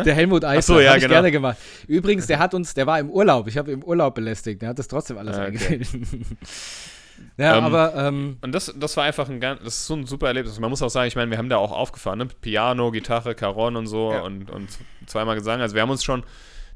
Der 0.05 0.13
Helmut 0.15 0.43
Eisler 0.43 0.75
so, 0.75 0.79
ja, 0.81 0.89
habe 0.89 0.97
ich 0.97 1.03
genau. 1.03 1.13
gerne 1.15 1.31
gemacht. 1.31 1.57
Übrigens, 1.87 2.27
der 2.27 2.39
hat 2.39 2.53
uns, 2.53 2.73
der 2.73 2.87
war 2.87 2.99
im 2.99 3.09
Urlaub. 3.09 3.47
Ich 3.47 3.57
habe 3.57 3.71
ihn 3.71 3.79
im 3.79 3.83
Urlaub 3.83 4.15
belästigt. 4.15 4.61
Der 4.61 4.69
hat 4.69 4.79
das 4.79 4.87
trotzdem 4.87 5.17
alles 5.17 5.37
Ah, 5.37 5.47
okay. 5.47 5.81
ja, 7.37 7.57
Ähm, 7.57 7.63
aber 7.63 7.93
ähm, 7.95 8.37
Und 8.41 8.51
das, 8.53 8.73
das 8.77 8.97
war 8.97 9.03
einfach 9.03 9.29
ein 9.29 9.39
ganz, 9.39 9.61
das 9.63 9.75
ist 9.75 9.85
so 9.87 9.95
ein 9.95 10.05
super 10.07 10.27
Erlebnis. 10.27 10.59
Man 10.59 10.69
muss 10.69 10.81
auch 10.81 10.89
sagen, 10.89 11.07
ich 11.07 11.15
meine, 11.15 11.29
wir 11.31 11.37
haben 11.37 11.49
da 11.49 11.57
auch 11.57 11.71
aufgefahren, 11.71 12.19
ne? 12.19 12.27
Piano, 12.41 12.91
Gitarre, 12.91 13.35
Caron 13.35 13.75
und 13.75 13.87
so 13.87 14.11
Ja. 14.11 14.21
und, 14.21 14.49
und 14.49 14.69
zweimal 15.05 15.35
Gesang. 15.35 15.61
Also 15.61 15.75
wir 15.75 15.81
haben 15.83 15.91
uns 15.91 16.03
schon 16.03 16.23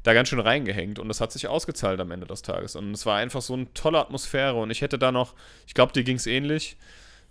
da 0.02 0.14
ganz 0.14 0.28
schön 0.28 0.40
reingehängt 0.40 0.98
und 0.98 1.08
das 1.08 1.20
hat 1.20 1.32
sich 1.32 1.46
ausgezahlt 1.46 2.00
am 2.00 2.10
Ende 2.10 2.26
des 2.26 2.42
Tages. 2.42 2.76
Und 2.76 2.92
es 2.92 3.06
war 3.06 3.18
einfach 3.18 3.42
so 3.42 3.54
eine 3.54 3.72
tolle 3.74 3.98
Atmosphäre 3.98 4.54
und 4.54 4.70
ich 4.70 4.80
hätte 4.80 4.98
da 4.98 5.12
noch, 5.12 5.34
ich 5.66 5.74
glaube, 5.74 5.92
dir 5.92 6.02
ging 6.02 6.16
es 6.16 6.26
ähnlich. 6.26 6.76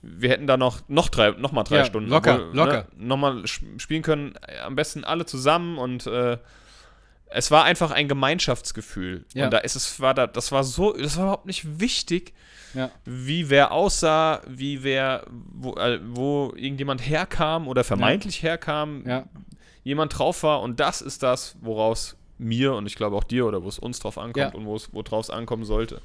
Wir 0.02 0.30
hätten 0.30 0.48
da 0.48 0.58
noch, 0.58 0.82
noch, 0.88 1.10
drei, 1.10 1.32
noch 1.32 1.52
mal 1.52 1.64
drei 1.64 1.78
Ja, 1.78 1.86
Stunden 1.86 2.10
locker, 2.10 2.36
obwohl, 2.36 2.56
locker. 2.56 2.88
Ne, 2.96 3.08
nochmal 3.08 3.46
spielen 3.46 4.02
können, 4.02 4.34
am 4.64 4.76
besten 4.76 5.04
alle 5.04 5.26
zusammen 5.26 5.78
und 5.78 6.08
äh, 6.08 6.38
es 7.34 7.52
war 7.52 7.64
einfach 7.64 7.92
ein 7.92 8.08
Gemeinschaftsgefühl. 8.08 9.26
Ja. 9.34 9.46
Und 9.46 9.52
da 9.52 9.60
ist 9.60 9.76
es, 9.76 10.00
war 10.00 10.14
da, 10.14 10.28
das 10.28 10.52
war 10.52 10.64
so, 10.64 10.94
das 10.94 11.18
war 11.18 11.26
überhaupt 11.26 11.46
nicht 11.46 11.80
wichtig, 11.80 12.34
ja, 12.74 12.90
wie 13.06 13.50
wer 13.50 13.72
aussah, 13.72 14.42
wie 14.48 14.82
wer, 14.84 15.26
wo, 15.30 15.76
äh, 15.76 16.00
wo 16.04 16.54
irgendjemand 16.56 17.02
herkam 17.02 17.68
oder 17.68 17.84
vermeintlich 17.84 18.44
herkam, 18.44 19.04
ja, 19.06 19.26
jemand 19.84 20.18
drauf 20.18 20.44
war 20.44 20.62
und 20.62 20.80
das 20.80 21.02
ist 21.02 21.22
das, 21.22 21.58
woraus 21.62 22.18
mir 22.42 22.74
und 22.74 22.86
ich 22.86 22.96
glaube 22.96 23.16
auch 23.16 23.24
dir 23.24 23.46
oder 23.46 23.64
wo 23.64 23.70
es 23.70 23.80
uns 23.80 24.00
drauf 24.00 24.18
ankommt 24.18 24.54
Ja. 24.54 24.60
und 24.60 24.66
wo 24.66 24.76
es 24.76 24.90
worauf 24.94 25.26
es 25.26 25.30
ankommen 25.30 25.64
sollte. 25.66 26.02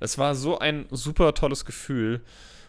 Es 0.00 0.18
war 0.18 0.34
so 0.34 0.58
ein 0.58 0.86
super 0.90 1.32
tolles 1.34 1.64
Gefühl 1.64 2.20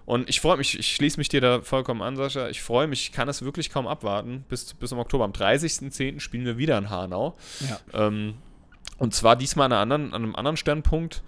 und 0.06 0.30
ich 0.30 0.40
freue 0.40 0.56
mich, 0.58 0.80
ich 0.80 0.96
schließe 0.96 1.18
mich 1.20 1.28
dir 1.28 1.42
da 1.42 1.62
vollkommen 1.62 2.02
an, 2.02 2.16
Sascha. 2.16 2.48
Ich 2.48 2.62
freue 2.62 2.88
mich, 2.88 3.02
ich 3.04 3.12
kann 3.12 3.28
es 3.28 3.42
wirklich 3.42 3.70
kaum 3.70 3.88
abwarten. 3.88 4.46
Bis, 4.48 4.74
bis 4.74 4.92
im 4.94 5.00
Oktober. 5.00 5.26
Am 5.26 5.32
30.10. 5.34 6.22
spielen 6.22 6.46
wir 6.46 6.58
wieder 6.58 6.78
in 6.78 6.90
Hanau. 6.90 7.36
ja. 7.68 7.80
Ähm, 8.08 8.36
und 9.00 9.14
zwar 9.14 9.36
diesmal 9.36 9.66
an, 9.66 9.74
anderen, 9.92 10.14
an 10.14 10.24
einem 10.24 10.36
anderen 10.36 10.56
Standpunkt. 10.58 11.22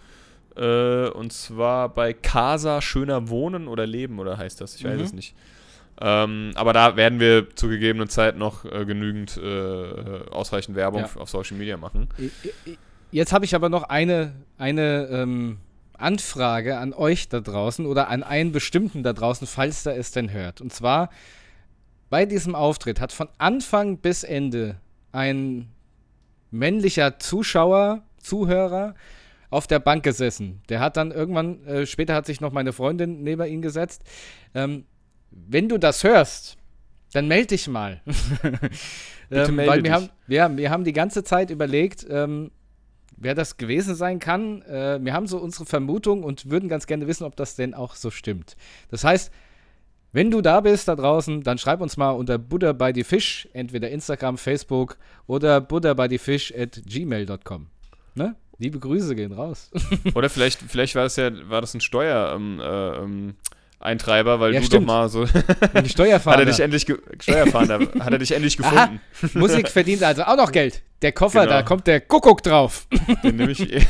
Äh, 0.56 1.10
und 1.10 1.32
zwar 1.34 1.90
bei 1.90 2.14
Casa 2.14 2.82
Schöner 2.82 3.30
Wohnen 3.30 3.68
oder 3.68 3.86
Leben 3.86 4.18
oder 4.20 4.38
heißt 4.38 4.62
das? 4.62 4.76
Ich 4.76 4.84
weiß 4.86 4.98
Mhm. 4.98 5.04
es 5.04 5.14
nicht. 5.14 5.36
Ähm, 6.02 6.52
aber 6.56 6.72
da 6.74 6.96
werden 6.96 7.20
wir 7.20 7.54
zu 7.56 7.68
gegebener 7.68 8.08
Zeit 8.08 8.38
noch 8.38 8.64
äh, 8.66 8.86
genügend 8.86 9.38
äh, 9.38 10.30
ausreichend 10.32 10.76
Werbung 10.78 11.02
Ja. 11.02 11.10
auf 11.22 11.30
Social 11.30 11.58
Media 11.58 11.76
machen. 11.78 12.08
Jetzt 13.12 13.34
habe 13.34 13.44
ich 13.46 13.56
aber 13.56 13.70
noch 13.70 13.84
eine, 13.84 14.34
eine 14.58 15.08
ähm, 15.12 15.58
Anfrage 15.98 16.78
an 16.78 16.94
euch 16.94 17.28
da 17.28 17.42
draußen 17.42 17.86
oder 17.86 18.08
an 18.10 18.24
einen 18.24 18.52
bestimmten 18.52 19.04
da 19.04 19.12
draußen, 19.14 19.46
falls 19.46 19.84
der 19.84 19.98
es 19.98 20.12
denn 20.12 20.32
hört. 20.32 20.62
Und 20.62 20.72
zwar 20.72 21.10
bei 22.10 22.26
diesem 22.26 22.56
Auftritt 22.56 23.02
hat 23.02 23.12
von 23.12 23.28
Anfang 23.38 23.98
bis 23.98 24.24
Ende 24.24 24.78
ein 25.12 25.70
männlicher 26.52 27.20
Zuschauer, 27.20 28.04
Zuhörer 28.22 28.96
auf 29.50 29.68
der 29.68 29.80
Bank 29.80 30.04
gesessen. 30.04 30.62
Der 30.70 30.80
hat 30.80 30.98
dann 30.98 31.12
irgendwann, 31.12 31.64
äh, 31.66 31.86
später 31.86 32.14
hat 32.16 32.26
sich 32.26 32.40
noch 32.42 32.52
meine 32.52 32.74
Freundin 32.74 33.24
neben 33.24 33.46
ihn 33.48 33.62
gesetzt. 33.62 34.04
Ähm, 34.54 34.86
wenn 35.48 35.70
du 35.70 35.78
das 35.78 36.04
hörst, 36.04 36.58
dann 37.14 37.28
melde 37.28 37.48
dich 37.48 37.68
mal. 37.68 38.02
ähm, 39.32 39.58
weil 39.58 39.84
wir 39.84 39.94
haben, 39.94 40.10
ja, 40.28 40.56
wir 40.56 40.70
haben 40.70 40.84
die 40.84 40.94
ganze 40.94 41.24
Zeit 41.24 41.50
überlegt, 41.50 42.06
ähm, 42.10 42.52
wer 43.18 43.36
das 43.36 43.58
gewesen 43.58 43.96
sein 43.96 44.20
kann. 44.20 44.62
Äh, 44.64 45.00
wir 45.02 45.14
haben 45.14 45.28
so 45.28 45.40
unsere 45.40 45.66
Vermutung 45.66 46.24
und 46.24 46.50
würden 46.50 46.70
ganz 46.70 46.88
gerne 46.88 47.08
wissen, 47.08 47.24
ob 47.24 47.36
das 47.36 47.56
denn 47.56 47.74
auch 47.74 47.96
so 47.96 48.12
stimmt. 48.12 48.56
Das 48.90 49.04
heißt, 49.04 49.32
wenn 50.12 50.32
du 50.32 50.42
da 50.42 50.62
bist 50.62 50.88
da 50.88 50.96
draußen, 50.96 51.44
dann 51.44 51.58
schreib 51.58 51.82
uns 51.82 51.96
mal 51.96 52.12
unter 52.12 52.38
Buddha 52.40 52.74
by 52.74 52.92
the 52.96 53.04
Fish, 53.04 53.48
entweder 53.54 53.90
Instagram, 53.90 54.38
Facebook 54.38 54.98
oder 55.28 55.62
buddha 55.62 55.94
by 55.94 56.08
the 56.10 56.18
Fish 56.18 56.52
at 56.58 56.82
gmail.com. 56.86 57.68
Ne? 58.16 58.36
Liebe 58.58 58.80
Grüße 58.80 59.16
gehen 59.16 59.32
raus. 59.32 59.72
Oder 60.16 60.30
vielleicht, 60.30 60.60
vielleicht 60.60 60.94
war 60.96 61.04
das 61.04 61.16
ja, 61.16 61.32
war 61.50 61.62
das 61.62 61.74
ein 61.74 61.80
Steuer, 61.80 62.34
ähm, 62.36 62.60
äh, 62.60 62.98
ähm, 62.98 63.36
Eintreiber, 63.80 64.40
weil 64.42 64.54
Ja, 64.54 64.60
du 64.60 64.66
stimmt. 64.66 64.84
doch 64.90 64.94
mal 64.94 65.10
so. 65.10 65.26
Die 65.26 65.32
hat 65.74 65.88
Steuerfahnder. 65.90 66.40
er 66.42 66.46
dich 66.46 66.60
endlich 66.60 66.86
Steuerfahnder, 67.22 67.80
hat 68.00 68.12
er 68.12 68.18
dich 68.18 68.32
endlich 68.32 68.60
Aha, 68.62 68.88
gefunden. 69.20 69.40
Musik 69.40 69.70
verdient 69.70 70.04
also 70.04 70.24
auch 70.24 70.36
noch 70.36 70.52
Geld. 70.52 70.82
Der 71.02 71.14
Koffer, 71.14 71.42
Genau. 71.46 71.54
da 71.54 71.62
kommt 71.64 71.88
der 71.88 72.02
Kuckuck 72.02 72.44
drauf. 72.44 72.88
Den 73.24 73.38
nehme 73.38 73.52
ich. 73.54 73.60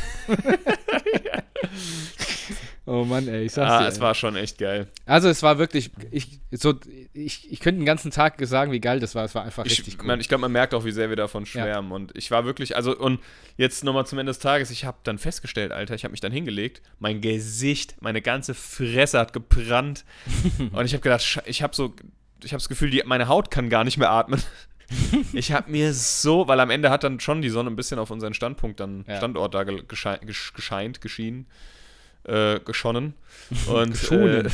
Oh 2.92 3.06
Mann, 3.06 3.28
ey, 3.28 3.46
ich 3.46 3.52
sag's 3.52 3.72
ah, 3.72 3.80
dir. 3.82 3.88
es 3.88 3.98
ey. 3.98 4.02
war 4.02 4.16
schon 4.16 4.36
echt 4.36 4.58
geil. 4.58 4.88
Also 5.06 5.30
es 5.30 5.44
war 5.44 5.60
wirklich, 5.60 5.92
ich, 6.10 6.40
so, 6.52 6.74
ich, 7.14 7.52
ich 7.52 7.60
könnte 7.60 7.80
den 7.80 7.86
ganzen 7.86 8.10
Tag 8.10 8.36
sagen, 8.48 8.72
wie 8.72 8.80
geil 8.80 9.00
das 9.00 9.14
war. 9.14 9.24
Es 9.26 9.36
war 9.36 9.44
einfach 9.44 9.64
Ich, 9.66 9.74
richtig 9.78 10.00
cool. 10.00 10.08
man, 10.08 10.20
ich 10.20 10.28
glaube, 10.28 10.42
man 10.42 10.52
merkt 10.52 10.74
auch, 10.74 10.86
wie 10.86 10.92
sehr 10.92 11.10
wir 11.10 11.16
davon 11.16 11.46
schwärmen. 11.46 11.92
Und 11.92 12.18
ich 12.18 12.32
war 12.32 12.46
wirklich, 12.46 12.76
also, 12.76 12.98
und 12.98 13.20
jetzt 13.58 13.84
nochmal 13.84 14.08
zum 14.08 14.18
Ende 14.18 14.32
des 14.32 14.40
Tages, 14.40 14.72
ich 14.72 14.86
habe 14.86 14.98
dann 15.04 15.20
festgestellt, 15.20 15.72
Alter, 15.72 15.94
ich 15.94 16.04
habe 16.04 16.12
mich 16.12 16.22
dann 16.22 16.32
hingelegt, 16.32 16.82
mein 16.98 17.22
Gesicht, 17.22 17.96
meine 18.02 18.22
ganze 18.24 18.56
Fresse 18.56 19.20
hat 19.20 19.34
gebrannt. 19.34 20.04
und 20.72 20.86
ich 20.86 20.94
habe 20.94 21.02
gedacht, 21.04 21.42
ich 21.46 21.62
habe 21.62 21.76
so, 21.76 21.94
ich 22.44 22.52
habe 22.54 22.60
das 22.60 22.70
Gefühl, 22.70 22.90
die, 22.90 23.04
meine 23.06 23.28
Haut 23.28 23.52
kann 23.52 23.70
gar 23.70 23.84
nicht 23.84 23.98
mehr 23.98 24.10
atmen. 24.10 24.42
ich 25.34 25.52
habe 25.52 25.70
mir 25.70 25.94
so, 25.94 26.48
weil 26.48 26.60
am 26.60 26.72
Ende 26.72 26.90
hat 26.90 27.04
dann 27.04 27.20
schon 27.20 27.44
die 27.44 27.50
Sonne 27.50 27.70
ein 27.70 27.76
bisschen 27.76 28.00
auf 28.00 28.10
unseren 28.10 28.34
Standpunkt, 28.34 28.80
dann 28.80 29.06
Ja. 29.08 29.18
Standort 29.18 29.54
da 29.54 29.64
ge- 29.64 29.84
geschei- 29.88 30.20
gesch- 30.24 30.56
gescheint, 30.56 31.02
geschienen, 31.02 31.46
äh, 32.24 32.60
geschonnen. 32.60 33.14
Und 33.68 33.92
Geschonen. 33.92 34.46
Äh, 34.46 34.50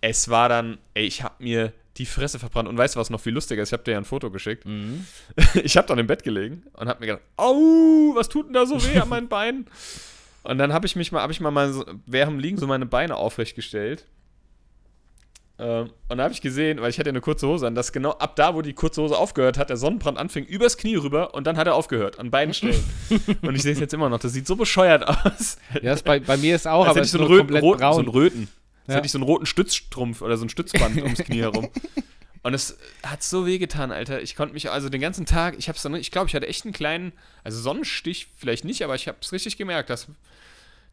es 0.00 0.28
war 0.28 0.48
dann, 0.48 0.78
ey, 0.94 1.04
ich 1.04 1.22
habe 1.22 1.42
mir 1.42 1.72
die 1.96 2.06
Fresse 2.06 2.38
verbrannt. 2.38 2.68
Und 2.68 2.76
weißt 2.76 2.94
du, 2.94 3.00
was 3.00 3.10
noch 3.10 3.20
viel 3.20 3.32
lustiger 3.32 3.62
ist? 3.62 3.70
Ich 3.70 3.72
habe 3.72 3.82
dir 3.82 3.92
ja 3.92 3.98
ein 3.98 4.04
Foto 4.04 4.30
geschickt. 4.30 4.64
Mhm. 4.66 5.06
Ich 5.54 5.76
habe 5.76 5.88
dann 5.88 5.98
im 5.98 6.06
Bett 6.06 6.22
gelegen 6.22 6.62
und 6.74 6.88
habe 6.88 7.00
mir 7.00 7.06
gedacht, 7.06 7.24
au, 7.36 8.14
was 8.14 8.28
tut 8.28 8.46
denn 8.46 8.52
da 8.52 8.66
so 8.66 8.82
weh 8.84 8.98
an 8.98 9.08
meinen 9.08 9.28
Beinen? 9.28 9.66
Und 10.42 10.58
dann 10.58 10.72
habe 10.72 10.86
ich 10.86 10.94
mich 10.94 11.10
mal, 11.10 11.22
habe 11.22 11.32
ich 11.32 11.40
mal, 11.40 11.50
mal 11.50 11.72
so, 11.72 11.84
während 12.06 12.34
dem 12.34 12.38
Liegen 12.38 12.56
so 12.56 12.68
meine 12.68 12.86
Beine 12.86 13.16
aufrecht 13.16 13.56
gestellt. 13.56 14.04
Ähm, 15.58 15.90
und 16.08 16.18
da 16.18 16.24
habe 16.24 16.34
ich 16.34 16.42
gesehen, 16.42 16.80
weil 16.82 16.90
ich 16.90 16.98
hatte 16.98 17.08
ja 17.08 17.12
eine 17.12 17.20
kurze 17.22 17.46
Hose 17.48 17.66
an, 17.66 17.74
dass 17.74 17.90
genau 17.92 18.10
ab 18.12 18.36
da, 18.36 18.54
wo 18.54 18.60
die 18.62 18.74
kurze 18.74 19.00
Hose 19.02 19.16
aufgehört 19.16 19.56
hat, 19.56 19.70
der 19.70 19.78
Sonnenbrand 19.78 20.18
anfing, 20.18 20.44
übers 20.44 20.76
Knie 20.76 20.96
rüber 20.96 21.34
und 21.34 21.46
dann 21.46 21.56
hat 21.56 21.66
er 21.66 21.74
aufgehört, 21.74 22.18
an 22.18 22.30
beiden 22.30 22.52
Stellen. 22.54 22.84
und 23.40 23.54
ich 23.54 23.62
sehe 23.62 23.72
es 23.72 23.80
jetzt 23.80 23.94
immer 23.94 24.08
noch, 24.10 24.18
das 24.18 24.32
sieht 24.34 24.46
so 24.46 24.54
bescheuert 24.56 25.06
aus. 25.08 25.56
Ja, 25.74 25.92
das 25.92 26.02
bei, 26.02 26.20
bei 26.20 26.36
mir 26.36 26.54
ist 26.54 26.66
auch, 26.68 26.80
Als 26.86 26.90
aber 26.90 26.94
hätte 26.96 27.00
es 27.00 27.06
ich 27.08 27.12
so 27.12 27.18
einen, 27.18 27.26
Röten, 27.28 27.38
komplett 27.46 27.62
roten, 27.62 27.80
braun. 27.80 27.92
so 27.94 28.00
einen 28.00 28.08
Röten. 28.08 28.48
Als 28.86 28.88
Ja. 28.88 28.94
hätte 28.96 29.06
ich 29.06 29.12
so 29.12 29.18
einen 29.18 29.24
roten 29.24 29.46
Stützstrumpf 29.46 30.20
oder 30.22 30.36
so 30.36 30.44
ein 30.44 30.48
Stützband 30.50 30.96
ums 31.02 31.18
Knie 31.20 31.40
herum. 31.40 31.68
Und 32.42 32.54
es 32.54 32.76
hat 33.02 33.22
so 33.24 33.44
wehgetan, 33.46 33.90
Alter. 33.90 34.22
Ich 34.22 34.36
konnte 34.36 34.54
mich 34.54 34.70
also 34.70 34.88
den 34.90 35.00
ganzen 35.00 35.26
Tag, 35.26 35.56
ich 35.58 35.68
hab's 35.68 35.82
dann, 35.82 35.94
ich 35.96 36.10
glaube, 36.12 36.28
ich 36.28 36.34
hatte 36.36 36.46
echt 36.46 36.64
einen 36.64 36.72
kleinen, 36.74 37.12
also 37.42 37.58
Sonnenstich 37.60 38.28
vielleicht 38.36 38.64
nicht, 38.64 38.82
aber 38.84 38.94
ich 38.94 39.08
habe 39.08 39.18
es 39.20 39.32
richtig 39.32 39.56
gemerkt, 39.56 39.90
dass, 39.90 40.06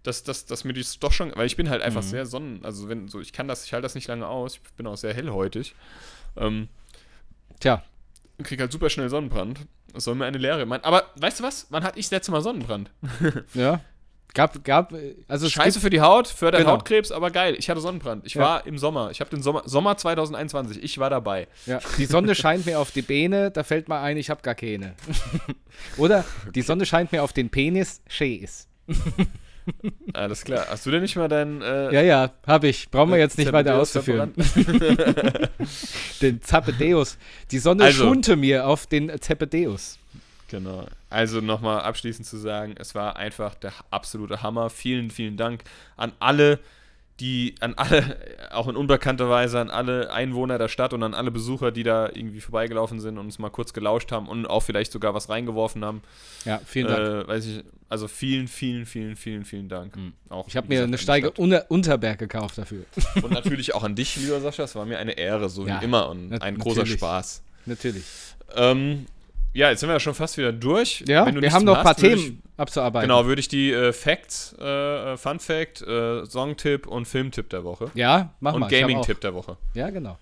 dass, 0.04 0.24
dass, 0.24 0.46
dass 0.46 0.64
mir 0.64 0.74
das 0.74 1.00
doch 1.00 1.12
schon, 1.12 1.32
weil 1.36 1.46
ich 1.48 1.56
bin 1.56 1.70
halt 1.70 1.82
einfach 1.82 2.02
Mhm. 2.04 2.08
sehr 2.08 2.26
sonnen, 2.26 2.64
also 2.64 2.90
wenn 2.90 3.08
so, 3.08 3.20
ich 3.22 3.34
kann 3.34 3.48
das, 3.48 3.66
ich 3.66 3.74
halte 3.74 3.84
das 3.84 3.96
nicht 3.96 4.08
lange 4.08 4.28
aus, 4.28 4.56
ich 4.56 4.74
bin 4.74 4.86
auch 4.88 4.98
sehr 4.98 5.14
hellhäutig. 5.14 5.76
Ähm, 6.38 6.68
Tja, 7.60 7.84
und 8.38 8.46
krieg 8.46 8.60
halt 8.60 8.72
super 8.72 8.90
schnell 8.90 9.10
Sonnenbrand. 9.10 9.60
Das 9.94 10.04
soll 10.06 10.16
mir 10.16 10.26
eine 10.26 10.40
Lehre 10.40 10.66
meinen. 10.66 10.84
Aber 10.84 11.04
weißt 11.18 11.40
du 11.40 11.44
was? 11.44 11.68
Wann 11.70 11.84
hatte 11.84 12.00
ich 12.00 12.06
das 12.08 12.12
letzte 12.12 12.32
Mal 12.32 12.42
Sonnenbrand? 12.42 12.90
ja. 13.54 13.80
Gab, 14.34 14.64
gab, 14.64 14.92
also 15.28 15.48
Scheiße 15.48 15.80
für 15.80 15.92
die 15.92 16.02
Haut, 16.02 16.28
fördert 16.28 16.62
Genau. 16.62 16.72
Hautkrebs, 16.74 17.12
aber 17.12 17.30
geil. 17.30 17.54
Ich 17.60 17.70
hatte 17.70 17.80
Sonnenbrand. 17.80 18.26
Ich 18.26 18.34
Ja. 18.34 18.42
war 18.42 18.66
im 18.66 18.80
Sommer. 18.80 19.12
Ich 19.12 19.20
habe 19.22 19.30
den 19.30 19.44
Sommer, 19.44 19.62
Sommer 19.70 19.96
2021. 19.96 20.82
Ich 20.82 20.98
war 20.98 21.12
dabei. 21.12 21.48
Ja, 21.68 21.80
die 22.00 22.06
Sonne 22.08 22.34
scheint 22.34 22.66
mir 22.66 22.80
auf 22.80 22.90
die 22.90 23.04
Beine, 23.04 23.52
da 23.52 23.64
fällt 23.64 23.88
mir 23.88 24.00
ein, 24.00 24.18
ich 24.18 24.32
habe 24.32 24.42
gar 24.42 24.56
keine. 24.56 24.96
Oder 25.98 26.26
die 26.56 26.64
Sonne 26.64 26.88
scheint 26.88 27.12
mir 27.12 27.22
auf 27.22 27.32
den 27.32 27.52
Penis, 27.52 28.02
Schäs. 28.08 28.68
Alles 30.14 30.44
klar. 30.44 30.66
Hast 30.70 30.86
du 30.86 30.92
denn 30.92 31.02
nicht 31.02 31.16
mal 31.16 31.28
dein. 31.28 31.62
Äh, 31.62 31.94
Ja, 31.94 32.02
ja, 32.02 32.32
habe 32.48 32.68
ich. 32.68 32.90
Brauchen 32.90 33.12
wir 33.12 33.18
jetzt 33.18 33.38
nicht 33.38 33.52
weiter 33.52 33.72
Zebedeus 33.86 33.96
auszuführen. 33.96 34.34
den 36.22 36.42
Zapedeus. 36.42 37.18
Die 37.52 37.60
Sonne 37.60 37.86
Also- 37.86 38.04
schunte 38.06 38.36
mir 38.36 38.68
auf 38.68 38.88
den 38.88 39.12
Zebedeus. 39.22 39.98
Genau. 40.50 40.86
Also 41.10 41.42
nochmal 41.42 41.82
abschließend 41.82 42.28
zu 42.28 42.38
sagen, 42.38 42.76
es 42.78 42.94
war 42.94 43.16
einfach 43.16 43.56
der 43.56 43.74
absolute 43.90 44.44
Hammer. 44.44 44.70
Vielen, 44.70 45.10
vielen 45.10 45.38
Dank 45.38 45.64
an 45.98 46.12
alle, 46.20 46.60
die, 47.20 47.56
an 47.60 47.76
alle, 47.76 48.18
auch 48.52 48.68
in 48.68 48.76
unbekannter 48.76 49.30
Weise, 49.30 49.60
an 49.60 49.70
alle 49.70 50.12
Einwohner 50.12 50.58
der 50.58 50.68
Stadt 50.68 50.94
und 50.94 51.04
an 51.04 51.14
alle 51.14 51.30
Besucher, 51.32 51.72
die 51.72 51.84
da 51.84 52.08
irgendwie 52.08 52.42
vorbeigelaufen 52.42 53.00
sind 53.00 53.18
und 53.18 53.26
uns 53.26 53.40
mal 53.40 53.50
kurz 53.50 53.72
gelauscht 53.74 54.12
haben 54.12 54.28
und 54.28 54.48
auch 54.48 54.62
vielleicht 54.62 54.92
sogar 54.92 55.14
was 55.14 55.30
reingeworfen 55.30 55.86
haben. 55.86 56.02
Ja, 56.46 56.60
vielen 56.66 56.88
Dank. 56.88 57.00
Äh, 57.00 57.28
weiß 57.28 57.46
ich, 57.46 57.64
also 57.88 58.08
vielen, 58.08 58.48
vielen, 58.48 58.86
vielen, 58.88 59.16
vielen, 59.16 59.46
vielen 59.46 59.70
Dank. 59.70 59.96
Mhm. 59.96 60.14
Auch, 60.30 60.48
ich 60.48 60.58
habe 60.58 60.68
mir 60.68 60.76
gesagt, 60.76 60.88
eine 60.88 60.98
Steige. 60.98 61.32
Unter 61.32 61.70
Unterberg 61.70 62.18
gekauft 62.18 62.58
dafür. 62.58 62.86
Und 63.22 63.32
natürlich 63.32 63.76
auch 63.76 63.84
an 63.84 63.96
dich, 63.96 64.16
lieber 64.16 64.40
Sascha. 64.42 64.64
Es 64.64 64.76
war 64.76 64.86
mir 64.86 64.98
eine 64.98 65.12
Ehre, 65.12 65.50
so 65.50 65.68
Ja, 65.68 65.80
wie 65.80 65.86
immer 65.86 66.10
und 66.10 66.42
ein 66.42 66.58
großer. 66.58 66.86
Spaß. 66.86 67.44
Natürlich. 67.68 68.04
Ähm, 68.56 69.06
ja, 69.54 69.70
jetzt 69.70 69.82
sind 69.82 69.90
wir 69.90 69.94
ja 69.94 70.00
schon 70.00 70.16
fast 70.16 70.38
wieder 70.38 70.52
durch. 70.52 71.04
Ja, 71.08 71.26
wir 71.26 71.52
haben 71.52 71.66
noch 71.66 71.78
ein 71.78 71.84
paar 71.84 71.96
Themen 71.96 72.42
abzuarbeiten. 72.58 73.08
Genau, 73.08 73.26
würde 73.26 73.40
ich 73.40 73.48
die 73.48 73.72
äh, 73.72 73.94
Facts, 73.94 74.56
äh, 74.60 75.14
äh, 75.14 75.18
Fun 75.18 75.40
Fact, 75.40 75.82
äh, 75.82 76.26
Songtipp 76.26 76.88
und 76.88 77.08
Filmtipp 77.08 77.50
der 77.50 77.64
Woche. 77.64 77.92
Ja, 77.94 78.34
mach 78.40 78.54
und 78.54 78.62
mal. 78.62 78.72
ich 78.72 78.82
hab 78.82 78.90
Gaming-Tipp 78.90 79.22
der 79.22 79.34
Woche. 79.34 79.58
Ja, 79.74 79.90
genau. 79.90 80.18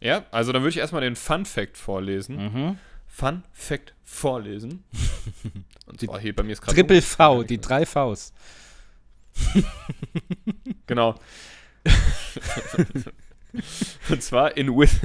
Ja, 0.00 0.24
also 0.30 0.52
dann 0.52 0.62
würde 0.62 0.70
ich 0.70 0.78
erstmal 0.78 1.02
den 1.02 1.16
Fun 1.16 1.44
Fact 1.44 1.76
vorlesen. 1.76 2.36
Mhm. 2.36 2.78
Fun 3.06 3.42
Fact 3.52 3.94
vorlesen. 4.02 4.84
Und 5.86 6.00
zwar 6.00 6.20
hier 6.20 6.34
bei 6.34 6.42
mir 6.42 6.52
ist 6.52 6.62
gerade. 6.62 6.74
Triple 6.74 7.02
V, 7.02 7.42
die 7.42 7.60
drei 7.60 7.84
Vs. 7.84 8.32
Genau. 10.86 11.14
und 14.08 14.22
zwar 14.22 14.56
in 14.56 14.76
With. 14.76 15.00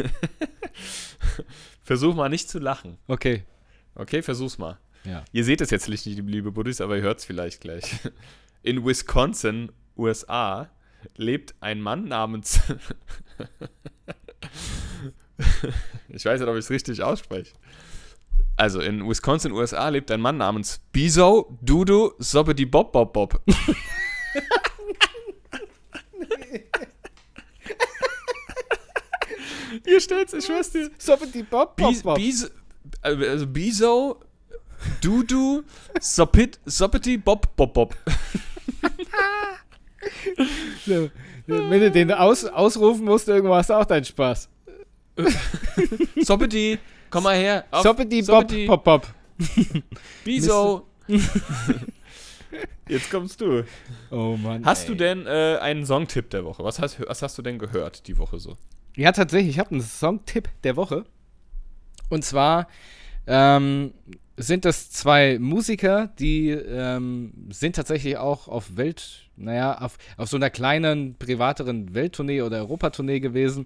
Versuch 1.83 2.15
mal 2.15 2.29
nicht 2.29 2.49
zu 2.49 2.59
lachen. 2.59 2.97
Okay. 3.07 3.43
Okay, 3.95 4.21
versuch's 4.21 4.57
mal. 4.57 4.77
Ja. 5.05 5.23
Ihr 5.31 5.43
seht 5.43 5.61
es 5.61 5.69
jetzt 5.69 5.87
nicht, 5.87 6.05
liebe 6.05 6.51
Buddies, 6.51 6.81
aber 6.81 6.97
ihr 6.97 7.03
hört 7.03 7.19
es 7.19 7.25
vielleicht 7.25 7.61
gleich. 7.61 7.83
In 8.63 8.85
Wisconsin, 8.85 9.71
USA, 9.95 10.69
lebt 11.15 11.55
ein 11.61 11.81
Mann 11.81 12.07
namens. 12.07 12.59
ich 16.09 16.25
weiß 16.25 16.39
nicht, 16.39 16.49
ob 16.49 16.55
ich 16.55 16.65
es 16.65 16.69
richtig 16.69 17.01
ausspreche. 17.03 17.53
Also, 18.57 18.79
in 18.79 19.07
Wisconsin, 19.07 19.51
USA, 19.51 19.87
lebt 19.89 20.09
ein 20.11 20.21
Mann 20.21 20.37
namens 20.37 20.81
Biso 20.91 21.57
Dudu 21.61 22.13
Sobbedi 22.19 22.65
Bob 22.65 22.91
Bob 22.91 23.13
Bob. 23.13 23.41
Ihr 29.85 29.99
stellt's, 30.01 30.33
ich 30.33 30.45
schwör's 30.45 30.71
dir. 30.71 30.89
So 30.97 31.15
die 31.33 31.43
Bob, 31.43 31.75
Bis, 31.75 32.01
bis, 32.01 32.51
also 33.05 33.47
Biso, 33.47 34.19
Dudu, 35.01 35.63
Soppit, 35.99 36.59
Soppeti, 36.65 37.17
Bob, 37.17 37.55
Bob, 37.55 37.73
Bob. 37.73 37.95
Wenn 40.85 41.79
du 41.79 41.91
den 41.91 42.11
aus, 42.11 42.45
ausrufen 42.45 43.05
musst, 43.05 43.27
irgendwo 43.27 43.55
hast 43.55 43.69
du 43.69 43.75
auch 43.75 43.85
deinen 43.85 44.05
Spaß. 44.05 44.49
Soppeti, 46.21 46.79
komm 47.09 47.23
mal 47.23 47.35
her. 47.35 47.65
auf, 47.71 47.83
Soppeti, 47.83 48.21
Bob, 48.23 48.51
Pop, 48.67 48.83
Pop. 48.83 49.07
Biso. 50.23 50.87
Jetzt 52.87 53.09
kommst 53.11 53.41
du. 53.41 53.63
Oh 54.11 54.37
Mann. 54.37 54.65
Hast 54.65 54.83
ey. 54.83 54.87
du 54.89 54.95
denn 54.95 55.25
äh, 55.25 55.57
einen 55.59 55.85
Songtipp 55.85 56.29
der 56.29 56.45
Woche? 56.45 56.63
Was 56.63 56.79
hast, 56.79 56.99
was 57.07 57.21
hast 57.21 57.37
du 57.37 57.41
denn 57.41 57.59
gehört 57.59 58.07
die 58.07 58.17
Woche 58.17 58.39
so? 58.39 58.57
Ja, 58.95 59.11
tatsächlich. 59.11 59.55
Ich 59.55 59.59
habe 59.59 59.71
einen 59.71 59.81
Songtipp 59.81 60.49
der 60.63 60.75
Woche. 60.75 61.05
Und 62.09 62.23
zwar 62.23 62.67
ähm, 63.27 63.93
sind 64.37 64.65
das 64.65 64.91
zwei 64.91 65.39
Musiker, 65.39 66.07
die 66.19 66.49
ähm, 66.49 67.33
sind 67.49 67.75
tatsächlich 67.75 68.17
auch 68.17 68.47
auf 68.47 68.75
Welt, 68.75 69.29
naja, 69.37 69.77
auf, 69.79 69.97
auf 70.17 70.29
so 70.29 70.35
einer 70.37 70.49
kleinen, 70.49 71.15
privateren 71.15 71.93
Welttournee 71.93 72.41
oder 72.41 72.57
Europatournee 72.57 73.19
gewesen. 73.19 73.65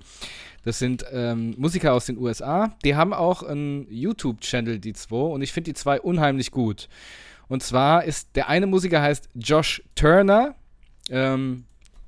Das 0.64 0.78
sind 0.78 1.06
ähm, 1.12 1.56
Musiker 1.58 1.94
aus 1.94 2.06
den 2.06 2.18
USA. 2.18 2.76
Die 2.84 2.96
haben 2.96 3.14
auch 3.14 3.44
einen 3.44 3.88
YouTube-Channel, 3.90 4.80
die 4.80 4.94
zwei, 4.94 5.16
und 5.16 5.42
ich 5.42 5.52
finde 5.52 5.72
die 5.72 5.76
zwei 5.76 6.00
unheimlich 6.00 6.52
gut. 6.52 6.88
Und 7.48 7.64
zwar 7.64 8.04
ist 8.04 8.36
der 8.36 8.48
eine 8.48 8.68
Musiker 8.68 9.02
heißt 9.02 9.30
Josh 9.34 9.82
Turner. 9.96 10.56
Ähm, 11.10 11.66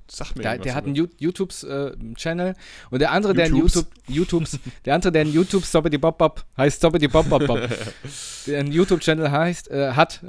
Sag 0.08 0.36
mir 0.36 0.44
der, 0.44 0.58
der 0.58 0.76
hat 0.76 0.86
einen 0.86 0.96
YouTube-Channel 0.96 2.50
äh, 2.50 2.56
und 2.90 3.00
der 3.00 3.12
andere, 3.12 3.34
der 3.34 3.46
einen 3.46 3.56
YouTubes. 3.56 3.88
YouTube, 4.08 4.50
YouTubes, 4.50 4.60
der 4.86 4.96
andere, 4.96 5.12
der 5.12 5.22
einen 5.22 5.34
YouTube 5.34 5.66
Stoppity 5.66 5.98
Bop 5.98 6.18
Bop 6.18 6.46
heißt 6.58 6.78
Stoppity 6.78 7.08
Bop 7.08 7.30
Bop 7.30 7.48
Bop, 7.48 7.62
der 8.48 8.60
einen 8.60 8.72
YouTube-Channel 8.72 9.32
heißt, 9.32 9.72
äh, 9.72 9.94
hat, 9.94 10.22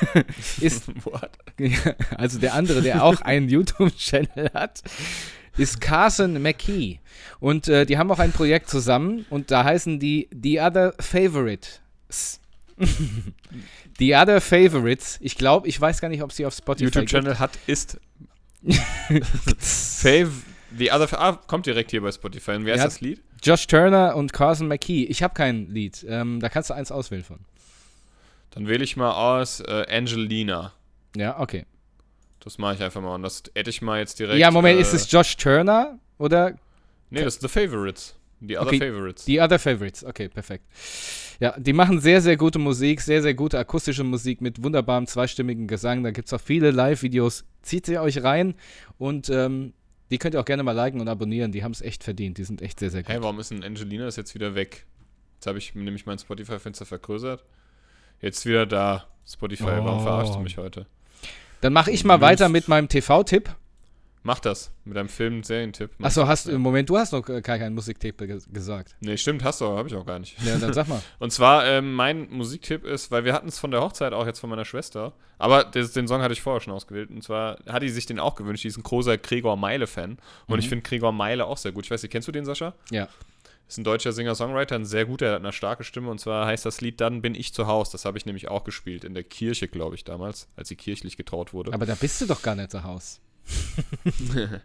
ist, 0.60 0.84
also 2.16 2.38
der 2.38 2.54
andere, 2.54 2.82
der 2.82 3.02
auch 3.02 3.20
einen 3.22 3.48
YouTube-Channel 3.48 4.50
hat, 4.52 4.82
ist 5.56 5.80
Carson 5.80 6.42
McKee. 6.42 6.98
Und 7.40 7.68
äh, 7.68 7.86
die 7.86 7.98
haben 7.98 8.10
auch 8.10 8.18
ein 8.18 8.32
Projekt 8.32 8.68
zusammen 8.68 9.26
und 9.30 9.50
da 9.50 9.64
heißen 9.64 9.98
die 9.98 10.28
The 10.30 10.60
Other 10.60 10.94
Favorites. 11.00 11.80
The 13.98 14.14
Other 14.14 14.40
Favorites. 14.40 15.18
Ich 15.20 15.36
glaube, 15.36 15.68
ich 15.68 15.80
weiß 15.80 16.00
gar 16.00 16.08
nicht, 16.08 16.22
ob 16.22 16.32
sie 16.32 16.46
auf 16.46 16.54
Spotify. 16.54 16.84
YouTube-Channel 16.84 17.38
hat, 17.38 17.52
ist 17.66 17.98
Fave, 19.58 20.30
The 20.76 20.90
Other, 20.92 21.20
ah, 21.20 21.32
kommt 21.46 21.66
direkt 21.66 21.90
hier 21.90 22.00
bei 22.02 22.12
Spotify. 22.12 22.52
Und 22.52 22.64
wer 22.64 22.76
Ja. 22.76 22.84
ist 22.84 22.94
das 22.94 23.00
Lied? 23.00 23.22
Josh 23.42 23.66
Turner 23.66 24.14
und 24.16 24.32
Carson 24.32 24.68
McKee. 24.68 25.04
Ich 25.04 25.22
habe 25.22 25.34
kein 25.34 25.68
Lied. 25.68 26.04
Ähm, 26.08 26.40
da 26.40 26.48
kannst 26.48 26.70
du 26.70 26.74
eins 26.74 26.92
auswählen 26.92 27.24
von. 27.24 27.40
Dann 28.50 28.68
wähle 28.68 28.84
ich 28.84 28.96
mal 28.96 29.12
aus 29.12 29.60
äh, 29.60 29.86
Angelina. 29.90 30.72
Ja, 31.16 31.40
okay. 31.40 31.66
Das 32.40 32.58
mache 32.58 32.74
ich 32.74 32.82
einfach 32.82 33.00
mal 33.00 33.14
und 33.14 33.22
das 33.22 33.42
hätte 33.54 33.70
ich 33.70 33.82
mal 33.82 33.98
jetzt 33.98 34.18
direkt. 34.18 34.38
ja, 34.38 34.50
Moment, 34.50 34.78
äh, 34.78 34.82
ist 34.82 34.92
es 34.92 35.10
Josh 35.10 35.36
Turner 35.36 35.98
oder 36.18 36.54
Nee, 37.10 37.22
das 37.24 37.34
ist 37.36 37.42
The 37.42 37.48
Favorites. 37.48 38.14
The 38.46 38.58
Other 38.58 38.66
Okay, 38.68 38.78
Favorites. 38.78 39.24
The 39.24 39.40
Other 39.40 39.58
Favorites? 39.58 40.04
Okay, 40.04 40.28
perfekt. 40.28 40.64
Ja, 41.40 41.54
die 41.58 41.72
machen 41.72 42.00
sehr, 42.00 42.20
sehr 42.20 42.36
gute 42.36 42.58
Musik, 42.58 43.00
sehr, 43.00 43.22
sehr 43.22 43.34
gute 43.34 43.58
akustische 43.58 44.04
Musik 44.04 44.40
mit 44.40 44.62
wunderbarem 44.62 45.06
zweistimmigen 45.06 45.66
Gesang. 45.68 46.02
Da 46.02 46.10
gibt 46.10 46.26
es 46.28 46.32
auch 46.32 46.40
viele 46.40 46.70
Live-Videos. 46.70 47.44
Zieht 47.62 47.86
sie 47.86 47.98
euch 47.98 48.22
rein 48.22 48.54
und 48.98 49.28
ähm, 49.30 49.72
die 50.10 50.18
könnt 50.18 50.34
ihr 50.34 50.40
auch 50.40 50.44
gerne 50.44 50.62
mal 50.62 50.72
liken 50.72 51.00
und 51.00 51.08
abonnieren. 51.08 51.52
Die 51.52 51.62
haben 51.64 51.72
es 51.72 51.80
echt 51.82 52.04
verdient. 52.04 52.38
Die 52.38 52.44
sind 52.44 52.62
echt 52.62 52.80
sehr, 52.80 52.90
sehr 52.90 53.02
gut. 53.02 53.10
Hey, 53.12 53.22
warum 53.22 53.38
ist 53.40 53.50
denn 53.50 53.62
Angelina 53.64 54.06
ist 54.06 54.16
jetzt 54.16 54.34
wieder 54.34 54.54
weg? 54.54 54.86
Jetzt 55.34 55.46
habe 55.46 55.58
ich 55.58 55.74
nämlich 55.74 56.04
mein 56.06 56.18
Spotify-Fenster 56.18 56.84
vergrößert. 56.84 57.44
Jetzt 58.20 58.44
wieder 58.46 58.66
da. 58.66 59.06
Spotify, 59.26 59.64
warum 59.64 59.98
Oh. 60.00 60.02
verarschst 60.02 60.34
du 60.34 60.40
mich 60.40 60.58
heute? 60.58 60.86
Dann 61.60 61.72
mache 61.72 61.90
ich 61.92 62.04
mal 62.04 62.20
weiter 62.20 62.48
mit 62.48 62.66
meinem 62.68 62.88
TV-Tipp. 62.88 63.54
Mach 64.24 64.38
das 64.38 64.70
mit 64.84 64.96
deinem 64.96 65.08
Film- 65.08 65.42
Serientipp. 65.42 65.90
Achso, 66.00 66.26
hast 66.26 66.46
ja. 66.46 66.54
im 66.54 66.60
Moment, 66.60 66.88
du 66.88 66.96
hast 66.96 67.12
noch 67.12 67.22
gar 67.22 67.40
keinen 67.40 67.74
Musiktipp 67.74 68.18
ge 68.18 68.38
gesagt. 68.52 68.94
Nee, 69.00 69.16
stimmt, 69.16 69.42
hast 69.42 69.60
du, 69.60 69.66
habe 69.66 69.88
ich 69.88 69.94
auch 69.94 70.06
gar 70.06 70.18
nicht. 70.18 70.40
Ja, 70.44 70.56
dann 70.58 70.72
sag 70.72 70.86
mal. 70.88 71.02
Und 71.18 71.32
zwar, 71.32 71.66
ähm, 71.66 71.94
mein 71.94 72.30
Musiktipp 72.30 72.84
ist, 72.84 73.10
weil 73.10 73.24
wir 73.24 73.32
hatten 73.32 73.48
es 73.48 73.58
von 73.58 73.70
der 73.72 73.80
Hochzeit 73.80 74.12
auch 74.12 74.26
jetzt 74.26 74.38
von 74.38 74.48
meiner 74.50 74.64
Schwester, 74.64 75.12
aber 75.38 75.64
das, 75.64 75.92
den 75.92 76.06
Song 76.06 76.22
hatte 76.22 76.32
ich 76.32 76.40
vorher 76.40 76.60
schon 76.60 76.72
ausgewählt. 76.72 77.10
Und 77.10 77.24
zwar 77.24 77.58
hat 77.66 77.82
die 77.82 77.88
sich 77.88 78.06
den 78.06 78.20
auch 78.20 78.36
gewünscht, 78.36 78.62
die 78.62 78.68
ist 78.68 78.76
ein 78.76 78.84
großer 78.84 79.18
Gregor 79.18 79.56
Meile-Fan. 79.56 80.18
Und 80.46 80.58
ich 80.60 80.68
finde 80.68 80.88
Gregor 80.88 81.10
Meile 81.10 81.46
auch 81.46 81.56
sehr 81.56 81.72
gut. 81.72 81.84
Ich 81.84 81.90
weiß 81.90 82.02
nicht, 82.02 82.12
kennst 82.12 82.28
du 82.28 82.32
den, 82.32 82.44
Sascha? 82.44 82.74
Ja. 82.92 83.08
Ist 83.66 83.78
ein 83.78 83.84
deutscher 83.84 84.12
Singer-Songwriter, 84.12 84.76
ein 84.76 84.84
sehr 84.84 85.06
guter, 85.06 85.26
der 85.26 85.34
hat 85.34 85.42
eine 85.42 85.52
starke 85.52 85.82
Stimme. 85.82 86.10
Und 86.10 86.20
zwar 86.20 86.46
heißt 86.46 86.64
das 86.64 86.80
Lied 86.80 87.00
Dann 87.00 87.22
bin 87.22 87.34
ich 87.34 87.52
zu 87.54 87.66
Haus. 87.66 87.90
Das 87.90 88.04
habe 88.04 88.18
ich 88.18 88.26
nämlich 88.26 88.48
auch 88.48 88.62
gespielt 88.62 89.02
in 89.02 89.14
der 89.14 89.24
Kirche, 89.24 89.66
glaube 89.66 89.96
ich, 89.96 90.04
damals, 90.04 90.46
als 90.54 90.68
sie 90.68 90.76
kirchlich 90.76 91.16
getraut 91.16 91.52
wurde. 91.52 91.72
Aber 91.72 91.86
da 91.86 91.96
bist 91.96 92.20
du 92.20 92.26
doch 92.26 92.42
gar 92.42 92.54
nicht 92.54 92.70
zu 92.70 92.84
Hause. 92.84 93.18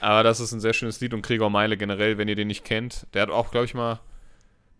Aber 0.00 0.22
das 0.22 0.40
ist 0.40 0.52
ein 0.52 0.60
sehr 0.60 0.72
schönes 0.72 1.00
Lied 1.00 1.14
und 1.14 1.22
Gregor 1.22 1.50
Meile 1.50 1.76
generell, 1.76 2.18
wenn 2.18 2.28
ihr 2.28 2.36
den 2.36 2.48
nicht 2.48 2.64
kennt, 2.64 3.06
der 3.14 3.22
hat 3.22 3.30
auch, 3.30 3.50
glaube 3.50 3.66
ich, 3.66 3.74
mal 3.74 4.00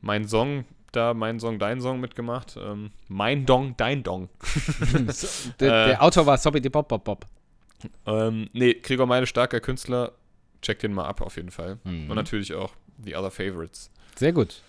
meinen 0.00 0.28
Song 0.28 0.64
da, 0.92 1.12
mein 1.12 1.40
Song, 1.40 1.58
dein 1.58 1.80
Song 1.80 2.00
mitgemacht. 2.00 2.56
Ähm, 2.56 2.90
mein 3.08 3.46
Dong, 3.46 3.76
dein 3.76 4.02
Dong. 4.02 4.28
So, 5.08 5.26
der, 5.60 5.84
Äh. 5.84 5.86
der 5.88 6.02
Autor 6.02 6.26
war 6.26 6.38
Sobby 6.38 6.60
Bob 6.60 6.88
Bob 6.88 7.04
Bob. 7.04 7.26
Ähm, 8.06 8.48
nee, 8.52 8.74
Gregor 8.74 9.06
Meile, 9.06 9.26
starker 9.26 9.60
Künstler. 9.60 10.12
Check 10.62 10.78
den 10.78 10.92
mal 10.94 11.06
ab 11.06 11.20
auf 11.20 11.36
jeden 11.36 11.50
Fall. 11.50 11.78
Mhm. 11.84 12.10
Und 12.10 12.16
natürlich 12.16 12.54
auch 12.54 12.72
The 13.04 13.16
Other 13.16 13.30
Favorites. 13.30 13.90
Sehr 14.16 14.32
gut. 14.32 14.62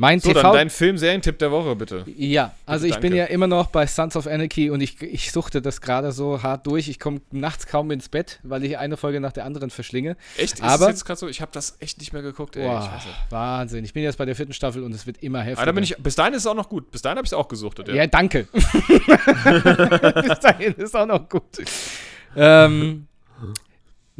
Mein 0.00 0.18
So, 0.18 0.30
TV. 0.30 0.40
dann 0.40 0.52
dein 0.54 0.70
Film-Serientipp 0.70 1.38
der 1.38 1.50
Woche, 1.50 1.76
bitte. 1.76 2.04
ja, 2.16 2.54
also 2.64 2.86
ich 2.86 2.96
bin 3.00 3.14
ja 3.14 3.26
immer 3.26 3.46
noch 3.46 3.66
bei 3.66 3.86
Sons 3.86 4.16
of 4.16 4.26
Anarchy 4.26 4.70
und 4.70 4.80
ich, 4.80 5.02
ich 5.02 5.30
suchte 5.30 5.60
das 5.60 5.82
gerade 5.82 6.10
so 6.12 6.42
hart 6.42 6.66
durch. 6.66 6.88
Ich 6.88 6.98
komme 6.98 7.20
nachts 7.32 7.66
kaum 7.66 7.90
ins 7.90 8.08
Bett, 8.08 8.40
weil 8.42 8.64
ich 8.64 8.78
eine 8.78 8.96
Folge 8.96 9.20
nach 9.20 9.32
der 9.32 9.44
anderen 9.44 9.68
verschlinge. 9.68 10.16
Echt? 10.38 10.54
Ist 10.54 10.62
Aber- 10.62 10.84
es 10.86 10.92
jetzt 10.92 11.04
gerade 11.04 11.20
so? 11.20 11.28
Ich 11.28 11.42
habe 11.42 11.50
das 11.52 11.76
echt 11.80 11.98
nicht 11.98 12.14
mehr 12.14 12.22
geguckt, 12.22 12.56
ey. 12.56 12.66
Boah, 12.66 12.90
Ich. 12.98 13.30
Wahnsinn. 13.30 13.84
Ich 13.84 13.92
bin 13.92 14.02
jetzt 14.02 14.16
bei 14.16 14.24
der 14.24 14.34
vierten 14.34 14.54
Staffel 14.54 14.82
und 14.84 14.94
es 14.94 15.06
wird 15.06 15.22
immer 15.22 15.40
heftiger. 15.40 15.58
Aber 15.58 15.66
da 15.66 15.72
bin 15.72 15.84
ich, 15.84 15.94
bis 15.98 16.14
dahin 16.16 16.32
ist 16.32 16.40
es 16.40 16.46
auch 16.46 16.54
noch 16.54 16.70
gut. 16.70 16.90
Bis 16.90 17.02
dahin 17.02 17.18
habe 17.18 17.26
ich 17.26 17.30
es 17.32 17.34
auch 17.34 17.48
gesuchtet, 17.48 17.88
ja. 17.88 17.94
Ja, 17.94 18.06
danke. 18.06 18.48
Bis 18.52 20.40
dahin 20.40 20.72
ist 20.78 20.96
auch 20.96 21.06
noch 21.06 21.28
gut. 21.28 21.42
Ähm, 22.36 23.06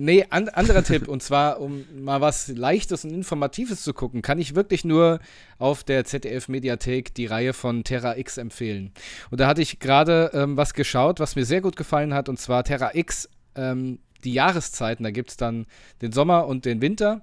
nee, 0.01 0.27
an, 0.31 0.49
anderer 0.49 0.83
Tipp. 0.83 1.09
Und 1.09 1.23
zwar, 1.23 1.61
um 1.61 1.85
mal 1.95 2.21
was 2.21 2.49
Leichtes 2.49 3.05
und 3.05 3.13
Informatives 3.13 3.83
zu 3.83 3.93
gucken, 3.93 4.23
kann 4.23 4.39
ich 4.39 4.55
wirklich 4.55 4.85
nur 4.85 5.21
auf 5.59 5.85
der 5.85 6.05
ZDF-Mediathek 6.05 7.15
die 7.15 7.27
Reihe 7.27 7.53
von 7.53 7.85
Terra 7.85 8.17
X 8.17 8.39
empfehlen. 8.39 8.93
Und 9.31 9.41
da 9.41 9.47
hatte 9.47 9.63
ich 9.63 9.79
gerade 9.79 10.31
ähm, 10.33 10.57
was 10.57 10.75
geschaut, 10.75 11.21
was 11.21 11.37
mir 11.37 11.45
sehr 11.45 11.61
gut 11.61 11.77
gefallen 11.77 12.15
hat. 12.15 12.29
Und 12.29 12.39
zwar 12.39 12.65
Terra 12.65 12.95
X, 12.95 13.29
ähm, 13.55 13.99
die 14.25 14.33
Jahreszeiten. 14.33 15.05
Da 15.05 15.11
gibt 15.11 15.31
es 15.31 15.37
dann 15.37 15.67
den 16.03 16.13
Sommer 16.13 16.47
und 16.47 16.65
den 16.65 16.81
Winter. 16.81 17.23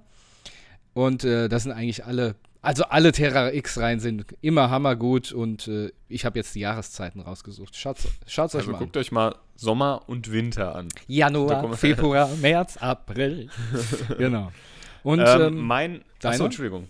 Und 0.94 1.24
äh, 1.24 1.48
das 1.48 1.64
sind 1.64 1.72
eigentlich 1.72 2.04
alle, 2.04 2.36
also 2.60 2.84
alle 2.84 3.12
Terra 3.12 3.52
X-Reihen 3.52 4.00
sind 4.00 4.26
immer 4.40 4.70
hammergut 4.70 5.32
und 5.32 5.68
äh, 5.68 5.92
ich 6.08 6.24
habe 6.24 6.38
jetzt 6.38 6.54
die 6.54 6.60
Jahreszeiten 6.60 7.20
rausgesucht. 7.20 7.76
Schaut's, 7.76 8.08
schaut's 8.26 8.54
euch 8.54 8.60
Also 8.60 8.72
mal 8.72 8.78
guckt 8.78 8.96
euch 8.96 9.12
mal 9.12 9.36
Sommer 9.54 10.02
und 10.06 10.32
Winter 10.32 10.74
an. 10.74 10.86
an. 10.86 10.88
Januar, 11.06 11.76
Februar, 11.76 12.28
März, 12.40 12.76
April. 12.78 13.48
genau. 14.18 14.50
Und 15.02 15.20
ähm, 15.20 15.40
ähm, 15.40 15.56
mein. 15.58 16.04
deiner? 16.20 16.34
Achso, 16.34 16.44
Entschuldigung. 16.46 16.88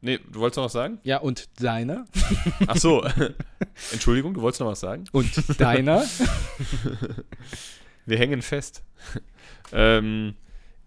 Nee, 0.00 0.18
du 0.30 0.40
wolltest 0.40 0.58
noch 0.58 0.64
was 0.66 0.72
sagen? 0.72 0.98
ja, 1.02 1.16
und 1.16 1.48
deiner? 1.62 2.04
Ach 2.66 2.76
so. 2.76 3.04
Entschuldigung, 3.90 4.34
du 4.34 4.42
wolltest 4.42 4.60
noch 4.60 4.68
was 4.68 4.80
sagen? 4.80 5.04
Und 5.12 5.58
deiner? 5.58 6.04
Wir 8.04 8.18
hängen 8.18 8.42
fest. 8.42 8.82
ähm, 9.72 10.34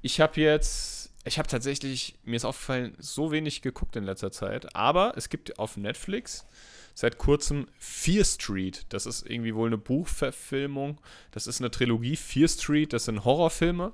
ich 0.03 0.21
habe 0.21 0.39
jetzt, 0.39 0.96
ich 1.25 1.37
habe 1.37 1.47
tatsächlich, 1.49 2.15
mir 2.23 2.35
ist 2.37 2.45
aufgefallen, 2.45 2.95
so 2.99 3.31
wenig 3.31 3.61
geguckt 3.61 3.95
in 3.95 4.03
letzter 4.03 4.31
Zeit. 4.31 4.75
Aber 4.75 5.13
es 5.17 5.29
gibt 5.29 5.59
auf 5.59 5.75
Netflix 5.77 6.45
seit 6.93 7.17
kurzem 7.17 7.67
Fear 7.79 8.23
Street. 8.25 8.85
Das 8.89 9.05
ist 9.05 9.29
irgendwie 9.29 9.53
wohl 9.53 9.67
eine 9.67 9.77
Buchverfilmung. 9.77 10.99
Das 11.31 11.45
ist 11.47 11.59
eine 11.61 11.69
Trilogie. 11.69 12.15
Fear 12.15 12.47
Street, 12.47 12.93
das 12.93 13.05
sind 13.05 13.23
Horrorfilme. 13.25 13.91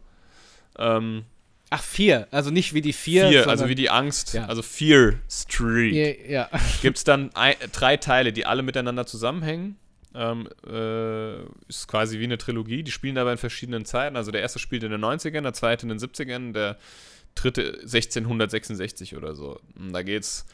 Ähm, 0.77 1.25
Ach, 1.69 1.81
vier. 1.81 2.27
Also 2.29 2.51
nicht 2.51 2.75
wie 2.75 2.81
die 2.81 2.93
vier. 2.93 3.23
Fear, 3.29 3.31
sondern- 3.43 3.49
also 3.49 3.67
wie 3.67 3.75
die 3.75 3.89
Angst. 3.89 4.33
Ja. 4.35 4.45
Also 4.45 4.61
Fear 4.61 5.13
Street. 5.29 6.27
Ja, 6.27 6.47
ja. 6.51 6.59
gibt 6.83 6.97
es 6.97 7.03
dann 7.03 7.33
ein, 7.35 7.55
drei 7.71 7.97
Teile, 7.97 8.31
die 8.31 8.45
alle 8.45 8.61
miteinander 8.61 9.05
zusammenhängen. 9.07 9.77
Ähm, 10.15 10.47
äh, 10.67 11.41
ist 11.67 11.87
quasi 11.87 12.19
wie 12.19 12.25
eine 12.25 12.37
Trilogie. 12.37 12.83
Die 12.83 12.91
spielen 12.91 13.17
aber 13.17 13.31
in 13.31 13.39
verschiedenen 13.39 13.85
Zeiten. 13.85 14.15
Also 14.15 14.29
der 14.29 14.41
erste 14.41 14.59
spielt 14.59 14.83
in 14.83 14.91
den 14.91 15.01
90ern, 15.03 15.41
der 15.41 15.53
zweite 15.53 15.87
in 15.87 15.89
den 15.89 15.97
70ern, 15.97 16.53
der 16.53 16.77
dritte 17.35 17.79
1666 17.81 19.15
oder 19.15 19.35
so. 19.35 19.59
Und 19.75 19.93
da 19.93 20.01
geht 20.03 20.23
es 20.23 20.45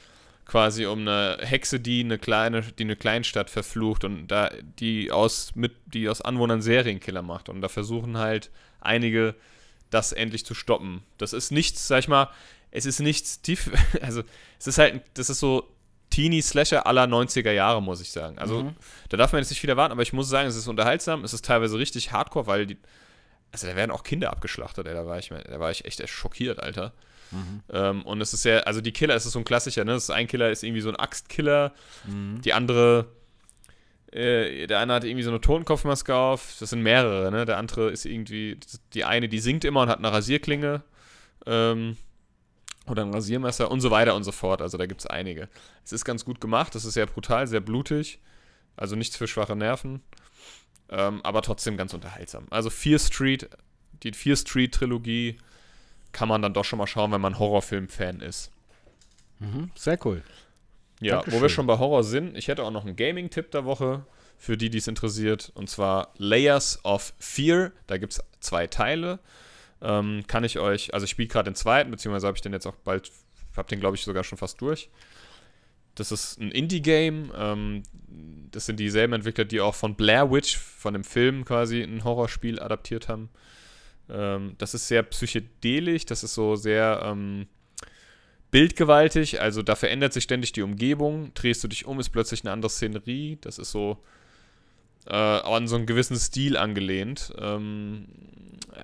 quasi 0.45 0.85
um 0.85 0.99
eine 1.01 1.37
Hexe, 1.41 1.79
die 1.79 2.01
eine 2.03 2.17
kleine, 2.17 2.61
die 2.61 2.83
eine 2.83 2.95
Kleinstadt 2.95 3.49
verflucht 3.49 4.03
und 4.03 4.27
da 4.27 4.49
die 4.79 5.11
aus 5.11 5.51
mit, 5.55 5.73
die 5.85 6.09
aus 6.09 6.21
Anwohnern 6.21 6.61
Serienkiller 6.61 7.21
macht. 7.21 7.49
Und 7.49 7.61
da 7.61 7.67
versuchen 7.69 8.17
halt 8.17 8.49
einige 8.81 9.35
das 9.91 10.11
endlich 10.11 10.45
zu 10.45 10.53
stoppen. 10.55 11.03
Das 11.17 11.33
ist 11.33 11.51
nichts, 11.51 11.87
sag 11.87 11.99
ich 11.99 12.07
mal, 12.07 12.29
es 12.71 12.85
ist 12.85 12.99
nichts 12.99 13.41
tief, 13.41 13.69
also 14.01 14.23
es 14.59 14.67
ist 14.67 14.77
halt, 14.77 15.01
das 15.15 15.29
ist 15.29 15.39
so 15.39 15.67
Teenie-Slasher 16.11 16.87
aller 16.87 17.03
90er 17.03 17.51
Jahre, 17.51 17.81
muss 17.81 18.01
ich 18.01 18.11
sagen. 18.11 18.39
Also 18.39 18.63
Mhm. 18.63 18.75
da 19.09 19.17
darf 19.17 19.31
man 19.31 19.41
jetzt 19.41 19.51
nicht 19.51 19.59
viel 19.61 19.69
erwarten, 19.69 19.91
aber 19.91 20.01
ich 20.01 20.13
muss 20.13 20.27
sagen, 20.29 20.47
es 20.49 20.55
ist 20.55 20.67
unterhaltsam, 20.67 21.23
es 21.23 21.33
ist 21.33 21.45
teilweise 21.45 21.77
richtig 21.77 22.11
hardcore, 22.11 22.47
weil 22.47 22.65
die, 22.65 22.77
also 23.51 23.67
da 23.67 23.75
werden 23.75 23.91
auch 23.91 24.03
Kinder 24.03 24.31
abgeschlachtet, 24.31 24.87
ey, 24.87 24.93
da 24.93 25.05
war 25.05 25.17
ich, 25.17 25.29
da 25.29 25.59
war 25.59 25.71
ich 25.71 25.85
echt 25.85 26.07
schockiert, 26.09 26.61
Alter. 26.61 26.93
Ähm, 27.71 28.01
und 28.03 28.21
es 28.21 28.33
ist 28.33 28.45
ja, 28.45 28.59
also 28.61 28.81
die 28.81 28.91
Killer, 28.91 29.15
es 29.15 29.25
ist 29.25 29.33
so 29.33 29.39
ein 29.39 29.45
Klassischer, 29.45 29.85
ne? 29.85 29.93
Das 29.93 30.03
ist 30.03 30.09
ein 30.09 30.27
Killer 30.27 30.49
ist 30.49 30.63
irgendwie 30.63 30.81
so 30.81 30.89
ein 30.89 30.95
Axtkiller, 30.95 31.73
die 32.41 32.53
andere, 32.53 33.05
äh, 34.11 34.65
der 34.67 34.79
eine 34.79 34.93
hat 34.93 35.03
irgendwie 35.03 35.23
so 35.23 35.29
eine 35.29 35.41
Totenkopfmaske 35.41 36.15
auf, 36.15 36.55
das 36.59 36.71
sind 36.71 36.81
mehrere, 36.81 37.31
ne? 37.31 37.45
Der 37.45 37.57
andere 37.57 37.91
ist 37.91 38.05
irgendwie, 38.05 38.59
die 38.93 39.05
eine, 39.05 39.29
die 39.29 39.39
singt 39.39 39.63
immer 39.63 39.81
und 39.81 39.89
hat 39.89 39.99
eine 39.99 40.11
Rasierklinge. 40.11 40.81
Ähm, 41.45 41.97
oder 42.89 43.03
ein 43.03 43.13
Rasiermesser 43.13 43.69
und 43.69 43.81
so 43.81 43.91
weiter 43.91 44.15
und 44.15 44.23
so 44.23 44.31
fort. 44.31 44.61
Also 44.61 44.77
da 44.77 44.85
gibt 44.85 45.01
es 45.01 45.05
einige. 45.05 45.47
Es 45.85 45.91
ist 45.91 46.05
ganz 46.05 46.25
gut 46.25 46.41
gemacht, 46.41 46.75
es 46.75 46.85
ist 46.85 46.93
sehr 46.93 47.05
brutal, 47.05 47.47
sehr 47.47 47.59
blutig. 47.59 48.19
Also 48.75 48.95
nichts 48.95 49.15
für 49.15 49.27
schwache 49.27 49.55
Nerven. 49.55 50.01
Ähm, 50.89 51.21
aber 51.23 51.41
trotzdem 51.41 51.77
ganz 51.77 51.93
unterhaltsam. 51.93 52.47
Also 52.49 52.69
Fear 52.69 52.99
Street, 52.99 53.49
die 54.03 54.11
Fear 54.13 54.35
Street 54.35 54.73
Trilogie 54.73 55.37
kann 56.11 56.27
man 56.27 56.41
dann 56.41 56.53
doch 56.53 56.65
schon 56.65 56.79
mal 56.79 56.87
schauen, 56.87 57.11
wenn 57.11 57.21
man 57.21 57.37
Horrorfilm-Fan 57.37 58.21
ist. 58.21 58.51
Mhm, 59.39 59.71
sehr 59.75 60.03
cool. 60.05 60.23
Ja, 60.99 61.17
Dankeschön. 61.17 61.39
wo 61.39 61.41
wir 61.43 61.49
schon 61.49 61.67
bei 61.67 61.77
Horror 61.77 62.03
sind, 62.03 62.35
ich 62.35 62.47
hätte 62.47 62.63
auch 62.63 62.71
noch 62.71 62.85
einen 62.85 62.95
Gaming-Tipp 62.95 63.51
der 63.51 63.65
Woche 63.65 64.05
für 64.37 64.57
die, 64.57 64.69
die 64.69 64.79
es 64.79 64.87
interessiert. 64.87 65.51
Und 65.53 65.69
zwar 65.69 66.13
Layers 66.17 66.83
of 66.83 67.13
Fear. 67.19 67.71
Da 67.87 67.97
gibt 67.97 68.13
es 68.13 68.23
zwei 68.39 68.67
Teile. 68.67 69.19
Ähm, 69.81 70.23
kann 70.27 70.43
ich 70.43 70.59
euch, 70.59 70.93
also 70.93 71.05
ich 71.05 71.09
spiele 71.09 71.27
gerade 71.27 71.51
den 71.51 71.55
zweiten, 71.55 71.91
beziehungsweise 71.91 72.27
habe 72.27 72.35
ich 72.35 72.41
den 72.41 72.51
jetzt 72.53 72.65
auch 72.65 72.75
bald, 72.83 73.11
habe 73.55 73.67
den 73.69 73.79
glaube 73.79 73.95
ich 73.95 74.03
sogar 74.03 74.23
schon 74.23 74.37
fast 74.37 74.59
durch. 74.59 74.89
Das 75.99 76.11
ist 76.11 76.39
ein 76.39 76.51
Indie-Game. 76.51 77.31
Ähm, 77.35 77.83
das 78.51 78.65
sind 78.65 78.79
dieselben 78.79 79.13
Entwickler, 79.13 79.45
die 79.45 79.61
auch 79.61 79.75
von 79.75 79.95
Blair 79.95 80.31
Witch, 80.31 80.57
von 80.57 80.93
dem 80.93 81.03
Film 81.03 81.45
quasi, 81.45 81.81
ein 81.81 82.03
Horrorspiel 82.03 82.59
adaptiert 82.59 83.07
haben. 83.07 83.29
Ähm, 84.09 84.55
das 84.57 84.73
ist 84.73 84.87
sehr 84.87 85.03
psychedelisch, 85.03 86.05
das 86.05 86.23
ist 86.23 86.33
so 86.33 86.55
sehr 86.55 87.01
ähm, 87.03 87.47
bildgewaltig, 88.51 89.41
also 89.41 89.61
da 89.61 89.75
verändert 89.75 90.13
sich 90.13 90.23
ständig 90.23 90.51
die 90.53 90.63
Umgebung. 90.63 91.33
Drehst 91.35 91.63
du 91.63 91.67
dich 91.67 91.85
um, 91.85 91.99
ist 91.99 92.09
plötzlich 92.09 92.43
eine 92.43 92.51
andere 92.51 92.69
Szenerie. 92.69 93.37
Das 93.41 93.59
ist 93.59 93.71
so 93.71 94.03
äh, 95.05 95.13
an 95.13 95.67
so 95.67 95.75
einen 95.75 95.85
gewissen 95.85 96.17
Stil 96.17 96.57
angelehnt. 96.57 97.33
Ähm, 97.37 98.07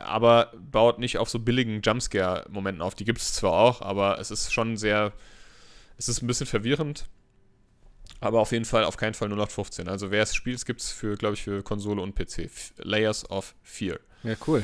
aber 0.05 0.51
baut 0.71 0.99
nicht 0.99 1.17
auf 1.17 1.29
so 1.29 1.39
billigen 1.39 1.81
Jumpscare-Momenten 1.81 2.81
auf. 2.81 2.95
Die 2.95 3.05
gibt 3.05 3.19
es 3.19 3.33
zwar 3.33 3.53
auch, 3.53 3.81
aber 3.81 4.19
es 4.19 4.31
ist 4.31 4.53
schon 4.53 4.77
sehr. 4.77 5.13
Es 5.97 6.09
ist 6.09 6.21
ein 6.21 6.27
bisschen 6.27 6.47
verwirrend. 6.47 7.05
Aber 8.21 8.39
auf 8.39 8.51
jeden 8.51 8.65
Fall, 8.65 8.85
auf 8.85 8.97
keinen 8.97 9.13
Fall 9.13 9.27
0815. 9.29 9.87
Also 9.87 10.09
wer 10.11 10.23
es 10.23 10.33
spielt, 10.35 10.65
gibt 10.65 10.81
es 10.81 10.91
für, 10.91 11.15
glaube 11.15 11.35
ich, 11.35 11.43
für 11.43 11.61
Konsole 11.63 12.01
und 12.01 12.15
PC. 12.15 12.39
F 12.39 12.73
Layers 12.77 13.29
of 13.29 13.55
Fear. 13.61 13.99
Ja, 14.23 14.35
cool. 14.47 14.63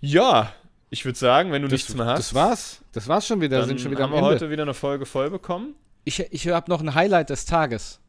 Ja, 0.00 0.52
ich 0.90 1.04
würde 1.04 1.18
sagen, 1.18 1.52
wenn 1.52 1.62
du 1.62 1.68
Das, 1.68 1.78
nichts 1.80 1.94
mehr 1.94 2.06
hast, 2.06 2.18
das 2.18 2.34
war's. 2.34 2.80
Das 2.92 3.08
war's 3.08 3.26
schon 3.26 3.40
wieder. 3.40 3.58
dann 3.58 3.68
sind 3.68 3.80
schon 3.80 3.90
wieder 3.90 4.04
haben 4.04 4.12
am 4.12 4.20
wir 4.20 4.26
heute 4.26 4.50
wieder 4.50 4.62
eine 4.62 4.74
Folge 4.74 5.06
voll 5.06 5.30
bekommen. 5.30 5.74
Ich, 6.04 6.20
ich 6.20 6.48
habe 6.48 6.70
noch 6.70 6.80
ein 6.80 6.94
Highlight 6.94 7.30
des 7.30 7.44
Tages. 7.44 8.00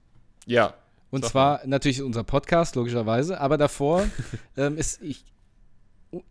Ja. 0.45 0.73
Und 1.09 1.25
zwar 1.25 1.61
natürlich 1.65 2.01
unser 2.01 2.23
Podcast, 2.23 2.75
logischerweise. 2.75 3.39
Aber 3.39 3.57
davor 3.57 4.07
ähm, 4.57 4.77
ist 4.77 5.01
ich. 5.01 5.23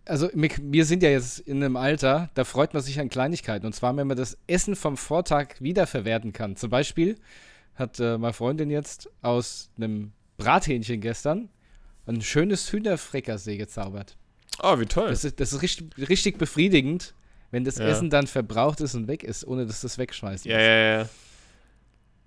Also, 0.05 0.29
mir- 0.35 0.51
wir 0.61 0.85
sind 0.85 1.03
ja 1.03 1.11
jetzt 1.11 1.41
in 1.41 1.63
einem 1.63 1.77
Alter, 1.77 2.31
da 2.35 2.45
freut 2.45 2.75
man 2.75 2.83
sich 2.83 3.01
an 3.01 3.09
Kleinigkeiten. 3.09 3.67
Und 3.67 3.75
zwar, 3.75 3.97
wenn 3.97 4.07
man 4.07 4.17
das 4.17 4.39
Essen 4.47 4.77
vom 4.77 4.97
Vortag 4.97 5.61
wiederverwerten 5.61 6.33
kann. 6.33 6.57
Zum 6.57 6.71
Beispiel 6.71 7.17
hat 7.75 7.99
äh, 8.01 8.19
meine 8.19 8.33
Freundin 8.33 8.71
jetzt 8.71 9.09
aus 9.23 9.71
einem 9.77 10.13
Brathähnchen 10.37 11.01
gestern 11.01 11.49
ein 12.07 12.21
schönes 12.21 12.71
Hühnerfrikassee 12.73 13.57
gezaubert. 13.57 14.17
Oh, 14.63 14.79
wie 14.79 14.87
toll. 14.87 15.09
Das 15.11 15.25
ist, 15.25 15.41
das 15.41 15.53
ist 15.53 15.63
richtig, 15.63 16.09
richtig 16.09 16.37
befriedigend, 16.39 17.15
wenn 17.51 17.65
das 17.65 17.79
Ja. 17.79 17.87
Essen 17.87 18.11
dann 18.11 18.27
verbraucht 18.27 18.81
ist 18.81 18.95
und 18.95 19.09
weg 19.09 19.23
ist, 19.25 19.47
ohne 19.47 19.67
dass 19.67 19.81
das 19.81 19.99
wegschmeißt. 19.99 20.45
ja, 20.45 20.61
ja, 20.61 20.99
ja. 20.99 21.09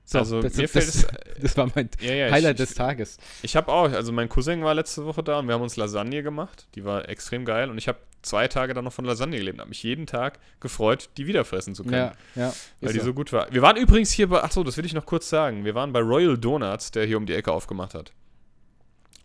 So, 0.05 0.19
also 0.19 0.41
das, 0.41 0.55
mir 0.55 0.63
das, 0.63 0.71
fällt 0.71 0.87
das, 0.87 1.07
das 1.41 1.57
war 1.57 1.67
mein 1.73 1.89
Ja, 1.99 2.13
ja, 2.13 2.31
Highlight 2.31 2.59
ich, 2.59 2.67
des 2.67 2.75
Tages. 2.75 3.17
Ich 3.41 3.55
habe 3.55 3.71
auch, 3.71 3.91
also 3.91 4.11
mein 4.11 4.29
Cousin 4.29 4.63
war 4.63 4.75
letzte 4.75 5.03
Woche 5.05 5.23
da 5.23 5.39
und 5.39 5.47
wir 5.47 5.55
haben 5.55 5.63
uns 5.63 5.77
Lasagne 5.77 6.21
gemacht. 6.21 6.67
Die 6.75 6.85
war 6.85 7.09
extrem 7.09 7.43
geil 7.43 7.71
und 7.71 7.77
ich 7.79 7.87
habe 7.87 7.97
zwei 8.21 8.47
Tage 8.47 8.73
dann 8.73 8.85
noch 8.85 8.93
von 8.93 9.05
Lasagne 9.05 9.37
gelebt. 9.37 9.59
Habe 9.59 9.69
mich 9.69 9.81
jeden 9.81 10.05
Tag 10.05 10.39
gefreut, 10.59 11.09
die 11.17 11.25
wieder 11.25 11.43
fressen 11.43 11.73
zu 11.73 11.83
können. 11.83 12.11
Ja, 12.35 12.41
ja. 12.47 12.53
Weil 12.81 12.93
die 12.93 12.99
so. 12.99 13.05
so 13.05 13.13
gut 13.13 13.33
war. 13.33 13.51
Wir 13.51 13.63
waren 13.63 13.77
übrigens 13.77 14.11
hier 14.11 14.29
bei, 14.29 14.43
achso, 14.43 14.63
das 14.63 14.77
will 14.77 14.85
ich 14.85 14.93
noch 14.93 15.05
kurz 15.05 15.27
sagen. 15.27 15.65
Wir 15.65 15.73
waren 15.73 15.91
bei 15.91 16.01
Royal 16.01 16.37
Donuts, 16.37 16.91
der 16.91 17.05
hier 17.05 17.17
um 17.17 17.25
die 17.25 17.33
Ecke 17.33 17.51
aufgemacht 17.51 17.95
hat. 17.95 18.11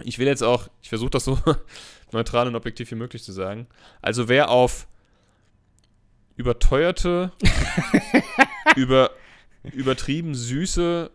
Ich 0.03 0.18
will 0.18 0.26
jetzt 0.26 0.43
auch, 0.43 0.68
ich 0.81 0.89
versuche 0.89 1.11
das 1.11 1.24
so 1.24 1.39
neutral 2.12 2.47
und 2.47 2.57
objektiv 2.57 2.91
wie 2.91 2.95
möglich 2.97 3.22
zu 3.22 3.33
sagen. 3.33 3.66
Also 4.01 4.28
wer 4.28 4.51
auf 4.51 4.87
überteuerte, 6.37 7.33
über, 8.76 9.11
übertrieben 9.63 10.35
süße, 10.35 11.11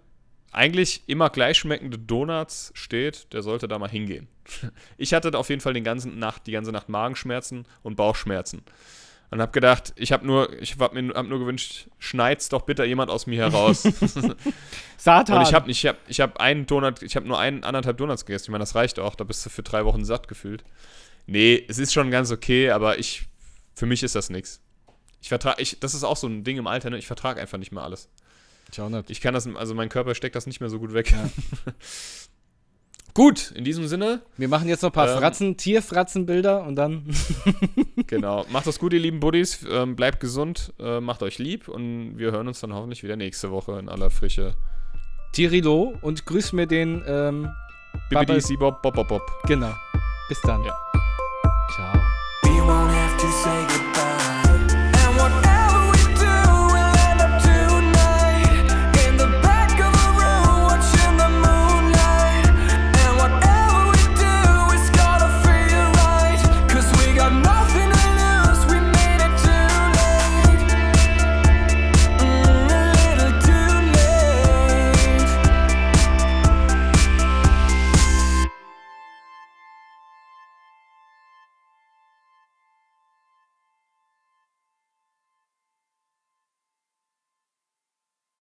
eigentlich 0.51 1.03
immer 1.07 1.29
gleich 1.29 1.57
schmeckende 1.57 1.99
Donuts 1.99 2.71
steht, 2.75 3.33
der 3.33 3.43
sollte 3.43 3.67
da 3.67 3.77
mal 3.77 3.89
hingehen. 3.89 4.27
Ich 4.97 5.13
hatte 5.13 5.37
auf 5.37 5.49
jeden 5.49 5.61
Fall 5.61 5.73
den 5.73 5.83
ganzen 5.83 6.17
Nacht, 6.19 6.47
die 6.47 6.51
ganze 6.51 6.71
Nacht 6.71 6.87
Magenschmerzen 6.87 7.65
und 7.83 7.95
Bauchschmerzen. 7.95 8.63
Und 9.31 9.41
habe 9.41 9.51
gedacht, 9.51 9.93
ich 9.95 10.11
habe 10.11 10.25
nur, 10.25 10.53
ich 10.61 10.77
habe 10.79 11.01
mir 11.01 11.13
hab 11.13 11.27
nur 11.27 11.39
gewünscht, 11.39 11.87
schneid's 11.97 12.47
doch 12.47 12.61
bitte 12.61 12.85
jemand 12.85 13.09
aus 13.09 13.25
mir 13.25 13.39
heraus. 13.39 13.83
Satan. 14.97 15.37
Und 15.37 15.47
ich 15.47 15.53
habe 15.53 15.69
ich 15.69 15.85
hab, 15.85 15.97
ich 16.07 16.21
hab 16.21 16.39
einen 16.39 16.67
Donut, 16.67 17.01
ich 17.01 17.15
habe 17.15 17.27
nur 17.27 17.39
einen, 17.39 17.63
anderthalb 17.63 17.97
Donuts 17.97 18.25
gegessen. 18.25 18.45
Ich 18.45 18.49
meine, 18.49 18.61
das 18.61 18.75
reicht 18.75 18.99
auch, 18.99 19.15
da 19.15 19.23
bist 19.23 19.45
du 19.45 19.49
für 19.49 19.63
drei 19.63 19.83
Wochen 19.83 20.05
satt 20.05 20.27
gefühlt. 20.27 20.63
Nee, 21.25 21.65
es 21.67 21.79
ist 21.79 21.91
schon 21.91 22.11
ganz 22.11 22.31
okay, 22.31 22.69
aber 22.69 22.99
ich, 22.99 23.23
für 23.73 23.87
mich 23.87 24.03
ist 24.03 24.15
das 24.15 24.29
nichts. 24.29 24.61
Ich 25.21 25.29
vertrage, 25.29 25.59
ich, 25.59 25.79
das 25.79 25.95
ist 25.95 26.03
auch 26.03 26.17
so 26.17 26.27
ein 26.27 26.43
Ding 26.43 26.57
im 26.57 26.67
Alter, 26.67 26.91
ne? 26.91 26.99
ich 26.99 27.07
vertrage 27.07 27.41
einfach 27.41 27.57
nicht 27.57 27.71
mehr 27.71 27.83
alles. 27.83 28.09
Ich 28.71 28.81
auch 28.81 28.89
nicht. 28.89 29.09
Ich 29.09 29.21
kann 29.21 29.33
das, 29.33 29.47
also 29.47 29.73
mein 29.73 29.89
Körper 29.89 30.15
steckt 30.15 30.35
das 30.35 30.47
nicht 30.47 30.59
mehr 30.59 30.69
so 30.69 30.79
gut 30.79 30.93
weg. 30.93 31.11
Ja. 31.11 31.29
gut, 33.13 33.51
in 33.51 33.63
diesem 33.63 33.87
Sinne, 33.87 34.21
Wir 34.37 34.47
machen 34.47 34.67
jetzt 34.67 34.81
noch 34.81 34.89
ein 34.89 34.93
paar 34.93 35.09
Ähm, 35.09 35.19
Fratzen, 35.19 35.57
Tierfratzenbilder 35.57 36.63
und 36.63 36.75
dann. 36.75 37.05
genau. 38.07 38.45
Macht 38.49 38.67
das 38.67 38.79
gut, 38.79 38.93
ihr 38.93 38.99
lieben 38.99 39.19
Buddies. 39.19 39.65
Ähm, 39.69 39.95
bleibt 39.95 40.19
gesund, 40.19 40.73
äh, 40.79 40.99
macht 40.99 41.23
euch 41.23 41.37
lieb 41.39 41.67
und 41.67 42.17
wir 42.17 42.31
hören 42.31 42.47
uns 42.47 42.59
dann 42.59 42.73
hoffentlich 42.73 43.03
wieder 43.03 43.15
nächste 43.15 43.51
Woche 43.51 43.79
in 43.79 43.89
aller 43.89 44.09
Frische. 44.09 44.55
Tirilo 45.31 45.97
und 46.01 46.25
grüß 46.25 46.53
mir 46.53 46.67
den. 46.67 47.03
Ähm, 47.07 47.49
Bibidi, 48.09 48.41
Sibop, 48.41 48.81
Bop, 48.81 48.95
Bop, 48.95 49.07
Bop. 49.07 49.21
genau. 49.47 49.73
Bis 50.27 50.41
dann. 50.41 50.63
Ja. 50.63 50.75
Ciao. 51.75 51.93